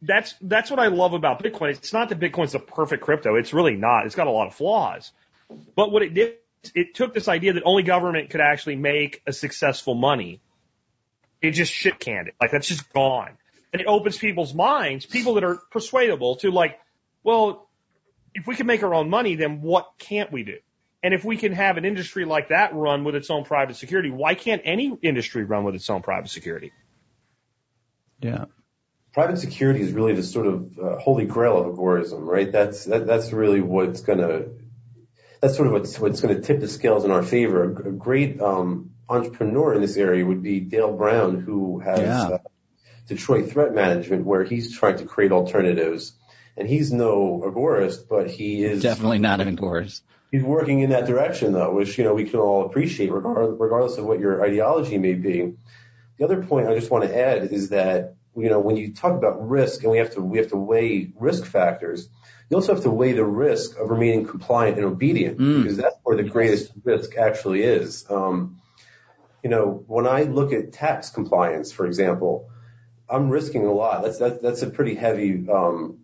that's, 0.00 0.34
that's 0.40 0.70
what 0.70 0.80
I 0.80 0.86
love 0.86 1.12
about 1.12 1.42
Bitcoin. 1.42 1.68
It's 1.70 1.92
not 1.92 2.08
that 2.08 2.18
Bitcoin's 2.18 2.52
the 2.52 2.58
perfect 2.58 3.02
crypto. 3.04 3.36
It's 3.36 3.52
really 3.52 3.76
not. 3.76 4.06
It's 4.06 4.14
got 4.14 4.26
a 4.26 4.30
lot 4.30 4.46
of 4.46 4.54
flaws. 4.54 5.12
But 5.76 5.92
what 5.92 6.02
it 6.02 6.14
did, 6.14 6.36
it 6.74 6.94
took 6.94 7.12
this 7.12 7.28
idea 7.28 7.52
that 7.52 7.64
only 7.66 7.82
government 7.82 8.30
could 8.30 8.40
actually 8.40 8.76
make 8.76 9.20
a 9.26 9.32
successful 9.32 9.94
money. 9.94 10.40
It 11.42 11.50
just 11.50 11.70
shit 11.70 11.98
canned 11.98 12.28
it. 12.28 12.34
Like 12.40 12.50
that's 12.50 12.66
just 12.66 12.90
gone. 12.94 13.32
And 13.74 13.82
it 13.82 13.86
opens 13.86 14.16
people's 14.16 14.54
minds, 14.54 15.04
people 15.04 15.34
that 15.34 15.44
are 15.44 15.56
persuadable 15.70 16.36
to 16.36 16.50
like, 16.50 16.80
well, 17.22 17.68
if 18.34 18.46
we 18.46 18.56
can 18.56 18.66
make 18.66 18.82
our 18.82 18.94
own 18.94 19.10
money, 19.10 19.34
then 19.34 19.60
what 19.60 19.92
can't 19.98 20.32
we 20.32 20.44
do? 20.44 20.56
And 21.02 21.12
if 21.12 21.26
we 21.26 21.36
can 21.36 21.52
have 21.52 21.76
an 21.76 21.84
industry 21.84 22.24
like 22.24 22.48
that 22.48 22.74
run 22.74 23.04
with 23.04 23.16
its 23.16 23.28
own 23.28 23.44
private 23.44 23.76
security, 23.76 24.10
why 24.10 24.34
can't 24.34 24.62
any 24.64 24.96
industry 25.02 25.44
run 25.44 25.64
with 25.64 25.74
its 25.74 25.90
own 25.90 26.00
private 26.00 26.30
security? 26.30 26.72
Yeah. 28.22 28.46
Private 29.12 29.38
security 29.38 29.80
is 29.80 29.92
really 29.92 30.14
the 30.14 30.22
sort 30.22 30.46
of 30.46 30.78
uh, 30.78 30.98
holy 30.98 31.26
grail 31.26 31.58
of 31.58 31.66
agorism, 31.66 32.20
right? 32.20 32.50
That's 32.50 32.84
that, 32.86 33.06
that's 33.06 33.32
really 33.32 33.60
what's 33.60 34.00
gonna 34.00 34.46
that's 35.40 35.56
sort 35.56 35.66
of 35.66 35.74
what's 35.74 35.98
what's 35.98 36.20
gonna 36.20 36.40
tip 36.40 36.60
the 36.60 36.68
scales 36.68 37.04
in 37.04 37.10
our 37.10 37.22
favor. 37.22 37.64
A, 37.64 37.88
a 37.88 37.92
great 37.92 38.40
um, 38.40 38.92
entrepreneur 39.08 39.74
in 39.74 39.82
this 39.82 39.96
area 39.96 40.24
would 40.24 40.42
be 40.42 40.60
Dale 40.60 40.96
Brown, 40.96 41.40
who 41.40 41.80
has 41.80 42.00
yeah. 42.00 42.28
uh, 42.28 42.38
Detroit 43.06 43.50
Threat 43.50 43.74
Management, 43.74 44.24
where 44.24 44.44
he's 44.44 44.76
trying 44.78 44.96
to 44.98 45.04
create 45.04 45.32
alternatives. 45.32 46.14
And 46.54 46.68
he's 46.68 46.92
no 46.92 47.42
agorist, 47.46 48.08
but 48.10 48.30
he 48.30 48.62
is 48.62 48.82
definitely 48.82 49.18
not 49.18 49.40
an 49.40 49.56
agorist 49.56 50.02
he's 50.32 50.42
working 50.42 50.80
in 50.80 50.90
that 50.90 51.06
direction 51.06 51.52
though, 51.52 51.72
which, 51.72 51.96
you 51.98 52.02
know, 52.04 52.14
we 52.14 52.24
can 52.24 52.40
all 52.40 52.64
appreciate 52.64 53.12
regardless, 53.12 53.54
regardless 53.60 53.98
of 53.98 54.06
what 54.06 54.18
your 54.18 54.44
ideology 54.44 54.98
may 54.98 55.12
be. 55.12 55.54
The 56.18 56.24
other 56.24 56.42
point 56.42 56.68
I 56.68 56.74
just 56.74 56.90
want 56.90 57.04
to 57.04 57.16
add 57.16 57.52
is 57.52 57.70
that, 57.70 58.14
you 58.36 58.48
know, 58.48 58.60
when 58.60 58.76
you 58.76 58.94
talk 58.94 59.12
about 59.12 59.48
risk 59.48 59.82
and 59.82 59.90
we 59.90 59.98
have 59.98 60.14
to, 60.14 60.22
we 60.22 60.38
have 60.38 60.48
to 60.48 60.56
weigh 60.56 61.12
risk 61.18 61.44
factors, 61.44 62.08
you 62.48 62.56
also 62.56 62.74
have 62.74 62.84
to 62.84 62.90
weigh 62.90 63.12
the 63.12 63.24
risk 63.24 63.78
of 63.78 63.90
remaining 63.90 64.26
compliant 64.26 64.76
and 64.76 64.86
obedient 64.86 65.38
mm. 65.38 65.62
because 65.62 65.78
that's 65.78 65.96
where 66.02 66.16
the 66.16 66.22
greatest 66.22 66.72
risk 66.84 67.16
actually 67.16 67.62
is. 67.62 68.04
Um, 68.10 68.60
you 69.42 69.50
know, 69.50 69.84
when 69.86 70.06
I 70.06 70.22
look 70.24 70.52
at 70.52 70.72
tax 70.72 71.10
compliance, 71.10 71.72
for 71.72 71.86
example, 71.86 72.50
I'm 73.08 73.28
risking 73.30 73.66
a 73.66 73.72
lot. 73.72 74.02
That's, 74.02 74.18
that, 74.18 74.42
that's 74.42 74.62
a 74.62 74.70
pretty 74.70 74.94
heavy, 74.94 75.48
um, 75.50 75.98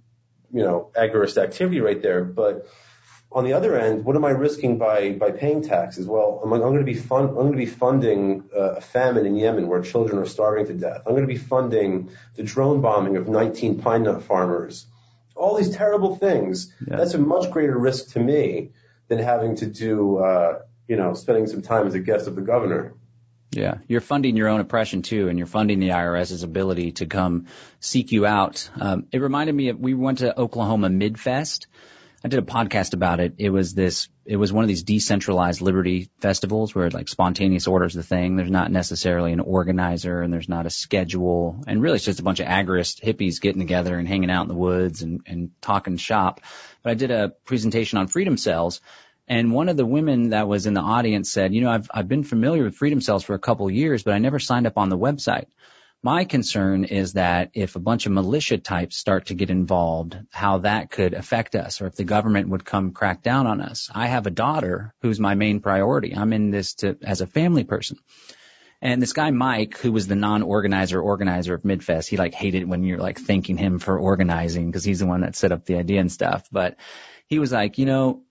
you 0.53 0.63
know, 0.63 0.91
agorist 0.97 1.41
activity 1.43 1.81
right 1.81 2.03
there. 2.03 2.25
But 2.25 2.67
on 3.31 3.45
the 3.45 3.53
other 3.53 3.79
end, 3.79 4.05
what 4.05 4.17
am 4.17 4.25
I 4.25 4.31
risking 4.31 4.79
by 4.79 5.13
by 5.13 5.31
paying 5.31 5.63
taxes? 5.63 6.07
Well, 6.07 6.41
I'm, 6.43 6.53
I'm 6.53 6.61
going 6.61 6.79
to 6.79 6.85
be 6.85 6.95
fund, 6.95 7.29
I'm 7.29 7.35
going 7.35 7.53
to 7.53 7.59
be 7.59 7.67
funding 7.67 8.49
uh, 8.57 8.77
a 8.77 8.81
famine 8.81 9.27
in 9.27 9.37
Yemen 9.37 9.69
where 9.69 9.83
children 9.83 10.19
are 10.19 10.27
starving 10.27 10.67
to 10.67 10.75
death. 10.75 11.03
I'm 11.07 11.13
going 11.13 11.27
to 11.27 11.33
be 11.33 11.37
funding 11.37 12.11
the 12.37 12.43
drone 12.43 12.81
bombing 12.81 13.17
of 13.17 13.29
19 13.29 13.81
pine 13.81 14.05
nut 14.05 14.23
farmers. 14.23 14.87
All 15.37 15.57
these 15.57 15.71
terrible 15.71 16.17
things. 16.17 16.73
Yeah. 16.87 16.97
That's 16.97 17.15
a 17.15 17.19
much 17.19 17.51
greater 17.51 17.77
risk 17.79 18.13
to 18.13 18.21
me 18.21 18.71
than 19.09 19.19
having 19.19 19.57
to 19.57 19.67
do, 19.67 20.19
uh, 20.19 20.61
you 20.89 20.97
know, 20.97 21.15
spending 21.15 21.47
some 21.47 21.63
time 21.63 21.87
as 21.87 21.95
a 21.95 22.01
guest 22.01 22.27
of 22.27 22.35
the 22.35 22.43
governor. 22.43 22.95
Yeah, 23.51 23.79
you're 23.87 24.03
funding 24.03 24.37
your 24.37 24.49
own 24.49 24.61
oppression 24.61 25.03
too, 25.03 25.29
and 25.29 25.39
you're 25.39 25.47
funding 25.47 25.81
the 25.81 25.91
IRS's 25.91 26.43
ability 26.43 26.93
to 26.93 27.07
come 27.07 27.47
seek 27.81 28.13
you 28.13 28.27
out. 28.27 28.69
Um, 28.79 29.07
it 29.11 29.21
reminded 29.21 29.55
me 29.55 29.69
of 29.69 29.79
we 29.79 29.95
went 29.95 30.19
to 30.19 30.39
Oklahoma 30.39 30.89
Midfest 30.89 31.67
I 32.25 32.29
did 32.29 32.41
a 32.41 32.43
podcast 32.43 32.95
about 32.95 33.21
it. 33.21 33.35
It 33.39 33.51
was 33.51 33.75
this, 33.75 34.09
it 34.25 34.37
was 34.37 34.53
one 34.53 34.65
of 34.65 34.69
these 34.69 34.83
decentralized 34.83 35.61
liberty 35.61 36.11
festivals 36.21 36.75
where 36.75 36.91
like 36.91 37.09
spontaneous 37.09 37.69
order 37.69 37.85
is 37.85 37.95
the 37.95 38.03
thing. 38.03 38.35
There's 38.35 38.51
not 38.51 38.73
necessarily 38.73 39.33
an 39.33 39.41
organizer 39.41 40.21
and 40.21 40.33
there's 40.33 40.49
not 40.49 40.67
a 40.67 40.71
schedule. 40.71 41.63
And 41.69 41.81
really 41.81 41.97
it's 41.97 42.05
just 42.05 42.19
a 42.19 42.25
bunch 42.25 42.41
of 42.41 42.49
agorist 42.49 43.03
hippies 43.03 43.41
getting 43.41 43.61
together 43.61 43.97
and 43.97 44.09
hanging 44.09 44.31
out 44.31 44.43
in 44.43 44.49
the 44.49 44.55
woods 44.55 45.03
and, 45.03 45.21
and 45.27 45.51
talking 45.61 45.97
shop. 45.97 46.41
But 46.83 46.91
I 46.91 46.95
did 46.95 47.13
a 47.13 47.29
presentation 47.45 47.99
on 47.99 48.09
freedom 48.09 48.37
cells 48.37 48.81
and 49.29 49.53
one 49.53 49.69
of 49.69 49.77
the 49.77 49.87
women 49.87 50.31
that 50.31 50.49
was 50.49 50.67
in 50.67 50.73
the 50.73 50.81
audience 50.81 51.31
said, 51.31 51.53
you 51.53 51.61
know, 51.61 51.71
I've, 51.71 51.91
I've 51.93 52.09
been 52.09 52.25
familiar 52.25 52.65
with 52.65 52.77
freedom 52.77 53.03
cells 53.03 53.23
for 53.23 53.35
a 53.35 53.39
couple 53.39 53.67
of 53.67 53.75
years, 53.75 54.03
but 54.03 54.15
I 54.15 54.19
never 54.19 54.39
signed 54.39 54.67
up 54.67 54.79
on 54.79 54.89
the 54.89 54.99
website. 54.99 55.47
My 56.03 56.25
concern 56.25 56.85
is 56.85 57.15
that 57.15 57.51
if 57.55 57.75
a 57.75 57.81
bunch 57.81 58.07
of 58.07 58.13
militia 58.13 58.59
types 58.59 58.97
start 58.97 59.27
to 59.27 59.35
get 59.35 59.51
involved, 59.51 60.17
how 60.31 60.59
that 60.59 60.91
could 60.91 61.13
affect 61.13 61.57
us 61.57 61.81
or 61.81 61.87
if 61.87 61.97
the 61.97 62.05
government 62.05 62.49
would 62.51 62.65
come 62.65 62.93
crack 62.93 63.23
down 63.23 63.49
on 63.49 63.61
us. 63.61 63.91
I 63.93 64.07
have 64.07 64.27
a 64.27 64.31
daughter 64.31 64.95
who's 65.03 65.19
my 65.19 65.35
main 65.35 65.61
priority. 65.61 66.15
I'm 66.15 66.33
in 66.33 66.51
this 66.51 66.75
to, 66.75 66.97
as 67.03 67.21
a 67.21 67.27
family 67.27 67.65
person. 67.65 67.99
And 68.81 69.03
this 69.03 69.13
guy 69.13 69.33
Mike, 69.33 69.77
who 69.79 69.91
was 69.91 70.07
the 70.07 70.15
non-organizer 70.15 71.01
organizer 71.01 71.55
of 71.55 71.63
Midfest, 71.63 72.07
he 72.07 72.17
like 72.17 72.33
hated 72.33 72.69
when 72.69 72.85
you're 72.85 72.99
like 72.99 73.19
thanking 73.19 73.57
him 73.57 73.81
for 73.81 73.99
organizing 73.99 74.71
because 74.71 74.85
he's 74.85 75.01
the 75.01 75.07
one 75.07 75.23
that 75.23 75.35
set 75.35 75.51
up 75.51 75.65
the 75.65 75.79
idea 75.79 76.01
and 76.01 76.13
stuff. 76.13 76.47
But 76.53 76.77
he 77.27 77.41
was 77.41 77.51
like, 77.51 77.79
you 77.79 77.87
know, 77.87 78.23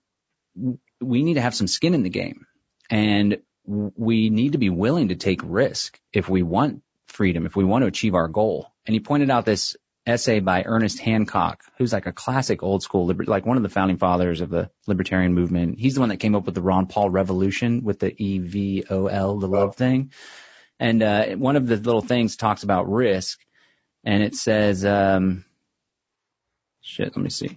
we 1.02 1.22
need 1.22 1.34
to 1.34 1.42
have 1.42 1.54
some 1.54 1.66
skin 1.66 1.92
in 1.92 2.02
the 2.02 2.08
game 2.08 2.46
and 2.88 3.42
we 3.66 4.30
need 4.30 4.52
to 4.52 4.58
be 4.58 4.70
willing 4.70 5.08
to 5.08 5.16
take 5.16 5.42
risk 5.44 6.00
if 6.14 6.30
we 6.30 6.42
want 6.42 6.82
freedom, 7.18 7.46
if 7.46 7.56
we 7.56 7.64
want 7.64 7.82
to 7.82 7.88
achieve 7.88 8.14
our 8.14 8.28
goal. 8.28 8.72
And 8.86 8.94
he 8.94 9.00
pointed 9.00 9.28
out 9.28 9.44
this 9.44 9.76
essay 10.06 10.38
by 10.38 10.62
Ernest 10.64 11.00
Hancock, 11.00 11.64
who's 11.76 11.92
like 11.92 12.06
a 12.06 12.12
classic 12.12 12.62
old 12.62 12.84
school, 12.84 13.06
liber- 13.06 13.24
like 13.24 13.44
one 13.44 13.56
of 13.56 13.64
the 13.64 13.68
founding 13.68 13.98
fathers 13.98 14.40
of 14.40 14.50
the 14.50 14.70
libertarian 14.86 15.34
movement. 15.34 15.80
He's 15.80 15.94
the 15.94 16.00
one 16.00 16.10
that 16.10 16.18
came 16.18 16.36
up 16.36 16.46
with 16.46 16.54
the 16.54 16.62
Ron 16.62 16.86
Paul 16.86 17.10
revolution 17.10 17.82
with 17.82 17.98
the 17.98 18.12
EVOL, 18.12 19.40
the 19.40 19.48
love 19.48 19.74
thing. 19.74 20.12
And, 20.78 21.02
uh, 21.02 21.26
one 21.34 21.56
of 21.56 21.66
the 21.66 21.76
little 21.76 22.02
things 22.02 22.36
talks 22.36 22.62
about 22.62 22.88
risk 22.88 23.40
and 24.04 24.22
it 24.22 24.36
says, 24.36 24.84
um, 24.84 25.44
shit, 26.82 27.16
let 27.16 27.22
me 27.22 27.30
see. 27.30 27.56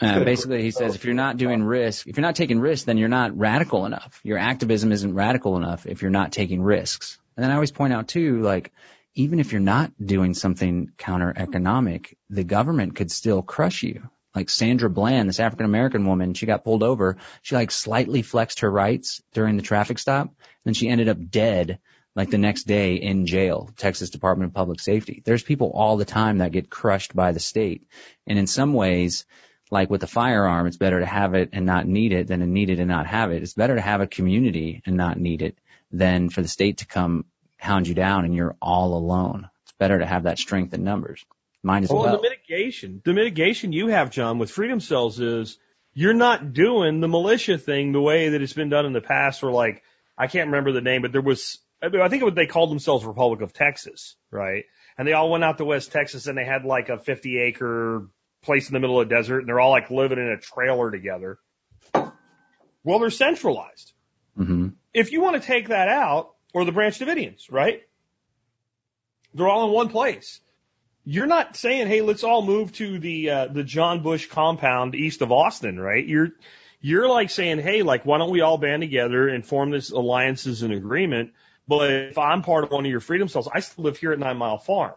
Uh, 0.00 0.24
basically, 0.24 0.62
he 0.62 0.72
says 0.72 0.96
if 0.96 1.04
you're 1.04 1.14
not 1.14 1.36
doing 1.36 1.62
risk, 1.62 2.08
if 2.08 2.16
you're 2.16 2.26
not 2.26 2.34
taking 2.34 2.58
risks, 2.58 2.86
then 2.86 2.98
you're 2.98 3.08
not 3.08 3.38
radical 3.38 3.86
enough. 3.86 4.18
Your 4.24 4.38
activism 4.38 4.90
isn't 4.90 5.14
radical 5.14 5.56
enough 5.56 5.86
if 5.86 6.02
you're 6.02 6.10
not 6.10 6.32
taking 6.32 6.60
risks. 6.60 7.18
And 7.40 7.44
then 7.46 7.52
I 7.52 7.54
always 7.54 7.72
point 7.72 7.94
out 7.94 8.06
too, 8.06 8.42
like, 8.42 8.70
even 9.14 9.40
if 9.40 9.50
you're 9.50 9.62
not 9.62 9.92
doing 9.98 10.34
something 10.34 10.90
counter 10.98 11.32
economic, 11.34 12.18
the 12.28 12.44
government 12.44 12.96
could 12.96 13.10
still 13.10 13.40
crush 13.40 13.82
you. 13.82 14.10
Like 14.34 14.50
Sandra 14.50 14.90
Bland, 14.90 15.26
this 15.26 15.40
African 15.40 15.64
American 15.64 16.04
woman, 16.04 16.34
she 16.34 16.44
got 16.44 16.64
pulled 16.64 16.82
over. 16.82 17.16
She 17.40 17.54
like 17.54 17.70
slightly 17.70 18.20
flexed 18.20 18.60
her 18.60 18.70
rights 18.70 19.22
during 19.32 19.56
the 19.56 19.62
traffic 19.62 19.98
stop. 19.98 20.34
Then 20.66 20.74
she 20.74 20.90
ended 20.90 21.08
up 21.08 21.30
dead 21.30 21.78
like 22.14 22.28
the 22.28 22.36
next 22.36 22.64
day 22.64 22.96
in 22.96 23.24
jail, 23.24 23.70
Texas 23.78 24.10
Department 24.10 24.50
of 24.50 24.54
Public 24.54 24.78
Safety. 24.78 25.22
There's 25.24 25.42
people 25.42 25.70
all 25.74 25.96
the 25.96 26.04
time 26.04 26.38
that 26.38 26.52
get 26.52 26.68
crushed 26.68 27.16
by 27.16 27.32
the 27.32 27.40
state. 27.40 27.86
And 28.26 28.38
in 28.38 28.46
some 28.46 28.74
ways, 28.74 29.24
like 29.70 29.88
with 29.88 30.02
a 30.02 30.06
firearm, 30.06 30.66
it's 30.66 30.76
better 30.76 31.00
to 31.00 31.06
have 31.06 31.32
it 31.32 31.48
and 31.54 31.64
not 31.64 31.86
need 31.86 32.12
it 32.12 32.26
than 32.26 32.40
to 32.40 32.46
need 32.46 32.68
it 32.68 32.80
and 32.80 32.88
not 32.88 33.06
have 33.06 33.30
it. 33.30 33.42
It's 33.42 33.54
better 33.54 33.76
to 33.76 33.80
have 33.80 34.02
a 34.02 34.06
community 34.06 34.82
and 34.84 34.98
not 34.98 35.18
need 35.18 35.40
it 35.40 35.56
than 35.90 36.30
for 36.30 36.42
the 36.42 36.48
state 36.48 36.78
to 36.78 36.86
come 36.86 37.24
hound 37.58 37.86
you 37.86 37.94
down 37.94 38.24
and 38.24 38.34
you're 38.34 38.56
all 38.60 38.94
alone. 38.94 39.48
It's 39.64 39.72
better 39.72 39.98
to 39.98 40.06
have 40.06 40.24
that 40.24 40.38
strength 40.38 40.72
in 40.74 40.84
numbers. 40.84 41.24
Mine 41.62 41.84
as 41.84 41.90
well. 41.90 42.02
well. 42.02 42.16
The 42.16 42.22
mitigation, 42.22 43.02
the 43.04 43.12
mitigation 43.12 43.72
you 43.72 43.88
have, 43.88 44.10
John, 44.10 44.38
with 44.38 44.50
freedom 44.50 44.80
cells 44.80 45.20
is 45.20 45.58
you're 45.92 46.14
not 46.14 46.52
doing 46.52 47.00
the 47.00 47.08
militia 47.08 47.58
thing 47.58 47.92
the 47.92 48.00
way 48.00 48.30
that 48.30 48.40
it's 48.40 48.54
been 48.54 48.70
done 48.70 48.86
in 48.86 48.92
the 48.92 49.00
past. 49.00 49.42
Or 49.42 49.52
like, 49.52 49.82
I 50.16 50.26
can't 50.26 50.46
remember 50.46 50.72
the 50.72 50.80
name, 50.80 51.02
but 51.02 51.12
there 51.12 51.20
was, 51.20 51.58
I 51.82 52.08
think 52.08 52.22
it 52.22 52.34
they 52.34 52.46
called 52.46 52.70
themselves 52.70 53.04
Republic 53.04 53.42
of 53.42 53.52
Texas, 53.52 54.16
right? 54.30 54.64
And 54.96 55.06
they 55.06 55.12
all 55.12 55.30
went 55.30 55.44
out 55.44 55.58
to 55.58 55.64
West 55.64 55.92
Texas 55.92 56.26
and 56.26 56.36
they 56.36 56.44
had 56.44 56.64
like 56.64 56.88
a 56.88 56.98
50 56.98 57.38
acre 57.38 58.08
place 58.42 58.68
in 58.68 58.72
the 58.72 58.80
middle 58.80 59.00
of 59.00 59.08
the 59.08 59.14
desert 59.14 59.40
and 59.40 59.48
they're 59.48 59.60
all 59.60 59.70
like 59.70 59.90
living 59.90 60.18
in 60.18 60.28
a 60.28 60.38
trailer 60.38 60.90
together. 60.90 61.38
Well, 62.82 62.98
they're 62.98 63.10
centralized. 63.10 63.92
Mm-hmm. 64.38 64.68
If 64.92 65.12
you 65.12 65.20
want 65.20 65.40
to 65.40 65.46
take 65.46 65.68
that 65.68 65.88
out, 65.88 66.34
or 66.52 66.64
the 66.64 66.72
Branch 66.72 66.98
Davidians, 66.98 67.50
right? 67.50 67.82
They're 69.34 69.48
all 69.48 69.66
in 69.68 69.72
one 69.72 69.88
place. 69.88 70.40
You're 71.04 71.26
not 71.26 71.56
saying, 71.56 71.86
hey, 71.86 72.02
let's 72.02 72.24
all 72.24 72.42
move 72.42 72.72
to 72.74 72.98
the 72.98 73.30
uh, 73.30 73.46
the 73.46 73.64
John 73.64 74.02
Bush 74.02 74.26
compound 74.26 74.94
east 74.94 75.22
of 75.22 75.32
Austin, 75.32 75.78
right? 75.78 76.04
You're 76.04 76.30
you're 76.80 77.08
like 77.08 77.30
saying, 77.30 77.60
hey, 77.60 77.82
like 77.82 78.04
why 78.04 78.18
don't 78.18 78.30
we 78.30 78.40
all 78.40 78.58
band 78.58 78.82
together 78.82 79.28
and 79.28 79.46
form 79.46 79.70
this 79.70 79.90
alliance 79.90 80.62
and 80.62 80.72
agreement? 80.72 81.32
But 81.66 81.90
if 81.90 82.18
I'm 82.18 82.42
part 82.42 82.64
of 82.64 82.70
one 82.70 82.84
of 82.84 82.90
your 82.90 83.00
freedom 83.00 83.28
cells, 83.28 83.48
I 83.52 83.60
still 83.60 83.84
live 83.84 83.96
here 83.96 84.12
at 84.12 84.18
Nine 84.18 84.36
Mile 84.36 84.58
Farm. 84.58 84.94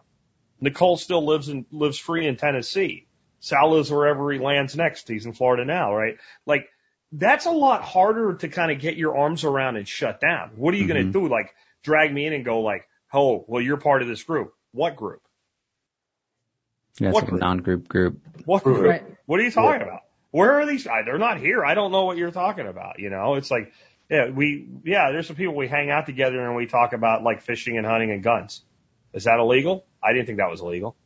Nicole 0.60 0.96
still 0.96 1.24
lives 1.24 1.48
and 1.48 1.66
lives 1.70 1.98
free 1.98 2.26
in 2.26 2.36
Tennessee. 2.36 3.06
Sal 3.40 3.72
lives 3.72 3.90
wherever 3.90 4.30
he 4.32 4.38
lands 4.38 4.74
next. 4.74 5.08
He's 5.08 5.26
in 5.26 5.34
Florida 5.34 5.64
now, 5.64 5.94
right? 5.94 6.16
Like 6.46 6.68
that's 7.16 7.46
a 7.46 7.50
lot 7.50 7.82
harder 7.82 8.34
to 8.34 8.48
kind 8.48 8.72
of 8.72 8.80
get 8.80 8.96
your 8.96 9.16
arms 9.16 9.44
around 9.44 9.76
and 9.76 9.86
shut 9.86 10.20
down. 10.20 10.50
What 10.56 10.74
are 10.74 10.76
you 10.76 10.84
mm-hmm. 10.84 10.92
going 10.92 11.06
to 11.06 11.12
do? 11.12 11.28
Like 11.28 11.54
drag 11.82 12.12
me 12.12 12.26
in 12.26 12.32
and 12.32 12.44
go 12.44 12.60
like, 12.60 12.88
oh, 13.12 13.44
well, 13.46 13.62
you're 13.62 13.76
part 13.76 14.02
of 14.02 14.08
this 14.08 14.22
group. 14.22 14.52
What 14.72 14.96
group? 14.96 15.22
Yeah, 16.98 17.10
what 17.10 17.22
like 17.22 17.30
group? 17.30 17.40
a 17.40 17.44
non-group 17.44 17.88
group. 17.88 18.20
What 18.44 18.64
group? 18.64 18.84
Right. 18.84 19.04
What 19.26 19.40
are 19.40 19.42
you 19.44 19.50
talking 19.50 19.82
about? 19.82 20.00
Where 20.30 20.60
are 20.60 20.66
these? 20.66 20.84
They're 20.84 21.18
not 21.18 21.38
here. 21.38 21.64
I 21.64 21.74
don't 21.74 21.92
know 21.92 22.04
what 22.04 22.16
you're 22.16 22.32
talking 22.32 22.66
about. 22.66 22.98
You 22.98 23.10
know, 23.10 23.34
it's 23.34 23.50
like, 23.50 23.72
yeah, 24.10 24.30
we, 24.30 24.68
yeah, 24.84 25.12
there's 25.12 25.28
some 25.28 25.36
people 25.36 25.54
we 25.54 25.68
hang 25.68 25.90
out 25.90 26.06
together 26.06 26.44
and 26.44 26.56
we 26.56 26.66
talk 26.66 26.92
about 26.92 27.22
like 27.22 27.42
fishing 27.42 27.78
and 27.78 27.86
hunting 27.86 28.10
and 28.10 28.22
guns. 28.22 28.62
Is 29.12 29.24
that 29.24 29.38
illegal? 29.38 29.86
I 30.02 30.12
didn't 30.12 30.26
think 30.26 30.38
that 30.38 30.50
was 30.50 30.60
illegal. 30.60 30.96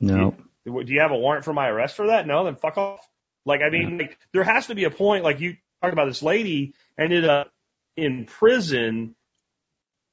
No. 0.00 0.34
Do 0.64 0.84
you 0.86 1.00
have 1.00 1.12
a 1.12 1.16
warrant 1.16 1.44
for 1.44 1.52
my 1.52 1.68
arrest 1.68 1.96
for 1.96 2.08
that? 2.08 2.26
No, 2.26 2.44
then 2.44 2.56
fuck 2.56 2.78
off. 2.78 3.06
Like, 3.48 3.62
I 3.62 3.70
mean, 3.70 3.98
like, 3.98 4.18
there 4.32 4.44
has 4.44 4.66
to 4.66 4.74
be 4.74 4.84
a 4.84 4.90
point, 4.90 5.24
like 5.24 5.40
you 5.40 5.56
talked 5.80 5.94
about 5.94 6.06
this 6.06 6.22
lady 6.22 6.74
ended 6.98 7.24
up 7.24 7.50
in 7.96 8.26
prison. 8.26 9.16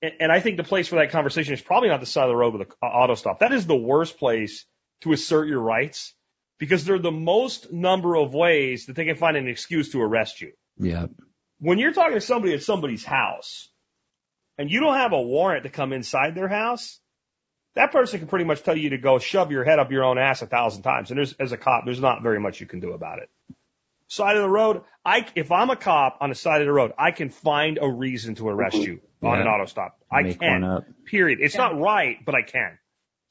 And, 0.01 0.13
and 0.21 0.31
I 0.31 0.39
think 0.39 0.55
the 0.57 0.63
place 0.63 0.88
for 0.88 0.95
that 0.95 1.11
conversation 1.11 1.53
is 1.53 1.61
probably 1.61 1.89
not 1.89 1.99
the 1.99 2.05
side 2.05 2.23
of 2.23 2.29
the 2.29 2.36
road 2.36 2.53
with 2.53 2.67
an 2.67 2.88
auto 2.88 3.15
stop. 3.15 3.39
That 3.39 3.51
is 3.51 3.67
the 3.67 3.75
worst 3.75 4.17
place 4.17 4.65
to 5.01 5.11
assert 5.11 5.49
your 5.49 5.59
rights 5.59 6.13
because 6.59 6.86
they're 6.86 6.97
the 6.97 7.11
most 7.11 7.73
number 7.73 8.15
of 8.15 8.33
ways 8.33 8.86
that 8.86 8.95
they 8.95 9.05
can 9.05 9.17
find 9.17 9.36
an 9.36 9.49
excuse 9.49 9.91
to 9.91 10.01
arrest 10.01 10.39
you. 10.39 10.53
Yeah. 10.77 11.07
When 11.59 11.77
you're 11.77 11.93
talking 11.93 12.13
to 12.13 12.21
somebody 12.21 12.53
at 12.53 12.63
somebody's 12.63 13.03
house 13.03 13.69
and 14.57 14.71
you 14.71 14.79
don't 14.79 14.95
have 14.95 15.11
a 15.11 15.21
warrant 15.21 15.63
to 15.63 15.69
come 15.69 15.91
inside 15.91 16.36
their 16.36 16.47
house, 16.47 16.99
that 17.76 17.91
person 17.91 18.19
can 18.19 18.28
pretty 18.28 18.45
much 18.45 18.63
tell 18.63 18.78
you 18.78 18.91
to 18.91 18.97
go 18.97 19.19
shove 19.19 19.51
your 19.51 19.63
head 19.63 19.80
up 19.80 19.91
your 19.91 20.03
own 20.03 20.17
ass 20.17 20.41
a 20.41 20.47
thousand 20.47 20.84
times. 20.84 21.11
And 21.11 21.17
there's, 21.17 21.34
as 21.34 21.51
a 21.51 21.57
cop, 21.57 21.86
there's 21.86 21.99
not 21.99 22.23
very 22.23 22.39
much 22.39 22.59
you 22.59 22.67
can 22.67 22.80
do 22.80 22.93
about 22.93 23.19
it. 23.19 23.30
Side 24.07 24.38
of 24.38 24.43
the 24.43 24.49
road, 24.49 24.84
I, 25.03 25.26
if 25.36 25.51
I'm 25.51 25.69
a 25.69 25.76
cop 25.76 26.19
on 26.21 26.30
the 26.30 26.36
side 26.36 26.61
of 26.61 26.67
the 26.67 26.73
road, 26.73 26.93
I 26.97 27.11
can 27.11 27.30
find 27.30 27.80
a 27.82 27.89
reason 27.89 28.36
to 28.36 28.47
arrest 28.47 28.78
you 28.78 29.01
yeah. 29.21 29.30
on 29.30 29.41
an 29.41 29.47
auto 29.47 29.65
stop. 29.65 29.97
I 30.11 30.21
Make 30.21 30.39
can. 30.39 30.86
Period. 31.05 31.39
It's 31.41 31.55
yeah. 31.55 31.61
not 31.61 31.80
right, 31.80 32.17
but 32.23 32.36
I 32.36 32.43
can. 32.43 32.78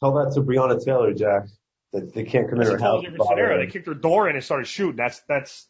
Tell 0.00 0.12
that 0.14 0.32
to 0.34 0.42
Breonna 0.42 0.84
Taylor, 0.84 1.14
Jack. 1.14 1.44
That 1.92 2.12
they 2.12 2.24
can't 2.24 2.50
come 2.50 2.60
in 2.60 2.66
her 2.66 2.76
house. 2.76 3.04
Scenario. 3.04 3.64
They 3.64 3.70
kicked 3.70 3.86
her 3.86 3.94
door 3.94 4.28
in 4.28 4.34
and 4.34 4.44
started 4.44 4.66
shooting. 4.66 4.96
That's, 4.96 5.20
that's, 5.28 5.68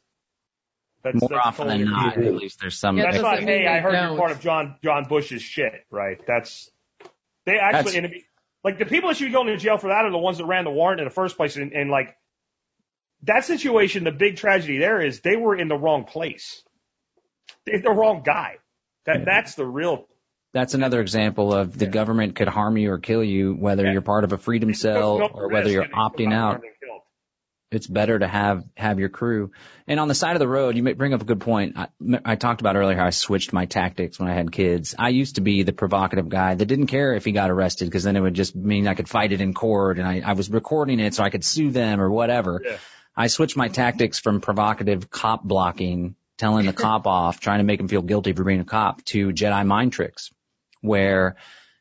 that's, 1.02 1.20
More 1.20 1.28
that's 1.28 1.46
often 1.46 1.68
than 1.68 1.84
not, 1.84 2.16
at 2.16 2.34
least 2.34 2.60
there's 2.60 2.78
some. 2.78 2.96
Yeah, 2.96 3.10
that's 3.10 3.22
not, 3.22 3.40
hey, 3.40 3.66
I 3.66 3.80
heard 3.80 3.92
don't. 3.92 4.08
you're 4.08 4.18
part 4.18 4.30
of 4.30 4.40
John, 4.40 4.76
John 4.82 5.04
Bush's 5.06 5.42
shit, 5.42 5.84
right? 5.90 6.18
That's, 6.26 6.70
they 7.44 7.58
actually, 7.58 8.00
that's, 8.00 8.14
like 8.64 8.78
the 8.78 8.86
people 8.86 9.10
that 9.10 9.18
should 9.18 9.26
be 9.26 9.32
going 9.32 9.46
to 9.48 9.56
jail 9.58 9.76
for 9.76 9.88
that 9.88 10.04
are 10.06 10.10
the 10.10 10.18
ones 10.18 10.38
that 10.38 10.46
ran 10.46 10.64
the 10.64 10.70
warrant 10.70 11.00
in 11.00 11.04
the 11.04 11.14
first 11.14 11.36
place. 11.36 11.56
And, 11.56 11.72
and 11.72 11.90
like 11.90 12.16
that 13.24 13.44
situation, 13.44 14.04
the 14.04 14.10
big 14.10 14.36
tragedy 14.36 14.78
there 14.78 15.00
is 15.00 15.20
they 15.20 15.36
were 15.36 15.54
in 15.54 15.68
the 15.68 15.76
wrong 15.76 16.04
place. 16.04 16.62
They're 17.66 17.80
the 17.80 17.90
wrong 17.90 18.22
guy. 18.24 18.56
That 19.04 19.26
that's 19.26 19.54
the 19.54 19.66
real. 19.66 20.06
That's 20.54 20.72
another 20.72 21.00
example 21.00 21.52
of 21.52 21.76
the 21.76 21.86
government 21.86 22.36
could 22.36 22.48
harm 22.48 22.78
you 22.78 22.92
or 22.92 22.98
kill 22.98 23.24
you, 23.24 23.54
whether 23.54 23.84
yeah. 23.84 23.92
you're 23.92 24.02
part 24.02 24.24
of 24.24 24.32
a 24.32 24.38
freedom 24.38 24.72
cell 24.72 25.18
no 25.18 25.26
or 25.26 25.48
whether 25.48 25.68
you're 25.68 25.84
opting 25.84 26.32
out 26.32 26.62
it's 27.74 27.86
better 27.86 28.18
to 28.18 28.26
have 28.26 28.64
have 28.76 28.98
your 28.98 29.08
crew. 29.08 29.52
And 29.86 30.00
on 30.00 30.08
the 30.08 30.14
side 30.14 30.34
of 30.34 30.40
the 30.40 30.48
road, 30.48 30.76
you 30.76 30.82
may 30.82 30.92
bring 30.92 31.14
up 31.14 31.22
a 31.22 31.24
good 31.24 31.40
point. 31.40 31.76
I, 31.76 31.88
I 32.24 32.36
talked 32.36 32.60
about 32.60 32.76
earlier 32.76 32.96
how 32.96 33.06
I 33.06 33.10
switched 33.10 33.52
my 33.52 33.66
tactics 33.66 34.18
when 34.18 34.28
I 34.28 34.34
had 34.34 34.50
kids. 34.50 34.94
I 34.98 35.10
used 35.10 35.36
to 35.36 35.40
be 35.40 35.62
the 35.62 35.72
provocative 35.72 36.28
guy 36.28 36.54
that 36.54 36.66
didn't 36.66 36.86
care 36.88 37.14
if 37.14 37.24
he 37.24 37.32
got 37.32 37.50
arrested 37.50 37.86
because 37.86 38.04
then 38.04 38.16
it 38.16 38.20
would 38.20 38.34
just 38.34 38.54
mean 38.54 38.88
I 38.88 38.94
could 38.94 39.08
fight 39.08 39.32
it 39.32 39.40
in 39.40 39.54
court 39.54 39.98
and 39.98 40.06
I, 40.06 40.22
I 40.24 40.32
was 40.32 40.50
recording 40.50 41.00
it 41.00 41.14
so 41.14 41.22
I 41.22 41.30
could 41.30 41.44
sue 41.44 41.70
them 41.70 42.00
or 42.00 42.10
whatever. 42.10 42.62
Yeah. 42.64 42.76
I 43.16 43.28
switched 43.28 43.56
my 43.56 43.68
tactics 43.68 44.18
from 44.18 44.40
provocative 44.40 45.10
cop 45.10 45.44
blocking, 45.44 46.16
telling 46.38 46.66
the 46.66 46.72
cop 46.84 47.06
off, 47.06 47.40
trying 47.40 47.58
to 47.58 47.64
make 47.64 47.80
him 47.80 47.88
feel 47.88 48.02
guilty 48.02 48.32
for 48.32 48.44
being 48.44 48.60
a 48.60 48.64
cop 48.64 49.04
to 49.06 49.28
Jedi 49.28 49.66
mind 49.66 49.92
tricks 49.92 50.30
where 50.80 51.36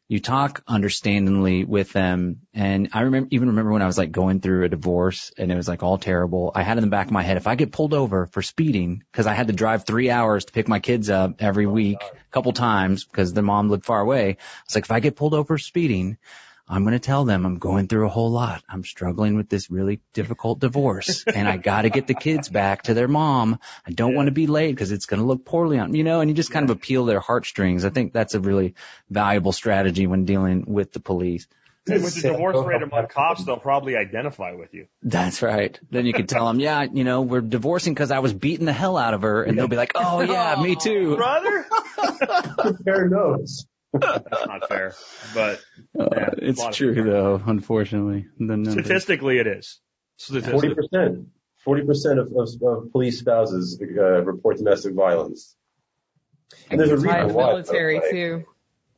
you 0.07 0.19
talk 0.19 0.63
understandingly 0.67 1.63
with 1.63 1.93
them. 1.93 2.41
And 2.53 2.89
I 2.93 3.01
remember, 3.01 3.29
even 3.31 3.49
remember 3.49 3.71
when 3.71 3.81
I 3.81 3.87
was 3.87 3.97
like 3.97 4.11
going 4.11 4.41
through 4.41 4.65
a 4.65 4.69
divorce 4.69 5.31
and 5.37 5.51
it 5.51 5.55
was 5.55 5.67
like 5.67 5.81
all 5.81 5.97
terrible. 5.97 6.51
I 6.53 6.63
had 6.63 6.77
in 6.77 6.83
the 6.83 6.89
back 6.89 7.07
of 7.07 7.13
my 7.13 7.23
head, 7.23 7.37
if 7.37 7.47
I 7.47 7.55
get 7.55 7.71
pulled 7.71 7.93
over 7.93 8.27
for 8.27 8.41
speeding, 8.41 9.03
cause 9.13 9.27
I 9.27 9.33
had 9.33 9.47
to 9.47 9.53
drive 9.53 9.85
three 9.85 10.09
hours 10.09 10.45
to 10.45 10.53
pick 10.53 10.67
my 10.67 10.79
kids 10.79 11.09
up 11.09 11.41
every 11.41 11.65
oh, 11.65 11.71
week, 11.71 12.01
a 12.01 12.31
couple 12.31 12.51
times 12.51 13.05
because 13.05 13.33
their 13.33 13.43
mom 13.43 13.69
lived 13.69 13.85
far 13.85 14.01
away. 14.01 14.37
It's 14.65 14.75
like, 14.75 14.85
if 14.85 14.91
I 14.91 14.99
get 14.99 15.15
pulled 15.15 15.33
over 15.33 15.55
for 15.55 15.57
speeding, 15.57 16.17
I'm 16.67 16.83
going 16.83 16.93
to 16.93 16.99
tell 16.99 17.25
them 17.25 17.45
I'm 17.45 17.59
going 17.59 17.87
through 17.87 18.05
a 18.05 18.09
whole 18.09 18.31
lot. 18.31 18.63
I'm 18.69 18.83
struggling 18.85 19.35
with 19.35 19.49
this 19.49 19.69
really 19.69 19.99
difficult 20.13 20.59
divorce 20.59 21.25
and 21.27 21.47
I 21.47 21.57
got 21.57 21.81
to 21.81 21.89
get 21.89 22.07
the 22.07 22.13
kids 22.13 22.47
back 22.47 22.83
to 22.83 22.93
their 22.93 23.07
mom. 23.09 23.59
I 23.85 23.91
don't 23.91 24.11
Yeah. 24.11 24.17
want 24.17 24.27
to 24.27 24.31
be 24.31 24.47
late 24.47 24.71
because 24.71 24.91
it's 24.91 25.05
going 25.05 25.19
to 25.19 25.25
look 25.25 25.43
poorly 25.43 25.77
on, 25.77 25.93
you 25.93 26.03
know, 26.03 26.21
and 26.21 26.29
you 26.29 26.35
just 26.35 26.51
kind 26.51 26.63
of 26.63 26.69
appeal 26.69 27.05
their 27.05 27.19
heartstrings. 27.19 27.83
I 27.83 27.89
think 27.89 28.13
that's 28.13 28.33
a 28.33 28.39
really 28.39 28.75
valuable 29.09 29.51
strategy 29.51 30.07
when 30.07 30.23
dealing 30.25 30.63
with 30.65 30.93
the 30.93 30.99
police. 31.01 31.47
And 31.85 32.01
with 32.01 32.15
the 32.15 32.29
divorce 32.29 32.65
rate 32.65 32.81
among 32.81 33.07
cops, 33.07 33.43
they'll 33.43 33.57
probably 33.57 33.97
identify 33.97 34.53
with 34.53 34.73
you. 34.73 34.87
That's 35.01 35.41
right. 35.41 35.77
Then 35.91 36.05
you 36.05 36.13
can 36.13 36.27
tell 36.27 36.47
them, 36.47 36.61
yeah, 36.61 36.83
you 36.89 37.03
know, 37.03 37.23
we're 37.23 37.41
divorcing 37.41 37.93
because 37.93 38.09
I 38.09 38.19
was 38.19 38.33
beating 38.33 38.65
the 38.65 38.71
hell 38.71 38.95
out 38.95 39.13
of 39.13 39.23
her. 39.23 39.43
And 39.43 39.57
they'll 39.57 39.67
be 39.67 39.75
like, 39.75 39.91
oh 39.95 40.21
yeah, 40.21 40.61
me 40.61 40.77
too. 40.77 41.17
Brother? 41.17 41.65
Compare 42.61 43.09
notes. 43.09 43.65
That's 43.93 44.45
not 44.47 44.67
fair. 44.67 44.93
But 45.33 45.59
Uh, 45.97 46.07
Yeah, 46.11 46.29
a 46.31 46.49
it's 46.49 46.75
true 46.75 46.95
people. 46.95 47.11
though, 47.11 47.41
unfortunately. 47.45 48.25
The 48.39 48.45
numbers. 48.57 48.73
statistically 48.73 49.37
it 49.39 49.47
is. 49.47 49.79
Forty 50.19 50.73
percent. 50.73 51.27
Forty 51.63 51.85
percent 51.85 52.19
of, 52.19 52.27
of, 52.35 52.49
of 52.61 52.91
police 52.91 53.19
spouses 53.19 53.79
uh, 53.81 54.23
report 54.23 54.57
domestic 54.57 54.93
violence. 54.93 55.55
And 56.69 56.79
there's 56.79 56.91
a 56.91 57.05
Why 57.07 57.21
reason 57.21 57.35
why. 57.35 57.47
military 57.51 57.99
right? 57.99 58.11
too. 58.11 58.45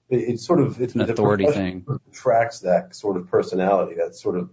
It, 0.09 0.17
it's 0.17 0.45
sort 0.45 0.59
of 0.61 0.81
it's 0.81 0.93
an 0.95 1.01
authority 1.01 1.45
profession 1.45 1.81
thing. 1.84 1.99
Tracks 2.13 2.59
that 2.61 2.95
sort 2.95 3.17
of 3.17 3.30
personality, 3.30 3.95
that 3.95 4.15
sort 4.15 4.38
of 4.38 4.49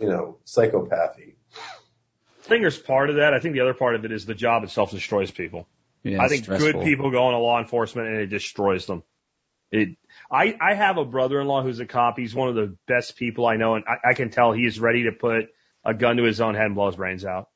you 0.00 0.08
know 0.08 0.38
psychopathy. 0.46 1.34
I 1.54 2.48
think 2.48 2.62
there's 2.62 2.78
part 2.78 3.10
of 3.10 3.16
that. 3.16 3.34
I 3.34 3.40
think 3.40 3.54
the 3.54 3.60
other 3.60 3.74
part 3.74 3.94
of 3.96 4.04
it 4.04 4.12
is 4.12 4.24
the 4.26 4.34
job 4.34 4.62
itself 4.62 4.90
destroys 4.92 5.30
people. 5.30 5.66
Yeah, 6.04 6.22
I 6.22 6.28
think 6.28 6.44
stressful. 6.44 6.72
good 6.72 6.84
people 6.84 7.10
go 7.10 7.28
into 7.28 7.38
law 7.38 7.58
enforcement 7.60 8.08
and 8.08 8.18
it 8.18 8.26
destroys 8.28 8.86
them. 8.86 9.02
It, 9.70 9.96
I, 10.30 10.56
I 10.60 10.74
have 10.74 10.96
a 10.98 11.04
brother-in-law 11.04 11.62
who's 11.62 11.80
a 11.80 11.86
cop. 11.86 12.18
He's 12.18 12.34
one 12.34 12.48
of 12.48 12.54
the 12.54 12.76
best 12.86 13.16
people 13.16 13.46
I 13.46 13.56
know, 13.56 13.74
and 13.74 13.84
I, 13.86 14.10
I 14.10 14.14
can 14.14 14.30
tell 14.30 14.52
he 14.52 14.64
is 14.66 14.78
ready 14.80 15.04
to 15.04 15.12
put 15.12 15.46
a 15.84 15.94
gun 15.94 16.16
to 16.18 16.22
his 16.24 16.40
own 16.40 16.54
head 16.54 16.66
and 16.66 16.74
blow 16.74 16.86
his 16.86 16.96
brains 16.96 17.24
out. 17.24 17.48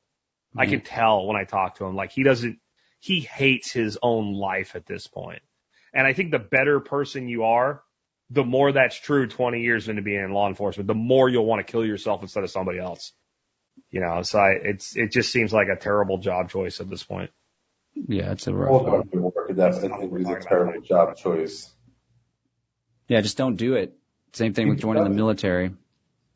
I 0.57 0.65
Mm-hmm. 0.65 0.71
can 0.71 0.81
tell 0.81 1.25
when 1.27 1.37
I 1.37 1.45
talk 1.45 1.75
to 1.77 1.85
him. 1.85 1.95
Like 1.95 2.11
he 2.11 2.23
doesn't, 2.23 2.59
he 2.99 3.21
hates 3.21 3.71
his 3.71 3.97
own 4.01 4.33
life 4.33 4.75
at 4.75 4.85
this 4.85 5.07
point. 5.07 5.41
And 5.93 6.05
I 6.05 6.13
think 6.13 6.31
the 6.31 6.39
better 6.39 6.79
person 6.79 7.27
you 7.29 7.43
are, 7.45 7.81
the 8.29 8.43
more 8.45 8.71
that's 8.71 8.95
true 8.99 9.27
20 9.27 9.61
years 9.61 9.89
into 9.89 10.01
being 10.01 10.21
in 10.23 10.31
law 10.31 10.47
enforcement, 10.47 10.87
the 10.87 10.93
more 10.95 11.29
you'll 11.29 11.45
want 11.45 11.65
to 11.65 11.71
kill 11.71 11.85
yourself 11.85 12.21
instead 12.21 12.43
of 12.43 12.49
somebody 12.51 12.79
else. 12.79 13.13
You 13.89 14.01
know, 14.01 14.21
so 14.21 14.39
I, 14.39 14.51
it's, 14.51 14.95
it 14.95 15.11
just 15.11 15.31
seems 15.31 15.53
like 15.53 15.67
a 15.69 15.77
terrible 15.77 16.17
job 16.19 16.49
choice 16.49 16.79
at 16.81 16.89
this 16.89 17.03
point. 17.03 17.31
Yeah, 17.95 18.31
it's 18.31 18.47
a 18.47 18.53
rough 18.53 18.69
All 18.69 18.85
one. 18.85 19.09
work, 19.11 19.51
that's 19.55 19.77
I 19.77 19.81
think 19.81 20.13
is 20.19 20.29
a 20.29 20.39
terrible 20.39 20.81
job 20.81 21.15
choice. 21.17 21.69
Yeah, 23.11 23.19
just 23.19 23.35
don't 23.35 23.57
do 23.57 23.73
it. 23.73 23.93
Same 24.31 24.53
thing 24.53 24.69
with 24.69 24.79
joining 24.79 25.03
the 25.03 25.09
military. 25.09 25.73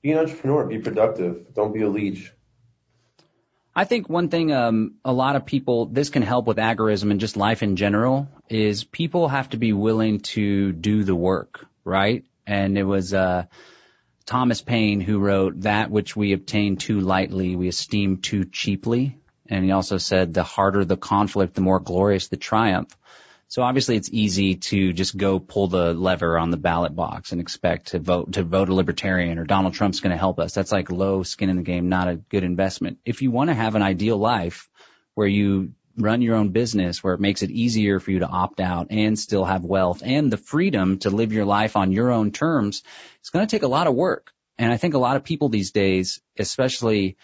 Be 0.01 0.11
an 0.11 0.17
entrepreneur. 0.17 0.65
Be 0.65 0.79
productive. 0.79 1.53
Don't 1.53 1.73
be 1.73 1.83
a 1.83 1.87
leech. 1.87 2.33
I 3.73 3.85
think 3.85 4.09
one 4.09 4.27
thing 4.27 4.51
um, 4.51 4.95
a 5.05 5.13
lot 5.13 5.37
of 5.37 5.45
people 5.45 5.85
this 5.85 6.09
can 6.09 6.21
help 6.21 6.47
with 6.47 6.57
agorism 6.57 7.11
and 7.11 7.21
just 7.21 7.37
life 7.37 7.63
in 7.63 7.77
general 7.77 8.27
is 8.49 8.83
people 8.83 9.29
have 9.29 9.51
to 9.51 9.57
be 9.57 9.71
willing 9.71 10.19
to 10.35 10.73
do 10.73 11.05
the 11.05 11.15
work, 11.15 11.65
right? 11.85 12.25
And 12.45 12.77
it 12.77 12.83
was 12.83 13.13
uh, 13.13 13.45
Thomas 14.25 14.61
Paine 14.61 14.99
who 14.99 15.19
wrote 15.19 15.61
that 15.61 15.89
which 15.89 16.13
we 16.17 16.33
obtain 16.33 16.75
too 16.75 16.99
lightly, 16.99 17.55
we 17.55 17.69
esteem 17.69 18.17
too 18.17 18.43
cheaply. 18.43 19.17
And 19.47 19.63
he 19.63 19.71
also 19.71 19.97
said 19.97 20.33
the 20.33 20.43
harder 20.43 20.83
the 20.83 20.97
conflict, 20.97 21.53
the 21.53 21.61
more 21.61 21.79
glorious 21.79 22.27
the 22.27 22.35
triumph. 22.35 22.97
So 23.47 23.61
obviously 23.61 23.95
it's 23.95 24.09
easy 24.11 24.55
to 24.55 24.91
just 24.91 25.15
go 25.15 25.39
pull 25.39 25.67
the 25.67 25.93
lever 25.93 26.37
on 26.37 26.49
the 26.49 26.57
ballot 26.57 26.95
box 26.95 27.31
and 27.31 27.39
expect 27.39 27.89
to 27.89 27.99
vote 27.99 28.33
to 28.33 28.43
vote 28.43 28.69
a 28.69 28.73
libertarian 28.73 29.37
or 29.37 29.45
Donald 29.45 29.73
Trump's 29.73 29.99
going 29.99 30.11
to 30.11 30.17
help 30.17 30.39
us. 30.39 30.53
That's 30.53 30.71
like 30.71 30.91
low 30.91 31.23
skin 31.23 31.49
in 31.49 31.55
the 31.55 31.63
game, 31.63 31.87
not 31.87 32.07
a 32.07 32.15
good 32.15 32.43
investment. 32.43 32.97
If 33.05 33.21
you 33.21 33.31
want 33.31 33.49
to 33.49 33.53
have 33.53 33.75
an 33.75 33.83
ideal 33.83 34.17
life 34.17 34.69
where 35.13 35.27
you 35.27 35.73
run 35.97 36.21
your 36.21 36.35
own 36.35 36.49
business, 36.49 37.03
where 37.03 37.13
it 37.13 37.21
makes 37.21 37.41
it 37.41 37.51
easier 37.51 37.99
for 37.99 38.11
you 38.11 38.19
to 38.19 38.27
opt 38.27 38.59
out 38.59 38.87
and 38.89 39.17
still 39.17 39.45
have 39.45 39.63
wealth 39.63 40.01
and 40.03 40.31
the 40.31 40.37
freedom 40.37 40.97
to 40.99 41.09
live 41.09 41.31
your 41.31 41.45
life 41.45 41.77
on 41.77 41.91
your 41.91 42.11
own 42.11 42.31
terms, 42.31 42.83
it's 43.19 43.29
going 43.29 43.45
to 43.45 43.55
take 43.55 43.63
a 43.63 43.67
lot 43.67 43.87
of 43.87 43.95
work. 43.95 44.31
And 44.57 44.71
I 44.71 44.77
think 44.77 44.93
a 44.93 44.99
lot 44.99 45.15
of 45.15 45.23
people 45.23 45.49
these 45.49 45.71
days, 45.71 46.21
especially 46.37 47.17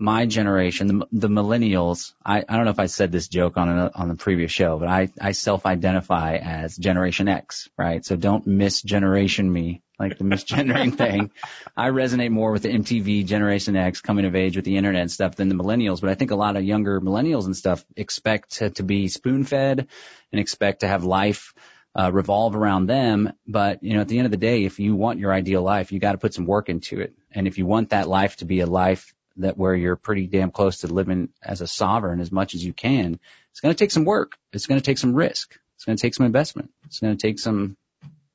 my 0.00 0.24
generation, 0.24 0.86
the, 0.86 1.06
the 1.12 1.28
millennials, 1.28 2.14
I, 2.24 2.38
I 2.48 2.56
don't 2.56 2.64
know 2.64 2.70
if 2.70 2.78
I 2.78 2.86
said 2.86 3.12
this 3.12 3.28
joke 3.28 3.58
on 3.58 3.68
a, 3.68 3.90
on 3.94 4.08
the 4.08 4.14
previous 4.14 4.50
show, 4.50 4.78
but 4.78 4.88
I, 4.88 5.10
I 5.20 5.32
self-identify 5.32 6.36
as 6.36 6.76
Generation 6.76 7.28
X, 7.28 7.68
right? 7.76 8.04
So 8.04 8.16
don't 8.16 8.46
misgeneration 8.48 9.50
me, 9.50 9.82
like 9.98 10.16
the 10.16 10.24
misgendering 10.24 10.94
thing. 10.96 11.30
I 11.76 11.90
resonate 11.90 12.30
more 12.30 12.50
with 12.50 12.62
the 12.62 12.70
MTV 12.70 13.26
Generation 13.26 13.76
X 13.76 14.00
coming 14.00 14.24
of 14.24 14.34
age 14.34 14.56
with 14.56 14.64
the 14.64 14.78
internet 14.78 15.02
and 15.02 15.10
stuff 15.10 15.36
than 15.36 15.50
the 15.50 15.54
millennials, 15.54 16.00
but 16.00 16.08
I 16.08 16.14
think 16.14 16.30
a 16.30 16.36
lot 16.36 16.56
of 16.56 16.64
younger 16.64 17.00
millennials 17.00 17.44
and 17.44 17.54
stuff 17.54 17.84
expect 17.94 18.56
to, 18.56 18.70
to 18.70 18.82
be 18.82 19.08
spoon-fed 19.08 19.86
and 20.32 20.40
expect 20.40 20.80
to 20.80 20.88
have 20.88 21.04
life 21.04 21.52
uh, 21.94 22.10
revolve 22.10 22.56
around 22.56 22.86
them. 22.86 23.32
But, 23.46 23.82
you 23.82 23.94
know, 23.94 24.00
at 24.00 24.08
the 24.08 24.18
end 24.18 24.26
of 24.26 24.30
the 24.30 24.38
day, 24.38 24.64
if 24.64 24.78
you 24.78 24.94
want 24.96 25.18
your 25.18 25.32
ideal 25.32 25.62
life, 25.62 25.92
you 25.92 25.98
got 25.98 26.12
to 26.12 26.18
put 26.18 26.32
some 26.32 26.46
work 26.46 26.68
into 26.68 27.00
it. 27.00 27.14
And 27.32 27.46
if 27.46 27.58
you 27.58 27.66
want 27.66 27.90
that 27.90 28.08
life 28.08 28.36
to 28.36 28.44
be 28.44 28.60
a 28.60 28.66
life 28.66 29.12
that 29.36 29.56
where 29.56 29.74
you're 29.74 29.96
pretty 29.96 30.26
damn 30.26 30.50
close 30.50 30.78
to 30.78 30.86
living 30.88 31.28
as 31.42 31.60
a 31.60 31.66
sovereign 31.66 32.20
as 32.20 32.30
much 32.32 32.54
as 32.54 32.64
you 32.64 32.72
can, 32.72 33.18
it's 33.50 33.60
going 33.60 33.74
to 33.74 33.78
take 33.78 33.90
some 33.90 34.04
work. 34.04 34.36
It's 34.52 34.66
going 34.66 34.80
to 34.80 34.84
take 34.84 34.98
some 34.98 35.14
risk. 35.14 35.56
It's 35.76 35.84
going 35.84 35.96
to 35.96 36.02
take 36.02 36.14
some 36.14 36.26
investment. 36.26 36.70
It's 36.86 37.00
going 37.00 37.16
to 37.16 37.20
take 37.26 37.38
some, 37.38 37.76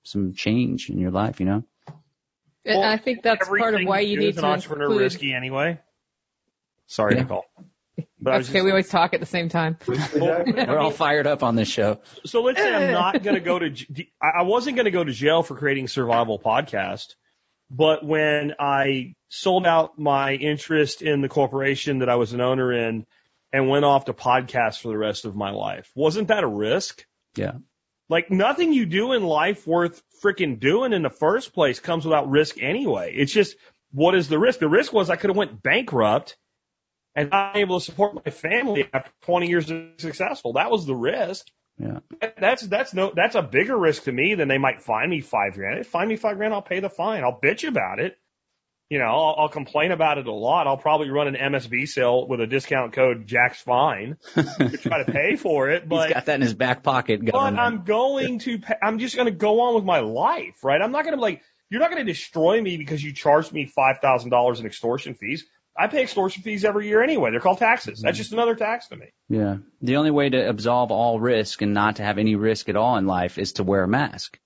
some 0.03 0.33
change 0.33 0.89
in 0.89 0.97
your 0.99 1.11
life, 1.11 1.39
you 1.39 1.45
know? 1.45 1.63
And 2.65 2.83
I 2.83 2.97
think 2.97 3.21
that's 3.21 3.47
part 3.47 3.75
of 3.75 3.81
why 3.85 3.99
you 3.99 4.15
do 4.15 4.21
need 4.21 4.29
as 4.29 4.37
an 4.37 4.43
to 4.43 4.49
entrepreneur 4.49 4.85
include. 4.85 5.01
risky 5.01 5.33
anyway. 5.33 5.79
Sorry, 6.87 7.15
Yeah. 7.15 7.21
Nicole. 7.23 7.45
But 8.19 8.31
That's 8.31 8.49
okay. 8.49 8.53
just- 8.53 8.65
We 8.65 8.71
always 8.71 8.89
talk 8.89 9.13
at 9.13 9.19
the 9.19 9.25
same 9.25 9.49
time. 9.49 9.77
We're 9.87 10.77
all 10.79 10.91
fired 10.91 11.27
up 11.27 11.43
on 11.43 11.55
this 11.55 11.67
show. 11.69 11.99
So 12.25 12.41
let's 12.41 12.59
say 12.59 12.73
I'm 12.73 12.91
not 12.91 13.21
going 13.23 13.35
to 13.35 13.39
go 13.41 13.59
to, 13.59 13.69
j- 13.69 14.09
I 14.21 14.39
I 14.39 14.41
wasn't 14.43 14.75
going 14.75 14.85
to 14.85 14.91
go 14.91 15.03
to 15.03 15.11
jail 15.13 15.43
for 15.43 15.55
creating 15.55 15.87
survival 15.87 16.39
podcast, 16.39 17.15
but 17.69 18.05
when 18.05 18.53
I 18.59 19.15
sold 19.29 19.65
out 19.65 19.97
my 19.97 20.33
interest 20.33 21.01
in 21.01 21.21
the 21.21 21.29
corporation 21.29 21.99
that 21.99 22.09
I 22.09 22.15
was 22.15 22.33
an 22.33 22.41
owner 22.41 22.71
in 22.71 23.05
and 23.51 23.69
went 23.69 23.85
off 23.85 24.05
to 24.05 24.13
podcast 24.13 24.81
for 24.81 24.89
the 24.89 24.97
rest 24.97 25.25
of 25.25 25.35
my 25.35 25.51
life, 25.51 25.91
wasn't 25.95 26.27
that 26.27 26.43
a 26.43 26.47
risk? 26.47 27.05
Yeah. 27.35 27.53
Like 28.07 28.29
nothing 28.29 28.71
you 28.71 28.85
do 28.85 29.13
in 29.13 29.23
life 29.23 29.65
worth 29.65 30.01
freaking 30.23 30.59
doing 30.59 30.93
in 30.93 31.01
the 31.01 31.09
first 31.09 31.53
place 31.53 31.79
comes 31.79 32.05
without 32.05 32.29
risk 32.29 32.61
anyway. 32.61 33.13
It's 33.15 33.33
just, 33.33 33.55
what 33.91 34.15
is 34.15 34.27
the 34.29 34.37
risk? 34.37 34.59
The 34.59 34.69
risk 34.69 34.93
was 34.93 35.09
I 35.09 35.15
could 35.15 35.31
have 35.31 35.37
went 35.37 35.63
bankrupt 35.63 36.37
and 37.15 37.29
not 37.31 37.55
able 37.55 37.79
to 37.79 37.85
support 37.85 38.13
my 38.13 38.31
family 38.31 38.87
after 38.93 39.11
20 39.23 39.47
years 39.47 39.71
of 39.71 39.85
successful. 39.97 40.53
That 40.53 40.69
was 40.69 40.85
the 40.85 40.95
risk. 40.95 41.47
Yeah. 41.77 41.99
That's 42.37 42.63
that's 42.63 42.93
no 42.93 43.11
that's 43.13 43.35
a 43.35 43.41
bigger 43.41 43.77
risk 43.77 44.03
to 44.03 44.11
me 44.11 44.35
than 44.35 44.47
they 44.47 44.57
might 44.57 44.81
fine 44.81 45.09
me 45.09 45.21
five 45.21 45.53
grand. 45.53 45.79
If 45.79 45.87
Fine 45.87 46.07
me 46.07 46.15
five 46.15 46.37
grand, 46.37 46.53
I'll 46.53 46.61
pay 46.61 46.79
the 46.79 46.89
fine. 46.89 47.23
I'll 47.23 47.39
bitch 47.39 47.67
about 47.67 47.99
it. 47.99 48.17
You 48.89 48.99
know, 48.99 49.05
I'll, 49.05 49.35
I'll 49.39 49.49
complain 49.49 49.91
about 49.91 50.19
it 50.19 50.27
a 50.27 50.31
lot. 50.31 50.67
I'll 50.67 50.77
probably 50.77 51.09
run 51.09 51.27
an 51.27 51.35
MSB 51.35 51.87
sale 51.87 52.27
with 52.27 52.39
a 52.39 52.45
discount 52.45 52.93
code 52.93 53.25
Jack's 53.25 53.59
Fine 53.61 54.17
to 54.35 54.77
try 54.81 55.03
to 55.03 55.11
pay 55.11 55.35
for 55.35 55.71
it. 55.71 55.89
But 55.89 56.07
he's 56.07 56.13
got 56.13 56.25
that 56.27 56.35
in 56.35 56.41
his 56.41 56.53
back 56.53 56.83
pocket. 56.83 57.25
but 57.25 57.31
Government. 57.31 57.59
I'm 57.59 57.83
going 57.83 58.39
to 58.39 58.59
pay, 58.59 58.75
I'm 58.81 58.99
just 58.99 59.15
going 59.15 59.25
to 59.25 59.31
go 59.31 59.61
on 59.61 59.75
with 59.75 59.83
my 59.83 59.99
life, 59.99 60.63
right? 60.63 60.79
I'm 60.79 60.91
not 60.91 61.03
going 61.03 61.15
to 61.15 61.21
like 61.21 61.41
you're 61.69 61.81
not 61.81 61.89
going 61.89 62.05
to 62.05 62.11
destroy 62.11 62.61
me 62.61 62.77
because 62.77 63.03
you 63.03 63.11
charged 63.11 63.51
me 63.51 63.65
five 63.65 63.97
thousand 63.99 64.29
dollars 64.29 64.59
in 64.59 64.67
extortion 64.67 65.15
fees. 65.15 65.45
I 65.77 65.87
pay 65.87 66.03
extortion 66.03 66.41
fees 66.41 66.63
every 66.63 66.87
year 66.87 67.03
anyway. 67.03 67.31
They're 67.31 67.39
called 67.41 67.57
taxes. 67.57 68.01
That's 68.01 68.17
just 68.17 68.31
another 68.31 68.55
tax 68.55 68.87
to 68.87 68.95
me. 68.95 69.07
Yeah. 69.29 69.57
The 69.81 69.97
only 69.97 70.11
way 70.11 70.29
to 70.29 70.49
absolve 70.49 70.91
all 70.91 71.19
risk 71.19 71.61
and 71.61 71.73
not 71.73 71.97
to 71.97 72.03
have 72.03 72.17
any 72.17 72.35
risk 72.35 72.69
at 72.69 72.75
all 72.77 72.95
in 72.97 73.07
life 73.07 73.37
is 73.37 73.53
to 73.53 73.63
wear 73.63 73.83
a 73.83 73.87
mask. 73.87 74.39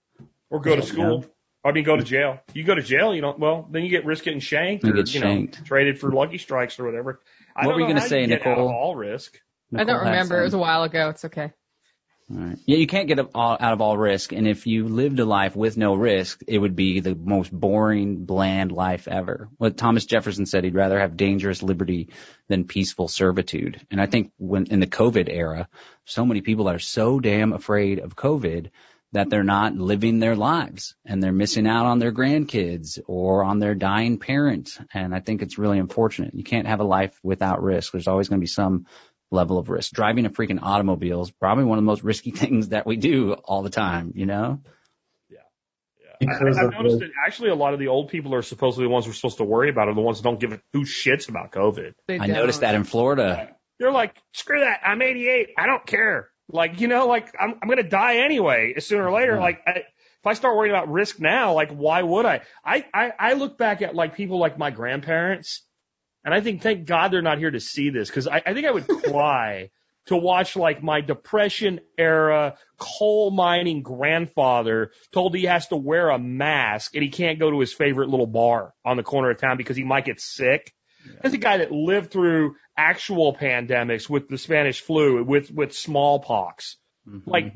Or 0.49 0.59
go 0.59 0.75
to 0.75 0.81
Yeah. 0.81 0.87
school. 0.87 1.25
I 1.63 1.71
mean, 1.73 1.83
go 1.83 1.97
to 1.97 2.03
jail. 2.03 2.39
You 2.53 2.63
go 2.63 2.73
to 2.73 2.81
jail, 2.81 3.13
you 3.13 3.21
don't. 3.21 3.37
Well, 3.37 3.67
then 3.69 3.83
you 3.83 3.89
get 3.89 4.05
risk 4.05 4.23
getting 4.23 4.39
shanked 4.39 4.85
You 4.85 4.91
or 4.91 4.93
get 4.93 5.13
you 5.13 5.19
shanked. 5.19 5.59
know 5.59 5.65
traded 5.65 5.99
for 5.99 6.09
lucky 6.11 6.37
strikes 6.37 6.79
or 6.79 6.85
whatever. 6.85 7.19
I 7.55 7.65
What 7.67 7.73
don't 7.73 7.81
were 7.81 7.87
you 7.87 7.93
gonna 7.93 8.07
say, 8.07 8.25
get 8.25 8.41
out 8.41 8.53
of 8.53 8.57
Nicole? 8.57 8.69
all 8.69 8.95
risk. 8.95 9.37
I 9.75 9.83
don't 9.83 9.99
remember. 10.05 10.39
It 10.39 10.45
was 10.45 10.53
a 10.53 10.57
while 10.57 10.83
ago. 10.83 11.09
It's 11.09 11.25
okay. 11.25 11.51
Right. 12.31 12.59
Yeah, 12.67 12.77
you 12.77 12.85
can't 12.85 13.07
get 13.07 13.19
out 13.19 13.61
of 13.61 13.81
all 13.81 13.97
risk. 13.97 14.33
And 14.33 14.47
if 14.47 14.67
you 14.67 14.87
lived 14.87 15.19
a 15.19 15.25
life 15.25 15.55
with 15.55 15.77
no 15.77 15.95
risk, 15.95 16.41
it 16.47 16.59
would 16.59 16.75
be 16.75 16.99
the 16.99 17.15
most 17.15 17.51
boring, 17.51 18.25
bland 18.25 18.71
life 18.71 19.07
ever. 19.07 19.49
What 19.57 19.77
Thomas 19.77 20.05
Jefferson 20.05 20.45
said, 20.45 20.63
he'd 20.63 20.75
rather 20.75 20.99
have 20.99 21.17
dangerous 21.17 21.63
liberty 21.63 22.09
than 22.47 22.65
peaceful 22.65 23.07
servitude. 23.07 23.81
And 23.89 23.99
I 23.99 24.05
think 24.05 24.31
when 24.37 24.67
in 24.67 24.79
the 24.79 24.85
COVID 24.85 25.27
era, 25.27 25.67
so 26.05 26.23
many 26.23 26.41
people 26.41 26.69
are 26.69 26.77
so 26.77 27.19
damn 27.19 27.51
afraid 27.51 27.97
of 27.97 28.15
COVID 28.15 28.69
that 29.11 29.29
they're 29.31 29.43
not 29.43 29.75
living 29.75 30.19
their 30.19 30.35
lives 30.35 30.95
and 31.03 31.23
they're 31.23 31.31
missing 31.31 31.65
out 31.65 31.87
on 31.87 31.97
their 31.97 32.11
grandkids 32.11 32.99
or 33.07 33.43
on 33.43 33.57
their 33.57 33.73
dying 33.73 34.19
parent. 34.19 34.77
And 34.93 35.15
I 35.15 35.19
think 35.19 35.41
it's 35.41 35.57
really 35.57 35.79
unfortunate. 35.79 36.35
You 36.35 36.43
can't 36.43 36.67
have 36.67 36.79
a 36.79 36.83
life 36.83 37.19
without 37.23 37.63
risk. 37.63 37.91
There's 37.91 38.07
always 38.07 38.29
going 38.29 38.39
to 38.39 38.43
be 38.43 38.47
some 38.47 38.85
level 39.31 39.57
of 39.57 39.69
risk. 39.69 39.91
Driving 39.91 40.25
a 40.25 40.29
freaking 40.29 40.59
automobile 40.61 41.21
is 41.21 41.31
probably 41.31 41.63
one 41.63 41.77
of 41.77 41.83
the 41.83 41.87
most 41.87 42.03
risky 42.03 42.31
things 42.31 42.69
that 42.69 42.85
we 42.85 42.97
do 42.97 43.33
all 43.33 43.63
the 43.63 43.69
time, 43.69 44.13
you 44.15 44.25
know? 44.25 44.61
Because 46.19 46.57
I, 46.57 46.65
I've 46.65 46.71
noticed 46.71 46.99
the, 46.99 47.05
that 47.05 47.11
actually 47.25 47.49
a 47.49 47.55
lot 47.55 47.73
of 47.73 47.79
the 47.79 47.87
old 47.87 48.09
people 48.09 48.35
are 48.35 48.41
supposedly 48.41 48.85
the 48.85 48.89
ones 48.89 49.07
we're 49.07 49.13
supposed 49.13 49.37
to 49.37 49.45
worry 49.45 49.69
about 49.69 49.87
are 49.87 49.95
the 49.95 50.01
ones 50.01 50.17
that 50.17 50.23
don't 50.23 50.39
give 50.39 50.51
a 50.51 50.59
two 50.73 50.81
shits 50.81 51.29
about 51.29 51.51
COVID. 51.51 51.93
I 52.09 52.27
noticed 52.27 52.61
that 52.61 52.75
in 52.75 52.83
Florida. 52.83 53.55
They're 53.79 53.91
like, 53.91 54.15
screw 54.33 54.59
that. 54.59 54.81
I'm 54.83 55.01
88. 55.01 55.51
I 55.57 55.65
don't 55.65 55.85
care. 55.85 56.29
Like, 56.51 56.81
you 56.81 56.89
know, 56.89 57.07
like 57.07 57.33
I'm, 57.39 57.55
I'm 57.61 57.67
going 57.69 57.81
to 57.81 57.87
die 57.87 58.17
anyway 58.17 58.73
sooner 58.79 59.07
or 59.07 59.13
later. 59.13 59.35
Yeah. 59.35 59.41
Like, 59.41 59.61
I, 59.65 59.71
if 59.71 60.27
I 60.27 60.33
start 60.33 60.57
worrying 60.57 60.75
about 60.75 60.91
risk 60.91 61.21
now, 61.21 61.53
like, 61.53 61.71
why 61.71 62.01
would 62.01 62.25
I? 62.25 62.41
I, 62.65 62.85
I, 62.93 63.13
I 63.17 63.33
look 63.33 63.57
back 63.57 63.81
at 63.81 63.95
like 63.95 64.15
people 64.15 64.39
like 64.39 64.57
my 64.57 64.71
grandparents 64.71 65.63
and 66.23 66.33
I 66.33 66.41
think, 66.41 66.61
thank 66.61 66.85
God 66.85 67.11
they're 67.11 67.21
not 67.21 67.37
here 67.37 67.51
to 67.51 67.59
see 67.59 67.89
this 67.89 68.09
because 68.09 68.27
I, 68.27 68.41
I 68.45 68.53
think 68.53 68.67
I 68.67 68.71
would 68.71 68.87
cry 69.03 69.69
to 70.07 70.17
watch 70.17 70.55
like 70.55 70.81
my 70.81 71.01
depression 71.01 71.79
era 71.97 72.55
coal 72.77 73.31
mining 73.31 73.83
grandfather 73.83 74.91
told 75.13 75.35
he 75.35 75.43
has 75.43 75.67
to 75.67 75.75
wear 75.75 76.09
a 76.09 76.17
mask 76.17 76.95
and 76.95 77.03
he 77.03 77.09
can't 77.09 77.39
go 77.39 77.51
to 77.51 77.59
his 77.59 77.73
favorite 77.73 78.09
little 78.09 78.27
bar 78.27 78.73
on 78.83 78.97
the 78.97 79.03
corner 79.03 79.29
of 79.29 79.37
town 79.37 79.55
because 79.55 79.77
he 79.77 79.83
might 79.83 80.05
get 80.05 80.19
sick. 80.19 80.73
Yeah. 81.05 81.13
That's 81.21 81.35
a 81.35 81.39
guy 81.39 81.57
that 81.57 81.71
lived 81.71 82.11
through 82.11 82.55
actual 82.75 83.35
pandemics 83.35 84.09
with 84.09 84.27
the 84.29 84.37
Spanish 84.37 84.81
flu, 84.81 85.23
with 85.23 85.51
with 85.51 85.73
smallpox. 85.73 86.77
Mm-hmm. 87.07 87.29
Like 87.29 87.53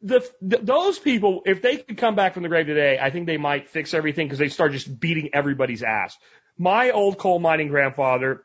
the, 0.00 0.26
the 0.40 0.58
those 0.58 0.98
people, 0.98 1.42
if 1.44 1.62
they 1.62 1.76
could 1.76 1.98
come 1.98 2.14
back 2.14 2.34
from 2.34 2.42
the 2.42 2.48
grave 2.48 2.66
today, 2.66 2.98
I 3.00 3.10
think 3.10 3.26
they 3.26 3.36
might 3.36 3.68
fix 3.68 3.94
everything 3.94 4.26
because 4.26 4.38
they 4.38 4.48
start 4.48 4.72
just 4.72 4.98
beating 4.98 5.30
everybody's 5.32 5.82
ass. 5.82 6.16
My 6.58 6.90
old 6.90 7.18
coal 7.18 7.38
mining 7.38 7.68
grandfather 7.68 8.42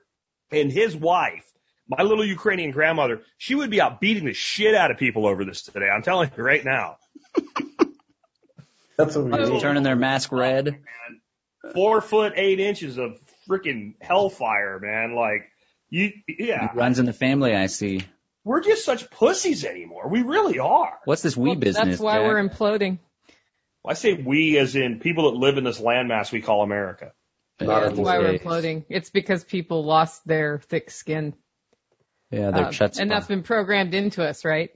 and 0.51 0.71
his 0.71 0.95
wife, 0.95 1.45
my 1.87 2.03
little 2.03 2.23
Ukrainian 2.23 2.71
grandmother, 2.71 3.21
she 3.37 3.55
would 3.55 3.69
be 3.69 3.81
out 3.81 3.99
beating 3.99 4.25
the 4.25 4.33
shit 4.33 4.75
out 4.75 4.91
of 4.91 4.97
people 4.97 5.25
over 5.25 5.43
this 5.43 5.63
today. 5.63 5.89
I'm 5.89 6.03
telling 6.03 6.31
you 6.37 6.43
right 6.43 6.63
now. 6.63 6.97
That's 8.97 9.15
what 9.15 9.25
we 9.25 9.59
turning 9.59 9.83
their 9.83 9.95
mask 9.95 10.31
oh, 10.31 10.37
red. 10.37 10.79
Four 11.73 12.01
foot 12.01 12.33
eight 12.35 12.59
inches 12.59 12.97
of 12.97 13.19
freaking 13.49 13.95
hellfire, 13.99 14.79
man. 14.79 15.15
Like 15.15 15.49
you, 15.89 16.11
yeah. 16.27 16.65
It 16.65 16.75
runs 16.75 16.99
in 16.99 17.05
the 17.05 17.13
family, 17.13 17.55
I 17.55 17.67
see. 17.67 18.03
We're 18.43 18.61
just 18.61 18.83
such 18.83 19.09
pussies 19.09 19.63
anymore. 19.63 20.09
We 20.09 20.21
really 20.21 20.59
are. 20.59 20.99
What's 21.05 21.21
this 21.21 21.35
we 21.35 21.49
well, 21.49 21.59
business? 21.59 21.85
That's 21.85 21.99
why 21.99 22.17
Jack? 22.17 22.27
we're 22.27 22.47
imploding. 22.47 22.99
I 23.85 23.93
say 23.93 24.13
we 24.13 24.57
as 24.57 24.75
in 24.75 24.99
people 24.99 25.31
that 25.31 25.37
live 25.37 25.57
in 25.57 25.63
this 25.63 25.79
landmass 25.79 26.31
we 26.31 26.41
call 26.41 26.61
America. 26.63 27.13
Yeah, 27.67 27.79
that's 27.79 27.97
why 27.97 28.19
we're 28.19 28.37
imploding. 28.37 28.85
It's 28.89 29.09
because 29.09 29.43
people 29.43 29.83
lost 29.85 30.25
their 30.25 30.59
thick 30.59 30.91
skin. 30.91 31.33
Yeah, 32.31 32.51
their 32.51 32.65
uh, 32.65 32.89
And 32.99 33.11
that's 33.11 33.27
been 33.27 33.43
programmed 33.43 33.93
into 33.93 34.23
us, 34.23 34.43
right? 34.43 34.71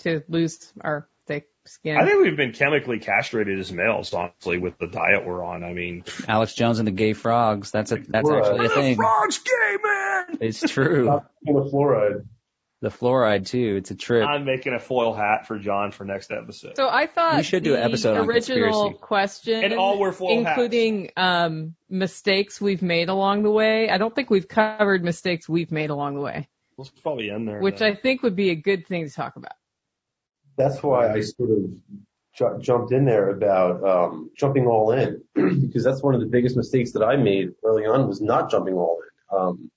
To 0.00 0.22
lose 0.28 0.72
our 0.80 1.08
thick 1.26 1.48
skin. 1.66 1.96
I 1.96 2.04
think 2.04 2.22
we've 2.22 2.36
been 2.36 2.52
chemically 2.52 2.98
castrated 2.98 3.58
as 3.58 3.72
males, 3.72 4.12
honestly, 4.12 4.58
with 4.58 4.78
the 4.78 4.86
diet 4.86 5.26
we're 5.26 5.44
on. 5.44 5.64
I 5.64 5.72
mean, 5.72 6.04
Alex 6.28 6.54
Jones 6.54 6.78
and 6.78 6.86
the 6.86 6.92
gay 6.92 7.12
frogs. 7.12 7.70
That's 7.70 7.92
a 7.92 7.96
that's 7.96 8.28
actually 8.28 8.66
a 8.66 8.68
thing. 8.68 8.96
Frogs 8.96 9.38
gay 9.38 9.76
man. 9.82 10.38
It's 10.40 10.60
true. 10.60 11.22
the 11.42 11.52
fluoride. 11.52 12.26
The 12.84 12.90
fluoride 12.90 13.46
too. 13.46 13.76
It's 13.78 13.90
a 13.92 13.94
trip. 13.94 14.28
I'm 14.28 14.44
making 14.44 14.74
a 14.74 14.78
foil 14.78 15.14
hat 15.14 15.46
for 15.46 15.58
John 15.58 15.90
for 15.90 16.04
next 16.04 16.30
episode. 16.30 16.76
So 16.76 16.86
I 16.86 17.06
thought 17.06 17.36
we 17.36 17.42
should 17.42 17.62
do 17.62 17.76
an 17.76 17.80
episode 17.80 18.28
original 18.28 18.92
question, 18.92 19.64
and 19.64 19.72
all 19.72 19.98
were 19.98 20.12
foil 20.12 20.38
including 20.38 21.10
um, 21.16 21.76
mistakes 21.88 22.60
we've 22.60 22.82
made 22.82 23.08
along 23.08 23.42
the 23.42 23.50
way. 23.50 23.88
I 23.88 23.96
don't 23.96 24.14
think 24.14 24.28
we've 24.28 24.46
covered 24.46 25.02
mistakes 25.02 25.48
we've 25.48 25.72
made 25.72 25.88
along 25.88 26.16
the 26.16 26.20
way. 26.20 26.46
Let's 26.76 26.90
probably 26.90 27.30
end 27.30 27.48
there. 27.48 27.58
Which 27.60 27.78
then. 27.78 27.92
I 27.92 27.94
think 27.94 28.22
would 28.22 28.36
be 28.36 28.50
a 28.50 28.54
good 28.54 28.86
thing 28.86 29.08
to 29.08 29.10
talk 29.10 29.36
about. 29.36 29.54
That's 30.58 30.82
why 30.82 31.10
I 31.10 31.22
sort 31.22 31.52
of 31.52 31.70
ju- 32.36 32.58
jumped 32.60 32.92
in 32.92 33.06
there 33.06 33.30
about 33.30 33.82
um, 33.82 34.30
jumping 34.36 34.66
all 34.66 34.92
in 34.92 35.22
because 35.34 35.84
that's 35.84 36.02
one 36.02 36.14
of 36.14 36.20
the 36.20 36.26
biggest 36.26 36.54
mistakes 36.54 36.92
that 36.92 37.02
I 37.02 37.16
made 37.16 37.52
early 37.64 37.86
on 37.86 38.06
was 38.06 38.20
not 38.20 38.50
jumping 38.50 38.74
all 38.74 39.00
in. 39.00 39.38
Um, 39.38 39.70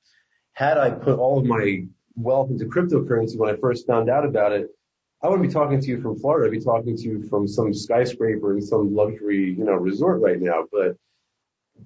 had 0.52 0.78
I 0.78 0.90
put 0.90 1.20
all 1.20 1.40
of 1.40 1.46
my 1.46 1.86
wealth 2.18 2.50
into 2.50 2.66
cryptocurrency 2.66 3.38
when 3.38 3.54
I 3.54 3.58
first 3.58 3.88
found 3.88 4.10
out 4.10 4.26
about 4.26 4.52
it, 4.52 4.68
I 5.22 5.30
wouldn't 5.30 5.48
be 5.48 5.54
talking 5.54 5.82
to 5.82 5.88
you 5.88 6.02
from 6.02 6.20
Florida. 6.20 6.48
I'd 6.48 6.52
be 6.52 6.64
talking 6.64 6.96
to 6.96 7.04
you 7.04 7.28
from 7.28 7.48
some 7.48 7.74
skyscraper 7.74 8.54
in 8.54 8.62
some 8.62 8.94
luxury, 8.94 9.54
you 9.58 9.64
know, 9.64 9.74
resort 9.74 10.22
right 10.22 10.40
now. 10.40 10.66
But 10.72 10.96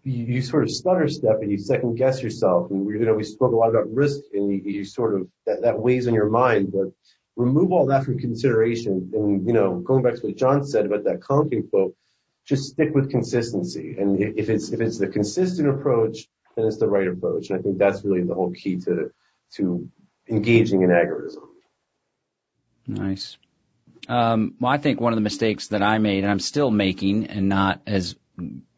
you, 0.04 0.26
you 0.26 0.42
sort 0.42 0.64
of 0.64 0.72
stutter 0.72 1.08
step 1.08 1.42
and 1.42 1.52
you 1.52 1.58
second 1.58 1.96
guess 1.96 2.22
yourself. 2.22 2.72
And 2.72 2.86
we, 2.86 3.00
you 3.00 3.06
know, 3.06 3.14
we 3.14 3.24
spoke 3.24 3.54
a 3.54 3.56
lot 3.56 3.70
about 3.70 3.94
risk 3.94 4.22
and 4.34 4.52
you, 4.52 4.62
you 4.72 4.86
sort 4.86 5.16
of, 5.16 5.28
that, 5.46 5.62
that 5.62 5.80
weighs 5.80 6.08
on 6.08 6.14
your 6.14 6.30
mind, 6.30 6.72
but 6.74 6.92
remove 7.38 7.72
all 7.72 7.86
that 7.88 8.04
from 8.04 8.20
consideration. 8.20 9.12
And, 9.14 9.48
you 9.48 9.54
know, 9.54 9.80
going 9.80 10.04
back 10.04 10.16
to 10.16 10.28
what 10.28 10.36
John 10.36 10.66
said 10.66 10.86
about 10.86 11.06
that 11.06 11.22
Konkin 11.22 11.70
quote, 11.70 11.96
just 12.46 12.72
stick 12.72 12.94
with 12.94 13.12
consistency. 13.12 13.96
And 13.98 14.20
if 14.20 14.50
it's, 14.50 14.72
if 14.72 14.82
it's 14.82 14.98
the 14.98 15.08
consistent 15.08 15.70
approach, 15.70 16.28
then 16.56 16.66
it's 16.66 16.80
the 16.80 16.88
right 16.88 17.08
approach. 17.08 17.50
And 17.50 17.60
I 17.60 17.62
think 17.62 17.78
that's 17.78 18.04
really 18.04 18.24
the 18.24 18.34
whole 18.34 18.52
key 18.52 18.78
to, 18.82 19.12
to 19.54 19.90
engaging 20.32 20.82
in 20.82 20.90
agorism. 20.90 21.44
Nice. 22.88 23.38
Um, 24.08 24.56
well, 24.60 24.72
I 24.72 24.78
think 24.78 25.00
one 25.00 25.14
of 25.14 25.18
the 25.18 25.22
mistakes 25.22 25.68
that 25.68 25.84
I 25.84 26.00
made, 26.00 26.24
and 26.24 26.32
I'm 26.32 26.40
still 26.40 26.72
making, 26.72 27.28
and 27.28 27.50
not 27.50 27.82
as 27.86 28.16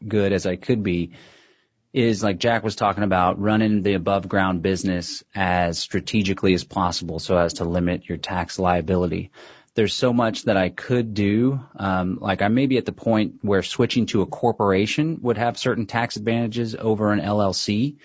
good 0.06 0.34
as 0.34 0.46
I 0.46 0.58
could 0.58 0.84
be 0.84 1.14
is 1.94 2.24
like 2.24 2.40
Jack 2.40 2.64
was 2.64 2.76
talking 2.76 3.04
about 3.04 3.40
running 3.40 3.84
the 3.84 3.94
above 3.94 4.28
ground 4.28 4.64
business 4.64 5.24
as 5.36 5.78
strategically 5.78 6.54
as 6.56 6.64
possible 6.64 7.20
so 7.20 7.38
as 7.38 7.54
to 7.54 7.66
limit 7.66 8.10
your 8.10 8.18
tax 8.18 8.58
liability. 8.58 9.32
There's 9.76 9.94
so 9.94 10.12
much 10.12 10.44
that 10.44 10.58
I 10.58 10.70
could 10.70 11.14
do. 11.14 11.60
Um, 11.76 12.18
like 12.20 12.42
I 12.42 12.48
may 12.48 12.66
be 12.66 12.78
at 12.78 12.86
the 12.86 12.92
point 12.92 13.40
where 13.42 13.62
switching 13.62 14.08
to 14.08 14.22
a 14.22 14.28
corporation 14.28 15.20
would 15.22 15.38
have 15.38 15.58
certain 15.58 15.86
tax 15.86 16.16
advantages 16.16 16.76
over 16.76 17.12
an 17.12 17.20
LLC. 17.20 17.98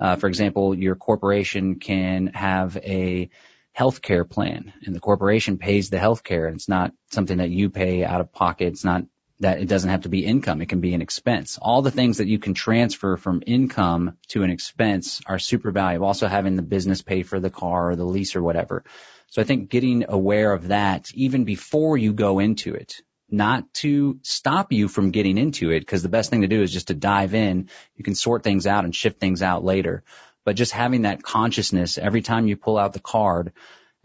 Uh, 0.00 0.16
for 0.16 0.28
example, 0.28 0.74
your 0.74 0.94
corporation 0.94 1.76
can 1.76 2.28
have 2.28 2.76
a 2.76 3.30
healthcare 3.76 4.28
plan 4.28 4.72
and 4.84 4.94
the 4.94 5.00
corporation 5.00 5.58
pays 5.58 5.88
the 5.88 5.96
healthcare 5.96 6.46
and 6.46 6.56
it's 6.56 6.68
not 6.68 6.92
something 7.10 7.38
that 7.38 7.50
you 7.50 7.70
pay 7.70 8.04
out 8.04 8.20
of 8.20 8.32
pocket. 8.32 8.68
It's 8.68 8.84
not 8.84 9.04
that 9.40 9.60
it 9.60 9.68
doesn't 9.68 9.90
have 9.90 10.02
to 10.02 10.08
be 10.08 10.24
income. 10.24 10.60
It 10.60 10.68
can 10.68 10.80
be 10.80 10.94
an 10.94 11.02
expense. 11.02 11.58
All 11.62 11.82
the 11.82 11.92
things 11.92 12.18
that 12.18 12.26
you 12.26 12.40
can 12.40 12.54
transfer 12.54 13.16
from 13.16 13.42
income 13.46 14.16
to 14.28 14.42
an 14.42 14.50
expense 14.50 15.20
are 15.26 15.38
super 15.38 15.70
valuable. 15.70 16.06
Also 16.06 16.26
having 16.26 16.56
the 16.56 16.62
business 16.62 17.02
pay 17.02 17.22
for 17.22 17.38
the 17.38 17.50
car 17.50 17.90
or 17.90 17.96
the 17.96 18.04
lease 18.04 18.34
or 18.34 18.42
whatever. 18.42 18.82
So 19.28 19.40
I 19.40 19.44
think 19.44 19.70
getting 19.70 20.06
aware 20.08 20.52
of 20.52 20.68
that 20.68 21.12
even 21.14 21.44
before 21.44 21.96
you 21.96 22.12
go 22.12 22.40
into 22.40 22.74
it, 22.74 23.00
not 23.30 23.72
to 23.74 24.18
stop 24.22 24.72
you 24.72 24.88
from 24.88 25.10
getting 25.10 25.38
into 25.38 25.70
it, 25.70 25.80
because 25.80 26.02
the 26.02 26.08
best 26.08 26.30
thing 26.30 26.42
to 26.42 26.48
do 26.48 26.62
is 26.62 26.72
just 26.72 26.88
to 26.88 26.94
dive 26.94 27.34
in. 27.34 27.68
You 27.96 28.04
can 28.04 28.14
sort 28.14 28.42
things 28.42 28.66
out 28.66 28.84
and 28.84 28.94
shift 28.94 29.20
things 29.20 29.42
out 29.42 29.64
later. 29.64 30.02
But 30.44 30.56
just 30.56 30.72
having 30.72 31.02
that 31.02 31.22
consciousness 31.22 31.98
every 31.98 32.22
time 32.22 32.46
you 32.46 32.56
pull 32.56 32.78
out 32.78 32.92
the 32.92 33.00
card 33.00 33.52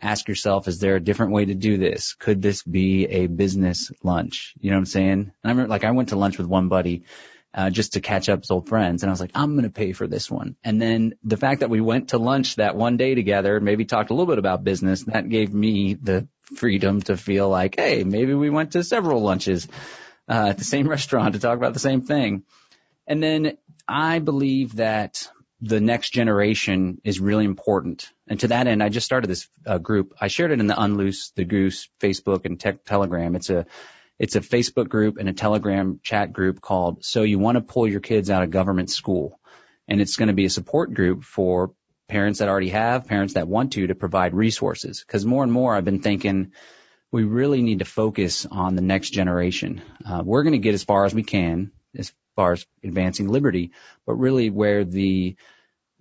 ask 0.03 0.27
yourself, 0.27 0.67
is 0.67 0.79
there 0.79 0.95
a 0.95 0.99
different 0.99 1.31
way 1.31 1.45
to 1.45 1.55
do 1.55 1.77
this? 1.77 2.13
Could 2.13 2.41
this 2.41 2.61
be 2.63 3.05
a 3.05 3.27
business 3.27 3.91
lunch? 4.03 4.53
You 4.59 4.71
know 4.71 4.77
what 4.77 4.81
I'm 4.81 4.85
saying? 4.85 5.11
And 5.11 5.31
I 5.43 5.49
remember 5.49 5.69
like 5.69 5.83
I 5.83 5.91
went 5.91 6.09
to 6.09 6.17
lunch 6.17 6.37
with 6.37 6.47
one 6.47 6.67
buddy, 6.67 7.03
uh, 7.53 7.69
just 7.69 7.93
to 7.93 8.01
catch 8.01 8.29
up 8.29 8.39
with 8.39 8.51
old 8.51 8.67
friends. 8.67 9.03
And 9.03 9.09
I 9.09 9.13
was 9.13 9.21
like, 9.21 9.31
I'm 9.35 9.53
going 9.53 9.63
to 9.63 9.69
pay 9.69 9.93
for 9.93 10.07
this 10.07 10.29
one. 10.29 10.55
And 10.63 10.81
then 10.81 11.13
the 11.23 11.37
fact 11.37 11.61
that 11.61 11.69
we 11.69 11.81
went 11.81 12.09
to 12.09 12.17
lunch 12.17 12.55
that 12.55 12.75
one 12.75 12.97
day 12.97 13.15
together, 13.15 13.59
maybe 13.59 13.85
talked 13.85 14.09
a 14.09 14.13
little 14.13 14.25
bit 14.25 14.39
about 14.39 14.63
business, 14.63 15.03
that 15.03 15.29
gave 15.29 15.53
me 15.53 15.93
the 15.93 16.27
freedom 16.55 17.01
to 17.01 17.17
feel 17.17 17.49
like, 17.49 17.75
hey, 17.77 18.03
maybe 18.03 18.33
we 18.33 18.49
went 18.49 18.71
to 18.73 18.83
several 18.83 19.21
lunches, 19.21 19.67
uh, 20.29 20.47
at 20.49 20.57
the 20.57 20.63
same 20.63 20.87
restaurant 20.97 21.33
to 21.33 21.39
talk 21.39 21.57
about 21.57 21.73
the 21.73 21.79
same 21.79 22.01
thing. 22.01 22.43
And 23.07 23.21
then 23.21 23.57
I 23.87 24.19
believe 24.19 24.77
that 24.77 25.27
the 25.61 25.79
next 25.79 26.11
generation 26.11 26.99
is 27.03 27.19
really 27.19 27.45
important. 27.45 28.09
And 28.27 28.39
to 28.41 28.49
that 28.49 28.67
end, 28.67 28.83
I 28.83 28.89
just 28.89 29.05
started 29.05 29.29
this 29.29 29.47
uh, 29.65 29.77
group. 29.77 30.13
I 30.19 30.27
shared 30.27 30.51
it 30.51 30.59
in 30.59 30.67
the 30.67 30.81
Unloose 30.81 31.31
the 31.35 31.45
Goose 31.45 31.89
Facebook 32.01 32.45
and 32.45 32.59
te- 32.59 32.79
Telegram. 32.85 33.35
It's 33.35 33.49
a 33.49 33.65
it's 34.19 34.35
a 34.35 34.41
Facebook 34.41 34.89
group 34.89 35.17
and 35.17 35.27
a 35.27 35.33
Telegram 35.33 35.99
chat 36.03 36.33
group 36.33 36.61
called 36.61 37.03
So 37.03 37.23
You 37.23 37.39
Want 37.39 37.55
to 37.55 37.61
Pull 37.61 37.87
Your 37.87 37.99
Kids 37.99 38.29
Out 38.29 38.43
of 38.43 38.51
Government 38.51 38.89
School. 38.89 39.39
And 39.87 39.99
it's 39.99 40.17
going 40.17 40.27
to 40.27 40.33
be 40.33 40.45
a 40.45 40.49
support 40.49 40.93
group 40.93 41.23
for 41.23 41.73
parents 42.07 42.39
that 42.39 42.49
already 42.49 42.69
have, 42.69 43.07
parents 43.07 43.35
that 43.35 43.47
want 43.47 43.73
to, 43.73 43.87
to 43.87 43.95
provide 43.95 44.33
resources. 44.33 45.03
Because 45.05 45.25
more 45.25 45.43
and 45.43 45.51
more 45.51 45.75
I've 45.75 45.85
been 45.85 46.01
thinking 46.01 46.51
we 47.11 47.23
really 47.23 47.61
need 47.61 47.79
to 47.79 47.85
focus 47.85 48.45
on 48.49 48.75
the 48.75 48.81
next 48.81 49.11
generation. 49.11 49.81
Uh, 50.05 50.23
we're 50.25 50.43
going 50.43 50.53
to 50.53 50.59
get 50.59 50.73
as 50.73 50.83
far 50.83 51.05
as 51.05 51.13
we 51.13 51.23
can, 51.23 51.71
as 51.97 52.11
far 52.35 52.53
as 52.53 52.65
advancing 52.83 53.27
liberty, 53.27 53.71
but 54.05 54.15
really 54.15 54.49
where 54.49 54.83
the 54.83 55.35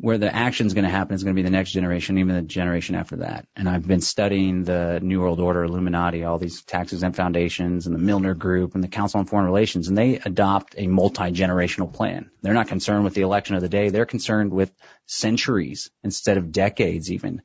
where 0.02 0.18
the 0.18 0.34
action 0.34 0.66
is 0.66 0.74
going 0.74 0.84
to 0.84 0.90
happen 0.90 1.14
is 1.14 1.22
going 1.22 1.32
to 1.32 1.40
be 1.40 1.44
the 1.44 1.56
next 1.56 1.70
generation, 1.70 2.18
even 2.18 2.34
the 2.34 2.42
generation 2.42 2.96
after 2.96 3.18
that. 3.18 3.46
And 3.54 3.68
I've 3.68 3.86
been 3.86 4.00
studying 4.00 4.64
the 4.64 4.98
New 5.00 5.20
World 5.20 5.38
Order, 5.38 5.62
Illuminati, 5.62 6.24
all 6.24 6.40
these 6.40 6.62
tax 6.62 6.92
exempt 6.92 7.16
foundations 7.16 7.86
and 7.86 7.94
the 7.94 8.00
Milner 8.00 8.34
Group 8.34 8.74
and 8.74 8.82
the 8.82 8.88
Council 8.88 9.20
on 9.20 9.26
Foreign 9.26 9.46
Relations, 9.46 9.86
and 9.86 9.96
they 9.96 10.16
adopt 10.16 10.74
a 10.76 10.88
multi-generational 10.88 11.92
plan. 11.92 12.32
They're 12.42 12.52
not 12.52 12.66
concerned 12.66 13.04
with 13.04 13.14
the 13.14 13.20
election 13.20 13.54
of 13.54 13.62
the 13.62 13.68
day. 13.68 13.90
They're 13.90 14.04
concerned 14.04 14.50
with 14.50 14.72
centuries 15.06 15.88
instead 16.02 16.36
of 16.36 16.50
decades 16.50 17.12
even. 17.12 17.40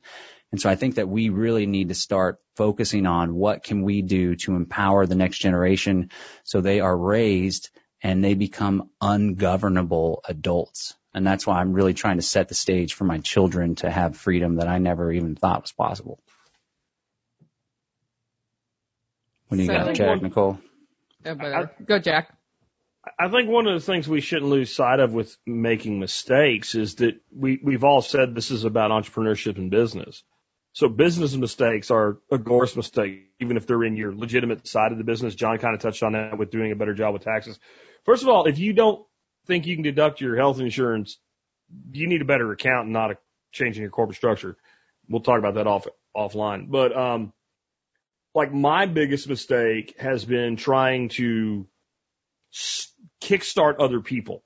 And 0.50 0.60
so 0.60 0.68
I 0.68 0.74
think 0.74 0.96
that 0.96 1.08
we 1.08 1.28
really 1.28 1.66
need 1.66 1.90
to 1.90 1.94
start 1.94 2.40
focusing 2.56 3.06
on 3.06 3.36
what 3.36 3.62
can 3.62 3.82
we 3.82 4.02
do 4.02 4.34
to 4.34 4.56
empower 4.56 5.06
the 5.06 5.14
next 5.14 5.38
generation 5.38 6.10
so 6.42 6.60
they 6.60 6.80
are 6.80 6.96
raised 6.96 7.70
and 8.02 8.24
they 8.24 8.34
become 8.34 8.90
ungovernable 9.00 10.24
adults. 10.28 10.96
And 11.18 11.26
that's 11.26 11.44
why 11.44 11.58
I'm 11.58 11.72
really 11.72 11.94
trying 11.94 12.18
to 12.18 12.22
set 12.22 12.46
the 12.46 12.54
stage 12.54 12.94
for 12.94 13.02
my 13.02 13.18
children 13.18 13.74
to 13.76 13.90
have 13.90 14.16
freedom 14.16 14.54
that 14.56 14.68
I 14.68 14.78
never 14.78 15.10
even 15.10 15.34
thought 15.34 15.62
was 15.62 15.72
possible. 15.72 16.20
What 19.48 19.56
do 19.56 19.64
you 19.64 19.68
So- 19.68 19.74
got, 19.74 19.94
Jack, 19.96 20.22
Nicole? 20.22 20.60
Yeah, 21.26 21.32
whatever. 21.32 21.72
Go, 21.84 21.98
Jack. 21.98 22.32
I 23.18 23.28
think 23.30 23.50
one 23.50 23.66
of 23.66 23.74
the 23.74 23.84
things 23.84 24.06
we 24.06 24.20
shouldn't 24.20 24.48
lose 24.48 24.72
sight 24.72 25.00
of 25.00 25.12
with 25.12 25.36
making 25.44 25.98
mistakes 25.98 26.76
is 26.76 26.94
that 26.96 27.20
we, 27.34 27.58
we've 27.60 27.82
all 27.82 28.00
said 28.00 28.36
this 28.36 28.52
is 28.52 28.62
about 28.64 28.92
entrepreneurship 28.92 29.58
and 29.58 29.72
business. 29.72 30.22
So 30.72 30.88
business 30.88 31.34
mistakes 31.34 31.90
are 31.90 32.18
a 32.30 32.38
gross 32.38 32.76
mistake, 32.76 33.32
even 33.40 33.56
if 33.56 33.66
they're 33.66 33.82
in 33.82 33.96
your 33.96 34.14
legitimate 34.14 34.68
side 34.68 34.92
of 34.92 34.98
the 34.98 35.04
business. 35.04 35.34
John 35.34 35.58
kind 35.58 35.74
of 35.74 35.80
touched 35.80 36.04
on 36.04 36.12
that 36.12 36.38
with 36.38 36.52
doing 36.52 36.70
a 36.70 36.76
better 36.76 36.94
job 36.94 37.12
with 37.12 37.24
taxes. 37.24 37.58
First 38.04 38.22
of 38.22 38.28
all, 38.28 38.44
if 38.46 38.60
you 38.60 38.72
don't 38.72 39.04
think 39.48 39.66
you 39.66 39.74
can 39.74 39.82
deduct 39.82 40.20
your 40.20 40.36
health 40.36 40.60
insurance, 40.60 41.18
you 41.92 42.06
need 42.06 42.22
a 42.22 42.26
better 42.26 42.52
account, 42.52 42.88
not 42.88 43.10
a 43.10 43.18
change 43.52 43.76
in 43.76 43.82
your 43.82 43.90
corporate 43.90 44.16
structure. 44.16 44.56
We'll 45.08 45.22
talk 45.22 45.38
about 45.38 45.54
that 45.54 45.66
off 45.66 45.88
offline. 46.16 46.70
But 46.70 46.96
um, 46.96 47.32
like 48.34 48.52
my 48.52 48.86
biggest 48.86 49.28
mistake 49.28 49.96
has 49.98 50.24
been 50.24 50.56
trying 50.56 51.08
to 51.10 51.66
s- 52.54 52.92
kickstart 53.22 53.76
other 53.80 54.00
people 54.00 54.44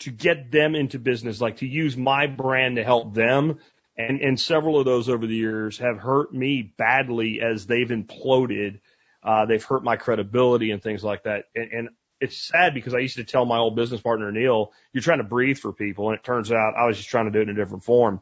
to 0.00 0.10
get 0.10 0.50
them 0.50 0.74
into 0.74 0.98
business, 0.98 1.40
like 1.40 1.58
to 1.58 1.66
use 1.66 1.96
my 1.96 2.26
brand 2.26 2.76
to 2.76 2.84
help 2.84 3.14
them. 3.14 3.58
And, 3.96 4.20
and 4.20 4.40
several 4.40 4.78
of 4.78 4.86
those 4.86 5.08
over 5.08 5.26
the 5.26 5.34
years 5.34 5.78
have 5.78 5.98
hurt 5.98 6.32
me 6.32 6.72
badly 6.78 7.40
as 7.42 7.66
they've 7.66 7.88
imploded. 7.88 8.80
Uh, 9.22 9.44
they've 9.44 9.62
hurt 9.62 9.84
my 9.84 9.96
credibility 9.96 10.70
and 10.70 10.82
things 10.82 11.04
like 11.04 11.24
that. 11.24 11.44
And, 11.54 11.72
and 11.72 11.88
it's 12.20 12.36
sad 12.36 12.74
because 12.74 12.94
I 12.94 12.98
used 12.98 13.16
to 13.16 13.24
tell 13.24 13.46
my 13.46 13.58
old 13.58 13.76
business 13.76 14.00
partner, 14.00 14.30
Neil, 14.30 14.72
you're 14.92 15.02
trying 15.02 15.18
to 15.18 15.24
breathe 15.24 15.58
for 15.58 15.72
people. 15.72 16.08
And 16.10 16.18
it 16.18 16.24
turns 16.24 16.52
out 16.52 16.74
I 16.78 16.86
was 16.86 16.96
just 16.96 17.08
trying 17.08 17.26
to 17.26 17.30
do 17.30 17.40
it 17.40 17.48
in 17.48 17.50
a 17.50 17.54
different 17.54 17.84
form. 17.84 18.20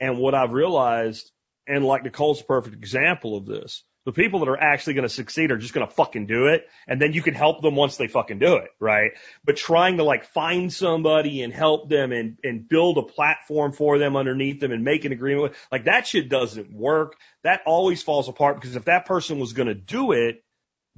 And 0.00 0.18
what 0.18 0.34
I've 0.34 0.52
realized, 0.52 1.30
and 1.66 1.84
like 1.84 2.04
Nicole's 2.04 2.40
a 2.40 2.44
perfect 2.44 2.76
example 2.76 3.36
of 3.36 3.46
this, 3.46 3.82
the 4.04 4.12
people 4.12 4.40
that 4.40 4.48
are 4.48 4.60
actually 4.60 4.94
going 4.94 5.08
to 5.08 5.14
succeed 5.14 5.50
are 5.50 5.58
just 5.58 5.74
going 5.74 5.86
to 5.86 5.92
fucking 5.92 6.26
do 6.26 6.46
it. 6.46 6.66
And 6.86 7.00
then 7.00 7.12
you 7.12 7.20
can 7.20 7.34
help 7.34 7.60
them 7.60 7.74
once 7.74 7.96
they 7.96 8.06
fucking 8.06 8.38
do 8.38 8.56
it, 8.56 8.70
right? 8.80 9.10
But 9.44 9.56
trying 9.56 9.98
to 9.98 10.04
like 10.04 10.24
find 10.24 10.72
somebody 10.72 11.42
and 11.42 11.52
help 11.52 11.90
them 11.90 12.12
and, 12.12 12.38
and 12.42 12.66
build 12.66 12.96
a 12.96 13.02
platform 13.02 13.72
for 13.72 13.98
them 13.98 14.16
underneath 14.16 14.60
them 14.60 14.72
and 14.72 14.84
make 14.84 15.04
an 15.04 15.12
agreement 15.12 15.50
with, 15.50 15.58
like 15.70 15.84
that 15.84 16.06
shit 16.06 16.30
doesn't 16.30 16.72
work. 16.72 17.16
That 17.44 17.60
always 17.66 18.02
falls 18.02 18.28
apart 18.28 18.60
because 18.60 18.76
if 18.76 18.86
that 18.86 19.04
person 19.04 19.38
was 19.38 19.52
going 19.52 19.68
to 19.68 19.74
do 19.74 20.12
it, 20.12 20.42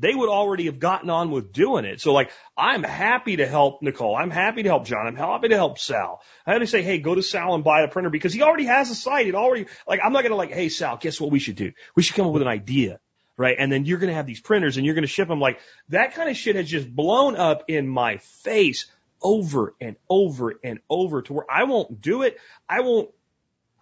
they 0.01 0.15
would 0.15 0.31
already 0.31 0.65
have 0.65 0.79
gotten 0.79 1.11
on 1.11 1.31
with 1.31 1.53
doing 1.53 1.85
it. 1.85 2.01
So 2.01 2.13
like, 2.13 2.31
I'm 2.57 2.83
happy 2.83 3.37
to 3.37 3.47
help 3.47 3.83
Nicole. 3.83 4.17
I'm 4.17 4.31
happy 4.31 4.63
to 4.63 4.69
help 4.69 4.87
John. 4.87 5.07
I'm 5.07 5.15
happy 5.15 5.49
to 5.49 5.57
help 5.57 5.79
Sal. 5.79 6.23
I 6.47 6.53
had 6.53 6.61
to 6.61 6.67
say, 6.67 6.83
hey, 6.83 6.99
go 6.99 7.15
to 7.15 7.23
Sal 7.23 7.55
and 7.55 7.63
buy 7.63 7.83
a 7.83 7.89
printer 7.89 8.11
because 8.11 8.33
he 8.33 8.43
already 8.43 8.65
has 8.65 8.91
a 8.91 8.95
site. 8.95 9.29
It 9.29 9.35
already, 9.35 9.67
like, 9.87 10.01
I'm 10.03 10.13
not 10.13 10.23
going 10.23 10.33
to 10.33 10.37
like, 10.37 10.53
hey, 10.53 10.71
Sal, 10.71 10.97
guess 10.97 11.21
what 11.21 11.31
we 11.31 11.39
should 11.39 11.57
do? 11.57 11.73
We 11.95 12.03
should 12.03 12.17
come 12.17 12.27
up 12.27 12.33
with 12.33 12.43
an 12.43 12.49
idea. 12.49 12.99
Right. 13.37 13.57
And 13.59 13.73
then 13.73 13.87
you're 13.87 13.99
going 13.99 14.09
to 14.11 14.15
have 14.15 14.27
these 14.27 14.41
printers 14.41 14.77
and 14.77 14.85
you're 14.85 14.95
going 14.95 15.03
to 15.03 15.09
ship 15.09 15.29
them 15.29 15.41
like 15.41 15.61
that 15.89 16.15
kind 16.15 16.29
of 16.29 16.37
shit 16.37 16.57
has 16.57 16.69
just 16.69 16.95
blown 16.95 17.37
up 17.37 17.65
in 17.69 17.89
my 17.89 18.19
face 18.19 18.87
over 19.23 19.75
and 19.81 19.97
over 20.09 20.59
and 20.63 20.81
over 20.89 21.23
to 21.23 21.33
where 21.33 21.47
I 21.51 21.65
won't 21.65 22.01
do 22.01 22.23
it. 22.23 22.39
I 22.69 22.81
won't 22.81 23.11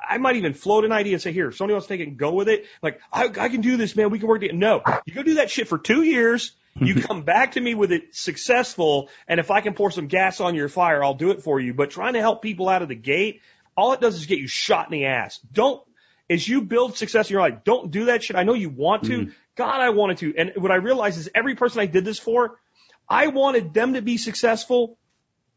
I 0.01 0.19
might 0.19 0.37
even 0.37 0.55
float 0.55 0.85
an 0.85 0.93
idea 0.93 1.15
and 1.15 1.23
say, 1.23 1.33
here, 1.33 1.49
if 1.49 1.57
somebody 1.57 1.75
wants 1.75 1.89
to 1.89 1.95
take 1.95 2.01
it 2.01 2.09
and 2.09 2.17
go 2.17 2.33
with 2.33 2.49
it. 2.49 2.67
Like, 2.83 3.01
I, 3.13 3.25
I 3.25 3.49
can 3.49 3.61
do 3.61 3.77
this, 3.77 3.97
man. 3.97 4.11
We 4.11 4.19
can 4.19 4.29
work 4.29 4.41
together. 4.41 4.59
No, 4.59 4.83
you 5.07 5.15
go 5.15 5.23
do 5.23 5.35
that 5.35 5.51
shit 5.51 5.69
for 5.69 5.79
two 5.79 6.03
years. 6.03 6.53
You 6.75 6.95
mm-hmm. 6.95 7.07
come 7.07 7.23
back 7.23 7.53
to 7.53 7.61
me 7.61 7.75
with 7.75 7.91
it 7.91 8.15
successful. 8.15 9.09
And 9.27 9.41
if 9.41 9.51
I 9.51 9.61
can 9.61 9.75
pour 9.75 9.91
some 9.91 10.07
gas 10.07 10.41
on 10.41 10.55
your 10.55 10.69
fire, 10.69 11.03
I'll 11.03 11.15
do 11.15 11.31
it 11.31 11.43
for 11.43 11.59
you. 11.59 11.75
But 11.75 11.91
trying 11.91 12.13
to 12.13 12.21
help 12.21 12.43
people 12.43 12.69
out 12.69 12.83
of 12.83 12.89
the 12.89 12.95
gate, 12.95 13.41
all 13.77 13.93
it 13.93 14.01
does 14.01 14.15
is 14.15 14.27
get 14.27 14.39
you 14.39 14.47
shot 14.47 14.87
in 14.87 14.93
the 14.93 15.07
ass. 15.07 15.41
Don't, 15.53 15.83
as 16.31 16.47
you 16.47 16.63
build 16.63 16.97
success 16.97 17.29
in 17.29 17.35
your 17.35 17.43
life, 17.43 17.65
don't 17.65 17.91
do 17.91 18.07
that 18.07 18.23
shit. 18.23 18.37
I 18.37 18.45
know 18.45 18.55
you 18.55 18.71
want 18.71 19.05
to. 19.05 19.19
Mm-hmm. 19.19 19.31
God, 19.57 19.81
I 19.81 19.91
wanted 19.91 20.19
to. 20.19 20.35
And 20.37 20.53
what 20.57 20.71
I 20.71 20.77
realized 20.77 21.19
is 21.19 21.29
every 21.35 21.57
person 21.57 21.81
I 21.81 21.87
did 21.87 22.05
this 22.05 22.19
for, 22.19 22.61
I 23.09 23.29
wanted 23.29 23.75
them 23.75 23.95
to 23.95 24.03
be 24.03 24.17
successful 24.17 24.99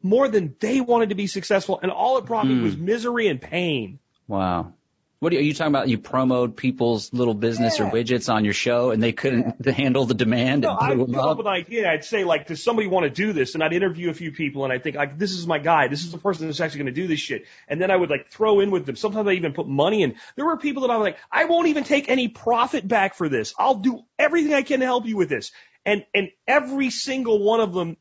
more 0.01 0.27
than 0.27 0.55
they 0.59 0.81
wanted 0.81 1.09
to 1.09 1.15
be 1.15 1.27
successful. 1.27 1.80
And 1.81 1.91
all 1.91 2.18
it 2.18 2.26
brought 2.26 2.47
me 2.47 2.55
mm. 2.55 2.63
was 2.63 2.76
misery 2.76 3.27
and 3.27 3.39
pain. 3.39 3.99
Wow. 4.27 4.73
What 5.19 5.34
are 5.34 5.35
you, 5.35 5.41
are 5.41 5.43
you 5.43 5.53
talking 5.53 5.72
about? 5.72 5.88
You 5.88 5.99
promote 5.99 6.57
people's 6.57 7.14
little 7.14 7.35
business 7.35 7.80
or 7.80 7.91
widgets 7.91 8.34
on 8.34 8.43
your 8.43 8.56
show 8.56 8.89
and 8.89 9.03
they 9.03 9.11
couldn't 9.11 9.64
handle 9.69 10.06
the 10.07 10.15
demand 10.15 10.64
No, 10.64 10.76
and 10.76 10.80
I'd 10.80 10.98
come 11.06 11.15
up 11.15 11.26
up? 11.26 11.38
with 11.38 11.45
an 11.45 11.53
idea. 11.53 11.91
I'd 11.91 12.03
say 12.03 12.23
like, 12.23 12.48
does 12.48 12.64
somebody 12.64 12.88
want 12.88 13.03
to 13.03 13.11
do 13.11 13.31
this? 13.31 13.53
And 13.53 13.64
I'd 13.64 13.72
interview 13.72 14.10
a 14.10 14.15
few 14.15 14.31
people, 14.31 14.64
and 14.64 14.73
I 14.73 14.80
think 14.80 14.95
like, 14.95 15.19
this 15.19 15.34
is 15.34 15.45
my 15.45 15.60
guy. 15.60 15.89
This 15.89 16.03
is 16.03 16.11
the 16.11 16.18
person 16.18 16.48
that's 16.48 16.60
actually 16.60 16.80
going 16.80 16.95
to 16.95 17.02
do 17.02 17.07
this 17.07 17.19
shit. 17.19 17.45
And 17.68 17.80
then 17.80 17.91
I 17.91 17.98
would 17.98 18.10
like 18.10 18.31
throw 18.31 18.61
in 18.61 18.72
with 18.72 18.88
them. 18.88 18.95
Sometimes 18.95 19.27
I 19.27 19.34
even 19.34 19.53
put 19.53 19.68
money 19.68 20.02
in. 20.02 20.15
There 20.38 20.45
were 20.45 20.57
people 20.57 20.81
that 20.88 20.89
I 20.89 20.98
was 20.98 21.03
like, 21.06 21.18
I 21.31 21.45
won't 21.45 21.68
even 21.68 21.84
take 21.84 22.10
any 22.10 22.27
profit 22.27 22.88
back 22.88 23.14
for 23.14 23.30
this. 23.30 23.53
I'll 23.60 23.76
do 23.76 23.99
everything 24.18 24.56
I 24.56 24.64
can 24.64 24.80
to 24.80 24.88
help 24.88 25.06
you 25.06 25.18
with 25.18 25.30
this. 25.30 25.52
And 25.85 26.03
and 26.15 26.30
every 26.48 26.89
single 26.89 27.43
one 27.43 27.60
of 27.60 27.73
them, 27.76 27.98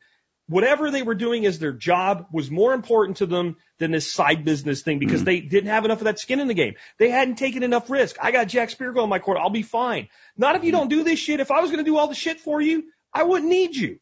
whatever 0.50 0.90
they 0.90 1.02
were 1.02 1.14
doing 1.14 1.46
as 1.46 1.60
their 1.60 1.72
job 1.72 2.26
was 2.32 2.50
more 2.50 2.74
important 2.74 3.18
to 3.18 3.26
them 3.26 3.56
than 3.78 3.92
this 3.92 4.12
side 4.12 4.44
business 4.44 4.82
thing 4.82 4.98
because 4.98 5.20
mm-hmm. 5.20 5.26
they 5.26 5.40
didn't 5.40 5.70
have 5.70 5.84
enough 5.84 5.98
of 5.98 6.04
that 6.04 6.18
skin 6.18 6.40
in 6.40 6.48
the 6.48 6.54
game. 6.54 6.74
They 6.98 7.08
hadn't 7.08 7.36
taken 7.36 7.62
enough 7.62 7.88
risk. 7.88 8.16
I 8.20 8.32
got 8.32 8.48
Jack 8.48 8.70
Spirko 8.70 9.04
on 9.04 9.08
my 9.08 9.20
court. 9.20 9.38
I'll 9.40 9.48
be 9.48 9.62
fine. 9.62 10.08
Not 10.36 10.56
if 10.56 10.64
you 10.64 10.72
mm-hmm. 10.72 10.80
don't 10.80 10.88
do 10.88 11.04
this 11.04 11.20
shit. 11.20 11.38
If 11.38 11.52
I 11.52 11.60
was 11.60 11.70
going 11.70 11.82
to 11.82 11.88
do 11.88 11.96
all 11.96 12.08
the 12.08 12.16
shit 12.16 12.40
for 12.40 12.60
you, 12.60 12.84
I 13.14 13.22
wouldn't 13.22 13.48
need 13.48 13.76
you. 13.76 14.00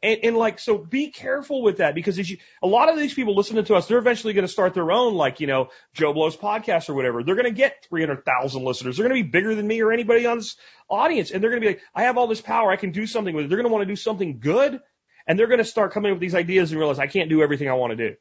And, 0.00 0.20
and 0.22 0.36
like, 0.36 0.60
so 0.60 0.78
be 0.78 1.10
careful 1.10 1.60
with 1.60 1.78
that 1.78 1.96
because 1.96 2.18
as 2.20 2.30
you, 2.30 2.38
a 2.62 2.68
lot 2.68 2.88
of 2.88 2.96
these 2.96 3.12
people 3.12 3.34
listening 3.34 3.64
to 3.64 3.74
us, 3.74 3.86
they're 3.86 3.98
eventually 3.98 4.32
going 4.32 4.46
to 4.46 4.52
start 4.52 4.74
their 4.74 4.92
own, 4.92 5.14
like, 5.14 5.40
you 5.40 5.48
know, 5.48 5.70
Joe 5.92 6.12
Blow's 6.12 6.36
podcast 6.36 6.88
or 6.88 6.94
whatever. 6.94 7.24
They're 7.24 7.34
going 7.34 7.46
to 7.46 7.50
get 7.50 7.84
300,000 7.88 8.62
listeners. 8.62 8.96
They're 8.96 9.08
going 9.08 9.20
to 9.20 9.24
be 9.24 9.30
bigger 9.30 9.56
than 9.56 9.66
me 9.66 9.82
or 9.82 9.92
anybody 9.92 10.24
on 10.24 10.38
this 10.38 10.56
audience. 10.88 11.32
And 11.32 11.42
they're 11.42 11.50
going 11.50 11.62
to 11.62 11.66
be 11.66 11.74
like, 11.74 11.82
I 11.94 12.04
have 12.04 12.16
all 12.16 12.28
this 12.28 12.40
power. 12.40 12.70
I 12.70 12.76
can 12.76 12.92
do 12.92 13.06
something 13.06 13.34
with 13.34 13.46
it. 13.46 13.48
They're 13.48 13.58
going 13.58 13.68
to 13.68 13.72
want 13.72 13.82
to 13.82 13.92
do 13.92 13.96
something 13.96 14.38
good. 14.38 14.80
And 15.26 15.38
they're 15.38 15.46
going 15.46 15.58
to 15.58 15.64
start 15.64 15.92
coming 15.92 16.10
up 16.10 16.16
with 16.16 16.20
these 16.20 16.34
ideas 16.34 16.70
and 16.70 16.78
realize 16.78 16.98
I 16.98 17.06
can't 17.06 17.28
do 17.28 17.42
everything 17.42 17.68
I 17.68 17.74
want 17.74 17.92
to 17.92 17.96
do. 17.96 18.16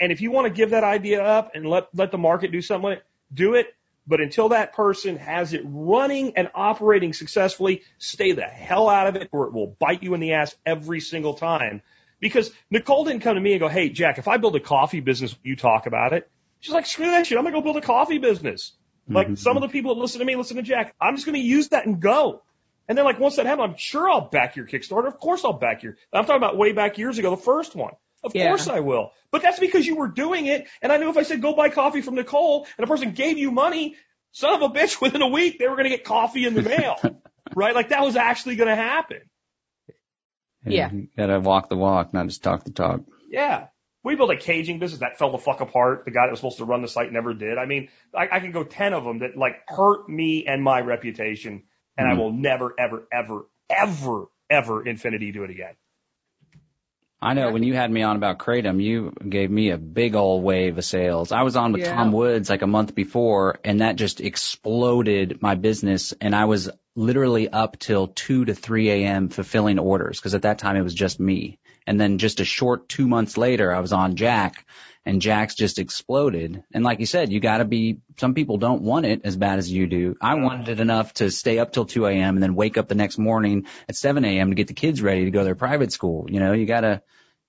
And 0.00 0.12
if 0.12 0.20
you 0.20 0.30
want 0.30 0.46
to 0.46 0.52
give 0.52 0.70
that 0.70 0.84
idea 0.84 1.22
up 1.22 1.52
and 1.54 1.66
let, 1.66 1.88
let 1.94 2.10
the 2.10 2.18
market 2.18 2.52
do 2.52 2.60
something 2.60 2.90
with 2.90 2.98
it, 2.98 3.04
do 3.32 3.54
it. 3.54 3.74
But 4.06 4.20
until 4.20 4.50
that 4.50 4.74
person 4.74 5.16
has 5.16 5.54
it 5.54 5.62
running 5.64 6.36
and 6.36 6.50
operating 6.54 7.14
successfully, 7.14 7.82
stay 7.98 8.32
the 8.32 8.42
hell 8.42 8.88
out 8.88 9.06
of 9.06 9.16
it 9.16 9.28
or 9.32 9.46
it 9.46 9.54
will 9.54 9.76
bite 9.78 10.02
you 10.02 10.12
in 10.14 10.20
the 10.20 10.34
ass 10.34 10.54
every 10.66 11.00
single 11.00 11.34
time. 11.34 11.80
Because 12.20 12.50
Nicole 12.70 13.04
didn't 13.04 13.22
come 13.22 13.34
to 13.34 13.40
me 13.40 13.52
and 13.52 13.60
go, 13.60 13.68
Hey, 13.68 13.88
Jack, 13.88 14.18
if 14.18 14.28
I 14.28 14.36
build 14.36 14.56
a 14.56 14.60
coffee 14.60 15.00
business, 15.00 15.34
you 15.42 15.56
talk 15.56 15.86
about 15.86 16.12
it. 16.12 16.30
She's 16.60 16.74
like, 16.74 16.86
screw 16.86 17.10
that 17.10 17.26
shit. 17.26 17.36
I'm 17.36 17.44
going 17.44 17.54
to 17.54 17.60
go 17.60 17.64
build 17.64 17.76
a 17.76 17.86
coffee 17.86 18.18
business. 18.18 18.72
Like 19.08 19.26
mm-hmm. 19.26 19.34
some 19.34 19.56
of 19.56 19.62
the 19.62 19.68
people 19.68 19.94
that 19.94 20.00
listen 20.00 20.20
to 20.20 20.24
me, 20.24 20.34
listen 20.34 20.56
to 20.56 20.62
Jack. 20.62 20.94
I'm 21.00 21.14
just 21.14 21.26
going 21.26 21.38
to 21.38 21.46
use 21.46 21.68
that 21.68 21.84
and 21.84 22.00
go. 22.00 22.42
And 22.88 22.98
then 22.98 23.04
like 23.04 23.18
once 23.18 23.36
that 23.36 23.46
happened, 23.46 23.72
I'm 23.72 23.78
sure 23.78 24.08
I'll 24.10 24.28
back 24.28 24.56
your 24.56 24.66
Kickstarter. 24.66 25.06
Of 25.06 25.18
course 25.18 25.44
I'll 25.44 25.54
back 25.54 25.82
your, 25.82 25.96
I'm 26.12 26.24
talking 26.24 26.36
about 26.36 26.56
way 26.56 26.72
back 26.72 26.98
years 26.98 27.18
ago, 27.18 27.30
the 27.30 27.36
first 27.36 27.74
one. 27.74 27.92
Of 28.22 28.34
Yeah. 28.34 28.48
course 28.48 28.68
I 28.68 28.80
will. 28.80 29.12
But 29.30 29.42
that's 29.42 29.58
because 29.58 29.86
you 29.86 29.96
were 29.96 30.08
doing 30.08 30.46
it. 30.46 30.66
And 30.82 30.92
I 30.92 30.96
knew 30.98 31.10
if 31.10 31.16
I 31.16 31.22
said 31.22 31.40
go 31.42 31.54
buy 31.54 31.68
coffee 31.68 32.00
from 32.00 32.14
Nicole 32.14 32.66
and 32.76 32.84
a 32.84 32.86
person 32.88 33.12
gave 33.12 33.38
you 33.38 33.50
money, 33.50 33.96
son 34.32 34.54
of 34.54 34.62
a 34.62 34.74
bitch, 34.74 35.00
within 35.02 35.22
a 35.22 35.28
week, 35.28 35.58
they 35.58 35.68
were 35.68 35.76
going 35.76 35.84
to 35.84 35.96
get 35.96 36.04
coffee 36.04 36.46
in 36.46 36.54
the 36.54 36.62
mail. 36.62 36.96
right? 37.54 37.74
Like 37.74 37.90
that 37.90 38.02
was 38.02 38.16
actually 38.16 38.56
going 38.56 38.68
to 38.68 38.76
happen. 38.76 39.20
Yeah. 40.66 40.90
You 40.92 41.08
gotta 41.16 41.40
walk 41.40 41.68
the 41.68 41.76
walk, 41.76 42.14
not 42.14 42.26
just 42.26 42.42
talk 42.42 42.64
the 42.64 42.70
talk. 42.70 43.00
Yeah. 43.28 43.66
We 44.02 44.16
built 44.16 44.30
a 44.30 44.36
caging 44.36 44.78
business 44.78 45.00
that 45.00 45.18
fell 45.18 45.32
the 45.32 45.38
fuck 45.38 45.60
apart. 45.60 46.04
The 46.04 46.10
guy 46.10 46.26
that 46.26 46.30
was 46.30 46.38
supposed 46.40 46.58
to 46.58 46.64
run 46.64 46.82
the 46.82 46.88
site 46.88 47.10
never 47.12 47.32
did. 47.32 47.56
I 47.56 47.64
mean, 47.66 47.88
I, 48.14 48.28
I 48.32 48.40
can 48.40 48.52
go 48.52 48.64
10 48.64 48.92
of 48.92 49.04
them 49.04 49.20
that 49.20 49.36
like 49.36 49.56
hurt 49.66 50.08
me 50.08 50.46
and 50.46 50.62
my 50.62 50.80
reputation. 50.80 51.64
And 51.98 52.08
I 52.08 52.14
Mhm. 52.14 52.18
will 52.18 52.32
never, 52.32 52.74
ever, 52.78 53.06
ever, 53.12 53.46
ever, 53.70 54.26
ever 54.50 54.86
infinity 54.86 55.32
do 55.32 55.44
it 55.44 55.50
again. 55.50 55.74
I 57.20 57.34
know 57.34 57.50
when 57.50 57.64
you 57.64 57.74
had 57.74 57.90
me 57.90 58.02
on 58.02 58.16
about 58.16 58.38
Kratom, 58.38 58.80
you 58.82 59.12
gave 59.28 59.50
me 59.50 59.70
a 59.70 59.78
big 59.78 60.14
old 60.14 60.44
wave 60.44 60.78
of 60.78 60.84
sales. 60.84 61.32
I 61.32 61.42
was 61.42 61.56
on 61.56 61.72
with 61.72 61.82
Yeah. 61.82 61.88
Tom 61.88 62.12
Woods 62.12 62.48
like 62.50 62.62
a 62.62 62.66
month 62.68 62.94
before 62.94 63.58
and 63.64 63.80
that 63.80 63.96
just 63.96 64.20
exploded 64.20 65.42
my 65.42 65.56
business 65.56 66.14
and 66.20 66.36
I 66.36 66.44
was 66.44 66.70
literally 66.94 67.48
up 67.48 67.78
till 67.78 68.08
2 68.08 68.46
to 68.46 68.54
3 68.54 68.90
a.m. 68.90 69.30
fulfilling 69.30 69.80
orders 69.80 70.20
because 70.20 70.34
at 70.36 70.42
that 70.42 70.58
time 70.60 70.76
it 70.76 70.82
was 70.82 70.94
just 70.94 71.18
me. 71.18 71.58
And 71.86 72.00
then 72.00 72.18
just 72.18 72.40
a 72.40 72.44
short 72.44 72.88
two 72.88 73.08
months 73.08 73.36
later, 73.36 73.74
I 73.74 73.80
was 73.80 73.92
on 73.92 74.16
Jack 74.16 74.66
and 75.06 75.20
Jack's 75.20 75.54
just 75.54 75.78
exploded. 75.78 76.62
And 76.72 76.82
like 76.84 77.00
you 77.00 77.06
said, 77.06 77.30
you 77.32 77.40
got 77.40 77.58
to 77.58 77.64
be. 77.64 77.98
Some 78.18 78.34
people 78.34 78.56
don't 78.58 78.82
want 78.82 79.06
it 79.06 79.22
as 79.24 79.36
bad 79.36 79.58
as 79.58 79.70
you 79.70 79.86
do. 79.86 80.16
I 80.20 80.34
wanted 80.34 80.68
it 80.68 80.80
enough 80.80 81.12
to 81.14 81.30
stay 81.30 81.58
up 81.58 81.72
till 81.72 81.84
2 81.84 82.06
a.m. 82.06 82.36
and 82.36 82.42
then 82.42 82.54
wake 82.54 82.78
up 82.78 82.88
the 82.88 82.94
next 82.94 83.18
morning 83.18 83.66
at 83.88 83.96
7 83.96 84.24
a.m. 84.24 84.48
to 84.50 84.54
get 84.54 84.68
the 84.68 84.74
kids 84.74 85.02
ready 85.02 85.24
to 85.24 85.30
go 85.30 85.40
to 85.40 85.44
their 85.44 85.54
private 85.54 85.92
school. 85.92 86.26
You 86.28 86.40
know, 86.40 86.52
you 86.52 86.66
gotta 86.66 87.02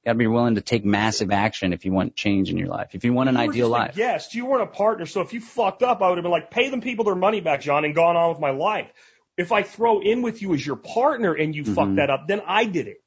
gotta 0.04 0.18
be 0.18 0.28
willing 0.28 0.56
to 0.56 0.62
take 0.62 0.86
massive 0.86 1.32
action 1.32 1.74
if 1.74 1.84
you 1.86 1.92
want 1.92 2.16
change 2.16 2.50
in 2.52 2.58
your 2.58 2.68
life. 2.68 2.90
If 2.94 3.04
you 3.06 3.14
want 3.14 3.30
an 3.30 3.36
You 3.36 3.42
ideal 3.42 3.70
life. 3.70 3.96
Yes, 3.98 4.36
You 4.36 4.46
weren't 4.46 4.64
a 4.64 4.68
partner. 4.68 5.06
So 5.08 5.22
if 5.22 5.34
you 5.34 5.40
fucked 5.42 5.82
up, 5.82 6.02
I 6.02 6.10
would 6.10 6.18
have 6.18 6.24
been 6.24 6.32
like, 6.32 6.52
pay 6.52 6.70
them 6.70 6.82
people 6.82 7.06
their 7.06 7.16
money 7.16 7.42
back, 7.42 7.62
John, 7.62 7.86
and 7.86 7.96
gone 7.96 8.16
on 8.16 8.30
with 8.30 8.40
my 8.40 8.52
life. 8.52 8.92
If 9.38 9.52
I 9.52 9.64
throw 9.64 10.02
in 10.02 10.22
with 10.22 10.42
you 10.44 10.54
as 10.54 10.66
your 10.66 10.76
partner 10.76 11.34
and 11.34 11.56
you 11.56 11.66
fuck 11.66 11.88
Mhm. 11.88 11.96
that 11.96 12.10
up, 12.12 12.28
then 12.28 12.42
I 12.46 12.66
did 12.66 12.88
it. 12.88 12.98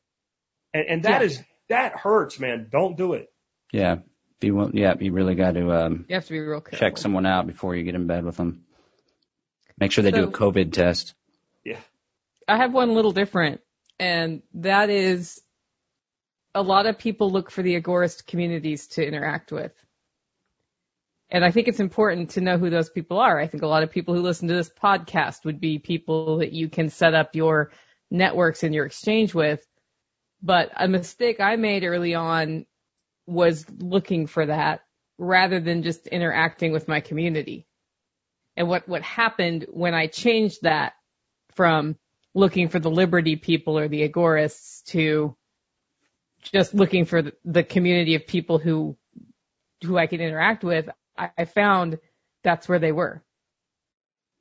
And, 0.75 0.87
and 0.89 1.03
that 1.05 1.21
Yeah. 1.21 1.27
is 1.27 1.43
that 1.69 1.93
hurts, 1.93 2.41
man. 2.41 2.67
Don't 2.71 2.97
do 2.97 3.13
it. 3.13 3.29
Yeah. 3.73 3.99
Be 4.41 4.51
will- 4.51 4.71
yeah, 4.75 4.95
you 4.99 5.13
really 5.13 5.35
got 5.35 5.53
to 5.53 5.73
um, 5.73 6.05
You 6.09 6.15
have 6.15 6.27
to 6.27 6.33
be 6.33 6.41
real 6.41 6.61
careful. 6.61 6.79
check 6.79 6.97
someone 6.99 7.27
out 7.27 7.47
before 7.47 7.75
you 7.75 7.83
get 7.85 7.95
in 7.95 8.07
bed 8.07 8.25
with 8.25 8.37
them. 8.37 8.65
Make 9.79 9.93
sure 9.93 10.03
they 10.03 10.11
do 10.11 10.25
a 10.25 10.31
COVID 10.31 10.73
test. 10.73 11.15
Yeah. 11.65 11.79
I 12.47 12.57
have 12.57 12.73
one 12.73 12.95
little 12.95 13.13
different, 13.13 13.61
and 13.99 14.43
that 14.55 14.91
is 14.91 15.41
a 16.55 16.63
lot 16.63 16.87
of 16.87 16.99
people 16.99 17.31
look 17.31 17.51
for 17.51 17.63
the 17.63 17.81
agorist 17.81 18.27
communities 18.27 18.89
to 18.89 19.07
interact 19.07 19.53
with. 19.53 19.73
And 21.31 21.45
I 21.45 21.51
think 21.51 21.69
it's 21.69 21.79
important 21.81 22.31
to 22.31 22.41
know 22.41 22.57
who 22.57 22.71
those 22.71 22.89
people 22.89 23.19
are. 23.19 23.39
I 23.39 23.47
think 23.49 23.63
a 23.63 23.67
lot 23.69 23.83
of 23.83 23.91
people 23.91 24.15
who 24.15 24.23
listen 24.23 24.49
to 24.49 24.55
this 24.55 24.71
podcast 24.71 25.45
would 25.45 25.61
be 25.61 25.79
people 25.79 26.39
that 26.39 26.53
you 26.53 26.69
can 26.69 26.89
set 26.89 27.15
up 27.15 27.37
your 27.37 27.71
networks 28.11 28.63
and 28.63 28.75
your 28.75 28.87
exchange 28.87 29.35
with. 29.35 29.65
But 30.43 30.71
a 30.75 30.89
mistake 30.89 31.39
I 31.39 31.57
made 31.57 31.85
early 31.85 32.15
on 32.15 32.65
was 33.29 33.67
looking 33.79 34.27
for 34.27 34.47
that 34.47 34.81
rather 35.19 35.61
than 35.61 35.83
just 35.83 36.07
interacting 36.07 36.73
with 36.73 36.89
my 36.89 37.01
community. 37.01 37.67
And 38.57 38.69
what, 38.69 38.89
what 38.89 39.03
happened 39.03 39.67
when 39.69 39.95
I 39.95 40.07
changed 40.07 40.63
that 40.63 40.95
from 41.53 41.97
looking 42.35 42.69
for 42.69 42.79
the 42.79 42.91
liberty 42.91 43.37
people 43.37 43.79
or 43.79 43.89
the 43.89 44.09
agorists 44.09 44.83
to 44.87 45.37
just 46.53 46.73
looking 46.73 47.05
for 47.05 47.23
the, 47.45 47.63
community 47.63 48.15
of 48.15 48.27
people 48.27 48.59
who 48.59 48.97
who 49.85 49.97
I 49.97 50.07
could 50.07 50.21
interact 50.21 50.65
with, 50.65 50.89
I, 51.17 51.31
I 51.37 51.45
found 51.45 51.99
that's 52.43 52.69
where 52.69 52.79
they 52.79 52.93
were. 52.93 53.23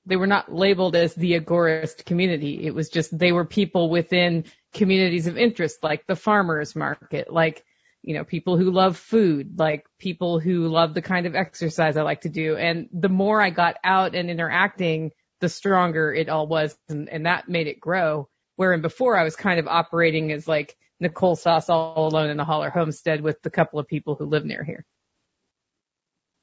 They 0.06 0.16
were 0.16 0.28
not 0.28 0.52
labeled 0.52 0.96
as 0.96 1.14
the 1.14 1.40
agorist 1.40 2.06
community. 2.06 2.66
It 2.66 2.74
was 2.74 2.90
just 2.90 3.16
they 3.16 3.32
were 3.32 3.46
people 3.46 3.90
within 3.90 4.46
communities 4.74 5.28
of 5.28 5.38
interest, 5.38 5.84
like 5.84 6.08
the 6.08 6.16
farmers 6.16 6.76
market, 6.76 7.32
like 7.32 7.64
you 8.08 8.14
know 8.14 8.24
people 8.24 8.56
who 8.56 8.72
love 8.72 8.96
food, 8.96 9.60
like 9.60 9.86
people 10.00 10.40
who 10.40 10.70
love 10.70 10.94
the 10.94 11.02
kind 11.02 11.26
of 11.26 11.36
exercise 11.36 11.98
I 11.98 12.04
like 12.04 12.22
to 12.22 12.30
do. 12.30 12.56
And 12.56 12.88
the 12.94 13.10
more 13.10 13.42
I 13.42 13.50
got 13.50 13.76
out 13.84 14.16
and 14.16 14.30
interacting, 14.30 15.12
the 15.42 15.50
stronger 15.50 16.14
it 16.14 16.30
all 16.30 16.48
was, 16.48 16.74
and, 16.88 17.10
and 17.10 17.26
that 17.26 17.50
made 17.50 17.68
it 17.68 17.82
grow. 17.82 18.30
Wherein 18.56 18.82
before 18.82 19.18
I 19.18 19.26
was 19.26 19.36
kind 19.36 19.60
of 19.60 19.68
operating 19.68 20.32
as 20.32 20.48
like 20.48 20.78
Nicole 21.02 21.36
Sauce 21.36 21.70
all 21.70 22.08
alone 22.08 22.30
in 22.30 22.40
a 22.40 22.46
holler 22.46 22.70
homestead 22.70 23.20
with 23.20 23.42
the 23.42 23.50
couple 23.50 23.78
of 23.78 23.90
people 23.90 24.16
who 24.16 24.26
live 24.26 24.46
near 24.46 24.64
here. 24.64 24.86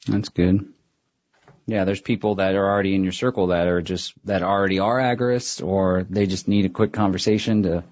That's 0.07 0.28
good. 0.28 0.70
Yeah, 1.65 1.85
there's 1.85 2.03
people 2.03 2.35
that 2.35 2.55
are 2.57 2.70
already 2.70 2.95
in 2.95 3.05
your 3.05 3.12
circle 3.12 3.47
that 3.47 3.69
are 3.69 3.81
just 3.81 4.12
that 4.27 4.43
already 4.43 4.81
are 4.81 4.99
agorists, 4.99 5.66
or 5.66 6.07
they 6.11 6.27
just 6.27 6.47
need 6.47 6.66
a 6.66 6.69
quick 6.69 6.93
conversation 6.93 7.62
to 7.62 7.85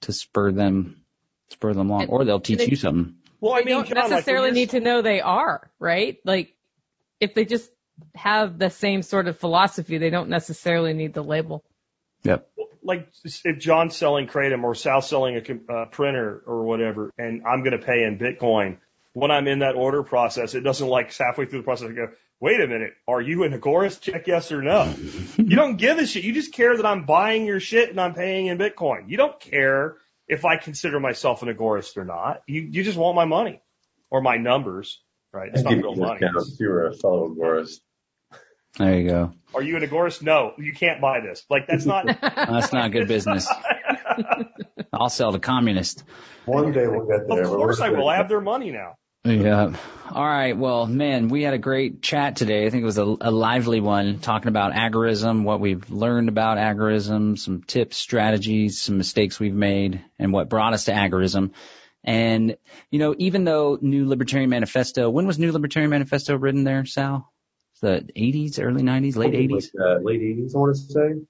to 0.00 0.12
spur 0.12 0.50
them 0.50 1.05
spur 1.48 1.72
them 1.74 1.90
along, 1.90 2.02
And- 2.02 2.10
or 2.10 2.24
they'll 2.24 2.40
teach 2.40 2.58
they- 2.58 2.66
you 2.66 2.76
something. 2.76 3.14
Well, 3.40 3.52
I 3.52 3.60
They 3.60 3.64
mean, 3.66 3.74
don't 3.76 3.88
John, 3.88 4.10
necessarily 4.10 4.48
you're- 4.48 4.60
need 4.60 4.70
to 4.70 4.80
know 4.80 5.02
they 5.02 5.20
are, 5.20 5.70
right? 5.78 6.18
Like 6.24 6.54
if 7.20 7.34
they 7.34 7.44
just 7.44 7.70
have 8.14 8.58
the 8.58 8.70
same 8.70 9.02
sort 9.02 9.28
of 9.28 9.38
philosophy, 9.38 9.98
they 9.98 10.10
don't 10.10 10.28
necessarily 10.30 10.92
need 10.94 11.14
the 11.14 11.22
label. 11.24 11.64
Yep. 12.24 12.48
like 12.82 13.08
if 13.44 13.58
John's 13.58 13.96
selling 13.96 14.26
Kratom 14.28 14.62
or 14.62 14.74
Sal's 14.74 15.08
selling 15.08 15.36
a 15.36 15.72
uh, 15.72 15.86
printer 15.86 16.42
or 16.46 16.62
whatever, 16.64 17.10
and 17.18 17.42
I'm 17.46 17.62
going 17.64 17.78
to 17.78 17.84
pay 17.84 18.04
in 18.04 18.16
Bitcoin, 18.18 18.78
when 19.12 19.30
I'm 19.32 19.46
in 19.48 19.58
that 19.60 19.74
order 19.74 20.02
process, 20.04 20.54
it 20.54 20.60
doesn't 20.60 20.86
like 20.86 21.12
halfway 21.16 21.46
through 21.46 21.60
the 21.60 21.64
process 21.64 21.88
I 21.90 21.92
go, 21.94 22.08
wait 22.38 22.60
a 22.60 22.66
minute, 22.68 22.94
are 23.08 23.20
you 23.20 23.42
an 23.44 23.58
agorist? 23.58 24.02
Check 24.02 24.26
yes 24.28 24.52
or 24.52 24.62
no. 24.62 24.94
you 25.36 25.56
don't 25.56 25.76
give 25.76 25.98
a 25.98 26.06
shit. 26.06 26.22
You 26.24 26.32
just 26.32 26.52
care 26.52 26.76
that 26.76 26.86
I'm 26.86 27.06
buying 27.06 27.44
your 27.44 27.58
shit 27.60 27.90
and 27.90 28.00
I'm 28.00 28.14
paying 28.14 28.46
in 28.46 28.58
Bitcoin. 28.58 29.08
You 29.08 29.16
don't 29.16 29.38
care 29.40 29.96
if 30.28 30.44
I 30.44 30.56
consider 30.56 31.00
myself 31.00 31.42
an 31.42 31.48
agorist 31.48 31.96
or 31.96 32.04
not. 32.04 32.42
You 32.46 32.62
you 32.62 32.82
just 32.82 32.98
want 32.98 33.16
my 33.16 33.24
money 33.24 33.60
or 34.10 34.20
my 34.20 34.36
numbers, 34.36 35.00
right? 35.32 35.50
It's 35.52 35.60
I'd 35.60 35.64
not 35.64 35.84
real 35.84 35.96
money. 35.96 36.20
if 36.22 36.60
you 36.60 36.68
were 36.68 36.86
a 36.86 36.94
fellow 36.94 37.28
agorist. 37.28 37.80
There 38.78 38.98
you 38.98 39.08
go. 39.08 39.32
Are 39.54 39.62
you 39.62 39.76
an 39.76 39.82
agorist? 39.82 40.22
No, 40.22 40.52
you 40.58 40.72
can't 40.72 41.00
buy 41.00 41.20
this. 41.20 41.44
Like 41.48 41.66
that's 41.66 41.86
not. 41.86 42.06
That's 42.20 42.72
not 42.72 42.92
good 42.92 43.08
business. 43.08 43.48
I'll 44.92 45.08
sell 45.08 45.32
to 45.32 45.38
communist. 45.38 46.04
One 46.44 46.72
day 46.72 46.86
we'll 46.86 47.06
get 47.06 47.26
there. 47.28 47.44
of 47.44 47.50
but 47.50 47.56
course 47.56 47.80
we're 47.80 47.86
I 47.86 47.90
will. 47.90 48.08
I 48.08 48.16
have 48.16 48.28
their 48.28 48.40
money 48.40 48.70
now. 48.70 48.96
Yeah. 49.26 49.72
All 50.10 50.24
right. 50.24 50.56
Well, 50.56 50.86
man, 50.86 51.28
we 51.28 51.42
had 51.42 51.52
a 51.52 51.58
great 51.58 52.00
chat 52.00 52.36
today. 52.36 52.64
I 52.64 52.70
think 52.70 52.82
it 52.82 52.86
was 52.86 52.98
a, 52.98 53.16
a 53.20 53.30
lively 53.30 53.80
one 53.80 54.20
talking 54.20 54.48
about 54.48 54.72
agorism, 54.72 55.42
what 55.42 55.58
we've 55.58 55.90
learned 55.90 56.28
about 56.28 56.58
agorism, 56.58 57.36
some 57.36 57.62
tips, 57.62 57.96
strategies, 57.96 58.80
some 58.80 58.98
mistakes 58.98 59.40
we've 59.40 59.54
made, 59.54 60.04
and 60.18 60.32
what 60.32 60.48
brought 60.48 60.74
us 60.74 60.84
to 60.84 60.92
agorism. 60.92 61.50
And, 62.04 62.56
you 62.90 63.00
know, 63.00 63.16
even 63.18 63.42
though 63.44 63.78
New 63.80 64.08
Libertarian 64.08 64.48
Manifesto, 64.48 65.10
when 65.10 65.26
was 65.26 65.40
New 65.40 65.50
Libertarian 65.50 65.90
Manifesto 65.90 66.36
written 66.36 66.62
there, 66.62 66.84
Sal? 66.84 67.32
The 67.82 68.08
80s, 68.16 68.62
early 68.62 68.82
90s, 68.82 69.16
late 69.16 69.34
80s? 69.34 69.50
Like, 69.50 69.64
uh, 69.78 70.02
late 70.02 70.20
80s, 70.20 70.54
I 70.54 70.58
want 70.58 70.76
to 70.76 70.80
say. 70.80 71.26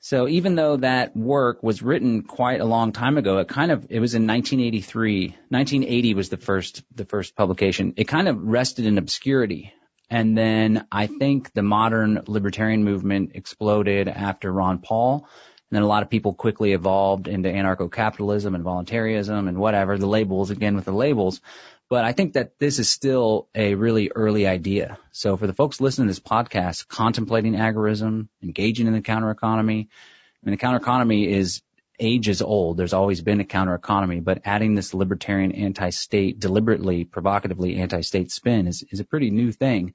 So 0.00 0.28
even 0.28 0.54
though 0.54 0.76
that 0.76 1.16
work 1.16 1.62
was 1.62 1.82
written 1.82 2.22
quite 2.22 2.60
a 2.60 2.64
long 2.64 2.92
time 2.92 3.18
ago, 3.18 3.38
it 3.38 3.48
kind 3.48 3.72
of 3.72 3.86
it 3.90 3.98
was 3.98 4.14
in 4.14 4.26
1983. 4.26 5.34
1980 5.48 6.14
was 6.14 6.28
the 6.28 6.36
first 6.36 6.82
the 6.94 7.04
first 7.04 7.34
publication. 7.34 7.94
It 7.96 8.04
kind 8.04 8.28
of 8.28 8.40
rested 8.40 8.86
in 8.86 8.98
obscurity. 8.98 9.72
And 10.10 10.38
then 10.38 10.86
I 10.90 11.06
think 11.06 11.52
the 11.52 11.62
modern 11.62 12.22
libertarian 12.26 12.84
movement 12.84 13.32
exploded 13.34 14.08
after 14.08 14.50
Ron 14.50 14.78
Paul. 14.78 15.28
And 15.70 15.76
then 15.76 15.82
a 15.82 15.86
lot 15.86 16.02
of 16.02 16.08
people 16.08 16.32
quickly 16.32 16.72
evolved 16.72 17.28
into 17.28 17.50
anarcho-capitalism 17.50 18.54
and 18.54 18.64
voluntarism 18.64 19.48
and 19.48 19.58
whatever, 19.58 19.98
the 19.98 20.06
labels, 20.06 20.50
again 20.50 20.76
with 20.76 20.86
the 20.86 20.92
labels. 20.92 21.42
But 21.90 22.04
I 22.04 22.12
think 22.12 22.34
that 22.34 22.58
this 22.58 22.78
is 22.78 22.90
still 22.90 23.48
a 23.54 23.74
really 23.74 24.10
early 24.14 24.46
idea. 24.46 24.98
So 25.10 25.36
for 25.38 25.46
the 25.46 25.54
folks 25.54 25.80
listening 25.80 26.08
to 26.08 26.10
this 26.10 26.20
podcast, 26.20 26.86
contemplating 26.86 27.54
agorism, 27.54 28.28
engaging 28.42 28.86
in 28.86 28.92
the 28.92 29.00
counter 29.00 29.30
economy, 29.30 29.88
I 29.90 30.46
mean, 30.46 30.52
the 30.52 30.58
counter 30.58 30.78
economy 30.78 31.32
is 31.32 31.62
ages 31.98 32.42
old. 32.42 32.76
There's 32.76 32.92
always 32.92 33.22
been 33.22 33.40
a 33.40 33.44
counter 33.44 33.74
economy, 33.74 34.20
but 34.20 34.42
adding 34.44 34.74
this 34.74 34.94
libertarian 34.94 35.52
anti-state, 35.52 36.38
deliberately, 36.38 37.04
provocatively 37.04 37.76
anti-state 37.76 38.30
spin 38.30 38.66
is, 38.66 38.84
is 38.90 39.00
a 39.00 39.04
pretty 39.04 39.30
new 39.30 39.50
thing. 39.50 39.94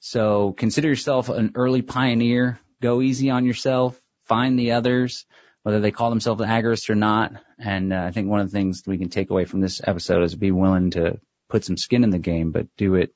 So 0.00 0.52
consider 0.52 0.88
yourself 0.88 1.28
an 1.28 1.52
early 1.54 1.82
pioneer. 1.82 2.58
Go 2.80 3.02
easy 3.02 3.30
on 3.30 3.44
yourself. 3.44 4.00
Find 4.24 4.58
the 4.58 4.72
others, 4.72 5.26
whether 5.62 5.80
they 5.80 5.90
call 5.90 6.10
themselves 6.10 6.42
agorists 6.42 6.90
or 6.90 6.94
not. 6.94 7.34
And 7.58 7.92
uh, 7.92 8.02
I 8.02 8.10
think 8.10 8.28
one 8.28 8.40
of 8.40 8.50
the 8.50 8.56
things 8.56 8.82
we 8.86 8.98
can 8.98 9.10
take 9.10 9.30
away 9.30 9.44
from 9.44 9.60
this 9.60 9.80
episode 9.84 10.24
is 10.24 10.34
be 10.34 10.50
willing 10.50 10.90
to 10.92 11.20
put 11.48 11.64
some 11.64 11.76
skin 11.76 12.04
in 12.04 12.10
the 12.10 12.18
game, 12.18 12.50
but 12.52 12.66
do 12.76 12.94
it 12.94 13.14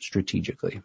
strategically. 0.00 0.82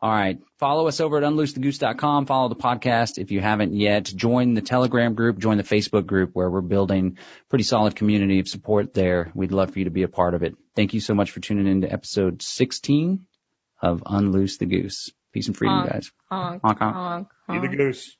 All 0.00 0.10
right. 0.12 0.38
Follow 0.58 0.86
us 0.86 1.00
over 1.00 1.16
at 1.16 1.24
unloosethegoose.com. 1.24 2.26
Follow 2.26 2.48
the 2.48 2.54
podcast 2.54 3.18
if 3.18 3.32
you 3.32 3.40
haven't 3.40 3.74
yet. 3.74 4.04
Join 4.04 4.54
the 4.54 4.60
Telegram 4.60 5.14
group. 5.14 5.38
Join 5.38 5.56
the 5.56 5.64
Facebook 5.64 6.06
group 6.06 6.30
where 6.34 6.48
we're 6.48 6.60
building 6.60 7.18
pretty 7.48 7.64
solid 7.64 7.96
community 7.96 8.38
of 8.38 8.46
support 8.46 8.94
there. 8.94 9.32
We'd 9.34 9.50
love 9.50 9.72
for 9.72 9.80
you 9.80 9.86
to 9.86 9.90
be 9.90 10.04
a 10.04 10.08
part 10.08 10.34
of 10.34 10.44
it. 10.44 10.54
Thank 10.76 10.94
you 10.94 11.00
so 11.00 11.14
much 11.14 11.32
for 11.32 11.40
tuning 11.40 11.66
in 11.66 11.80
to 11.80 11.92
episode 11.92 12.42
16 12.42 13.26
of 13.82 14.04
Unloose 14.06 14.58
the 14.58 14.66
Goose. 14.66 15.10
Peace 15.32 15.48
and 15.48 15.56
freedom, 15.56 15.78
Honk. 15.78 15.90
guys. 15.90 16.12
Honk, 16.30 16.62
Honk, 16.62 16.78
honk. 16.78 17.28
honk, 17.48 17.62
Be 17.62 17.68
the 17.68 17.76
goose. 17.76 18.16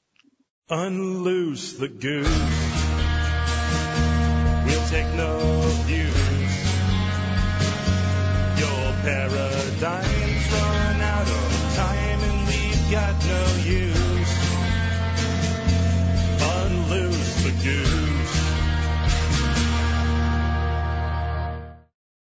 Unloose 0.69 1.75
the 1.75 1.89
goose. 1.89 2.29
We'll 4.67 4.89
take 4.89 5.15
no 5.15 5.58